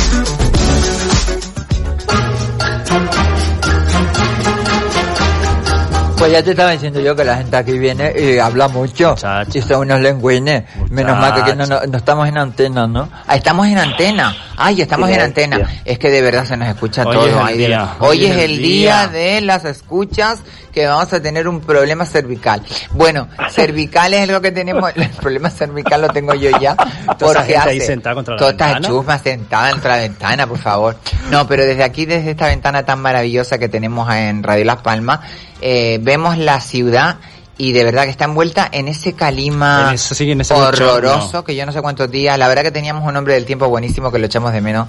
Pues 6.18 6.32
ya 6.32 6.42
te 6.42 6.52
estaba 6.52 6.70
diciendo 6.70 6.98
yo 6.98 7.14
que 7.14 7.24
la 7.24 7.36
gente 7.36 7.54
aquí 7.58 7.78
viene 7.78 8.10
y 8.18 8.38
habla 8.38 8.68
mucho. 8.68 9.14
Y 9.52 9.60
son 9.60 9.80
unos 9.82 10.00
lengüines. 10.00 10.64
Menos 10.88 11.18
mal 11.18 11.44
que 11.44 11.54
no, 11.54 11.66
no- 11.66 11.80
no 11.86 11.98
estamos 11.98 12.26
en 12.26 12.38
antena, 12.38 12.86
¿no? 12.86 13.10
Ah, 13.26 13.36
estamos 13.36 13.66
en 13.66 13.76
antena. 13.78 14.34
Ay, 14.56 14.80
estamos 14.80 15.10
en 15.10 15.20
antena. 15.20 15.58
Es 15.84 15.98
que 15.98 16.08
de 16.10 16.22
verdad 16.22 16.46
se 16.46 16.56
nos 16.56 16.68
escucha 16.68 17.04
Hoy 17.06 17.14
todo. 17.16 17.26
es 17.28 17.34
Ay, 17.38 17.58
de 17.58 17.66
día. 17.66 17.78
verdad. 17.78 17.96
Hoy, 18.00 18.24
es 18.24 18.36
el 18.38 18.58
día. 18.58 19.08
de 19.08 19.40
las 19.42 19.66
escuchas 19.66 20.38
que 20.76 20.86
vamos 20.86 21.10
a 21.10 21.22
tener 21.22 21.48
un 21.48 21.62
problema 21.62 22.04
cervical. 22.04 22.62
Bueno, 22.90 23.28
cervical 23.50 24.12
es 24.12 24.28
lo 24.28 24.42
que 24.42 24.52
tenemos. 24.52 24.92
El 24.94 25.08
problema 25.22 25.48
cervical 25.48 26.02
lo 26.02 26.08
tengo 26.10 26.34
yo 26.34 26.50
ya. 26.60 26.76
Porque 27.18 27.44
gente 27.44 27.56
ahí 27.56 27.78
hace 27.78 27.86
sentada 27.86 28.14
contra 28.14 28.34
la 28.34 28.38
toda 28.38 28.50
esta 28.50 28.66
ventana. 28.66 28.86
chusma 28.86 29.18
sentada 29.18 29.70
contra 29.70 29.96
la 29.96 30.02
ventana, 30.02 30.46
por 30.46 30.58
favor. 30.58 30.98
No, 31.30 31.46
pero 31.48 31.64
desde 31.64 31.82
aquí, 31.82 32.04
desde 32.04 32.32
esta 32.32 32.48
ventana 32.48 32.84
tan 32.84 33.00
maravillosa 33.00 33.56
que 33.56 33.70
tenemos 33.70 34.12
en 34.12 34.42
Radio 34.42 34.66
Las 34.66 34.82
Palmas, 34.82 35.20
eh, 35.62 35.98
vemos 36.02 36.36
la 36.36 36.60
ciudad 36.60 37.16
y 37.56 37.72
de 37.72 37.82
verdad 37.82 38.04
que 38.04 38.10
está 38.10 38.26
envuelta 38.26 38.68
en 38.70 38.88
ese 38.88 39.14
calima 39.14 39.86
En 39.88 39.94
eso 39.94 40.14
sí, 40.14 40.30
en 40.30 40.42
ese 40.42 40.52
horroroso 40.52 41.42
que 41.42 41.56
yo 41.56 41.64
no 41.64 41.72
sé 41.72 41.80
cuántos 41.80 42.10
días. 42.10 42.38
La 42.38 42.48
verdad 42.48 42.64
que 42.64 42.70
teníamos 42.70 43.08
un 43.08 43.16
hombre 43.16 43.32
del 43.32 43.46
tiempo 43.46 43.66
buenísimo 43.68 44.12
que 44.12 44.18
lo 44.18 44.26
echamos 44.26 44.52
de 44.52 44.60
menos. 44.60 44.88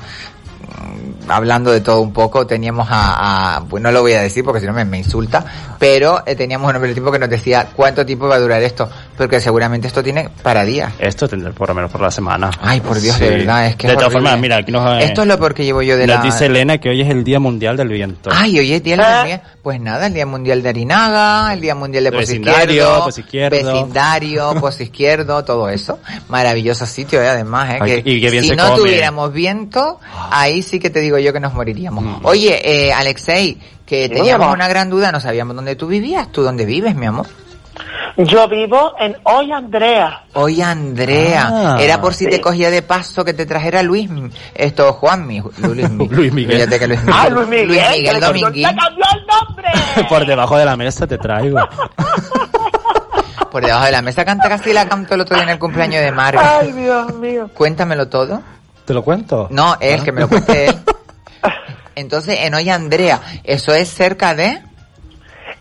Mm, 0.81 1.07
Hablando 1.29 1.71
de 1.71 1.81
todo 1.81 1.99
un 1.99 2.13
poco, 2.13 2.47
teníamos 2.47 2.87
a, 2.89 3.57
a- 3.57 3.65
pues 3.65 3.83
no 3.83 3.91
lo 3.91 4.01
voy 4.01 4.13
a 4.13 4.21
decir 4.21 4.45
porque 4.45 4.61
si 4.61 4.65
no 4.65 4.71
me, 4.71 4.85
me 4.85 4.99
insulta, 4.99 5.43
pero 5.77 6.23
eh, 6.25 6.35
teníamos 6.35 6.69
un 6.69 6.75
hombre 6.75 6.87
del 6.87 6.95
tiempo 6.95 7.11
que 7.11 7.19
nos 7.19 7.29
decía 7.29 7.67
cuánto 7.75 8.05
tiempo 8.05 8.27
va 8.29 8.35
a 8.35 8.39
durar 8.39 8.61
esto, 8.63 8.89
porque 9.17 9.41
seguramente 9.41 9.87
esto 9.87 10.01
tiene 10.01 10.29
para 10.41 10.63
días. 10.63 10.93
Esto 10.99 11.27
tendrá 11.27 11.51
por 11.51 11.67
lo 11.67 11.75
menos 11.75 11.91
por 11.91 11.99
la 11.99 12.11
semana. 12.11 12.49
Ay, 12.61 12.79
por 12.79 13.01
Dios, 13.01 13.19
de 13.19 13.29
verdad, 13.29 13.67
es 13.67 13.75
que 13.75 13.87
De 13.87 13.93
es 13.93 13.99
todas 13.99 14.13
formas, 14.13 14.39
mira, 14.39 14.55
aquí 14.57 14.71
nos, 14.71 15.01
eh, 15.01 15.05
Esto 15.05 15.23
es 15.23 15.27
lo 15.27 15.37
peor 15.37 15.53
que 15.53 15.65
llevo 15.65 15.81
yo 15.81 15.97
de 15.97 16.07
nos 16.07 16.15
la... 16.17 16.21
dice 16.21 16.45
Elena 16.45 16.77
que 16.77 16.89
hoy 16.89 17.01
es 17.01 17.09
el 17.09 17.25
Día 17.25 17.39
Mundial 17.41 17.75
del 17.75 17.89
Viento. 17.89 18.29
Ay, 18.33 18.59
oye, 18.59 18.79
Día 18.79 18.95
del 18.95 19.25
Día- 19.27 19.41
Pues 19.61 19.81
nada, 19.81 20.07
el 20.07 20.13
Día 20.13 20.25
Mundial 20.25 20.63
de 20.63 20.69
Arinaga, 20.69 21.51
el 21.53 21.59
Día 21.59 21.75
Mundial 21.75 22.05
de 22.05 22.11
Vecindario, 22.11 23.03
Posizquierdo, 23.03 23.03
posizquierdo. 23.03 23.73
vecindario, 23.73 24.53
posizquierdo, 24.61 25.43
todo 25.43 25.67
eso. 25.67 25.99
Maravilloso 26.29 26.85
sitio, 26.85 27.21
eh, 27.21 27.27
además, 27.27 27.71
eh, 27.71 27.77
Ay, 27.81 28.01
que 28.03 28.09
y 28.11 28.21
qué 28.21 28.29
bien 28.29 28.43
si 28.43 28.49
se 28.51 28.55
no 28.55 28.63
come. 28.69 28.77
tuviéramos 28.77 29.33
viento, 29.33 29.99
ahí 30.31 30.63
sí 30.67 30.79
que 30.79 30.89
te 30.89 30.99
digo 30.99 31.17
yo 31.17 31.33
que 31.33 31.39
nos 31.39 31.53
moriríamos. 31.53 32.03
Mm. 32.03 32.19
Oye, 32.25 32.61
eh, 32.87 32.93
Alexei, 32.93 33.57
que 33.85 34.09
teníamos 34.09 34.53
una 34.53 34.67
gran 34.67 34.89
duda, 34.89 35.11
no 35.11 35.19
sabíamos 35.19 35.55
dónde 35.55 35.75
tú 35.75 35.87
vivías. 35.87 36.31
¿Tú 36.31 36.43
dónde 36.43 36.65
vives, 36.65 36.95
mi 36.95 37.05
amor? 37.05 37.25
Yo 38.17 38.47
vivo 38.47 38.93
en 38.99 39.15
Hoy 39.23 39.51
Andrea. 39.51 40.23
Oye, 40.33 40.63
Andrea, 40.63 41.49
Ah. 41.51 41.77
era 41.79 42.01
por 42.01 42.15
si 42.15 42.25
Sí. 42.25 42.31
te 42.31 42.41
cogía 42.41 42.71
de 42.71 42.81
paso 42.81 43.23
que 43.23 43.33
te 43.33 43.45
trajera 43.45 43.83
Luis, 43.83 44.09
esto, 44.55 44.91
Juanmi, 44.93 45.43
Luis, 45.57 45.87
Luis 46.09 46.33
Miguel. 46.33 46.55
Fíjate 46.61 46.79
que 46.79 46.87
Luis 46.87 46.99
Miguel. 47.01 47.15
Ah, 47.15 47.29
Luis 47.29 47.47
Miguel. 47.47 47.67
Luis 47.67 47.81
Miguel 47.91 48.19
Dominguín. 48.19 48.63
cambió 48.63 49.05
el 49.13 49.27
nombre. 49.27 49.67
por 50.09 50.25
debajo 50.25 50.57
de 50.57 50.65
la 50.65 50.75
mesa 50.75 51.05
te 51.05 51.19
traigo. 51.19 51.59
Por 53.51 53.63
debajo 53.63 53.85
de 53.85 53.91
la 53.91 54.01
mesa 54.01 54.25
canta 54.25 54.49
casi 54.49 54.73
la 54.73 54.87
canto 54.89 55.13
el 55.15 55.21
otro 55.21 55.35
día 55.35 55.43
en 55.43 55.49
el 55.49 55.59
cumpleaños 55.59 56.01
de 56.01 56.11
Marga. 56.11 56.59
Ay, 56.59 56.71
Dios 56.73 57.13
mío. 57.15 57.49
Cuéntamelo 57.53 58.07
todo. 58.09 58.41
¿Te 58.87 58.93
lo 58.93 59.03
cuento? 59.03 59.49
No, 59.51 59.75
él, 59.81 60.01
que 60.01 60.13
me 60.13 60.21
lo 60.21 60.29
cuente 60.29 60.67
él. 60.67 60.75
Entonces, 61.95 62.37
en 62.39 62.53
Hoy 62.53 62.69
Andrea, 62.69 63.19
eso 63.43 63.73
es 63.73 63.89
cerca 63.89 64.33
de... 64.33 64.61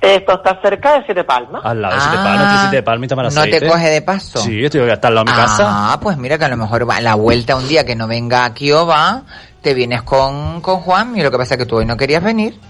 Esto 0.00 0.34
está 0.34 0.60
cerca 0.62 0.92
de 0.92 1.06
Siete 1.06 1.24
Palmas. 1.24 1.60
Al 1.64 1.82
lado 1.82 1.96
de 1.96 2.00
Siete 2.02 2.16
Palmas, 2.18 2.42
entre 2.42 2.58
Siete 2.60 2.82
Palmas 2.84 3.10
y 3.10 3.34
¿No 3.34 3.44
te 3.44 3.66
coge 3.66 3.88
de 3.88 4.02
paso? 4.02 4.38
Sí, 4.38 4.64
estoy 4.64 4.88
hasta 4.88 5.08
al 5.08 5.16
lado 5.16 5.24
de 5.24 5.32
mi 5.32 5.36
casa. 5.36 5.64
Ah, 5.66 5.98
pues 6.00 6.16
mira 6.18 6.38
que 6.38 6.44
a 6.44 6.48
lo 6.48 6.56
mejor 6.56 6.88
va 6.88 6.98
a 6.98 7.00
la 7.00 7.16
vuelta 7.16 7.56
un 7.56 7.66
día 7.66 7.84
que 7.84 7.96
no 7.96 8.06
venga 8.06 8.44
aquí 8.44 8.70
o 8.70 8.86
va, 8.86 9.22
te 9.60 9.74
vienes 9.74 10.02
con, 10.02 10.60
con 10.60 10.76
Juan 10.82 11.16
y 11.16 11.22
lo 11.24 11.32
que 11.32 11.38
pasa 11.38 11.54
es 11.54 11.58
que 11.58 11.66
tú 11.66 11.78
hoy 11.78 11.84
no 11.84 11.96
querías 11.96 12.22
venir. 12.22 12.60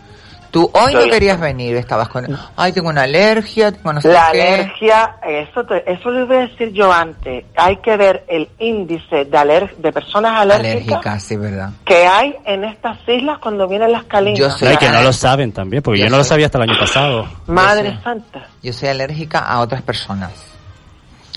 Tú 0.57 0.71
hoy 0.73 0.95
no 0.95 1.03
Sí. 1.03 1.11
querías 1.11 1.39
venir, 1.39 1.77
estabas 1.77 2.09
con... 2.09 2.27
Ay, 2.57 2.73
tengo 2.73 2.89
una 2.89 3.03
alergia, 3.03 3.73
tengo 3.73 3.93
no 3.93 4.01
sé 4.01 4.09
La 4.09 4.31
qué. 4.33 4.41
alergia, 4.41 5.17
eso, 5.23 5.65
te- 5.67 5.93
eso 5.93 6.11
lo 6.11 6.25
iba 6.25 6.37
a 6.37 6.47
decir 6.47 6.73
yo 6.73 6.91
antes. 6.91 7.45
Hay 7.57 7.77
que 7.77 7.95
ver 7.99 8.25
el 8.27 8.49
índice 8.59 9.27
de, 9.27 9.37
aler- 9.37 9.77
de 9.77 9.93
personas 9.93 10.33
alérgicas 10.41 10.83
Alérgica, 10.87 11.21
sí, 11.21 11.37
¿verdad? 11.37 11.71
que 11.85 12.07
hay 12.07 12.35
en 12.47 12.65
estas 12.65 12.97
islas 13.07 13.37
cuando 13.39 13.69
vienen 13.69 13.93
las 13.93 14.05
calinas. 14.05 14.63
No, 14.63 14.73
y 14.73 14.77
que 14.79 14.89
no 14.89 15.03
lo 15.03 15.13
saben 15.13 15.53
también, 15.53 15.83
porque 15.83 15.99
yo, 16.01 16.07
Yo 16.07 16.11
no 16.11 16.17
lo 16.17 16.25
soy- 16.25 16.29
sabía 16.31 16.47
hasta 16.47 16.57
el 16.57 16.71
año 16.71 16.81
pasado. 16.81 17.27
Madre 17.49 17.93
Yo 17.95 18.03
santa. 18.03 18.47
Yo 18.63 18.73
soy 18.73 18.89
alérgica 18.89 19.41
a 19.41 19.61
otras 19.61 19.83
personas. 19.83 20.33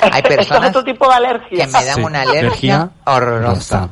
Hay 0.01 0.09
Hay 0.13 0.19
Eso 0.21 0.29
es 0.29 0.35
personas 0.37 0.69
otro 0.69 0.83
tipo 0.83 1.07
de 1.09 1.13
alergia. 1.15 1.65
que 1.65 1.71
me 1.71 1.85
dan 1.85 1.95
Sí, 1.95 2.01
una 2.01 2.21
alergia 2.21 2.75
alergia 2.75 2.89
horrorosa. 3.05 3.89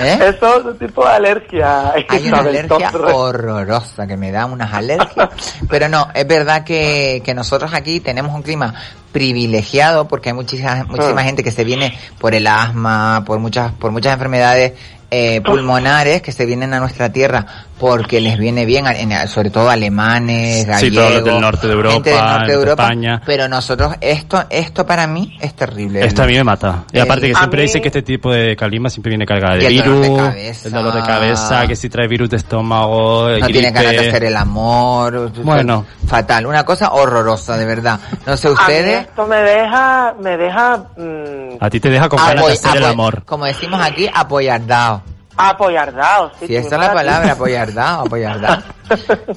¿Eh? 0.00 0.14
Eso 0.20 0.28
es 0.30 0.42
otro 0.42 0.74
tipo 0.74 1.04
de 1.04 1.10
alergia. 1.10 1.92
Hay 1.92 2.28
una 2.28 2.38
alergia 2.38 2.90
horrorosa 2.92 4.06
que 4.06 4.16
me 4.16 4.30
da 4.30 4.46
unas 4.46 4.72
alergias. 4.72 5.30
Pero 5.68 5.88
no, 5.88 6.08
es 6.14 6.26
verdad 6.26 6.64
que, 6.64 7.22
que 7.24 7.34
nosotros 7.34 7.72
aquí 7.72 8.00
tenemos 8.00 8.34
un 8.34 8.42
clima 8.42 8.74
privilegiado 9.18 10.06
porque 10.06 10.28
hay 10.30 10.34
muchísima, 10.34 10.84
muchísima 10.88 11.20
Ah. 11.22 11.24
gente 11.24 11.42
que 11.42 11.50
se 11.50 11.64
viene 11.64 11.98
por 12.20 12.34
el 12.34 12.46
asma, 12.46 13.24
por 13.26 13.40
muchas, 13.40 13.72
por 13.72 13.90
muchas 13.90 14.12
enfermedades 14.12 14.72
eh, 15.10 15.40
pulmonares 15.40 16.20
que 16.20 16.32
se 16.32 16.44
vienen 16.44 16.74
a 16.74 16.80
nuestra 16.80 17.10
tierra 17.10 17.46
porque 17.78 18.20
les 18.20 18.36
viene 18.36 18.66
bien, 18.66 18.84
sobre 19.28 19.48
todo 19.48 19.70
alemanes, 19.70 20.66
gallegos, 20.66 21.12
Sí, 21.14 21.22
del 21.24 21.40
norte 21.40 21.66
de 21.66 21.72
Europa, 21.72 21.94
gente 21.94 22.10
del 22.10 22.20
norte 22.24 22.46
de 22.46 22.52
Europa, 22.52 22.82
España. 22.82 23.22
pero 23.24 23.48
nosotros 23.48 23.94
esto, 24.02 24.44
esto 24.50 24.84
para 24.84 25.06
mí 25.06 25.38
es 25.40 25.54
terrible. 25.54 26.04
Esto 26.04 26.24
a 26.24 26.26
mí 26.26 26.34
me 26.34 26.44
mata. 26.44 26.84
Y 26.92 26.96
El- 26.98 27.04
aparte 27.04 27.26
que 27.28 27.32
A 27.32 27.38
siempre 27.38 27.60
mí- 27.62 27.66
dicen 27.68 27.80
que 27.80 27.88
este 27.88 28.02
tipo 28.02 28.30
de 28.32 28.54
calima 28.54 28.90
siempre 28.90 29.08
viene 29.10 29.24
cargada 29.24 29.56
de 29.56 29.66
el 29.66 29.72
virus, 29.72 30.06
dolor 30.06 30.10
de 30.10 30.16
cabeza. 30.30 30.68
el 30.68 30.74
dolor 30.74 30.94
de 30.94 31.02
cabeza, 31.02 31.66
que 31.66 31.76
si 31.76 31.88
trae 31.88 32.06
virus 32.06 32.28
de 32.28 32.36
estómago, 32.36 33.30
no 33.40 33.46
tiene 33.46 33.70
ganas 33.70 33.92
de 33.92 34.08
hacer 34.10 34.24
el 34.24 34.36
amor. 34.36 35.32
Bueno. 35.42 35.86
Fatal, 36.06 36.44
una 36.46 36.64
cosa 36.64 36.92
horrorosa, 36.92 37.56
de 37.56 37.64
verdad. 37.64 37.98
No 38.26 38.36
sé 38.36 38.50
ustedes. 38.50 39.06
Esto 39.08 39.26
me 39.26 39.36
deja, 39.36 40.14
me 40.20 40.36
deja 40.36 40.76
mm, 40.96 41.56
A 41.60 41.70
ti 41.70 41.80
te 41.80 41.90
deja 41.90 42.08
con 42.08 42.18
ganas 42.18 42.34
de 42.46 42.52
apoy- 42.52 42.52
hacer 42.52 42.76
el 42.76 42.84
amor. 42.84 43.24
Como 43.24 43.44
decimos 43.46 43.80
aquí, 43.84 44.08
apoyardado. 44.12 45.02
apoyardado. 45.36 46.32
Sí, 46.40 46.46
Si 46.48 46.56
esa 46.56 46.76
es 46.76 46.80
la 46.80 46.92
palabra, 46.92 47.32
apoyardado, 47.32 48.06
apoyardado. 48.06 48.62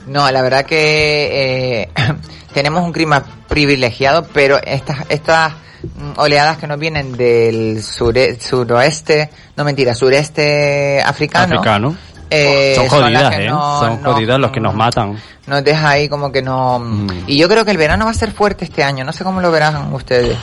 No, 0.07 0.29
la 0.31 0.41
verdad 0.41 0.65
que 0.65 1.81
eh, 1.83 1.89
tenemos 2.53 2.83
un 2.83 2.91
clima 2.91 3.23
privilegiado, 3.47 4.25
pero 4.33 4.59
estas, 4.63 5.05
estas 5.09 5.53
mm, 5.83 6.13
oleadas 6.17 6.57
que 6.57 6.67
nos 6.67 6.79
vienen 6.79 7.13
del 7.17 7.81
sure- 7.83 8.39
suroeste, 8.39 9.29
no 9.57 9.63
mentira, 9.63 9.93
sureste 9.93 11.01
africano. 11.05 11.55
Africano. 11.59 11.95
Eh, 12.31 12.73
Son 12.75 12.87
jodidas, 12.87 13.35
que 13.35 13.45
¿eh? 13.45 13.49
no- 13.49 13.79
Son 13.79 14.01
no- 14.01 14.13
jodidas 14.13 14.39
los 14.39 14.51
que 14.51 14.59
nos 14.59 14.73
matan. 14.73 15.17
nos 15.47 15.63
deja 15.63 15.89
ahí 15.89 16.07
como 16.09 16.31
que 16.31 16.41
no... 16.41 16.79
Mm. 16.79 17.07
Y 17.27 17.37
yo 17.37 17.47
creo 17.49 17.65
que 17.65 17.71
el 17.71 17.77
verano 17.77 18.05
va 18.05 18.11
a 18.11 18.15
ser 18.15 18.31
fuerte 18.31 18.65
este 18.65 18.83
año, 18.83 19.03
no 19.03 19.11
sé 19.13 19.23
cómo 19.23 19.41
lo 19.41 19.51
verán 19.51 19.93
ustedes. 19.93 20.37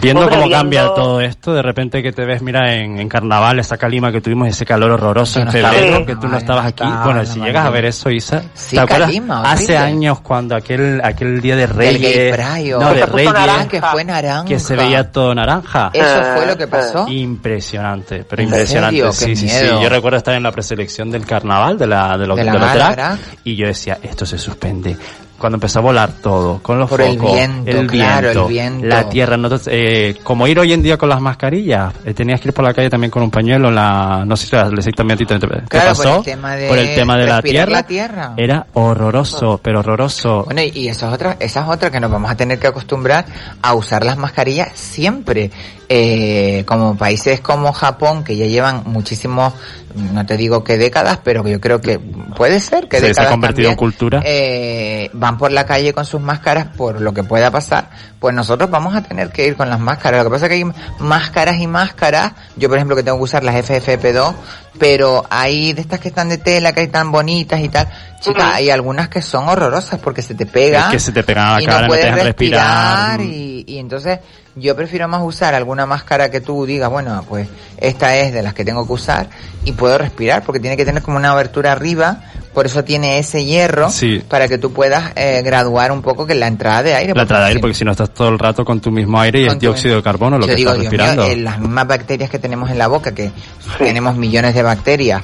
Viendo 0.00 0.20
Hombre, 0.22 0.36
cómo 0.36 0.46
viendo- 0.48 0.56
cambia 0.56 0.84
todo 0.94 1.20
esto, 1.20 1.52
de 1.54 1.62
repente 1.62 2.02
que 2.02 2.12
te 2.12 2.24
ves, 2.24 2.42
mira, 2.42 2.74
en, 2.74 2.98
en 2.98 3.08
carnaval, 3.08 3.58
esa 3.58 3.76
calima 3.76 4.12
que 4.12 4.20
tuvimos, 4.20 4.48
ese 4.48 4.64
calor 4.64 4.92
horroroso 4.92 5.40
en 5.40 5.50
febrero, 5.50 5.98
Sí. 5.98 6.06
que 6.06 6.16
tú 6.16 6.28
no 6.28 6.36
estabas 6.38 6.66
aquí. 6.66 6.84
bueno, 6.84 7.20
no 7.20 7.24
si 7.26 7.40
llegas 7.40 7.66
a 7.66 7.70
ver 7.70 7.84
eso, 7.86 8.10
Isa, 8.10 8.42
Sí, 8.54 8.76
¿te 8.76 8.80
acuerdas? 8.82 9.08
calima, 9.08 9.42
Hace 9.50 9.76
años 9.76 10.20
cuando 10.20 10.54
aquel 10.56 11.00
aquel 11.02 11.40
día 11.40 11.56
de 11.56 11.66
Reyes, 11.66 12.38
no, 12.78 12.90
de 12.92 13.00
Se 13.00 13.06
puso 13.06 13.16
Reyes, 13.16 13.32
naranja. 13.32 13.68
que 13.68 13.80
fue 13.82 14.04
naranja. 14.04 14.44
que 14.44 14.58
se 14.58 14.76
veía 14.76 15.10
todo 15.10 15.34
naranja. 15.34 15.90
Eso 15.92 16.04
Eh, 16.20 16.24
fue 16.36 16.46
lo 16.46 16.56
que 16.56 16.66
pasó. 16.66 17.06
Impresionante, 17.08 18.24
pero 18.28 18.42
¿En 18.42 18.48
impresionante. 18.48 18.96
serio? 18.96 19.12
Sí, 19.12 19.26
Qué 19.26 19.36
sí, 19.36 19.44
miedo. 19.46 19.78
sí. 19.78 19.82
Yo 19.82 19.88
recuerdo 19.88 20.18
estar 20.18 20.34
en 20.34 20.42
la 20.42 20.52
preselección 20.52 21.10
del 21.10 21.26
carnaval, 21.26 21.76
de 21.78 21.86
la, 21.86 22.16
de, 22.16 22.26
lo- 22.26 22.34
De 22.36 22.44
de 22.44 22.52
la 22.58 22.74
drag. 22.74 23.18
y 23.44 23.56
yo 23.56 23.66
decía, 23.66 23.98
esto 24.02 24.24
se 24.24 24.38
suspende. 24.38 24.96
Cuando 25.42 25.56
empezó 25.56 25.80
a 25.80 25.82
volar 25.82 26.12
todo, 26.22 26.60
con 26.62 26.78
los 26.78 26.88
Por 26.88 27.00
el 27.00 27.18
focos, 27.18 27.34
viento, 27.34 27.86
claro, 27.88 28.30
el 28.30 28.48
viento. 28.48 28.86
la 28.86 29.08
tierra, 29.08 29.36
nosotros, 29.36 29.68
eh, 29.72 30.14
como 30.22 30.46
ir 30.46 30.56
hoy 30.60 30.72
en 30.72 30.84
día 30.84 30.96
con 30.96 31.08
las 31.08 31.20
mascarillas, 31.20 31.92
eh, 32.04 32.14
tenías 32.14 32.40
que 32.40 32.50
ir 32.50 32.54
por 32.54 32.64
la 32.64 32.72
calle 32.72 32.88
también 32.88 33.10
con 33.10 33.24
un 33.24 33.30
pañuelo, 33.32 33.66
en 33.66 33.74
la, 33.74 34.22
no 34.24 34.36
sé 34.36 34.46
si 34.46 34.54
le 34.72 34.80
sé 34.82 34.92
también 34.92 35.16
a 35.16 35.18
ti 35.18 35.26
te, 35.26 35.40
te 35.40 35.48
Claro, 35.48 35.64
por 35.66 36.04
pasó, 36.04 36.18
el 36.18 36.22
tema 36.22 36.54
de 36.54 36.68
por 36.68 36.78
el 36.78 36.94
tema 36.94 37.18
de 37.18 37.26
la 37.26 37.42
tierra, 37.42 37.72
la 37.72 37.82
tierra. 37.82 38.34
era 38.36 38.66
horroroso, 38.74 39.58
pero 39.60 39.80
horroroso. 39.80 40.44
Bueno, 40.44 40.62
y, 40.62 40.86
eso 40.86 41.08
es 41.08 41.12
otra, 41.12 41.36
esa 41.40 41.62
es 41.62 41.68
otra 41.68 41.90
que 41.90 41.98
nos 41.98 42.12
vamos 42.12 42.30
a 42.30 42.36
tener 42.36 42.60
que 42.60 42.68
acostumbrar 42.68 43.24
a 43.62 43.74
usar 43.74 44.04
las 44.04 44.16
mascarillas 44.16 44.70
siempre. 44.74 45.50
Eh, 45.94 46.64
como 46.66 46.96
países 46.96 47.40
como 47.40 47.70
Japón, 47.72 48.24
que 48.24 48.34
ya 48.34 48.46
llevan 48.46 48.82
muchísimos, 48.86 49.52
no 49.94 50.24
te 50.26 50.36
digo 50.36 50.62
que 50.64 50.78
décadas, 50.78 51.18
pero 51.22 51.46
yo 51.46 51.60
creo 51.60 51.80
que 51.80 51.98
puede 52.36 52.60
ser 52.60 52.88
que 52.88 52.96
Se- 52.96 53.00
se 53.00 53.06
ha 53.06 53.08
décadas 53.08 53.30
convertido 53.30 53.70
en 53.70 53.76
cultura. 53.76 54.22
eh, 54.24 55.10
van 55.12 55.38
por 55.38 55.52
la 55.52 55.66
calle 55.66 55.92
con 55.92 56.04
sus 56.04 56.20
máscaras 56.20 56.66
por 56.76 57.00
lo 57.00 57.12
que 57.12 57.22
pueda 57.22 57.50
pasar, 57.50 57.90
pues 58.18 58.34
nosotros 58.34 58.70
vamos 58.70 58.94
a 58.94 59.02
tener 59.02 59.30
que 59.30 59.46
ir 59.46 59.56
con 59.56 59.68
las 59.68 59.80
máscaras. 59.80 60.18
Lo 60.24 60.30
que 60.30 60.34
pasa 60.34 60.46
es 60.46 60.48
que 60.50 60.54
hay 60.56 60.72
máscaras 60.98 61.56
y 61.58 61.66
máscaras. 61.66 62.32
Yo, 62.56 62.68
por 62.68 62.78
ejemplo, 62.78 62.96
que 62.96 63.02
tengo 63.02 63.18
que 63.18 63.24
usar 63.24 63.42
las 63.44 63.54
FFP2, 63.56 64.34
pero 64.82 65.24
hay 65.30 65.72
de 65.74 65.80
estas 65.80 66.00
que 66.00 66.08
están 66.08 66.28
de 66.28 66.38
tela, 66.38 66.72
que 66.72 66.80
hay 66.80 66.88
tan 66.88 67.12
bonitas 67.12 67.60
y 67.60 67.68
tal. 67.68 67.88
Chicas, 68.18 68.54
hay 68.54 68.68
algunas 68.68 69.08
que 69.08 69.22
son 69.22 69.48
horrorosas 69.48 70.00
porque 70.00 70.22
se 70.22 70.34
te 70.34 70.44
pega. 70.44 70.86
Es 70.86 70.90
que 70.90 70.98
se 70.98 71.12
te 71.12 71.22
pegan 71.22 71.46
a 71.46 71.52
la 71.52 71.62
y 71.62 71.66
cara, 71.66 71.76
no 71.76 71.86
no 71.86 71.94
te 71.94 72.00
puedes 72.00 72.24
respirar. 72.24 73.20
y, 73.20 73.62
y 73.64 73.78
entonces 73.78 74.18
yo 74.56 74.74
prefiero 74.74 75.06
más 75.06 75.22
usar 75.22 75.54
alguna 75.54 75.86
máscara 75.86 76.32
que 76.32 76.40
tú 76.40 76.66
digas, 76.66 76.90
bueno, 76.90 77.24
pues 77.28 77.46
esta 77.76 78.16
es 78.16 78.32
de 78.32 78.42
las 78.42 78.54
que 78.54 78.64
tengo 78.64 78.84
que 78.84 78.92
usar 78.92 79.28
y 79.64 79.70
puedo 79.70 79.96
respirar 79.98 80.42
porque 80.42 80.58
tiene 80.58 80.76
que 80.76 80.84
tener 80.84 81.00
como 81.00 81.16
una 81.16 81.30
abertura 81.30 81.70
arriba, 81.70 82.18
por 82.54 82.66
eso 82.66 82.84
tiene 82.84 83.18
ese 83.18 83.44
hierro 83.44 83.88
Sí. 83.90 84.22
para 84.28 84.46
que 84.48 84.58
tú 84.58 84.72
puedas 84.72 85.12
eh, 85.16 85.42
graduar 85.42 85.90
un 85.92 86.02
poco 86.02 86.26
que 86.26 86.34
la 86.34 86.46
entrada 86.46 86.82
de 86.82 86.94
aire. 86.94 87.14
La 87.14 87.22
entrada 87.22 87.44
de 87.44 87.48
aire, 87.48 87.60
porque 87.60 87.74
si 87.74 87.84
no 87.84 87.90
estás 87.92 88.12
todo 88.12 88.28
el 88.28 88.38
rato 88.38 88.64
con 88.64 88.80
tu 88.80 88.90
mismo 88.90 89.20
aire 89.20 89.40
y 89.40 89.44
Con 89.46 89.54
el 89.54 89.58
dióxido 89.60 89.96
de 89.96 90.02
carbono 90.02 90.38
lo 90.38 90.42
yo 90.46 90.48
que 90.50 90.56
digo, 90.56 90.70
estás 90.72 90.80
Dios 90.82 90.92
mío, 90.92 91.00
respirando. 91.00 91.32
eh, 91.32 91.36
las 91.36 91.58
mismas 91.58 91.86
bacterias 91.86 92.30
que 92.30 92.38
tenemos 92.38 92.70
en 92.70 92.78
la 92.78 92.88
boca, 92.88 93.12
que 93.14 93.30
tenemos 93.78 94.16
millones 94.16 94.54
de 94.54 94.62
bacterias. 94.62 95.22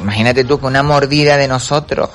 Imagínate 0.00 0.44
tú 0.44 0.58
que 0.58 0.66
una 0.66 0.82
mordida 0.82 1.36
de 1.36 1.46
nosotros 1.48 2.08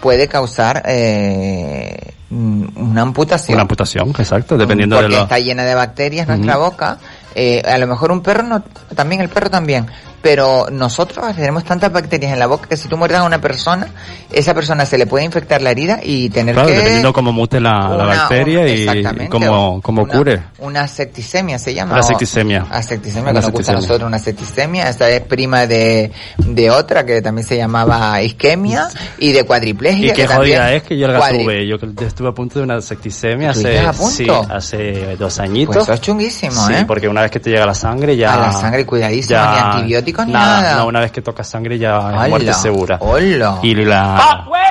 puede 0.00 0.28
causar 0.28 0.82
eh, 0.86 2.14
mm, 2.30 2.64
una 2.76 3.02
amputación. 3.02 3.54
Una 3.56 3.62
amputación, 3.62 4.08
exacto, 4.18 4.56
dependiendo 4.56 4.96
porque 4.96 5.10
de 5.10 5.16
lo... 5.16 5.22
está 5.24 5.38
llena 5.38 5.64
de 5.64 5.74
bacterias 5.74 6.26
nuestra 6.26 6.56
boca. 6.56 6.98
Eh, 7.34 7.62
a 7.64 7.78
lo 7.78 7.86
mejor 7.86 8.10
un 8.10 8.22
perro 8.22 8.42
no, 8.42 8.64
también 8.96 9.20
el 9.20 9.28
perro 9.28 9.50
también, 9.50 9.86
pero 10.22 10.66
nosotros 10.70 11.24
tenemos 11.34 11.64
tantas 11.64 11.90
bacterias 11.92 12.32
en 12.32 12.38
la 12.38 12.46
boca 12.46 12.68
que 12.68 12.76
si 12.76 12.88
tú 12.88 12.96
muerdas 12.96 13.20
a 13.20 13.24
una 13.24 13.40
persona, 13.40 13.88
esa 14.30 14.52
persona 14.54 14.84
se 14.86 14.98
le 14.98 15.06
puede 15.06 15.24
infectar 15.24 15.62
la 15.62 15.70
herida 15.70 16.00
y 16.02 16.28
tener 16.30 16.54
Claro, 16.54 16.68
que 16.68 16.74
dependiendo 16.76 17.12
cómo 17.12 17.32
mute 17.32 17.60
la, 17.60 17.70
la 17.70 17.94
una- 17.94 18.04
bacteria 18.04 18.60
una- 18.60 19.22
y 19.24 19.28
cómo, 19.28 19.80
cómo 19.82 20.02
una- 20.02 20.12
cure. 20.12 20.42
una 20.58 20.86
septicemia 20.88 21.58
se 21.58 21.72
llama. 21.74 21.94
La 21.94 22.00
o- 22.00 22.02
septicemia. 22.02 22.66
Asecticemia, 22.70 23.30
Una 23.30 23.40
que 23.40 23.46
nos 23.46 23.52
gusta 23.52 23.72
a 23.72 23.74
nosotros 23.76 24.06
una 24.06 24.18
septicemia. 24.18 24.88
Esta 24.90 25.08
es 25.10 25.20
prima 25.22 25.66
de, 25.66 26.12
de 26.38 26.70
otra 26.70 27.04
que 27.06 27.22
también 27.22 27.46
se 27.46 27.56
llamaba 27.56 28.20
isquemia 28.22 28.88
y 29.18 29.32
de 29.32 29.44
cuadriplegia. 29.44 30.06
Y 30.08 30.12
qué 30.12 30.26
que 30.26 30.26
jodida 30.26 30.72
es 30.72 30.82
que 30.82 30.98
yo 30.98 31.08
la 31.08 31.18
tuve. 31.30 31.66
Yo 31.66 31.76
estuve 32.06 32.28
a 32.28 32.32
punto 32.32 32.58
de 32.58 32.64
una 32.64 32.80
septicemia 32.80 33.50
hace, 33.50 33.60
¿Estuviste 33.76 33.86
a 33.86 33.92
punto? 33.92 34.44
sí, 34.44 34.52
hace 34.52 35.16
dos 35.16 35.38
añitos. 35.40 35.74
Pues 35.76 35.84
eso 35.84 35.92
es 35.94 36.00
chunguísimo, 36.00 36.66
Sí, 36.66 36.72
¿eh? 36.74 36.84
porque 36.86 37.08
una 37.08 37.22
vez 37.22 37.30
que 37.30 37.40
te 37.40 37.50
llega 37.50 37.64
la 37.66 37.74
sangre 37.74 38.16
ya... 38.16 38.34
A 38.34 38.36
la 38.36 38.52
sangre, 38.52 38.84
cuidadísimo, 38.84 39.38
ni 39.40 39.58
antibióticos 39.58 40.09
ni 40.26 40.32
nada. 40.32 40.76
No, 40.76 40.86
una 40.86 41.00
vez 41.00 41.12
que 41.12 41.22
tocas 41.22 41.48
sangre 41.48 41.78
ya 41.78 42.24
es 42.24 42.28
muerte 42.30 42.52
segura. 42.54 42.98
hola. 43.00 43.58
Y 43.62 43.74
la... 43.74 44.16
¡Afuera 44.16 44.69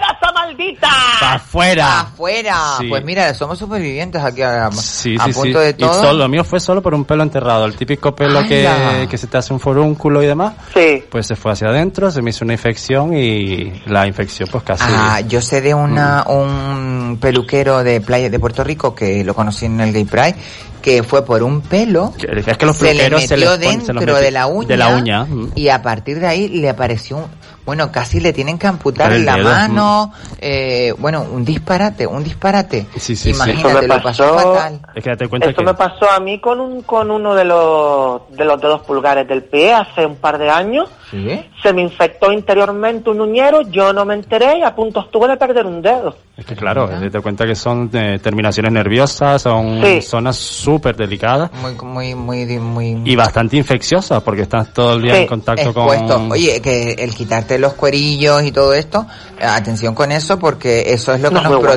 maldita! 0.60 0.90
¡Afuera! 1.36 2.02
Afuera. 2.02 2.56
Sí. 2.80 2.88
Pues 2.90 3.04
mira, 3.04 3.34
somos 3.34 3.58
supervivientes 3.58 4.22
aquí 4.22 4.42
a, 4.42 4.70
Sí, 4.72 5.16
a 5.20 5.26
sí, 5.26 5.34
punto 5.34 5.60
sí. 5.60 5.66
de 5.66 5.70
Y 5.72 5.74
todo. 5.74 5.94
solo, 5.94 6.14
lo 6.14 6.30
mío 6.30 6.44
fue 6.44 6.60
solo 6.60 6.82
por 6.82 6.94
un 6.94 7.06
pelo 7.06 7.24
enterrado. 7.24 7.66
El 7.66 7.76
típico 7.76 8.14
pelo 8.14 8.44
que, 8.48 9.08
que 9.10 9.18
se 9.18 9.28
te 9.28 9.38
hace 9.38 9.54
un 9.54 9.60
forúnculo 9.60 10.22
y 10.24 10.28
demás. 10.28 10.54
Sí. 10.74 11.04
Pues 11.10 11.28
se 11.28 11.36
fue 11.36 11.52
hacia 11.54 11.68
adentro, 11.70 12.12
se 12.12 12.22
me 12.22 12.30
hizo 12.32 12.44
una 12.46 12.54
infección 12.54 13.16
y 13.16 13.82
la 13.86 14.08
infección 14.08 14.50
pues 14.52 14.64
casi... 14.64 14.84
Ah, 14.88 15.22
yo 15.22 15.42
sé 15.42 15.62
de 15.62 15.74
una, 15.74 16.24
Mm. 16.28 16.32
un 16.32 17.18
peluquero 17.22 17.84
de 17.84 18.02
playa 18.02 18.30
de 18.30 18.40
Puerto 18.40 18.64
Rico 18.64 18.94
que 18.96 19.24
lo 19.24 19.34
conocí 19.34 19.66
en 19.66 19.80
el 19.80 19.94
Gay 19.94 20.06
Pride, 20.06 20.36
que 20.82 21.04
fue 21.04 21.26
por 21.26 21.44
un 21.44 21.62
pelo, 21.62 22.14
Es 22.18 22.58
que 22.58 22.66
los 22.66 22.78
se 22.78 22.94
le 22.94 23.10
metió 23.10 23.20
se 23.28 23.38
les 23.38 23.50
pon- 23.50 23.60
se 23.60 23.68
dentro 23.68 23.94
los 24.06 24.22
de 24.22 24.32
la 24.32 24.48
uña, 24.48 24.68
De 24.68 24.78
la 24.78 24.88
uña. 24.90 25.26
mm. 25.26 25.52
y 25.56 25.70
a 25.70 25.82
partir 25.82 26.20
de 26.20 26.28
ahí 26.28 26.48
le 26.48 26.70
apareció 26.70 27.18
un, 27.18 27.26
bueno, 27.70 27.92
casi 27.92 28.20
le 28.20 28.34
tienen 28.34 28.58
que 28.58 28.66
amputar 28.66 29.12
la 29.12 29.36
dedo, 29.36 29.48
mano, 29.48 30.12
eh, 30.40 30.92
bueno, 30.98 31.22
un 31.32 31.46
disparate, 31.46 32.08
un 32.08 32.24
disparate. 32.24 32.88
Sí, 32.96 33.00
sí, 33.00 33.16
sí. 33.16 33.30
Imagínate, 33.30 33.70
Eso 33.70 33.80
me 33.82 33.88
lo 33.88 34.02
pasó 34.02 34.24
pasó- 34.36 34.54
fatal. 34.54 34.80
Es 34.96 35.04
que 35.04 35.10
date 35.12 35.28
cuenta 35.28 35.50
Esto 35.50 35.60
que... 35.62 35.66
me 35.68 35.74
pasó 35.76 36.10
a 36.10 36.20
mí 36.20 36.40
con 36.42 36.60
un 36.60 36.82
con 36.82 37.12
uno 37.12 37.36
de 37.36 37.46
los 37.46 38.22
de 38.36 38.44
los 38.44 38.60
dedos 38.60 38.82
pulgares 38.82 39.28
del 39.28 39.44
pie 39.44 39.74
hace 39.74 40.04
un 40.06 40.16
par 40.16 40.40
de 40.40 40.50
años. 40.50 40.90
¿Sí? 41.12 41.28
Se 41.64 41.74
me 41.74 41.82
infectó 41.82 42.32
interiormente 42.32 43.10
un 43.10 43.20
uñero, 43.22 43.62
yo 43.62 43.92
no 43.94 44.06
me 44.06 44.14
enteré 44.14 44.60
y 44.60 44.64
a 44.64 44.76
punto 44.76 45.00
estuve 45.02 45.28
de 45.28 45.38
perder 45.38 45.66
un 45.66 45.82
dedo. 45.82 46.16
Es 46.38 46.46
que 46.46 46.56
claro, 46.56 46.88
date 46.88 47.20
cuenta 47.22 47.46
que 47.46 47.56
son 47.56 47.90
eh, 47.94 48.20
terminaciones 48.22 48.72
nerviosas, 48.72 49.42
son 49.42 49.82
Sí. 49.84 50.02
zonas 50.02 50.36
súper 50.38 50.96
delicadas 50.96 51.50
Muy, 51.62 51.74
muy, 51.84 52.16
muy, 52.16 52.46
muy... 52.60 53.02
y 53.12 53.16
bastante 53.16 53.58
infecciosas 53.58 54.22
porque 54.24 54.44
estás 54.44 54.72
todo 54.74 54.94
el 54.94 55.02
día 55.02 55.16
Sí, 55.16 55.22
en 55.22 55.28
contacto 55.28 55.70
expuesto. 55.70 56.14
con... 56.14 56.32
Oye, 56.32 56.62
que 56.62 56.94
el 56.94 57.14
quitarte 57.16 57.58
los 57.60 57.74
cuerillos 57.74 58.44
y 58.44 58.52
todo 58.52 58.74
esto, 58.74 59.06
atención 59.42 59.96
con 59.96 60.12
eso 60.12 60.38
porque 60.40 60.94
eso 60.94 61.14
es 61.14 61.22
lo 61.22 61.30
que 61.30 61.36
No, 61.36 61.42
nos 61.42 61.52
muy 61.52 61.62
bueno. 61.62 61.74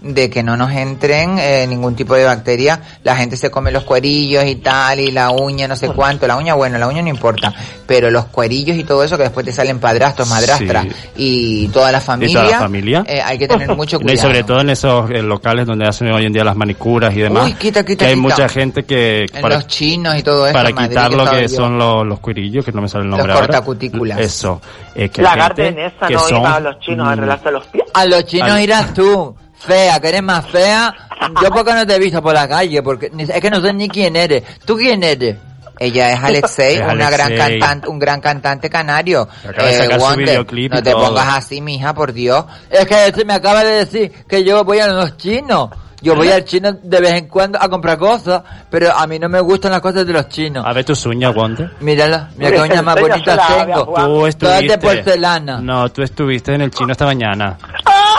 De 0.00 0.30
que 0.30 0.42
no 0.42 0.56
nos 0.56 0.70
entren 0.72 1.38
eh, 1.38 1.66
ningún 1.68 1.94
tipo 1.96 2.14
de 2.14 2.24
bacteria. 2.24 2.80
La 3.02 3.16
gente 3.16 3.36
se 3.36 3.50
come 3.50 3.70
los 3.72 3.84
cuerillos 3.84 4.44
y 4.44 4.56
tal 4.56 5.00
y 5.00 5.10
la 5.10 5.30
uña 5.30 5.66
no 5.68 5.76
sé 5.76 5.88
cuánto. 5.88 6.26
La 6.26 6.36
uña, 6.36 6.54
bueno, 6.54 6.78
la 6.78 6.86
uña 6.86 7.02
no 7.02 7.08
importa, 7.08 7.52
pero 7.86 8.10
los 8.10 8.26
cuerillos 8.26 8.76
y 8.76 8.84
todo 8.84 9.02
eso 9.04 9.16
que 9.16 9.24
después 9.24 9.44
te 9.46 9.52
salen 9.52 9.78
padrastros, 9.80 10.28
madrastras 10.28 10.84
Sí. 10.84 10.90
y 11.16 11.68
toda 11.68 11.90
la 11.92 12.00
familia. 12.00 12.42
la 12.42 12.58
familia. 12.60 13.04
eh, 13.06 13.20
hay 13.24 13.38
que 13.38 13.48
tener 13.48 13.74
mucho 13.74 13.98
cuidado. 14.00 14.14
y 14.14 14.18
sobre 14.18 14.44
todo 14.44 14.60
en 14.60 14.70
esos 14.70 15.10
eh, 15.10 15.22
locales 15.22 15.66
donde 15.66 15.86
hacen 15.86 16.10
hoy 16.12 16.24
en 16.26 16.32
día 16.32 16.44
las 16.44 16.56
manicuras 16.56 17.14
y 17.14 17.20
demás. 17.20 17.46
Uy, 17.46 17.52
quita, 17.54 17.84
quita, 17.84 18.04
que 18.04 18.10
hay 18.10 18.14
quita. 18.16 18.22
mucha 18.28 18.48
gente 18.48 18.84
que 18.84 19.22
en 19.32 19.42
para, 19.42 19.56
los 19.56 19.66
chinos 19.66 20.16
y 20.16 20.22
todo 20.22 20.46
eso. 20.46 20.52
para 20.54 20.70
Madrid, 20.70 20.88
quitar 20.88 21.12
lo 21.14 21.30
que 21.30 21.42
yo. 21.42 21.48
son 21.48 21.78
los, 21.78 22.06
los 22.06 22.20
cuirillos, 22.20 22.64
que 22.64 22.72
no 22.72 22.82
me 22.82 22.88
sale 22.88 23.04
el 23.04 23.10
nombre 23.10 23.28
Los 23.28 23.36
ahora. 23.36 23.46
cortacutículas. 23.48 24.18
Eso. 24.20 24.60
eh, 24.94 25.08
que 25.08 25.22
La 25.22 25.30
gente 25.32 25.74
que 26.06 26.14
no 26.14 26.20
son, 26.20 26.38
iba 26.40 26.54
a 26.56 26.60
los 26.60 26.78
chinos 26.80 27.06
a 27.06 27.10
mm, 27.10 27.12
arreglarse 27.12 27.50
los 27.50 27.66
pies. 27.66 27.84
A 27.94 28.04
los 28.04 28.24
chinos 28.26 28.50
Al- 28.50 28.62
irás 28.62 28.94
tú, 28.94 29.34
fea, 29.58 30.00
que 30.00 30.08
eres 30.08 30.22
más 30.22 30.46
fea. 30.46 30.94
Yo 31.42 31.50
porque 31.50 31.72
no 31.74 31.86
te 31.86 31.94
he 31.94 31.98
visto 31.98 32.22
por 32.22 32.34
la 32.34 32.48
calle, 32.48 32.82
porque 32.82 33.10
ni- 33.12 33.24
es 33.24 33.40
que 33.40 33.50
no 33.50 33.60
sé 33.60 33.72
ni 33.72 33.88
quién 33.88 34.16
eres. 34.16 34.42
¿Tú 34.64 34.76
quién 34.76 35.02
eres? 35.02 35.36
Ella 35.78 36.12
es 36.12 36.20
Alexei, 36.24 36.76
Es 36.76 36.82
una 36.92 37.10
gran 37.10 37.36
cantante, 37.36 37.88
un 37.88 37.98
gran 37.98 38.20
cantante 38.20 38.70
canario. 38.70 39.28
Eh, 39.44 39.48
Acaba 39.48 39.68
de 39.68 39.76
sacar 39.78 40.00
su 40.00 40.06
Wonder, 40.06 40.26
videoclip 40.26 40.72
y 40.72 40.76
no 40.76 40.82
te 40.82 40.90
todo. 40.90 41.04
pongas 41.06 41.36
así, 41.36 41.60
mija, 41.60 41.94
por 41.94 42.12
Dios. 42.12 42.44
Es 42.70 42.86
que 42.86 43.12
se 43.12 43.24
me 43.24 43.34
acaba 43.34 43.62
de 43.64 43.84
decir 43.84 44.10
que 44.28 44.42
yo 44.44 44.64
voy 44.64 44.78
a 44.78 44.88
los 44.88 45.16
chinos. 45.16 45.70
Yo 46.02 46.14
voy 46.14 46.30
al 46.30 46.44
chino 46.44 46.72
de 46.74 47.00
vez 47.00 47.14
en 47.14 47.26
cuando 47.26 47.60
a 47.60 47.68
comprar 47.68 47.98
cosas, 47.98 48.42
pero 48.70 48.94
a 48.94 49.06
mí 49.06 49.18
no 49.18 49.28
me 49.30 49.40
gustan 49.40 49.72
las 49.72 49.80
cosas 49.80 50.06
de 50.06 50.12
los 50.12 50.28
chinos. 50.28 50.64
A 50.64 50.72
ver 50.72 50.84
tus 50.84 51.04
uñas, 51.06 51.34
Wonder. 51.34 51.72
Mírala, 51.80 52.28
mira 52.36 52.52
qué 52.52 52.60
uñas 52.60 52.84
más 52.84 53.00
bonitas 53.00 53.40
tengo. 53.48 53.84
Tú 53.86 53.92
Todas 53.94 54.28
estuviste... 54.28 54.68
de 54.68 54.78
porcelana. 54.78 55.60
No, 55.60 55.88
tú 55.90 56.02
estuviste 56.02 56.54
en 56.54 56.60
el 56.60 56.70
chino 56.70 56.92
esta 56.92 57.06
mañana. 57.06 57.56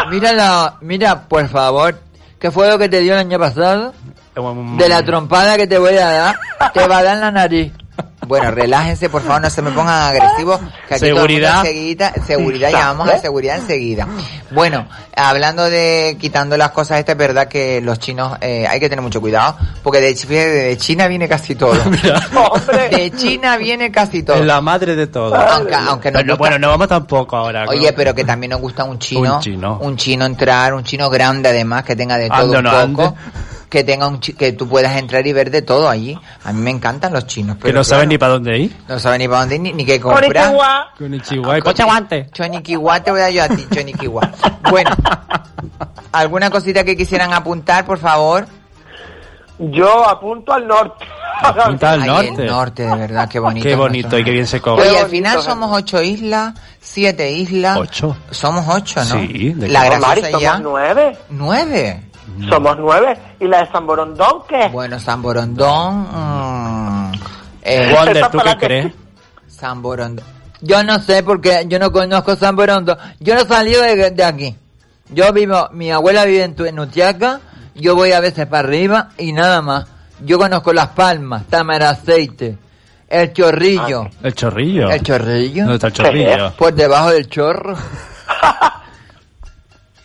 Mírala, 0.09 0.75
mira, 0.81 1.27
por 1.27 1.47
favor. 1.47 1.99
¿Qué 2.39 2.51
fue 2.51 2.69
lo 2.69 2.77
que 2.77 2.87
te 2.89 2.99
dio 2.99 3.13
el 3.13 3.19
año 3.19 3.39
pasado? 3.39 3.93
Um, 4.35 4.77
De 4.77 4.87
la 4.87 5.03
trompada 5.03 5.57
que 5.57 5.65
te 5.65 5.77
voy 5.79 5.97
a 5.97 6.07
dar, 6.11 6.39
te 6.73 6.87
va 6.87 6.99
a 6.99 7.03
dar 7.03 7.15
en 7.15 7.21
la 7.21 7.31
nariz. 7.31 7.73
Bueno, 8.27 8.51
relájense, 8.51 9.09
por 9.09 9.21
favor, 9.23 9.41
no 9.41 9.49
se 9.49 9.61
me 9.61 9.71
pongan 9.71 10.01
agresivos. 10.09 10.59
Que 10.87 10.95
aquí 10.95 11.05
Seguridad. 11.05 11.59
enseguida, 11.65 12.13
seguridad, 12.25 12.69
ya 12.71 12.87
vamos 12.87 13.09
a 13.09 13.17
seguridad 13.19 13.57
enseguida. 13.57 14.07
Bueno, 14.51 14.87
hablando 15.15 15.63
de 15.69 16.17
quitando 16.19 16.55
las 16.57 16.71
cosas, 16.71 16.99
esta 16.99 17.13
es 17.13 17.17
verdad 17.17 17.47
que 17.47 17.81
los 17.81 17.99
chinos 17.99 18.37
eh, 18.41 18.65
hay 18.67 18.79
que 18.79 18.89
tener 18.89 19.01
mucho 19.03 19.21
cuidado, 19.21 19.57
porque 19.83 19.99
de, 20.01 20.13
de 20.13 20.77
China 20.77 21.07
viene 21.07 21.27
casi 21.27 21.55
todo. 21.55 21.73
De 22.91 23.11
China 23.15 23.57
viene 23.57 23.91
casi 23.91 24.23
todo. 24.23 24.37
Es 24.37 24.45
la 24.45 24.61
madre 24.61 24.95
de 24.95 25.07
todo. 25.07 25.35
Aunque, 25.35 25.73
aunque 25.75 26.11
gusta- 26.11 26.35
bueno, 26.35 26.59
no 26.59 26.69
vamos 26.69 26.87
tampoco 26.87 27.35
ahora. 27.37 27.65
¿no? 27.65 27.71
Oye, 27.71 27.91
pero 27.93 28.13
que 28.13 28.23
también 28.23 28.51
nos 28.51 28.61
gusta 28.61 28.83
un 28.83 28.99
chino, 28.99 29.35
Un 29.35 29.41
chino. 29.41 29.77
un 29.81 29.95
chino 29.97 30.25
entrar, 30.25 30.73
un 30.73 30.83
chino 30.83 31.09
grande 31.09 31.49
además, 31.49 31.83
que 31.83 31.95
tenga 31.95 32.17
de 32.17 32.29
todo 32.29 32.57
un 32.57 32.63
no 32.63 32.69
poco, 32.71 33.03
ande. 33.03 33.19
Que 33.69 33.83
tenga 33.83 34.07
un 34.07 34.19
chi- 34.21 34.33
que 34.33 34.53
tú 34.53 34.67
puedas 34.69 34.95
entrar 34.97 35.25
y 35.27 35.33
ver 35.33 35.51
de 35.51 35.61
todo 35.61 35.89
allí. 35.89 36.17
A 36.45 36.53
mí 36.53 36.61
me 36.61 36.71
encantan 36.71 37.11
los 37.13 37.27
chinos, 37.27 37.57
que 37.57 37.63
pero 37.63 37.79
no 37.79 37.83
saben 37.83 38.03
claro, 38.03 38.09
ni 38.09 38.17
para 38.17 38.33
dónde 38.33 38.57
ir. 38.59 38.77
no 38.87 38.97
saben 38.99 39.19
ni 39.19 39.27
para 39.27 39.39
dónde 39.41 39.55
ir, 39.55 39.61
ni, 39.61 39.73
ni 39.73 39.85
qué 39.85 39.99
comprar. 39.99 40.53
Con. 40.97 41.61
Ponche 41.63 41.83
guante. 41.83 42.29
Choniquiwa, 42.31 42.99
te 43.03 43.11
voy 43.11 43.21
a 43.21 43.29
yo 43.29 43.43
a 43.43 43.49
ti, 43.49 43.65
Choniquiwa. 43.73 44.21
Bueno, 44.69 44.91
¿alguna 46.11 46.49
cosita 46.49 46.83
que 46.83 46.97
quisieran 46.97 47.33
apuntar, 47.33 47.85
por 47.85 47.97
favor? 47.99 48.45
Yo 49.59 50.07
apunto 50.07 50.53
al 50.53 50.67
norte. 50.67 51.05
Apunta 51.41 51.91
al 51.93 52.01
Ay, 52.03 52.07
norte. 52.09 52.41
el 52.43 52.47
norte, 52.47 52.83
de 52.85 52.95
verdad, 52.95 53.29
qué 53.29 53.39
bonito. 53.39 53.67
Qué 53.67 53.75
bonito 53.75 54.17
y 54.17 54.23
qué 54.23 54.31
bien 54.31 54.45
se 54.45 54.59
come. 54.61 54.81
Oye, 54.83 54.99
al 54.99 55.07
final 55.09 55.41
somos 55.41 55.75
ocho 55.75 56.01
islas, 56.01 56.53
siete 56.79 57.31
islas. 57.31 57.77
Ocho. 57.79 58.15
Somos 58.29 58.65
ocho, 58.67 58.99
¿no? 59.05 59.19
Sí, 59.21 59.53
de 59.53 59.67
La 59.69 59.85
graciosa 59.85 60.27
somos 60.27 60.41
ya. 60.41 60.59
nueve. 61.29 62.03
Somos 62.49 62.77
nueve. 62.79 63.17
¿Y 63.39 63.47
la 63.47 63.59
de 63.65 63.71
San 63.71 63.85
Borondón 63.87 64.43
qué? 64.47 64.67
Bueno, 64.69 64.99
San 64.99 65.21
Borondón. 65.21 66.07
mm, 66.11 67.11
eh, 67.63 67.93
Wonder, 67.95 68.17
Esa 68.17 68.29
¿tú 68.31 68.37
qué 68.43 68.57
crees? 68.57 68.93
San 69.47 69.81
Borondón. 69.81 70.25
Yo 70.61 70.83
no 70.83 70.99
sé 70.99 71.21
porque 71.23 71.65
yo 71.67 71.77
no 71.79 71.91
conozco 71.91 72.35
San 72.35 72.55
Borondo. 72.55 72.97
Yo 73.19 73.35
no 73.35 73.41
he 73.41 73.45
salido 73.45 73.81
de, 73.83 74.09
de 74.11 74.23
aquí. 74.23 74.55
Yo 75.09 75.31
vivo, 75.31 75.69
mi 75.71 75.91
abuela 75.91 76.25
vive 76.25 76.43
en, 76.43 76.55
Tu- 76.55 76.65
en 76.65 76.79
Utiaca, 76.79 77.39
yo 77.75 77.95
voy 77.95 78.11
a 78.11 78.19
veces 78.19 78.47
para 78.47 78.67
arriba 78.67 79.09
y 79.17 79.33
nada 79.33 79.61
más. 79.61 79.85
Yo 80.19 80.39
conozco 80.39 80.73
Las 80.73 80.87
Palmas, 80.87 81.45
Tamaraceite, 81.47 82.57
El 83.07 83.31
chorrillo. 83.33 84.09
El 84.23 84.33
chorrillo. 84.33 84.89
El 84.89 85.01
chorrillo. 85.03 85.61
¿Dónde 85.63 85.75
está 85.75 85.87
el 85.87 85.93
chorrillo? 85.93 86.53
Por 86.57 86.73
debajo 86.73 87.11
del 87.11 87.29
chorro. 87.29 87.75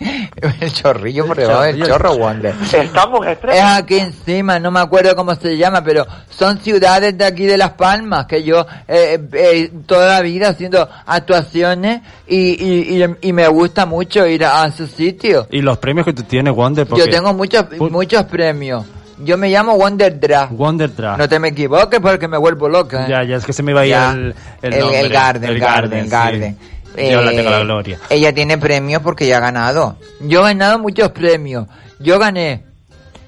el 0.61 0.73
chorrillo 0.73 1.27
por 1.27 1.37
debajo 1.37 1.63
del 1.63 1.83
chorro, 1.85 2.17
Wonder. 2.17 2.55
Estamos 2.73 3.27
Es 3.27 3.63
aquí 3.63 3.99
encima, 3.99 4.59
no 4.59 4.71
me 4.71 4.81
acuerdo 4.81 5.15
cómo 5.17 5.35
se 5.35 5.57
llama, 5.57 5.83
pero 5.85 6.07
son 6.31 6.59
ciudades 6.59 7.17
de 7.17 7.25
aquí 7.25 7.45
de 7.47 7.57
Las 7.57 7.71
Palmas 7.73 8.27
que 8.27 8.43
yo 8.43 8.67
eh, 8.89 9.19
eh, 9.33 9.71
toda 9.87 10.07
la 10.09 10.21
vida 10.21 10.49
haciendo 10.49 10.89
actuaciones 11.07 12.01
y, 12.27 12.37
y, 12.37 13.03
y, 13.03 13.29
y 13.29 13.33
me 13.33 13.47
gusta 13.49 13.87
mucho 13.87 14.27
ir 14.27 14.45
a, 14.45 14.63
a 14.65 14.67
esos 14.69 14.91
sitios. 14.91 15.47
¿Y 15.51 15.63
los 15.63 15.79
premios 15.79 16.07
que 16.07 16.13
tú 16.13 16.23
tienes, 16.23 16.55
Wonder? 16.55 16.87
Yo 16.95 17.09
tengo 17.09 17.33
muchos 17.33 17.65
muchos 17.79 18.25
premios. 18.25 18.85
Yo 19.25 19.39
me 19.39 19.51
llamo 19.51 19.77
Wonder 19.77 20.19
Dra. 20.19 20.49
Wonder 20.51 20.93
Dra. 20.97 21.17
No 21.17 21.29
te 21.29 21.39
me 21.39 21.49
equivoques 21.49 22.01
porque 22.01 22.27
me 22.27 22.37
vuelvo 22.39 22.69
loca. 22.69 23.05
¿eh? 23.05 23.11
Ya, 23.11 23.23
ya, 23.23 23.37
es 23.37 23.45
que 23.45 23.53
se 23.53 23.63
me 23.63 23.71
iba 23.71 23.83
a 23.83 23.87
ir 23.87 23.95
el, 23.95 24.35
el, 24.63 24.73
El- 24.75 24.81
nombre. 24.81 25.01
el 25.01 25.09
Garden, 25.11 25.51
El 25.51 25.59
Garden, 25.61 26.05
sí. 26.05 26.11
Garden. 26.11 26.59
Yo 26.97 27.23
la 27.23 27.33
Eh, 27.33 27.37
tengo 27.37 27.51
la 27.51 27.61
gloria. 27.61 27.99
Ella 28.11 28.33
tiene 28.35 28.59
premios 28.59 29.03
porque 29.03 29.27
ya 29.27 29.39
ha 29.39 29.41
ganado. 29.41 29.97
Yo 30.21 30.41
he 30.41 30.43
ganado 30.43 30.79
muchos 30.79 31.11
premios. 31.11 31.67
Yo 31.99 32.19
gané 32.19 32.65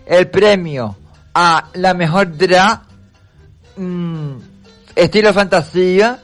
el 0.06 0.28
premio 0.28 0.96
a 1.34 1.68
la 1.74 1.94
mejor 1.94 2.36
drag 2.36 2.82
mm, 3.76 4.32
estilo 4.94 5.32
fantasía. 5.32 6.18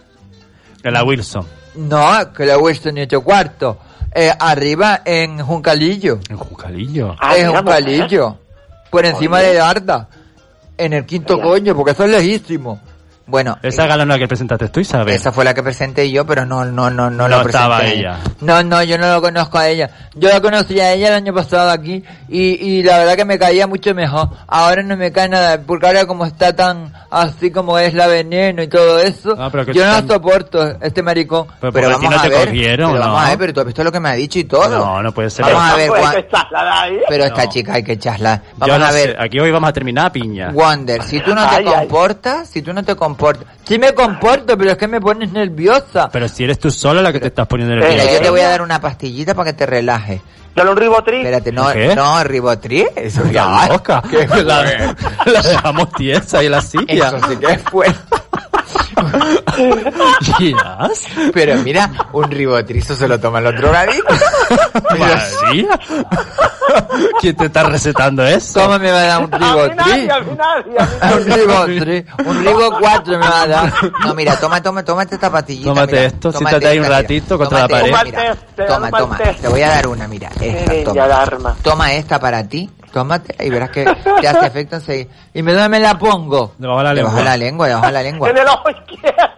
De 0.83 0.91
la 0.91 1.03
Wilson. 1.05 1.47
No, 1.77 2.33
que 2.33 2.45
la 2.47 2.59
Wilson 2.59 2.99
y 2.99 3.03
hecho 3.03 3.23
cuarto. 3.23 3.79
Eh, 4.15 4.31
arriba 4.39 5.03
en 5.05 5.41
Juncalillo. 5.41 6.19
¿En 6.29 6.37
Juncalillo? 6.37 7.15
Ah, 7.21 7.37
en 7.37 7.53
Juncalillo. 7.53 8.39
Por 8.91 9.07
encima 9.07 9.39
Oye. 9.39 9.47
de 9.47 9.55
Darda. 9.55 10.09
En 10.77 10.93
el 10.95 11.07
quinto 11.07 11.41
coño, 11.41 11.77
porque 11.77 11.93
eso 11.93 12.05
es 12.05 12.11
lejísimo. 12.11 12.81
Bueno, 13.31 13.59
Esa 13.62 13.86
gala 13.86 14.05
no 14.05 14.15
la 14.15 14.19
que 14.19 14.27
presentaste 14.28 14.69
tú, 14.69 14.85
¿sabes? 14.85 15.16
esa 15.16 15.31
fue 15.32 15.44
la 15.44 15.55
que 15.55 15.62
presenté 15.62 16.11
yo, 16.11 16.27
pero 16.27 16.44
no, 16.44 16.65
no, 16.65 16.90
no, 16.90 17.09
no, 17.11 17.11
No 17.11 17.28
la 17.28 17.43
presenté. 17.43 17.48
estaba 17.66 17.85
ella. 17.86 18.19
No, 18.40 18.62
no, 18.62 18.82
yo 18.82 18.98
no 18.98 19.09
lo 19.15 19.23
conozco 19.23 19.59
a 19.59 19.69
ella. 19.69 19.90
Yo 20.15 20.28
la 20.28 20.40
conocí 20.40 20.81
a 20.81 20.93
ella 20.93 21.09
el 21.09 21.15
año 21.15 21.32
pasado 21.32 21.70
aquí 21.70 22.02
y, 22.28 22.40
y 22.55 22.82
la 22.82 22.98
verdad 22.98 23.15
que 23.16 23.24
me 23.24 23.39
caía 23.39 23.66
mucho 23.66 23.94
mejor. 23.94 24.31
Ahora 24.48 24.82
no 24.82 24.97
me 24.97 25.12
cae 25.12 25.28
nada, 25.28 25.61
porque 25.65 25.86
ahora 25.86 26.07
como 26.07 26.27
está 26.27 26.55
tan 26.57 26.93
así 27.11 27.51
como 27.51 27.78
es 27.78 27.94
la 27.94 28.07
veneno 28.09 28.62
y 28.62 28.69
todo 28.69 28.98
eso, 28.98 29.36
Ah, 29.39 29.48
pero 29.51 29.65
yo 29.73 29.85
no 29.85 29.93
tan- 29.93 30.07
lo 30.09 30.15
soporto, 30.15 30.77
este 30.81 31.02
maricón. 31.02 31.47
Pero, 31.61 31.73
Pero 31.73 31.90
vamos 31.90 32.11
no 32.11 32.19
a 32.19 32.23
te 32.23 32.28
ver, 32.28 32.47
cogieron, 32.48 32.93
pero 32.93 33.05
¿no? 33.05 33.11
vamos 33.12 33.24
a 33.27 33.28
ver, 33.31 33.39
pero 33.39 33.52
tú 33.55 33.61
has 33.61 33.66
visto 33.66 33.85
lo 33.85 33.93
que 33.93 34.01
me 34.01 34.09
ha 34.09 34.12
dicho 34.15 34.39
y 34.40 34.44
todo. 34.44 34.69
No, 34.69 35.02
no 35.02 35.12
puede 35.12 35.31
ser. 35.31 35.44
Vamos 35.47 35.62
a 35.70 35.77
ver, 35.77 35.89
Pues 35.89 36.01
Juan- 36.02 36.15
que 36.15 36.20
estás 36.20 36.44
la 36.51 36.82
ahí. 36.82 36.98
pero 37.09 37.24
esta 37.24 37.44
No. 37.44 37.51
chica 37.51 37.74
hay 37.74 37.82
que 37.85 37.93
echarla. 37.93 38.43
Yo 38.52 38.59
Vamos 38.59 38.78
no 38.81 38.85
a 38.86 38.90
sé, 38.93 39.07
ver, 39.09 39.20
Aquí 39.20 39.39
hoy 39.39 39.51
vamos 39.51 39.70
a 39.70 39.73
terminar 39.73 40.11
piña. 40.11 40.51
Wonder, 40.52 41.02
si 41.05 41.20
tú 41.20 41.35
no 41.35 41.48
te 41.48 41.57
Ay, 41.57 41.65
ay. 41.66 41.73
comportas, 41.74 42.48
si 42.48 42.62
tú 42.62 42.73
no 42.73 42.82
te 42.82 42.94
comportas, 42.97 43.20
Sí 43.67 43.79
me 43.79 43.95
comporto, 43.95 44.57
pero 44.59 44.73
es 44.73 44.77
que 44.77 44.89
me 44.89 45.01
pones 45.01 45.31
nerviosa. 45.33 46.09
Pero 46.11 46.29
si 46.29 46.45
eres 46.45 46.59
tú 46.59 46.71
sola 46.71 47.03
la 47.03 47.13
que 47.13 47.21
te 47.21 47.29
estás 47.29 47.47
poniendo 47.47 47.75
Eh, 47.75 47.79
mira, 47.79 47.89
nerviosa. 47.91 48.13
yo 48.13 48.21
te 48.23 48.31
voy 48.31 48.41
a 48.41 48.49
dar 48.49 48.63
una 48.63 48.81
pastillita 48.81 49.35
para 49.35 49.53
que 49.53 49.59
te 49.59 49.67
relajes. 49.67 50.21
Dale 50.57 50.71
un 50.71 50.77
ribotril. 50.77 51.19
Espérate, 51.21 51.53
no, 51.53 51.73
¿Qué? 51.73 51.95
no, 51.95 52.25
ribotril, 52.25 52.87
eso 52.97 53.23
Ya 53.27 53.33
ya. 53.33 53.69
loca. 53.69 54.03
La, 54.45 54.97
la 55.27 55.43
dejamos 55.43 55.93
tiesa 55.93 56.43
y 56.43 56.49
la 56.49 56.61
silla. 56.61 57.09
Eso 57.09 57.21
sí 57.29 57.37
que 57.37 57.53
es 57.53 57.63
fuerte. 57.63 57.99
Yes. 60.39 61.07
Pero 61.32 61.57
mira, 61.62 61.91
un 62.12 62.31
ribotrizo 62.31 62.95
se 62.95 63.09
lo 63.09 63.19
toman 63.20 63.45
los 63.45 63.55
drogadictos. 63.57 64.19
María. 64.99 65.78
¿Quién 67.20 67.37
te 67.37 67.47
está 67.47 67.65
recetando 67.65 68.24
eso? 68.24 68.61
¿Cómo 68.61 68.78
me 68.78 68.91
va 68.93 68.99
a 68.99 69.07
dar 69.07 69.24
un 69.24 69.35
A 69.35 69.39
mí 69.39 69.45
ribotri? 69.45 69.77
nadie, 69.77 70.11
a 70.12 70.20
mí 70.20 70.37
nadie, 70.37 70.78
a 70.78 70.85
mí 70.87 70.93
nadie. 71.01 71.16
Un 71.16 71.24
ribotri, 71.41 72.07
un 72.27 72.45
ribo 72.45 72.78
4 72.81 73.12
me 73.19 73.28
va 73.28 73.43
a 73.43 73.47
dar. 73.47 73.73
No, 74.05 74.15
mira, 74.15 74.37
toma, 74.37 74.62
toma, 74.62 74.85
tómate 74.85 75.15
esta 75.16 75.31
pastillita. 75.31 75.69
Tómate 75.70 75.93
mira, 75.93 76.05
esto, 76.07 76.32
tómate 76.32 76.49
siéntate 76.57 76.66
ahí 76.69 76.78
un 76.78 76.85
mira. 76.85 76.97
ratito 77.01 77.39
contra 77.39 77.59
la 77.61 77.69
Tómate 77.69 77.91
pared. 77.91 78.09
esta, 78.11 78.23
mira. 78.23 78.37
Toma 78.37 78.37
test, 78.57 78.69
Toma, 78.69 78.91
toma 78.91 79.16
test. 79.19 79.41
te 79.41 79.49
voy 79.49 79.62
a 79.62 79.69
dar 79.69 79.87
una, 79.89 80.09
mira, 80.09 80.31
esta, 80.41 80.93
toma. 81.31 81.57
Toma 81.62 81.93
esta 81.93 82.20
para 82.20 82.45
ti, 82.49 82.70
tómate 82.93 83.35
y 83.45 83.51
verás 83.51 83.71
que 83.71 83.85
te 84.21 84.29
hace 84.29 84.47
efecto 84.47 84.77
enseguida. 84.77 85.11
¿Y 85.35 85.43
me, 85.43 85.53
dónde 85.53 85.69
me 85.69 85.81
la 85.81 85.99
pongo? 85.99 86.55
Debajo 86.59 86.79
de 86.79 86.85
la 86.85 86.95
Debajo 86.95 87.17
de 87.17 87.23
lengua. 87.23 87.31
la 87.31 87.37
lengua, 87.37 87.69
debajo 87.69 87.87
de 87.87 87.93
la 87.93 88.03
lengua. 88.03 88.31
En 88.31 88.39
el 88.39 88.49
ojo 88.49 88.71
izquierdo. 88.71 89.31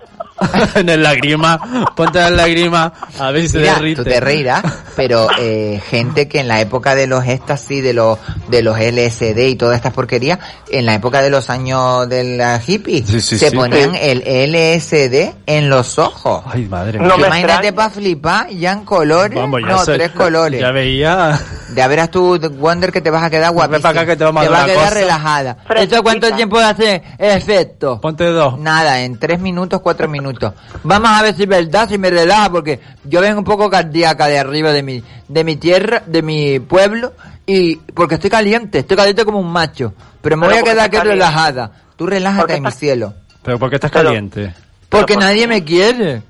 en 0.74 0.88
el 0.88 1.02
lágrima. 1.02 1.86
Ponte 1.94 2.18
la 2.18 2.30
lágrima 2.30 2.92
a 3.20 3.30
ver 3.30 3.42
si 3.42 3.48
se 3.50 3.58
derrite. 3.60 4.02
tú 4.02 4.08
te 4.10 4.18
reirás, 4.18 4.62
pero 4.96 5.28
eh, 5.38 5.80
gente 5.88 6.26
que 6.26 6.40
en 6.40 6.48
la 6.48 6.60
época 6.60 6.96
de 6.96 7.06
los 7.06 7.24
éxtasis, 7.26 7.82
de 7.84 7.92
los 7.92 8.18
de 8.48 8.62
los 8.62 8.76
LSD 8.76 9.38
y 9.48 9.54
todas 9.56 9.76
estas 9.76 9.92
porquerías, 9.92 10.40
en 10.68 10.84
la 10.86 10.94
época 10.94 11.22
de 11.22 11.30
los 11.30 11.48
años 11.48 12.08
del 12.08 12.40
eh, 12.40 12.60
hippie, 12.66 13.04
Sí, 13.06 13.20
sí, 13.20 13.38
se 13.38 13.50
sí. 13.50 13.56
ponían 13.56 13.94
el 13.94 14.18
LSD 14.52 15.32
en 15.46 15.68
los 15.70 15.98
ojos. 16.00 16.42
Ay, 16.46 16.64
madre 16.66 16.98
No 16.98 17.04
mía. 17.04 17.16
me 17.18 17.26
Imagínate 17.26 17.72
para 17.72 17.90
flipar, 17.90 18.48
ya 18.48 18.72
en 18.72 18.84
colores, 18.84 19.38
Vamos, 19.38 19.60
ya 19.60 19.66
no, 19.68 19.84
soy- 19.84 19.98
tres 19.98 20.10
colores. 20.10 20.60
Ya 20.60 20.72
veía. 20.72 21.38
Ya 21.74 21.86
verás 21.88 22.10
tú, 22.10 22.38
Wonder, 22.58 22.90
que 22.92 23.00
te 23.00 23.10
vas 23.10 23.22
a 23.22 23.30
quedar 23.30 23.41
guapísima. 23.50 23.82
para 23.88 24.00
acá 24.02 24.10
que 24.12 24.16
te 24.16 24.24
vamos 24.24 24.42
a 24.44 24.46
te 24.48 24.52
quedar 24.52 24.74
cosa. 24.74 24.90
relajada. 24.94 25.56
¿Esto 25.76 26.02
cuánto 26.02 26.34
tiempo 26.34 26.58
hace 26.58 27.02
efecto? 27.18 28.00
Ponte 28.00 28.24
dos. 28.24 28.58
Nada, 28.58 29.00
en 29.00 29.18
tres 29.18 29.40
minutos, 29.40 29.80
cuatro 29.80 30.08
minutos. 30.08 30.52
Vamos 30.84 31.10
a 31.10 31.22
ver 31.22 31.34
si 31.34 31.42
es 31.42 31.48
verdad, 31.48 31.88
si 31.88 31.98
me 31.98 32.10
relaja, 32.10 32.50
porque 32.50 32.80
yo 33.04 33.20
vengo 33.20 33.38
un 33.38 33.44
poco 33.44 33.68
cardíaca 33.70 34.26
de 34.26 34.38
arriba 34.38 34.70
de 34.72 34.82
mi, 34.82 35.02
de 35.28 35.44
mi 35.44 35.56
tierra, 35.56 36.02
de 36.06 36.22
mi 36.22 36.58
pueblo, 36.60 37.12
y 37.46 37.76
porque 37.76 38.14
estoy 38.16 38.30
caliente, 38.30 38.80
estoy 38.80 38.96
caliente 38.96 39.24
como 39.24 39.40
un 39.40 39.50
macho, 39.52 39.92
pero 40.20 40.36
me 40.36 40.46
Pero 40.46 40.50
voy 40.50 40.58
a 40.58 40.60
¿por 40.60 40.64
qué 40.68 40.74
quedar 40.74 40.90
caliente? 40.90 41.10
relajada, 41.14 41.70
Tú 41.96 42.06
relájate, 42.06 42.40
Porque 42.54 42.60
mi 42.60 42.70
cielo. 42.72 43.14
Pero 43.42 43.58
¿por 43.58 43.68
qué 43.70 43.76
estás 43.76 43.90
caliente? 43.90 44.54
porque 44.88 45.16
nadie 45.16 45.46
me 45.46 45.64
quiere. 45.64 46.22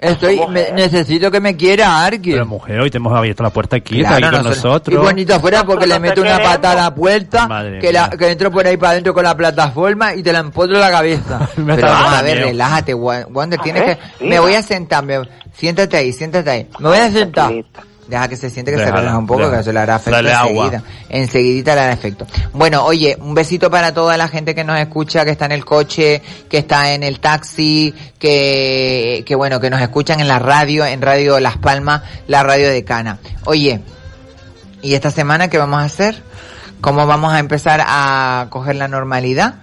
Estoy, 0.00 0.36
¿Cómo 0.38 0.48
me- 0.48 0.62
es? 0.62 0.72
necesito 0.72 1.30
que 1.30 1.40
me 1.40 1.56
quiera 1.56 2.04
alguien. 2.04 2.36
Pero 2.36 2.46
mujer, 2.46 2.80
hoy 2.80 2.90
te 2.90 2.96
hemos 2.96 3.12
abierto 3.16 3.42
la 3.42 3.50
puerta 3.50 3.76
aquí, 3.76 3.98
Claro, 4.00 4.16
está 4.16 4.28
aquí 4.28 4.36
con 4.36 4.44
nosotros- 4.44 4.64
nosotros. 4.64 4.94
Y 4.94 5.04
bonito 5.06 5.34
afuera 5.34 5.64
porque 5.64 5.86
le 5.86 5.94
Nosotros 5.98 6.10
meto 6.10 6.20
una 6.22 6.30
queremos. 6.38 6.54
pata 6.56 6.70
a 6.72 6.74
la 6.74 6.94
puerta, 6.94 7.46
Madre 7.48 7.78
que, 7.80 7.92
la, 7.92 8.08
mía. 8.08 8.16
que 8.18 8.30
entro 8.30 8.50
por 8.50 8.66
ahí 8.66 8.76
para 8.78 8.92
adentro 8.92 9.12
con 9.12 9.24
la 9.24 9.36
plataforma 9.36 10.14
y 10.14 10.22
te 10.22 10.32
la 10.32 10.38
empotro 10.38 10.74
en 10.76 10.80
la 10.80 10.90
cabeza. 10.90 11.48
Me 11.58 11.74
Pero 11.74 11.88
vamos 11.88 12.12
a 12.14 12.22
ver, 12.22 12.36
miedo. 12.36 12.48
relájate, 12.48 12.94
Wa- 12.94 13.26
Wonder, 13.28 13.60
A 13.60 13.62
tienes 13.62 13.86
ver, 13.86 13.98
que... 13.98 14.04
sí, 14.18 14.24
Me 14.24 14.38
voy 14.40 14.54
a 14.54 14.62
sentar, 14.62 15.04
me- 15.04 15.20
siéntate 15.52 15.96
ahí, 15.98 16.12
siéntate 16.14 16.50
ahí. 16.50 16.68
Me 16.78 16.88
voy 16.88 16.98
a 16.98 17.10
sentar. 17.10 17.52
Deja 18.10 18.26
que 18.26 18.36
se 18.36 18.50
siente 18.50 18.72
que 18.72 18.78
se 18.78 18.90
relaja 18.90 19.16
un 19.16 19.26
poco, 19.26 19.48
que 19.50 19.62
se 19.62 19.72
le 19.72 19.78
hará 19.78 19.96
efecto 19.96 20.10
Dale 20.10 20.32
agua. 20.32 20.64
enseguida. 20.66 20.82
Enseguidita 21.08 21.74
le 21.76 21.80
hará 21.80 21.92
efecto. 21.92 22.26
Bueno, 22.52 22.84
oye, 22.84 23.16
un 23.20 23.34
besito 23.34 23.70
para 23.70 23.94
toda 23.94 24.16
la 24.16 24.26
gente 24.26 24.52
que 24.54 24.64
nos 24.64 24.78
escucha, 24.80 25.24
que 25.24 25.30
está 25.30 25.44
en 25.46 25.52
el 25.52 25.64
coche, 25.64 26.20
que 26.48 26.58
está 26.58 26.92
en 26.92 27.04
el 27.04 27.20
taxi, 27.20 27.94
que, 28.18 29.22
que 29.24 29.34
bueno, 29.36 29.60
que 29.60 29.70
nos 29.70 29.80
escuchan 29.80 30.18
en 30.18 30.26
la 30.26 30.40
radio, 30.40 30.84
en 30.84 31.00
Radio 31.00 31.38
Las 31.38 31.56
Palmas, 31.56 32.02
la 32.26 32.42
radio 32.42 32.68
de 32.68 32.82
Cana. 32.82 33.18
Oye, 33.44 33.80
¿y 34.82 34.94
esta 34.94 35.12
semana 35.12 35.48
qué 35.48 35.58
vamos 35.58 35.80
a 35.80 35.84
hacer? 35.84 36.22
¿Cómo 36.80 37.06
vamos 37.06 37.32
a 37.32 37.38
empezar 37.38 37.80
a 37.86 38.48
coger 38.50 38.74
la 38.74 38.88
normalidad? 38.88 39.56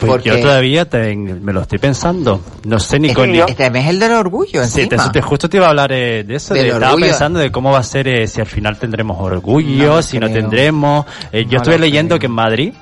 Pues 0.00 0.24
yo 0.24 0.40
todavía 0.40 0.88
te- 0.88 1.14
me 1.16 1.52
lo 1.52 1.60
estoy 1.62 1.78
pensando. 1.78 2.40
No 2.64 2.78
sé 2.78 2.98
ni 2.98 3.12
con... 3.12 3.34
este 3.34 3.70
mes 3.70 3.84
es 3.84 3.90
el 3.90 4.00
del 4.00 4.12
orgullo, 4.12 4.64
Sí, 4.66 4.86
te, 4.86 4.96
te- 4.96 5.22
justo 5.22 5.48
te 5.48 5.58
iba 5.58 5.66
a 5.66 5.70
hablar 5.70 5.92
eh, 5.92 6.24
de 6.24 6.34
eso. 6.36 6.54
De- 6.54 6.66
estaba 6.68 6.86
orgullo. 6.88 7.06
pensando 7.06 7.38
de 7.38 7.50
cómo 7.52 7.70
va 7.72 7.78
a 7.78 7.82
ser 7.82 8.08
eh, 8.08 8.26
si 8.26 8.40
al 8.40 8.46
final 8.46 8.78
tendremos 8.78 9.16
orgullo, 9.20 9.96
No 9.96 10.02
si 10.02 10.18
no 10.18 10.30
tendremos. 10.30 11.06
Eh, 11.32 11.44
No 11.44 11.50
yo 11.50 11.56
estuve 11.58 11.78
leyendo 11.78 12.14
creo. 12.14 12.20
que 12.20 12.26
en 12.26 12.32
Madrid 12.32 12.72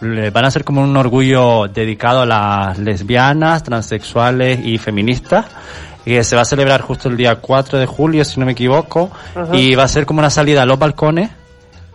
le 0.00 0.30
van 0.30 0.44
a 0.46 0.48
hacer 0.48 0.64
como 0.64 0.82
un 0.82 0.96
orgullo 0.96 1.68
dedicado 1.68 2.22
a 2.22 2.26
las 2.26 2.78
lesbianas, 2.78 3.62
transexuales 3.62 4.60
y 4.64 4.78
feministas. 4.78 5.46
Que 6.04 6.24
se 6.24 6.34
va 6.34 6.42
a 6.42 6.46
celebrar 6.46 6.80
justo 6.80 7.08
el 7.10 7.16
día 7.16 7.36
4 7.36 7.78
de 7.78 7.86
julio, 7.86 8.24
si 8.24 8.40
no 8.40 8.46
me 8.46 8.52
equivoco. 8.52 9.10
Ajá. 9.34 9.54
Y 9.54 9.74
va 9.74 9.84
a 9.84 9.88
ser 9.88 10.06
como 10.06 10.18
una 10.20 10.30
salida 10.30 10.62
a 10.62 10.66
los 10.66 10.78
balcones. 10.78 11.30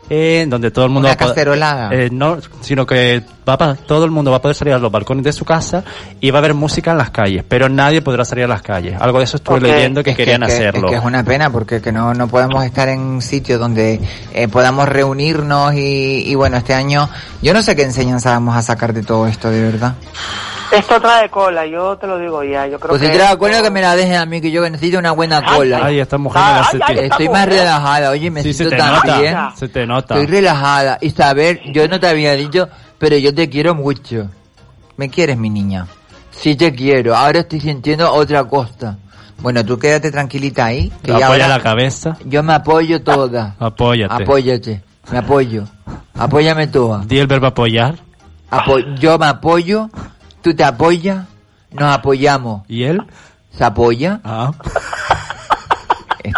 eh, 0.10 0.46
donde 0.48 0.70
todo 0.70 0.86
el 0.86 0.92
mundo 0.92 1.08
Una 1.10 1.16
va 1.16 1.32
a 1.32 1.34
poder- 1.34 1.94
eh, 1.94 2.10
no, 2.12 2.38
sino 2.62 2.86
que 2.86 3.24
va 3.48 3.54
a, 3.54 3.76
todo 3.76 4.06
el 4.06 4.12
mundo 4.12 4.32
va 4.32 4.38
a 4.38 4.42
poder 4.42 4.56
salir 4.56 4.74
a 4.74 4.80
los 4.80 4.92
balcones 4.92 5.24
de 5.24 5.34
su 5.34 5.46
casa 5.46 5.84
y 6.20 6.32
va 6.32 6.38
a 6.38 6.40
haber 6.40 6.54
música 6.54 6.92
en 6.92 6.98
las 6.98 7.10
calles, 7.12 7.44
pero 7.48 7.70
nadie 7.70 8.02
podrá 8.02 8.26
salir 8.26 8.46
a 8.46 8.48
las 8.48 8.62
calles. 8.62 9.00
Algo 9.00 9.20
de 9.20 9.26
eso 9.26 9.38
estuve 9.38 9.62
leyendo 9.62 10.04
que 10.04 10.12
Es 10.12 10.18
querían 10.18 10.44
hacerlo. 10.44 10.88
Es 10.88 10.92
que 10.94 10.98
es 11.00 11.04
una 11.06 11.24
pena 11.24 11.50
porque 11.52 11.82
que 11.82 11.92
no, 11.92 12.14
no 12.14 12.28
podemos 12.28 12.64
estar 12.64 12.90
en 12.90 13.22
sitios 13.22 13.60
donde 13.60 14.00
eh, 14.34 14.48
podamos 14.48 14.88
reunirnos 14.90 15.74
y, 15.76 16.24
y 16.26 16.36
bueno, 16.36 16.58
este 16.58 16.74
año 16.74 17.10
yo 17.42 17.54
no 17.54 17.62
sé 17.62 17.76
qué 17.76 17.84
enseñanza 17.84 18.32
vamos 18.32 18.56
a 18.56 18.62
sacar 18.62 18.94
de 18.94 19.04
todo 19.04 19.28
esto, 19.28 19.50
de 19.50 19.62
verdad. 19.62 19.96
Esto 20.72 21.00
trae 21.00 21.30
cola, 21.30 21.66
yo 21.68 21.96
te 21.96 22.08
lo 22.08 22.18
digo 22.18 22.44
ya. 22.44 22.66
Yo 22.68 22.80
creo 22.80 22.90
Pues 22.90 23.02
si 23.02 23.08
que 23.08 23.14
te 23.14 23.20
das 23.20 23.36
cuenta 23.38 23.62
que 23.62 23.70
me 23.70 23.82
la 23.82 23.96
dejen 23.96 24.16
a 24.16 24.26
mí, 24.26 24.42
que 24.42 24.50
yo 24.50 24.68
necesito 24.68 24.98
una 24.98 25.12
buena 25.12 25.44
cola. 25.46 25.82
Ay, 25.84 26.00
esta 26.00 26.18
mujer 26.18 26.42
me 26.42 26.50
la 26.50 26.60
hace 26.62 26.80
ay, 26.82 26.96
ti- 26.98 27.04
Estoy 27.06 27.30
más 27.30 27.46
relajada, 27.46 28.10
oye, 28.10 28.32
me 28.32 28.42
Sí, 28.42 28.52
se 28.52 28.58
siento 28.66 28.76
te 28.76 28.82
tan 28.82 28.94
nota, 28.96 29.20
bien. 29.20 29.38
se 29.56 29.70
te 29.70 29.86
nota. 29.86 30.16
Estoy 30.16 30.26
relajada. 30.28 30.98
Y 31.02 31.12
saber, 31.12 31.62
yo 31.72 31.88
no 31.88 32.00
te 32.00 32.08
había 32.08 32.34
dicho, 32.34 32.68
pero 32.98 33.18
yo 33.18 33.34
te 33.34 33.50
quiero 33.50 33.76
mucho. 33.76 34.30
¿Me 34.98 35.10
quieres, 35.10 35.38
mi 35.38 35.50
niña? 35.50 35.88
Sí 36.32 36.56
te 36.56 36.74
quiero. 36.74 37.16
Ahora 37.16 37.40
estoy 37.40 37.60
sintiendo 37.62 38.12
otra 38.12 38.44
cosa. 38.46 38.98
Bueno, 39.40 39.64
tú 39.66 39.78
quédate 39.78 40.12
tranquilita 40.12 40.66
ahí. 40.66 40.92
Que 41.04 41.12
Apoya 41.12 41.28
ahora- 41.28 41.48
la 41.48 41.60
cabeza, 41.62 42.18
Yo 42.26 42.42
me 42.44 42.54
apoyo 42.54 43.02
toda. 43.02 43.56
apóyate. 43.60 44.24
Apóyate. 44.24 44.84
Me 45.12 45.18
apoyo. 45.18 45.66
Apóyame 46.14 46.68
toda. 46.68 47.04
Di 47.06 47.20
el 47.20 47.28
verbo 47.28 47.48
apoyar. 47.48 47.96
Apo- 48.50 48.80
yo 49.00 49.18
me 49.20 49.26
apoyo, 49.26 49.90
tú 50.42 50.54
te 50.56 50.64
apoyas, 50.64 51.26
nos 51.72 51.94
apoyamos. 51.94 52.62
¿Y 52.70 52.84
él? 52.84 53.02
¿Se 53.52 53.64
apoya? 53.64 54.22
Ah. 54.24 54.52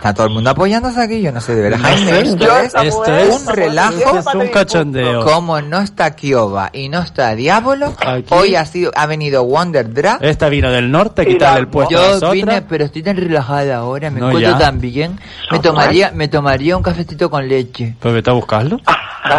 Está 0.07 0.13
todo 0.13 0.27
el 0.27 0.33
mundo 0.33 0.49
apoyándose 0.49 1.01
aquí, 1.01 1.21
yo 1.21 1.31
no 1.31 1.41
sé, 1.41 1.55
de 1.55 1.61
verdad. 1.63 1.79
Jaime, 1.81 2.19
esto 2.21 2.57
es, 2.59 2.73
Esto 2.75 3.05
es- 3.15 3.41
un 3.47 3.47
relajo. 3.55 3.93
esto 3.97 4.19
es 4.19 4.35
un 4.35 4.47
cachondeo. 4.47 5.23
Como 5.25 5.61
no 5.61 5.79
está 5.79 6.15
Kioba 6.15 6.69
y 6.73 6.89
no 6.89 6.99
está 7.01 7.35
Diablo, 7.35 7.93
hoy 8.29 8.55
ha 8.55 8.65
sido 8.65 8.91
ha 8.95 9.05
venido 9.05 9.43
Wonder 9.43 9.93
Drag. 9.93 10.23
Esta 10.23 10.49
vino 10.49 10.71
del 10.71 10.89
norte, 10.91 11.25
quitarle 11.25 11.59
el 11.61 11.67
puesto 11.67 11.97
a 11.97 12.01
Yo 12.01 12.07
nosotras. 12.07 12.31
vine, 12.33 12.61
pero 12.61 12.85
estoy 12.85 13.03
tan 13.03 13.17
relajada 13.17 13.77
ahora, 13.77 14.09
me 14.09 14.19
No, 14.19 14.27
encuentro 14.29 14.51
ya. 14.53 14.57
tan 14.57 14.79
bien. 14.79 15.19
Me 15.51 15.59
tomaría, 15.59 16.11
me 16.13 16.27
tomaría 16.27 16.77
un 16.77 16.83
cafecito 16.83 17.29
con 17.29 17.47
leche. 17.47 17.95
Pues 17.99 18.13
vete 18.13 18.29
a 18.29 18.33
buscarlo. 18.33 18.79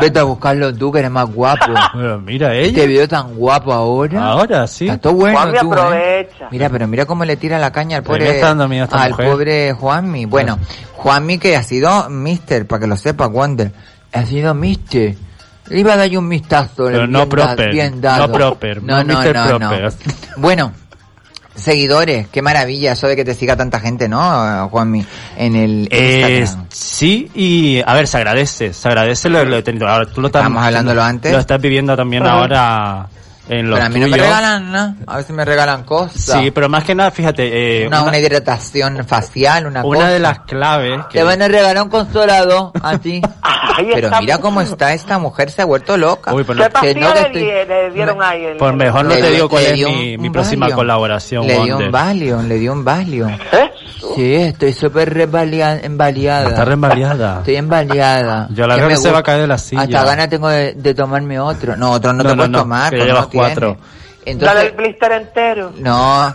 Vete 0.02 0.18
a 0.18 0.24
buscarlo 0.24 0.74
tú, 0.74 0.92
que 0.92 0.98
eres 0.98 1.10
más 1.10 1.32
guapo. 1.32 1.64
Bueno, 1.94 2.18
mira 2.18 2.54
ella. 2.54 2.82
Te 2.82 2.86
veo 2.86 3.08
tan 3.08 3.34
guapo 3.36 3.72
ahora. 3.72 4.22
Ahora 4.26 4.66
sí. 4.66 4.84
Está 4.86 4.98
todo 5.00 5.14
bueno 5.14 5.38
Juanmi, 5.38 5.58
tú, 5.60 5.72
¿eh? 5.72 5.78
aprovecha. 5.78 6.48
Mira, 6.50 6.68
pero 6.68 6.86
mira 6.86 7.06
cómo 7.06 7.24
le 7.24 7.36
tira 7.38 7.58
la 7.58 7.72
caña 7.72 7.96
al 7.96 8.02
Pero 8.02 8.18
pobre, 8.18 8.42
al 8.42 9.10
mujer. 9.10 9.30
pobre 9.30 9.72
Juanmi. 9.72 10.26
Bueno, 10.26 10.57
Juanmi 10.94 11.38
que 11.38 11.56
ha 11.56 11.62
sido 11.62 12.08
mister, 12.10 12.66
para 12.66 12.80
que 12.80 12.86
lo 12.86 12.96
sepa, 12.96 13.26
Wonder. 13.26 13.72
Ha 14.12 14.24
sido 14.24 14.54
mister. 14.54 15.14
Le 15.68 15.80
iba 15.80 15.92
a 15.92 15.96
dar 15.96 16.08
yo 16.08 16.18
un 16.20 16.28
vistazo. 16.28 16.86
Pero 16.86 16.98
bien 17.00 17.12
no 17.12 17.18
da- 17.20 17.26
proper, 17.28 17.70
bien 17.70 18.00
dado. 18.00 18.26
no 18.28 18.32
proper, 18.32 18.82
no 18.82 19.04
Mr. 19.04 19.32
Proper. 19.58 19.92
Bueno, 20.38 20.72
seguidores, 21.54 22.28
qué 22.28 22.40
maravilla 22.40 22.92
eso 22.92 23.06
de 23.06 23.16
que 23.16 23.24
te 23.24 23.34
siga 23.34 23.56
tanta 23.56 23.80
gente, 23.80 24.08
¿no, 24.08 24.68
Juanmi? 24.70 25.04
En 25.36 25.56
el 25.56 25.88
Eh, 25.90 26.46
sí, 26.70 27.30
y 27.34 27.82
a 27.84 27.94
ver, 27.94 28.06
se 28.06 28.16
agradece, 28.16 28.72
se 28.72 28.88
agradece 28.88 29.28
lo, 29.28 29.44
lo 29.44 29.56
he 29.56 29.62
tenido. 29.62 29.86
Ahora, 29.88 30.06
tú 30.06 30.20
lo 30.20 30.28
estás- 30.28 30.40
Estábamos 30.40 30.64
hablándolo 30.64 31.02
antes. 31.02 31.32
Lo 31.32 31.38
estás 31.38 31.60
viviendo 31.60 31.96
también 31.96 32.22
Ajá. 32.24 32.32
ahora 32.32 33.08
en 33.48 33.70
los 33.70 33.78
Pero 33.78 33.86
a 33.86 33.88
mí 33.88 34.00
no 34.00 34.08
me 34.08 34.16
regalan 34.16 34.72
nada. 34.72 34.94
A 35.06 35.16
veces 35.16 35.30
me 35.34 35.44
regalan 35.44 35.84
cosas. 35.84 36.40
Sí, 36.40 36.50
pero 36.50 36.68
más 36.68 36.84
que 36.84 36.94
nada, 36.94 37.10
fíjate, 37.10 37.82
eh, 37.82 37.86
una, 37.86 38.00
una, 38.02 38.08
una 38.10 38.18
hidratación 38.18 39.04
facial, 39.06 39.66
una, 39.66 39.84
una 39.84 39.96
cosa. 39.98 40.08
de 40.10 40.18
las 40.18 40.38
claves 40.40 41.00
que 41.10 41.18
Te 41.18 41.24
van 41.24 41.40
a 41.42 41.48
regalar 41.48 41.82
un 41.82 41.88
consolado 41.90 42.72
a 42.82 42.98
ti. 42.98 43.20
Pero 43.94 44.10
mira 44.20 44.38
cómo 44.38 44.60
está 44.60 44.92
esta 44.92 45.18
mujer, 45.18 45.50
se 45.52 45.62
ha 45.62 45.64
vuelto 45.64 45.96
loca. 45.96 46.34
Uy, 46.34 46.42
pero 46.44 46.64
¿Qué 46.64 46.68
no- 46.74 46.80
Que 46.80 46.94
no, 47.00 47.14
le, 47.14 47.20
estoy- 47.20 47.42
le 47.68 47.90
dieron 47.92 48.20
ahí? 48.20 48.44
en- 48.46 48.58
Pues 48.58 48.74
mejor 48.74 49.04
no 49.04 49.10
Le 49.10 49.16
te 49.16 49.22
dio- 49.28 49.30
digo 49.34 49.48
cuál 49.48 49.64
es 49.66 50.18
mi, 50.18 50.30
próxima 50.30 50.66
Valium. 50.66 50.76
colaboración, 50.78 51.46
Le 51.46 51.62
dio 51.62 51.78
un 51.78 51.90
Valium, 51.92 52.48
le 52.48 52.54
dio 52.56 52.72
un 52.72 52.84
Valium. 52.84 53.30
¿Eh? 53.30 53.70
Sí, 54.16 54.34
estoy 54.34 54.72
súper 54.72 55.16
embaleada. 55.20 55.76
Está 56.48 56.62
embaleada. 56.72 57.38
Estoy 57.38 57.56
embaleada. 57.56 58.48
Yo 58.50 58.66
la 58.66 58.76
veo 58.76 58.88
que 58.88 58.96
se 58.96 59.10
va 59.12 59.18
a 59.18 59.22
caer 59.22 59.42
de 59.42 59.46
la 59.46 59.58
silla. 59.58 59.82
Hasta 59.82 60.04
ganas 60.04 60.28
tengo 60.28 60.48
de, 60.48 60.74
de 60.74 60.94
tomarme 60.94 61.38
otro. 61.38 61.76
No, 61.76 61.92
otro 61.92 62.12
no, 62.12 62.22
No, 62.24 62.30
te 62.30 62.34
no, 62.34 62.36
puedes 62.36 62.50
no, 62.50 62.58
tomar. 62.60 62.90
que 62.90 63.04
cuatro. 63.46 63.76
Dale 64.24 64.32
Entonces, 64.32 64.64
el 64.64 64.72
blister 64.72 65.12
entero. 65.12 65.72
no. 65.78 66.32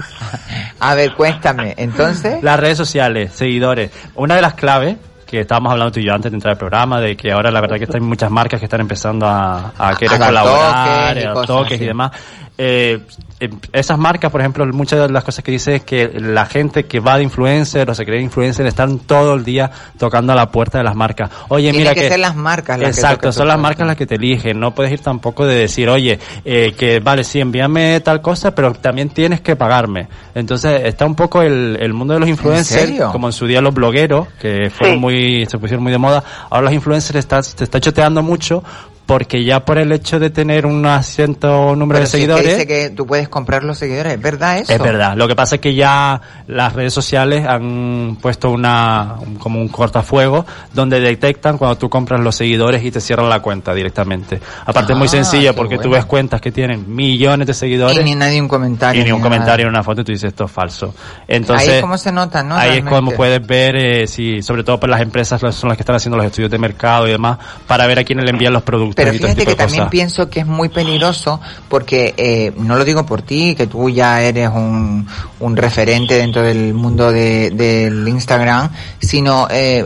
A 0.80 0.96
ver, 0.96 1.14
cuéntame. 1.14 1.74
Entonces, 1.78 2.42
Las 2.44 2.60
redes 2.60 2.78
sociales, 2.78 3.32
seguidores. 3.34 3.92
Una 4.16 4.36
de 4.36 4.42
las 4.42 4.56
claves 4.56 4.98
que 5.28 5.40
estábamos 5.42 5.72
hablando 5.72 5.92
tú 5.92 6.00
y 6.00 6.06
yo 6.06 6.14
antes 6.14 6.32
de 6.32 6.36
entrar 6.36 6.52
al 6.52 6.58
programa, 6.58 7.00
de 7.00 7.16
que 7.16 7.32
ahora 7.32 7.50
la 7.50 7.62
verdad 7.62 7.78
que 7.78 7.88
hay 7.92 8.02
muchas 8.02 8.30
marcas 8.30 8.60
que 8.60 8.66
están 8.66 8.82
empezando 8.82 9.26
a, 9.28 9.74
a 9.78 9.96
querer 9.96 10.20
colaborar, 10.20 11.14
toques 11.16 11.24
y 11.24 11.28
a 11.28 11.34
toques 11.46 11.82
y 11.82 11.86
demás. 11.86 12.12
Eh, 12.58 13.00
eh, 13.40 13.50
esas 13.72 13.98
marcas, 13.98 14.32
por 14.32 14.40
ejemplo, 14.40 14.66
muchas 14.68 15.00
de 15.00 15.10
las 15.10 15.24
cosas 15.24 15.44
que 15.44 15.52
dice 15.52 15.76
es 15.76 15.84
que 15.84 16.08
la 16.20 16.46
gente 16.46 16.86
que 16.86 17.00
va 17.00 17.18
de 17.18 17.24
influencer 17.24 17.90
o 17.90 17.96
se 17.96 18.06
cree 18.06 18.22
influencer 18.22 18.66
están 18.68 19.00
todo 19.00 19.34
el 19.34 19.44
día 19.44 19.72
tocando 19.98 20.34
a 20.34 20.36
la 20.36 20.52
puerta 20.52 20.78
de 20.78 20.84
las 20.84 20.96
marcas. 20.96 21.32
Oye, 21.50 21.72
Tiene 21.72 21.80
mira 21.80 21.94
que 21.96 22.02
que... 22.02 22.10
ser 22.10 22.20
las 22.20 22.36
marcas 22.36 22.78
las 22.80 22.96
Exacto, 22.96 23.32
son 23.32 23.48
las 23.48 23.60
marcas 23.60 23.88
las 23.88 23.96
que 23.98 24.06
te 24.06 24.16
eligen. 24.16 24.60
No 24.60 24.74
puedes 24.76 24.92
ir 24.94 25.00
tampoco 25.00 25.46
de 25.48 25.56
decir, 25.56 25.90
oye, 25.90 26.20
eh, 26.46 26.74
que 26.78 27.00
vale, 27.00 27.24
sí, 27.24 27.40
envíame 27.40 28.00
tal 28.02 28.22
cosa, 28.22 28.54
pero 28.54 28.72
también 28.74 29.10
tienes 29.10 29.42
que 29.42 29.56
pagarme. 29.56 30.08
Entonces 30.36 30.82
está 30.86 31.06
un 31.06 31.16
poco 31.16 31.42
el, 31.42 31.78
el 31.82 31.94
mundo 31.94 32.14
de 32.14 32.20
los 32.20 32.30
influencers, 32.30 32.82
serio? 32.82 33.10
como 33.12 33.28
en 33.28 33.34
su 33.34 33.48
día 33.48 33.62
los 33.62 33.74
blogueros, 33.74 34.28
que 34.40 34.70
fueron 34.70 34.96
Sí. 34.96 35.00
muy, 35.00 35.46
se 35.48 35.58
pusieron 35.58 35.82
muy 35.84 35.92
de 35.92 35.98
moda. 35.98 36.24
Ahora 36.52 36.66
los 36.66 36.74
influencers 36.74 37.18
está, 37.18 37.42
se 37.42 37.64
está 37.64 37.80
choteando 37.80 38.22
mucho 38.22 38.64
porque 39.06 39.44
ya 39.44 39.66
por 39.66 39.78
el 39.78 39.92
hecho 39.92 40.18
de 40.20 40.30
tener 40.30 40.66
un 40.66 40.88
cierto 41.04 41.76
número 41.76 42.00
pero 42.00 42.00
de 42.00 42.06
si 42.06 42.06
es 42.06 42.12
que 42.12 42.20
seguidores, 42.34 42.46
dice 42.58 42.68
que 42.68 42.90
tú 42.90 43.06
puedes 43.06 43.28
comprar 43.28 43.64
los 43.64 43.78
seguidores, 43.78 44.14
¿es 44.14 44.22
verdad 44.22 44.60
eso? 44.60 44.72
es 44.72 44.80
verdad. 44.80 45.16
Lo 45.18 45.28
que 45.28 45.36
pasa 45.36 45.56
es 45.56 45.62
que 45.62 45.76
ya 45.76 46.22
las 46.48 46.74
redes 46.74 46.94
sociales 46.94 47.46
han 47.46 48.18
puesto 48.22 48.50
una 48.52 49.16
un- 49.20 49.36
como 49.36 49.60
un 49.60 49.68
cortafuego 49.68 50.46
donde 50.74 51.00
detectan 51.02 51.58
cuando 51.58 51.78
tú 51.78 51.90
compras 51.90 52.22
los 52.22 52.36
seguidores 52.36 52.84
y 52.84 52.92
te 52.92 53.02
cierran 53.02 53.30
la 53.30 53.42
cuenta 53.42 53.74
directamente. 53.74 54.40
Aparte 54.66 54.94
es 54.94 54.98
muy 54.98 55.08
Ah, 55.08 55.12
sencillo 55.12 55.54
porque 55.54 55.78
tú 55.78 55.90
ves 55.90 56.06
cuentas 56.06 56.40
que 56.40 56.52
tienen 56.52 56.86
millones 56.96 57.46
de 57.48 57.54
seguidores 57.54 57.98
Y 58.00 58.04
ni 58.04 58.16
nadie 58.16 58.42
un 58.42 58.48
comentario. 58.48 59.02
y 59.02 59.04
ni 59.06 59.12
un 59.12 59.20
nada. 59.20 59.30
comentario 59.30 59.66
en 59.66 59.70
una 59.70 59.84
foto 59.84 60.02
y 60.02 60.04
tú 60.06 60.12
dices 60.14 60.30
esto 60.30 60.46
es 60.46 60.52
falso. 60.52 60.94
Entonces 61.28 61.68
Ahí 61.68 61.76
es 61.76 61.82
como 61.82 61.98
se 61.98 62.12
nota, 62.12 62.42
¿no? 62.42 62.56
Ahí 62.56 62.78
es 62.78 62.86
como 62.86 63.12
puedes 63.12 63.46
ver, 63.46 63.76
eh, 63.76 64.08
si, 64.08 64.42
sobre 64.42 64.64
todo 64.64 64.80
por 64.80 64.90
las 64.90 65.02
empresas 65.02 65.42
son 65.54 65.68
las 65.70 65.78
que 65.78 65.82
están 65.84 65.96
haciendo 65.98 66.16
los 66.18 66.26
estudios 66.26 66.50
de 66.50 66.58
mercado 66.58 67.08
y 67.08 67.12
demás, 67.12 67.38
para 67.68 67.86
ver 67.86 68.00
a 68.00 68.04
quién 68.04 68.20
le 68.24 68.30
envían 68.30 68.54
los 68.54 68.64
productos 68.64 68.93
Pero 68.96 69.12
fíjate 69.14 69.46
que 69.46 69.56
también 69.56 69.90
pienso 69.90 70.30
que 70.30 70.42
es 70.42 70.46
muy 70.48 70.70
peligroso 70.70 71.40
porque 71.70 72.14
eh, 72.18 72.52
no 72.58 72.76
lo 72.76 72.86
digo 72.86 73.06
por 73.06 73.22
ti, 73.22 73.56
que 73.56 73.68
tú 73.68 73.90
ya 73.90 74.22
eres 74.22 74.50
un, 74.50 75.08
un 75.40 75.58
referente 75.58 76.16
dentro 76.18 76.42
del 76.42 76.74
mundo 76.74 77.12
de, 77.12 77.52
del 77.52 78.08
Instagram, 78.08 78.70
sino, 79.00 79.48
eh, 79.50 79.86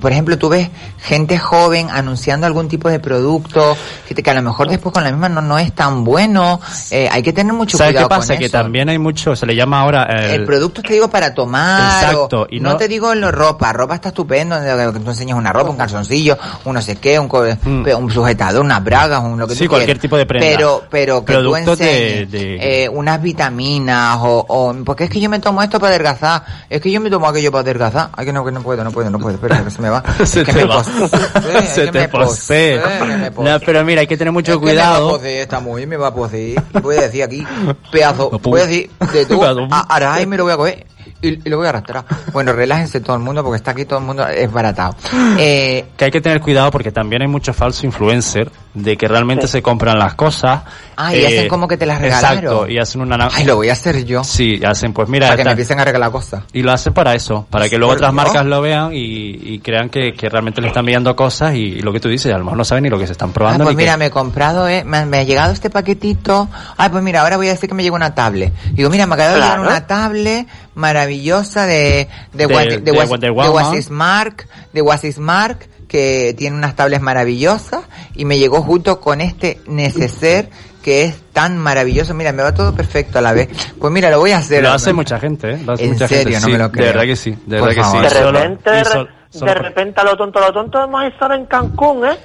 por 0.00 0.12
ejemplo, 0.12 0.38
tú 0.38 0.48
ves 0.48 0.68
gente 1.00 1.38
joven 1.38 1.88
anunciando 1.90 2.46
algún 2.46 2.68
tipo 2.68 2.88
de 2.88 3.00
producto 3.00 3.76
que, 4.08 4.14
te- 4.14 4.22
que 4.22 4.30
a 4.30 4.34
lo 4.34 4.42
mejor 4.42 4.68
después 4.68 4.92
con 4.92 5.04
la 5.04 5.10
misma 5.10 5.28
no, 5.28 5.40
no 5.42 5.58
es 5.58 5.72
tan 5.72 6.04
bueno. 6.04 6.60
Eh, 6.90 7.08
hay 7.10 7.22
que 7.22 7.32
tener 7.32 7.52
mucho 7.52 7.76
¿Sabes 7.76 7.90
qué 7.92 7.94
cuidado 7.96 8.08
pasa? 8.08 8.34
con 8.34 8.38
Que 8.38 8.46
eso. 8.46 8.52
también 8.58 8.88
hay 8.88 8.98
mucho, 8.98 9.34
se 9.36 9.46
le 9.46 9.54
llama 9.54 9.80
ahora 9.80 10.04
El 10.34 10.44
producto 10.44 10.82
te 10.82 10.92
digo 10.94 11.08
para 11.08 11.34
tomar. 11.34 12.02
Exacto, 12.04 12.42
o- 12.42 12.46
y 12.50 12.60
no, 12.60 12.70
no- 12.70 12.76
te 12.76 12.88
digo 12.88 13.14
lo 13.14 13.30
ropa. 13.30 13.72
Ropa 13.72 13.94
está 13.96 14.08
estupendo. 14.08 14.56
que 14.60 15.00
Tú 15.00 15.10
enseñas 15.10 15.36
una 15.38 15.52
ropa, 15.52 15.70
un 15.70 15.76
calzoncillo, 15.76 16.36
un 16.64 16.74
no 16.74 16.82
sé 16.82 16.96
qué, 16.96 17.18
un, 17.18 17.28
co- 17.28 17.44
un 17.64 18.10
sujetador, 18.22 18.62
unas 18.64 18.82
bragas, 18.84 19.22
un 19.22 19.38
lo 19.38 19.46
que. 19.46 19.54
Sí, 19.54 19.64
tú 19.64 19.70
cualquier 19.70 19.96
quieras. 19.98 20.00
tipo 20.02 20.16
de 20.16 20.26
prenda. 20.26 20.46
Pero, 20.48 20.82
pero 20.90 21.24
que 21.24 21.32
tú 21.34 21.40
Productos 21.40 21.78
de- 21.78 22.22
enseñes 22.22 22.30
de- 22.30 22.84
eh, 22.84 22.88
unas 22.88 23.20
vitaminas 23.20 24.18
o, 24.20 24.44
o, 24.48 24.74
porque 24.84 25.04
es 25.04 25.10
que 25.10 25.20
yo 25.20 25.28
me 25.28 25.38
tomo 25.40 25.62
esto 25.62 25.78
para 25.80 25.90
adelgazar. 25.94 26.44
Es 26.70 26.80
que 26.80 26.90
yo 26.90 27.00
me 27.00 27.10
tomo 27.10 27.26
aquello 27.28 27.50
para 27.52 27.62
adelgazar. 27.62 28.10
Ay, 28.14 28.26
que 28.26 28.32
no, 28.32 28.44
que 28.44 28.52
no 28.52 28.62
puedo, 28.62 28.82
no 28.84 28.90
puedo, 28.90 29.10
no 29.10 29.18
puedo. 29.18 29.34
Espera, 29.34 29.62
que 29.64 29.70
se 29.70 29.82
me 29.82 29.88
va. 29.90 30.02
se 30.24 30.40
Es 30.40 30.46
que 30.46 30.52
te 30.52 30.58
me 30.60 30.64
va. 30.64 30.76
posee, 30.82 31.66
se 31.66 31.86
te 31.88 32.08
posee. 32.08 32.78
posee, 32.80 33.30
No, 33.30 33.60
pero 33.64 33.84
mira, 33.84 34.00
hay 34.02 34.06
que 34.06 34.16
tener 34.16 34.32
mucho 34.32 34.52
Es 34.52 34.58
que 34.58 34.64
Me 34.66 34.74
va 34.76 34.82
a 34.82 34.88
cuidado. 34.90 35.10
poseer 35.10 35.42
esta 35.42 35.60
mujer, 35.60 35.86
me 35.86 35.96
va 35.96 36.08
a 36.08 36.14
poseer. 36.14 36.62
Y 36.74 36.78
voy 36.80 36.96
a 36.96 37.02
decir 37.02 37.22
aquí, 37.22 37.46
pedazo, 37.90 38.30
voy 38.42 38.60
a 38.60 38.66
decir 38.66 38.90
de 39.12 39.26
tú, 39.26 39.42
a- 39.44 39.80
ahora 39.88 40.14
ahí 40.14 40.26
me 40.26 40.36
lo 40.36 40.44
voy 40.44 40.52
a 40.52 40.56
coger 40.56 40.86
y, 41.22 41.28
y 41.28 41.48
lo 41.48 41.56
voy 41.56 41.66
a 41.66 41.70
arrastrar. 41.70 42.04
Bueno, 42.32 42.52
relájense 42.52 43.00
todo 43.00 43.16
el 43.16 43.22
mundo 43.22 43.42
porque 43.42 43.56
está 43.56 43.70
aquí 43.70 43.84
todo 43.84 44.00
el 44.00 44.04
mundo 44.04 44.26
es 44.26 44.50
baratado. 44.52 44.94
Eh, 45.38 45.86
que 45.96 46.04
hay 46.04 46.10
que 46.10 46.20
tener 46.20 46.40
cuidado 46.40 46.70
porque 46.70 46.92
también 46.92 47.22
hay 47.22 47.28
mucho 47.28 47.52
falso 47.52 47.86
influencer 47.86 48.50
de 48.74 48.96
que 48.96 49.06
realmente 49.06 49.46
se 49.48 49.60
compran 49.62 49.98
las 49.98 50.14
cosas. 50.14 50.62
Ah, 50.96 51.14
y 51.14 51.24
hacen 51.24 51.48
como 51.48 51.68
que 51.68 51.76
te 51.76 51.84
las 51.84 52.00
regalaron. 52.00 52.38
Exacto, 52.38 52.68
y 52.68 52.78
hacen 52.78 53.00
una... 53.02 53.28
ay, 53.32 53.44
lo 53.44 53.56
voy 53.56 53.68
a 53.68 53.72
hacer 53.72 54.04
yo. 54.04 54.24
Sí, 54.24 54.62
hacen, 54.64 54.92
pues 54.94 55.08
mira, 55.08 55.26
Para 55.26 55.36
que 55.36 55.38
me 55.38 55.42
esta- 55.42 55.50
empiecen 55.52 55.80
a 55.80 55.84
regalar 55.84 56.10
cosas. 56.10 56.44
y 56.52 56.62
lo 56.62 56.72
hacen 56.72 56.94
para 56.94 57.14
eso, 57.14 57.46
para 57.50 57.68
que 57.68 57.76
luego 57.76 57.92
otras 57.94 58.12
marcas 58.14 58.46
lo 58.46 58.60
vean 58.62 58.92
y, 58.94 59.54
y 59.54 59.58
crean 59.58 59.90
que, 59.90 60.14
que 60.14 60.28
realmente 60.28 60.60
le 60.62 60.68
están 60.68 60.80
enviando 60.82 61.14
cosas 61.14 61.54
y, 61.54 61.58
y 61.58 61.80
lo 61.82 61.92
que 61.92 62.00
tú 62.00 62.08
dices, 62.08 62.32
a 62.32 62.38
lo 62.38 62.44
mejor 62.44 62.56
no 62.58 62.64
saben 62.64 62.84
ni 62.84 62.90
lo 62.90 62.98
que 62.98 63.06
se 63.06 63.12
están 63.12 63.30
Ah, 63.30 63.34
probando. 63.34 63.64
pues 63.64 63.76
ni 63.76 63.82
mira, 63.82 63.92
qué- 63.92 63.98
me 63.98 64.06
he 64.06 64.10
comprado, 64.10 64.66
eh, 64.68 64.84
me, 64.84 65.04
me 65.06 65.18
ha 65.18 65.22
llegado 65.22 65.52
este 65.52 65.68
paquetito. 65.70 66.48
Ay, 66.76 66.88
pues 66.90 67.02
mira, 67.02 67.20
ahora 67.22 67.36
voy 67.36 67.48
a 67.48 67.52
decir 67.52 67.68
que 67.68 67.74
me 67.74 67.82
llegó 67.82 67.96
una 67.96 68.14
tablet. 68.14 68.52
Digo, 68.72 68.88
mira, 68.90 69.06
me 69.06 69.14
acaba 69.16 69.30
de 69.30 69.40
llegar 69.40 69.60
una 69.60 69.86
tablet 69.86 70.46
maravillosa 70.74 71.66
de, 71.66 72.08
de, 72.32 72.46
De- 72.46 72.54
Wa- 72.54 72.62
de 72.64 72.78
de, 72.78 72.92
Was- 72.92 73.08
Wonder 73.08 73.32
de. 73.32 73.38
Wasismark, 73.38 74.48
de 74.72 74.82
Wasismark, 74.82 75.68
que 75.92 76.34
tiene 76.38 76.56
unas 76.56 76.74
tablets 76.74 77.02
maravillosas 77.02 77.82
y 78.14 78.24
me 78.24 78.38
llegó 78.38 78.62
junto 78.62 78.98
con 78.98 79.20
este 79.20 79.60
neceser 79.66 80.48
que 80.82 81.04
es 81.04 81.14
tan 81.34 81.58
maravilloso. 81.58 82.14
Mira, 82.14 82.32
me 82.32 82.42
va 82.42 82.52
todo 82.54 82.74
perfecto 82.74 83.18
a 83.18 83.20
la 83.22 83.32
vez. 83.34 83.48
Pues 83.78 83.92
mira, 83.92 84.10
lo 84.10 84.18
voy 84.18 84.32
a 84.32 84.38
hacer. 84.38 84.62
Lo 84.62 84.70
hace 84.72 84.92
mucha 84.94 85.20
gente, 85.20 85.52
¿eh? 85.52 85.62
Lo 85.64 85.72
hace 85.74 85.84
¿En 85.84 85.92
mucha 85.92 86.08
serio? 86.08 86.24
gente. 86.24 86.40
No 86.40 86.46
sí, 86.46 86.52
me 86.52 86.58
lo 86.58 86.64
De 86.64 86.70
creo. 86.72 86.86
verdad 86.86 87.02
que 87.04 87.16
sí, 87.16 87.30
de 87.46 87.60
verdad 87.60 87.68
que 87.68 87.76
De 87.76 87.84
sí. 87.84 88.14
Solo- 88.16 88.32
repente, 88.32 88.70
de, 88.70 88.84
solo 88.84 89.06
de 89.52 89.54
repente 89.54 90.00
a 90.00 90.04
lo 90.04 90.16
tonto, 90.16 90.38
a 90.38 90.46
lo 90.48 90.52
tonto 90.52 90.82
hemos 90.82 91.04
estado 91.04 91.34
en 91.34 91.44
Cancún, 91.46 92.06
¿eh? 92.06 92.16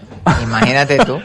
Imagínate 0.43 0.97
tú. 1.05 1.19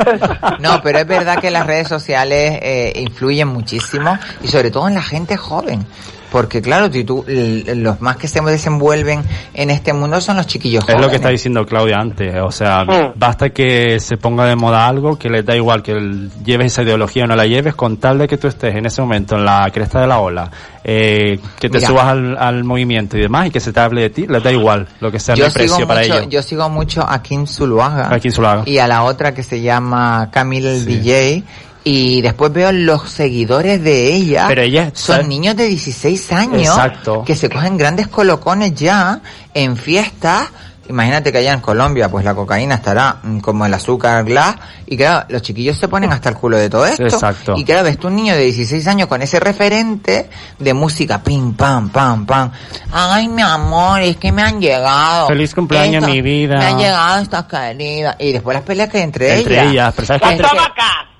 No, 0.58 0.80
pero 0.82 0.98
es 0.98 1.06
verdad 1.06 1.38
que 1.40 1.50
las 1.50 1.66
redes 1.66 1.88
sociales 1.88 2.58
eh, 2.60 2.92
influyen 2.96 3.48
muchísimo 3.48 4.18
y 4.42 4.48
sobre 4.48 4.70
todo 4.70 4.88
en 4.88 4.94
la 4.94 5.02
gente 5.02 5.36
joven. 5.36 5.86
Porque 6.32 6.62
claro, 6.62 6.90
tú, 6.90 7.24
los 7.28 8.00
más 8.00 8.16
que 8.16 8.26
se 8.26 8.40
desenvuelven 8.40 9.22
en 9.54 9.70
este 9.70 9.92
mundo 9.92 10.18
son 10.20 10.38
los 10.38 10.46
chiquillos 10.46 10.88
Es 10.88 10.98
lo 11.00 11.10
que 11.10 11.16
está 11.16 11.28
diciendo 11.28 11.66
Claudia 11.66 11.98
antes, 11.98 12.34
o 12.42 12.50
sea, 12.50 12.84
Mm. 12.84 13.12
basta 13.16 13.50
que 13.50 14.00
se 14.00 14.16
ponga 14.16 14.46
de 14.46 14.56
moda 14.56 14.86
algo, 14.88 15.18
que 15.18 15.28
les 15.28 15.44
da 15.44 15.54
igual 15.54 15.82
que 15.82 15.92
el- 15.92 16.30
lleves 16.42 16.72
esa 16.72 16.82
ideología 16.82 17.24
o 17.24 17.26
no 17.26 17.36
la 17.36 17.44
lleves, 17.46 17.74
con 17.74 17.98
tal 17.98 18.18
de 18.18 18.26
que 18.26 18.38
tú 18.38 18.48
estés 18.48 18.74
en 18.74 18.86
ese 18.86 19.02
momento 19.02 19.36
en 19.36 19.44
la 19.44 19.68
cresta 19.72 20.00
de 20.00 20.06
la 20.06 20.20
ola, 20.20 20.50
eh, 20.82 21.38
que 21.60 21.68
te 21.68 21.76
Mira. 21.78 21.88
subas 21.88 22.06
al, 22.06 22.36
al 22.38 22.64
movimiento 22.64 23.16
y 23.18 23.20
demás, 23.20 23.48
y 23.48 23.50
que 23.50 23.60
se 23.60 23.72
te 23.72 23.80
hable 23.80 24.00
de 24.00 24.10
ti, 24.10 24.26
les 24.26 24.42
da 24.42 24.50
igual 24.50 24.88
lo 25.00 25.10
que 25.12 25.20
sea 25.20 25.34
yo 25.34 25.44
el 25.46 25.52
precio 25.52 25.86
para 25.86 26.02
ellos. 26.02 26.26
yo 26.30 26.42
sigo 26.42 26.68
mucho 26.70 27.02
a 27.06 27.22
Kim 27.22 27.46
Zuluaga 27.46 28.08
A 28.12 28.18
Kim 28.18 28.32
Zuluaga. 28.32 28.62
y 28.64 28.78
a 28.78 28.88
la 28.88 29.02
otra 29.04 29.34
que 29.34 29.42
se 29.42 29.60
llama 29.60 30.30
Camille 30.32 30.72
el 30.76 30.84
DJ 30.86 31.44
Y 31.84 32.22
después 32.22 32.52
veo 32.52 32.70
los 32.70 33.10
seguidores 33.10 33.82
de 33.82 34.14
ella. 34.14 34.44
Pero 34.48 34.62
ella 34.62 34.92
son 34.94 35.16
¿sabes? 35.16 35.26
niños 35.28 35.56
de 35.56 35.66
16 35.66 36.32
años 36.32 36.68
Exacto. 36.68 37.24
que 37.24 37.34
se 37.34 37.48
cogen 37.50 37.76
grandes 37.76 38.06
colocones 38.08 38.74
ya 38.74 39.20
en 39.52 39.76
fiestas. 39.76 40.48
Imagínate 40.88 41.30
que 41.32 41.38
allá 41.38 41.52
en 41.54 41.60
Colombia, 41.60 42.08
pues 42.10 42.24
la 42.24 42.34
cocaína 42.34 42.74
estará 42.74 43.18
mm, 43.22 43.38
como 43.38 43.64
el 43.66 43.72
azúcar 43.74 44.24
glass. 44.24 44.56
Y 44.86 44.96
claro, 44.96 45.26
los 45.28 45.40
chiquillos 45.42 45.76
se 45.78 45.88
ponen 45.88 46.12
hasta 46.12 46.28
el 46.28 46.34
culo 46.36 46.56
de 46.56 46.68
todo 46.68 46.84
esto. 46.86 47.04
Exacto. 47.04 47.54
Y 47.56 47.64
claro, 47.64 47.84
ves 47.84 47.98
tú 47.98 48.08
un 48.08 48.16
niño 48.16 48.34
de 48.34 48.42
16 48.44 48.86
años 48.88 49.08
con 49.08 49.22
ese 49.22 49.40
referente 49.40 50.28
de 50.58 50.74
música, 50.74 51.22
pim, 51.22 51.54
pam, 51.54 51.88
pam, 51.90 52.26
pam. 52.26 52.50
Ay, 52.92 53.26
mi 53.28 53.42
amor, 53.42 54.02
es 54.02 54.16
que 54.18 54.30
me 54.32 54.42
han 54.42 54.60
llegado. 54.60 55.28
Feliz 55.28 55.54
cumpleaños, 55.54 56.02
Esto- 56.02 56.12
mi 56.14 56.20
vida. 56.20 56.58
Me 56.58 56.64
han 56.66 56.78
llegado 56.78 57.22
estas 57.22 57.44
queridas. 57.46 58.16
Y 58.18 58.32
después 58.32 58.54
las 58.54 58.64
peleas 58.64 58.88
que 58.88 58.98
hay 58.98 59.04
entre, 59.04 59.34
Entre 59.38 59.54
ellas. 59.54 59.72
ellas, 59.72 59.92
pero 59.96 60.06
¿sabes 60.06 60.22
Es 60.22 60.28
qué? 60.28 60.36
que- 60.36 61.11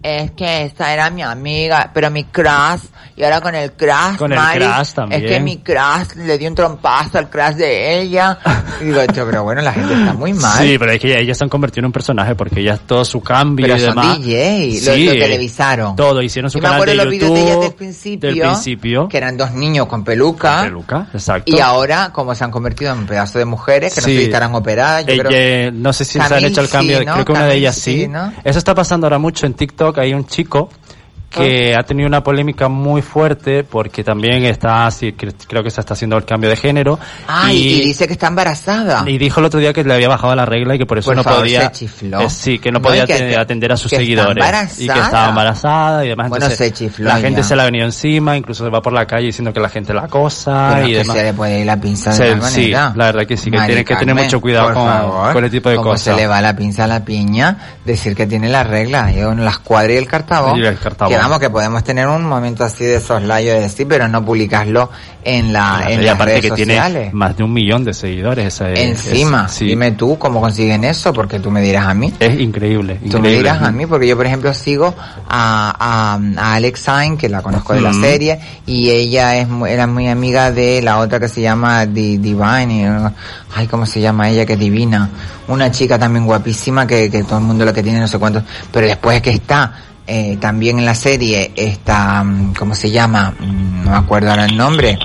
Es 0.00 0.30
que 0.30 0.62
esta 0.62 0.92
era 0.92 1.10
mi 1.10 1.22
amiga, 1.22 1.90
pero 1.92 2.08
mi 2.08 2.22
crush, 2.22 2.82
y 3.16 3.24
ahora 3.24 3.40
con 3.40 3.52
el 3.56 3.72
crush, 3.72 4.16
Con 4.16 4.32
el 4.32 4.38
Mari, 4.38 4.64
crush 4.64 4.92
también. 4.92 5.24
Es 5.24 5.28
que 5.30 5.40
mi 5.40 5.56
crush 5.58 6.14
le 6.16 6.38
dio 6.38 6.48
un 6.48 6.54
trompazo 6.54 7.18
al 7.18 7.28
crush 7.28 7.54
de 7.56 8.00
ella. 8.00 8.38
Y 8.80 8.84
digo, 8.84 9.00
"Tío, 9.12 9.26
pero 9.26 9.42
bueno, 9.42 9.60
la 9.60 9.72
gente 9.72 9.92
está 9.94 10.12
muy 10.12 10.32
mal. 10.34 10.56
Sí, 10.62 10.78
pero 10.78 10.92
es 10.92 11.00
que 11.00 11.18
ellas 11.18 11.36
se 11.36 11.42
han 11.42 11.50
convertido 11.50 11.80
en 11.80 11.86
un 11.86 11.92
personaje 11.92 12.36
porque 12.36 12.60
ellas 12.60 12.78
todo 12.86 13.04
su 13.04 13.20
cambio 13.20 13.66
Pero 13.66 13.76
y 13.76 13.80
son 13.80 13.88
demás. 13.96 14.18
DJ, 14.22 14.80
lo- 14.86 15.12
lo 15.14 15.18
televisaron. 15.20 15.96
Todo, 15.96 16.22
hicieron 16.22 16.48
su 16.48 16.58
Yo 16.58 16.62
me 16.62 16.68
canal 16.68 16.76
acuerdo 16.82 16.92
de 16.92 17.04
los 17.04 17.10
vídeos 17.10 17.32
de 17.32 17.40
ellas 17.40 17.50
YouTube. 17.54 17.62
del 17.64 17.74
principio, 17.74 18.28
del 18.30 18.40
principio. 18.40 19.08
que 19.08 19.16
eran 19.16 19.36
dos 19.36 19.50
niños 19.50 19.86
con 19.88 20.04
peluca. 20.04 20.62
Peluca, 20.62 21.08
exacto. 21.12 21.52
Y 21.52 21.58
ahora, 21.58 22.10
como 22.12 22.36
se 22.36 22.44
han 22.44 22.52
convertido 22.52 22.92
en 22.92 23.04
pedazos 23.04 23.34
de 23.40 23.44
mujeres, 23.46 23.94
que 23.94 24.00
no 24.00 24.06
Sí. 24.06 24.12
sé 24.12 24.18
si 24.20 24.24
estarán 24.26 24.54
operadas, 24.54 25.04
yo 25.06 25.12
Ella- 25.14 25.24
creo... 25.24 25.72
no 25.72 25.92
sé 25.92 26.04
si 26.04 26.20
se 26.20 26.34
han 26.34 26.44
hecho 26.44 26.60
el 26.60 26.68
cambio, 26.68 27.00
sí, 27.00 27.04
¿no? 27.04 27.14
creo 27.14 27.24
que 27.24 27.32
una 27.32 27.46
de 27.46 27.56
ellas 27.56 27.74
sí, 27.74 28.02
sí. 28.02 28.08
¿no? 28.08 28.32
Eso 28.44 28.58
está 28.60 28.76
pasando 28.76 29.06
ahora 29.08 29.18
mucho 29.18 29.44
en 29.44 29.54
TikTok, 29.54 29.87
hay 29.96 30.14
un 30.14 30.26
chico 30.26 30.70
que 31.30 31.74
ha 31.76 31.82
tenido 31.82 32.06
una 32.08 32.22
polémica 32.22 32.68
muy 32.68 33.02
fuerte 33.02 33.62
porque 33.62 34.02
también 34.02 34.44
está 34.44 34.86
así, 34.86 35.12
cre- 35.12 35.34
creo 35.46 35.62
que 35.62 35.70
se 35.70 35.80
está 35.80 35.92
haciendo 35.94 36.16
el 36.16 36.24
cambio 36.24 36.48
de 36.48 36.56
género. 36.56 36.98
Ay, 37.26 37.58
y, 37.58 37.80
dice 37.84 38.06
que 38.06 38.14
está 38.14 38.28
embarazada. 38.28 39.04
y 39.06 39.18
dijo 39.18 39.40
el 39.40 39.46
otro 39.46 39.60
día 39.60 39.72
que 39.72 39.84
le 39.84 39.92
había 39.94 40.08
bajado 40.08 40.34
la 40.34 40.46
regla 40.46 40.74
y 40.74 40.78
que 40.78 40.86
por 40.86 40.98
eso 40.98 41.10
Por 41.10 41.16
no 41.16 41.22
favor, 41.22 41.40
podía 41.40 41.62
se 41.66 41.72
chifló. 41.72 42.20
eh, 42.22 42.30
sí 42.30 42.58
que 42.58 42.70
no 42.72 42.78
No, 42.78 42.82
podía 42.82 43.04
y 43.04 43.06
que- 43.06 43.14
te- 43.18 43.36
atender 43.36 43.72
a 43.72 43.76
sus 43.76 43.90
seguidores 43.90 44.80
y 44.80 44.86
que 44.88 44.98
estaba 44.98 45.28
embarazada 45.28 46.04
y 46.04 46.08
demás 46.08 46.28
Bueno, 46.30 46.46
Entonces, 46.46 46.66
se 46.66 46.72
chifló 46.72 47.06
la 47.08 47.16
gente 47.18 47.42
ya. 47.42 47.46
se 47.46 47.56
la 47.56 47.62
ha 47.62 47.66
venido 47.66 47.84
encima 47.84 48.36
incluso 48.36 48.64
se 48.64 48.70
va 48.70 48.80
por 48.80 48.92
la 48.92 49.06
calle 49.06 49.26
diciendo 49.26 49.52
que 49.52 49.60
la 49.60 49.68
gente 49.68 49.92
la 49.92 50.02
acosa 50.04 50.70
Pero 50.74 50.88
y 50.88 50.92
que 50.92 50.98
demás 50.98 51.16
se 51.16 51.22
le 51.24 51.32
puede 51.34 51.60
ir 51.60 51.66
la 51.66 51.76
pinza 51.80 52.10
de 52.10 52.16
Se- 52.16 52.34
tal 52.36 52.42
sí, 52.50 52.70
la 52.70 52.92
verdad 52.94 53.26
que 53.26 53.36
sí 53.36 53.50
que 53.50 53.58
tiene 53.60 53.84
que 53.84 53.96
tener 53.96 54.14
mucho 54.14 54.40
cuidado 54.40 54.72
con, 54.72 54.86
favor, 54.86 55.32
con 55.34 55.44
ese 55.44 55.50
tipo 55.52 55.68
de 55.68 55.76
cosas 55.76 56.00
se 56.00 56.14
le 56.14 56.26
va 56.26 56.40
la 56.40 56.56
pinza 56.56 56.84
a 56.84 56.86
la 56.86 57.04
piña, 57.04 57.56
decir 57.84 58.14
que 58.16 58.26
tiene 58.26 58.48
la 58.48 58.64
regla, 58.64 59.10
yo 59.12 59.32
en 59.32 59.44
las 59.44 59.58
cuadras 59.58 59.92
y 59.92 59.96
el 59.96 60.06
cartabón, 60.06 60.58
Y 60.58 60.64
el 60.66 60.78
cartabón. 60.78 61.17
Que 61.18 61.22
vamos, 61.24 61.38
que 61.40 61.50
podemos 61.50 61.84
tener 61.84 62.06
un 62.08 62.24
momento 62.24 62.64
así 62.64 62.84
de 62.84 63.00
soslayo 63.00 63.52
de 63.52 63.60
decir, 63.60 63.86
pero 63.88 64.08
no 64.08 64.24
publicarlo 64.24 64.90
en 65.24 65.52
la, 65.52 65.84
en 65.88 66.00
y 66.00 66.04
las 66.04 66.14
aparte 66.14 66.32
redes 66.40 66.42
que 66.42 66.48
sociales. 66.62 66.92
tiene 67.02 67.14
más 67.14 67.36
de 67.36 67.42
un 67.44 67.52
millón 67.52 67.84
de 67.84 67.92
seguidores 67.92 68.46
ese- 68.60 68.88
Encima, 68.88 69.48
sí. 69.48 69.66
dime 69.66 69.92
tú 69.92 70.18
cómo 70.18 70.40
consiguen 70.40 70.84
eso, 70.84 71.12
porque 71.12 71.38
tú 71.40 71.50
me 71.50 71.60
dirás 71.60 71.86
a 71.86 71.94
mí. 71.94 72.12
es 72.18 72.40
increíble, 72.40 72.98
Tú 73.10 73.18
me 73.20 73.30
dirás 73.30 73.62
a 73.62 73.70
mí, 73.72 73.86
porque 73.86 74.06
yo, 74.08 74.16
por 74.16 74.26
ejemplo, 74.26 74.52
sigo 74.54 74.94
a, 75.28 76.16
a, 76.38 76.40
a 76.40 76.54
Alex 76.54 76.80
Sain, 76.80 77.16
que 77.16 77.28
la 77.28 77.42
conozco 77.42 77.74
de 77.74 77.80
la 77.80 77.92
serie, 77.92 78.38
y 78.66 78.90
ella 78.90 79.36
es 79.36 79.46
era 79.68 79.86
muy 79.86 80.08
amiga 80.08 80.50
de 80.50 80.80
la 80.82 80.98
otra 80.98 81.20
que 81.20 81.28
se 81.28 81.40
llama 81.40 81.84
Di- 81.86 82.18
Divine, 82.18 82.74
y, 82.74 82.84
ay, 83.54 83.66
¿cómo 83.66 83.84
se 83.86 84.00
llama 84.00 84.30
ella? 84.30 84.46
Que 84.46 84.54
es 84.54 84.58
divina. 84.58 85.08
Una 85.48 85.70
chica 85.70 85.98
también 85.98 86.26
guapísima 86.26 86.86
que, 86.86 87.10
que 87.10 87.24
todo 87.24 87.38
el 87.38 87.44
mundo 87.44 87.64
lo 87.64 87.72
que 87.72 87.82
tiene, 87.82 88.00
no 88.00 88.08
sé 88.08 88.18
cuántos, 88.18 88.42
pero 88.72 88.86
después 88.86 89.16
es 89.16 89.22
que 89.22 89.30
está, 89.30 89.72
eh, 90.08 90.36
también 90.40 90.78
en 90.78 90.86
la 90.86 90.94
serie, 90.94 91.52
está, 91.54 92.24
mm, 92.24 92.54
¿cómo 92.54 92.74
se 92.74 92.90
llama? 92.90 93.34
Mm, 93.38 93.84
No 93.84 93.90
me 93.92 93.96
acuerdo 93.96 94.30
ahora 94.30 94.46
el 94.46 94.56
nombre. 94.56 94.98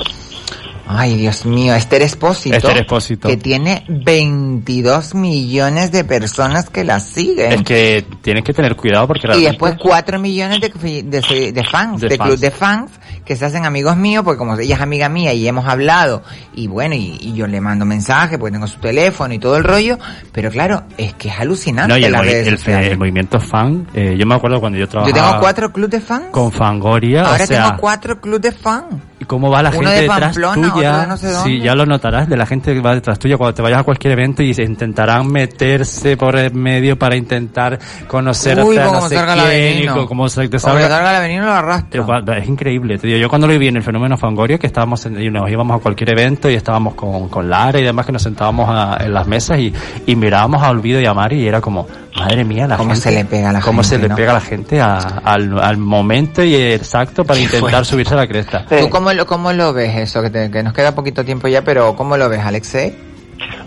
Ay, 0.85 1.15
Dios 1.15 1.45
mío, 1.45 1.73
Esther 1.75 2.01
Espósito. 2.01 2.55
Esther 2.57 2.77
Espósito. 2.79 3.27
Que 3.29 3.37
tiene 3.37 3.85
22 3.87 5.15
millones 5.15 5.91
de 5.91 6.03
personas 6.03 6.69
que 6.69 6.83
la 6.83 6.99
siguen. 6.99 7.53
Es 7.53 7.61
que 7.63 8.05
tienes 8.21 8.43
que 8.43 8.53
tener 8.53 8.75
cuidado 8.75 9.07
porque 9.07 9.27
Y 9.37 9.43
después 9.43 9.75
4 9.79 10.19
millones 10.19 10.59
de, 10.59 10.69
de, 11.03 11.51
de 11.53 11.63
fans, 11.63 12.01
De 12.01 12.09
de, 12.09 12.17
fans. 12.17 12.29
club 12.29 12.39
de 12.39 12.51
fans, 12.51 12.91
que 13.25 13.35
se 13.35 13.45
hacen 13.45 13.65
amigos 13.65 13.95
míos, 13.97 14.23
porque 14.23 14.37
como 14.37 14.57
ella 14.57 14.75
es 14.75 14.81
amiga 14.81 15.07
mía 15.09 15.33
y 15.33 15.47
hemos 15.47 15.65
hablado, 15.67 16.23
y 16.53 16.67
bueno, 16.67 16.95
y, 16.95 17.17
y 17.21 17.33
yo 17.33 17.47
le 17.47 17.61
mando 17.61 17.85
mensajes, 17.85 18.37
porque 18.37 18.51
tengo 18.53 18.67
su 18.67 18.79
teléfono 18.79 19.33
y 19.33 19.39
todo 19.39 19.55
el 19.57 19.63
rollo, 19.63 19.97
pero 20.31 20.49
claro, 20.51 20.83
es 20.97 21.13
que 21.13 21.29
es 21.29 21.39
alucinante 21.39 21.93
no, 21.93 21.97
y 21.97 22.03
el, 22.03 22.13
movi- 22.13 22.67
el, 22.67 22.83
el 22.85 22.97
movimiento 22.97 23.39
fan, 23.39 23.87
eh, 23.93 24.15
yo 24.17 24.25
me 24.25 24.35
acuerdo 24.35 24.59
cuando 24.59 24.77
yo 24.77 24.85
Yo 24.85 24.89
trabajaba 24.91 25.13
tengo 25.29 25.39
cuatro 25.39 25.71
clubes 25.71 25.91
de 25.91 26.01
fans. 26.01 26.25
con 26.31 26.51
Fangoria, 26.51 27.21
Ahora 27.23 27.43
o 27.43 27.47
sea, 27.47 27.65
tengo 27.67 27.79
cuatro 27.81 28.19
clubes 28.19 28.41
de 28.41 28.51
fans. 28.51 28.95
Cómo 29.27 29.49
va 29.49 29.61
la 29.63 29.69
uno 29.69 29.79
gente 29.79 29.91
de 29.93 30.01
detrás 30.01 30.19
Pamplona, 30.37 30.73
tuya, 30.73 30.97
de 30.99 31.07
no 31.07 31.17
sé 31.17 31.33
sí, 31.43 31.59
ya 31.59 31.75
lo 31.75 31.85
notarás, 31.85 32.27
de 32.29 32.37
la 32.37 32.45
gente 32.45 32.73
que 32.73 32.79
va 32.81 32.93
detrás 32.95 33.19
tuya. 33.19 33.37
Cuando 33.37 33.53
te 33.53 33.61
vayas 33.61 33.79
a 33.79 33.83
cualquier 33.83 34.13
evento 34.13 34.43
y 34.43 34.53
se 34.53 34.63
intentarán 34.63 35.27
meterse 35.31 36.17
por 36.17 36.35
el 36.35 36.53
medio 36.53 36.97
para 36.97 37.15
intentar 37.15 37.79
conocer 38.07 38.61
Uy, 38.63 38.77
a 38.77 38.85
como 38.85 39.01
no 39.01 39.09
sé 39.09 39.15
quién, 39.15 39.83
y 39.83 39.87
como 40.07 40.29
se 40.29 40.47
te 40.47 40.59
Como 40.59 40.73
salga- 40.77 41.19
veneno 41.21 41.45
lo 41.45 41.51
arrastra. 41.53 42.37
Es 42.37 42.47
increíble, 42.47 42.97
te 42.97 43.07
digo, 43.07 43.19
yo 43.19 43.29
cuando 43.29 43.47
lo 43.47 43.53
viví 43.53 43.67
en 43.67 43.77
el 43.77 43.83
fenómeno 43.83 44.17
Fangoria, 44.17 44.57
que 44.57 44.67
estábamos 44.67 45.05
en, 45.05 45.21
y 45.21 45.29
nos 45.29 45.49
íbamos 45.49 45.77
a 45.77 45.81
cualquier 45.81 46.11
evento 46.11 46.49
y 46.49 46.55
estábamos 46.55 46.93
con, 46.95 47.29
con 47.29 47.49
Lara 47.49 47.79
y 47.79 47.83
demás, 47.83 48.05
que 48.05 48.11
nos 48.11 48.21
sentábamos 48.23 48.67
a- 48.69 48.97
en 49.03 49.13
las 49.13 49.27
mesas 49.27 49.59
y, 49.59 49.73
y 50.05 50.15
mirábamos 50.15 50.61
a 50.63 50.69
Olvido 50.69 50.99
y 51.01 51.05
a 51.05 51.13
Mari 51.13 51.41
y 51.41 51.47
era 51.47 51.61
como, 51.61 51.87
madre 52.17 52.43
mía, 52.43 52.67
la 52.67 52.77
Cómo 52.77 52.91
gente. 52.91 53.01
se 53.09 53.11
le 53.15 53.25
pega 53.25 53.49
a 53.49 53.53
la 53.53 53.61
cómo 53.61 53.81
gente, 53.81 53.95
se 53.95 54.01
le 54.01 54.09
¿no? 54.09 54.15
pega 54.15 54.31
a 54.31 54.33
la 54.35 54.41
gente 54.41 54.81
a- 54.81 54.97
al, 55.23 55.59
al 55.59 55.77
momento 55.77 56.43
y 56.43 56.55
exacto 56.55 57.23
para 57.25 57.39
intentar 57.39 57.69
fuerte. 57.69 57.85
subirse 57.85 58.13
a 58.13 58.17
la 58.17 58.27
cresta. 58.27 58.65
¿Tú 58.65 58.89
cómo 58.89 59.11
lo, 59.13 59.25
cómo 59.25 59.51
lo 59.53 59.73
ves 59.73 59.95
eso? 59.97 60.21
Que, 60.21 60.29
te- 60.29 60.51
que 60.51 60.63
nos 60.63 60.73
queda 60.73 60.93
poquito 60.95 61.23
tiempo 61.25 61.47
ya, 61.47 61.63
pero 61.63 61.95
¿cómo 61.95 62.15
lo 62.17 62.29
ves, 62.29 62.41
Alexei? 62.41 62.95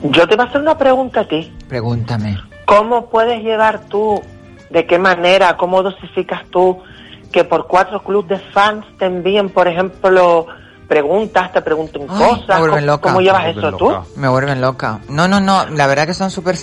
Yo 0.02 0.27
te 0.28 0.36
voy 0.36 0.47
a 0.47 0.48
hacer 0.48 0.60
una 0.60 0.78
pregunta 0.78 1.20
a 1.20 1.28
ti. 1.28 1.52
Pregúntame. 1.68 2.39
¿Cómo 2.66 3.09
puedes 3.10 3.43
llegar 3.43 3.81
tú, 3.89 4.23
de 4.70 4.86
qué 4.86 4.98
manera, 4.98 5.56
cómo 5.56 5.82
dosificas 5.82 6.43
tú 6.51 6.78
que 7.32 7.44
por 7.44 7.66
cuatro 7.66 8.02
clubes 8.02 8.28
de 8.28 8.39
fans 8.52 8.85
te 8.98 9.05
envíen, 9.06 9.48
por 9.51 9.68
ejemplo, 9.68 10.47
preguntas, 10.87 11.53
te 11.53 11.63
pregunten 11.63 12.03
Ay, 12.09 12.19
cosas? 12.19 12.49
me 12.49 12.59
vuelven 12.61 12.71
¿Cómo, 12.81 12.93
loca. 12.93 13.09
cómo 13.09 13.21
llevas 13.21 13.43
Me 13.45 13.51
eso 13.51 13.61
vuelven 13.61 13.79
tú? 13.79 13.91
loca. 13.91 14.03
Me 14.17 14.29
vuelven 14.29 14.61
loca. 14.61 15.01
No, 15.09 15.29
no, 15.29 15.41
no. 15.41 15.67
La 15.71 15.87
verdad 15.87 16.07
que 16.07 16.15
son 16.15 16.31
súper... 16.31 16.57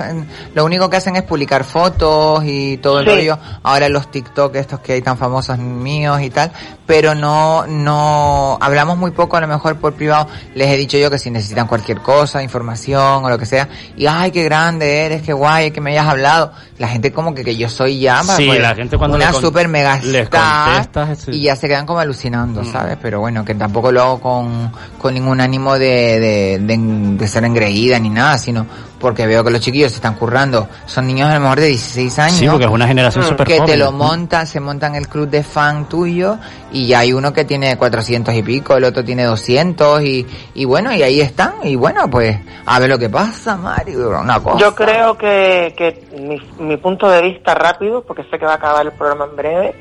Lo 0.56 0.66
único 0.66 0.90
que 0.90 0.98
hacen 0.98 1.16
es 1.16 1.24
publicar 1.24 1.64
fotos 1.64 2.42
y 2.46 2.78
todo 2.78 3.00
el 3.00 3.06
Sí. 3.08 3.12
rollo. 3.16 3.38
Ahora 3.64 3.90
los 3.90 4.10
TikTok 4.12 4.56
estos 4.56 4.80
que 4.80 4.94
hay 4.94 5.02
tan 5.02 5.18
famosos 5.18 5.58
míos 5.58 6.22
y 6.22 6.30
tal. 6.30 6.52
Pero 6.86 7.16
no, 7.16 7.66
no... 7.66 8.58
Hablamos 8.60 8.98
muy 8.98 9.12
poco 9.12 9.38
a 9.38 9.42
lo 9.42 9.48
mejor 9.48 9.78
por 9.78 9.94
privado. 9.94 10.28
Les 10.54 10.68
he 10.68 10.76
dicho 10.76 10.98
yo 10.98 11.10
que 11.10 11.18
si 11.18 11.32
necesitan 11.32 11.66
cualquier 11.66 12.00
cosa, 12.02 12.44
información 12.44 13.24
o 13.24 13.30
lo 13.30 13.38
que 13.38 13.46
sea. 13.46 13.70
Y 13.96 14.06
ay, 14.06 14.32
qué 14.32 14.44
grande 14.44 15.06
eres, 15.06 15.22
qué 15.22 15.32
guay 15.32 15.72
que 15.72 15.80
me 15.80 15.92
hayas 15.92 16.08
hablado. 16.08 16.52
La 16.80 16.90
gente 16.90 17.14
como 17.14 17.34
que, 17.34 17.44
que 17.46 17.56
yo 17.56 17.70
soy 17.70 18.00
ya... 18.02 18.22
Sí, 18.24 18.48
pues, 18.48 18.60
la 18.60 18.76
gente 18.76 18.98
cuando 18.98 19.16
Una 19.16 19.32
le 19.32 19.40
super 19.40 19.68
mega 19.70 19.96
star, 19.96 21.16
sí. 21.16 21.32
Y 21.32 21.42
ya 21.44 21.56
se 21.56 21.68
quedan 21.68 21.86
como 21.86 22.00
alucinando, 22.00 22.64
Mm. 22.64 22.72
¿sabes? 22.72 22.98
Pero 23.02 23.20
bueno, 23.22 23.46
que 23.46 23.56
tampoco 23.56 23.92
lo 23.92 24.02
hago 24.02 24.20
con, 24.20 24.72
con 24.98 25.14
ningún 25.14 25.40
ánimo 25.40 25.80
de, 25.80 26.20
de, 26.20 26.60
de, 26.60 26.78
de 27.18 27.28
ser 27.28 27.46
engreída 27.46 27.98
ni 28.00 28.10
nada, 28.10 28.38
sino 28.38 28.66
porque 29.04 29.28
veo 29.28 29.44
que 29.44 29.52
los 29.52 29.60
chiquillos 29.60 29.92
se 29.92 29.98
están 29.98 30.16
currando. 30.16 30.70
Son 30.86 31.06
niños 31.06 31.30
a 31.30 31.34
lo 31.34 31.42
mejor 31.42 31.60
de 31.60 31.68
16 31.68 32.20
años. 32.20 32.38
Sí, 32.38 32.48
porque 32.48 32.64
es 32.64 32.72
una 32.72 32.88
generación 32.88 33.26
Mm. 33.26 33.28
súper 33.28 33.48
Que 33.48 33.60
te 33.60 33.76
lo 33.76 33.92
montan, 33.92 34.48
se 34.48 34.62
montan 34.62 34.96
el 34.96 35.10
club 35.10 35.28
de 35.30 35.44
fan 35.44 35.90
tuyo 35.90 36.38
y 36.72 36.88
ya 36.88 37.00
hay 37.00 37.12
uno 37.12 37.34
que 37.34 37.44
tiene 37.44 37.78
400 37.78 38.34
y 38.34 38.42
pico, 38.42 38.78
el 38.78 38.86
otro 38.86 39.04
tiene 39.04 39.26
200 39.26 40.02
y, 40.04 40.26
y 40.56 40.64
bueno, 40.64 40.94
y 40.94 41.04
ahí 41.04 41.20
están. 41.20 41.56
Y 41.64 41.76
bueno, 41.76 42.10
pues 42.10 42.40
a 42.66 42.80
ver 42.80 42.90
lo 42.90 42.98
que 42.98 43.10
pasa, 43.10 43.58
Mario, 43.58 44.18
una 44.22 44.40
cosa. 44.40 44.58
Yo 44.58 44.74
creo 44.74 45.18
que, 45.18 45.74
que 45.78 46.08
mi, 46.18 46.40
mi 46.66 46.78
punto 46.78 47.10
de 47.10 47.22
vista 47.22 47.54
rápido, 47.54 48.04
porque 48.04 48.24
sé 48.32 48.40
que 48.40 48.46
va 48.46 48.54
a 48.54 48.56
acabar 48.56 48.86
el 48.86 48.94
programa 48.94 49.26
en 49.26 49.36
breve, 49.36 49.76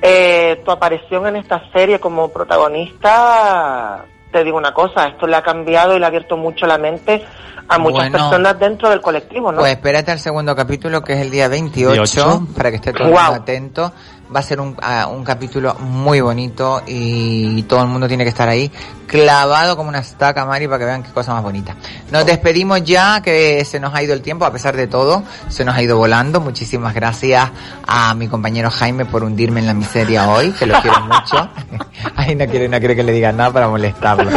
eh, 0.00 0.62
tu 0.64 0.70
aparición 0.70 1.26
en 1.26 1.36
esta 1.36 1.60
serie 1.72 1.98
como 1.98 2.28
protagonista, 2.28 4.04
te 4.34 4.42
digo 4.42 4.58
una 4.58 4.74
cosa, 4.74 5.06
esto 5.06 5.28
le 5.28 5.36
ha 5.36 5.42
cambiado 5.42 5.94
y 5.96 6.00
le 6.00 6.04
ha 6.04 6.08
abierto 6.08 6.36
mucho 6.36 6.66
la 6.66 6.76
mente 6.76 7.24
a 7.68 7.78
muchas 7.78 8.10
Bueno. 8.10 8.18
personas 8.18 8.58
dentro 8.58 8.90
del 8.90 9.00
colectivo, 9.00 9.52
¿no? 9.52 9.60
Pues 9.60 9.72
espérate 9.72 10.10
al 10.10 10.18
segundo 10.18 10.56
capítulo, 10.56 11.02
que 11.02 11.12
es 11.14 11.20
el 11.20 11.30
día 11.30 11.46
28, 11.46 11.94
28. 11.94 12.46
para 12.56 12.70
que 12.70 12.76
esté 12.76 12.92
todo 12.92 13.04
el 13.04 13.10
mundo 13.10 13.20
Guau. 13.22 13.34
atento. 13.40 13.92
Va 14.34 14.40
a 14.40 14.42
ser 14.42 14.60
un, 14.60 14.76
ah, 14.82 15.06
un 15.06 15.24
capítulo 15.24 15.74
muy 15.74 16.20
bonito 16.20 16.82
y 16.86 17.62
todo 17.64 17.82
el 17.82 17.88
mundo 17.88 18.08
tiene 18.08 18.24
que 18.24 18.30
estar 18.30 18.48
ahí, 18.48 18.70
clavado 19.06 19.76
como 19.76 19.88
una 19.88 20.00
estaca, 20.00 20.44
Mari, 20.44 20.66
para 20.66 20.78
que 20.78 20.84
vean 20.86 21.02
qué 21.02 21.10
cosa 21.10 21.32
más 21.32 21.42
bonita. 21.42 21.76
Nos 22.10 22.26
despedimos 22.26 22.82
ya, 22.82 23.20
que 23.22 23.64
se 23.64 23.78
nos 23.78 23.94
ha 23.94 24.02
ido 24.02 24.14
el 24.14 24.22
tiempo, 24.22 24.44
a 24.44 24.52
pesar 24.52 24.76
de 24.76 24.86
todo, 24.86 25.22
se 25.48 25.64
nos 25.64 25.76
ha 25.76 25.82
ido 25.82 25.96
volando. 25.96 26.40
Muchísimas 26.40 26.94
gracias 26.94 27.50
a 27.86 28.14
mi 28.14 28.28
compañero 28.28 28.70
Jaime 28.70 29.04
por 29.04 29.24
hundirme 29.24 29.60
en 29.60 29.66
la 29.66 29.74
miseria 29.74 30.28
hoy, 30.28 30.52
que 30.52 30.66
lo 30.66 30.80
quiero 30.80 31.00
mucho. 31.02 31.48
Ay, 32.16 32.34
no 32.34 32.46
quiere, 32.46 32.68
no 32.68 32.78
quiere 32.78 32.96
que 32.96 33.02
le 33.02 33.12
digan 33.12 33.36
nada 33.36 33.52
para 33.52 33.68
molestarlo. 33.68 34.30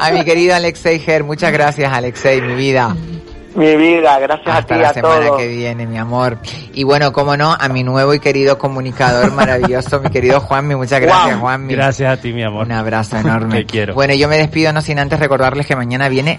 A 0.00 0.10
mi 0.10 0.24
querido 0.24 0.54
Alexei 0.54 0.98
Ger, 0.98 1.24
muchas 1.24 1.52
gracias 1.52 1.92
Alexei, 1.92 2.40
mi 2.42 2.54
vida. 2.54 2.94
Mi 3.54 3.76
vida, 3.76 4.18
gracias 4.20 4.46
Hasta 4.46 4.74
a 4.74 4.76
ti, 4.76 4.82
la 4.82 4.90
a 4.90 4.94
semana 4.94 5.26
todos. 5.26 5.38
que 5.40 5.48
viene, 5.48 5.86
mi 5.86 5.98
amor. 5.98 6.38
Y 6.72 6.84
bueno, 6.84 7.12
como 7.12 7.36
no, 7.36 7.56
a 7.58 7.68
mi 7.68 7.82
nuevo 7.82 8.14
y 8.14 8.20
querido 8.20 8.58
comunicador 8.58 9.32
maravilloso, 9.34 10.00
mi 10.00 10.10
querido 10.10 10.40
Juanmi. 10.40 10.76
Muchas 10.76 11.00
gracias, 11.00 11.26
Guau. 11.26 11.40
Juanmi. 11.40 11.74
Gracias 11.74 12.18
a 12.18 12.20
ti, 12.20 12.32
mi 12.32 12.44
amor. 12.44 12.66
Un 12.66 12.72
abrazo 12.72 13.16
enorme. 13.16 13.56
Te 13.56 13.66
quiero. 13.66 13.94
Bueno, 13.94 14.14
yo 14.14 14.28
me 14.28 14.36
despido 14.38 14.72
no 14.72 14.82
sin 14.82 14.98
antes 14.98 15.18
recordarles 15.18 15.66
que 15.66 15.74
mañana 15.74 16.08
viene 16.08 16.38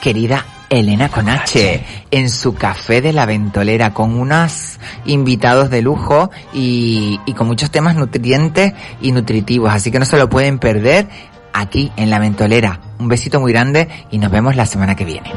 querida 0.00 0.44
Elena 0.68 1.08
Conache 1.08 1.84
en 2.10 2.28
su 2.28 2.54
café 2.54 3.00
de 3.00 3.12
la 3.12 3.24
ventolera 3.24 3.94
con 3.94 4.18
unos 4.18 4.78
invitados 5.04 5.70
de 5.70 5.82
lujo 5.82 6.30
y, 6.52 7.20
y 7.24 7.34
con 7.34 7.46
muchos 7.46 7.70
temas 7.70 7.94
nutrientes 7.94 8.72
y 9.00 9.12
nutritivos. 9.12 9.72
Así 9.72 9.92
que 9.92 10.00
no 10.00 10.04
se 10.04 10.18
lo 10.18 10.28
pueden 10.28 10.58
perder 10.58 11.06
aquí 11.52 11.92
en 11.96 12.10
la 12.10 12.18
ventolera. 12.18 12.80
Un 12.98 13.08
besito 13.08 13.40
muy 13.40 13.52
grande 13.52 13.88
y 14.10 14.18
nos 14.18 14.30
vemos 14.30 14.56
la 14.56 14.66
semana 14.66 14.94
que 14.94 15.04
viene. 15.04 15.30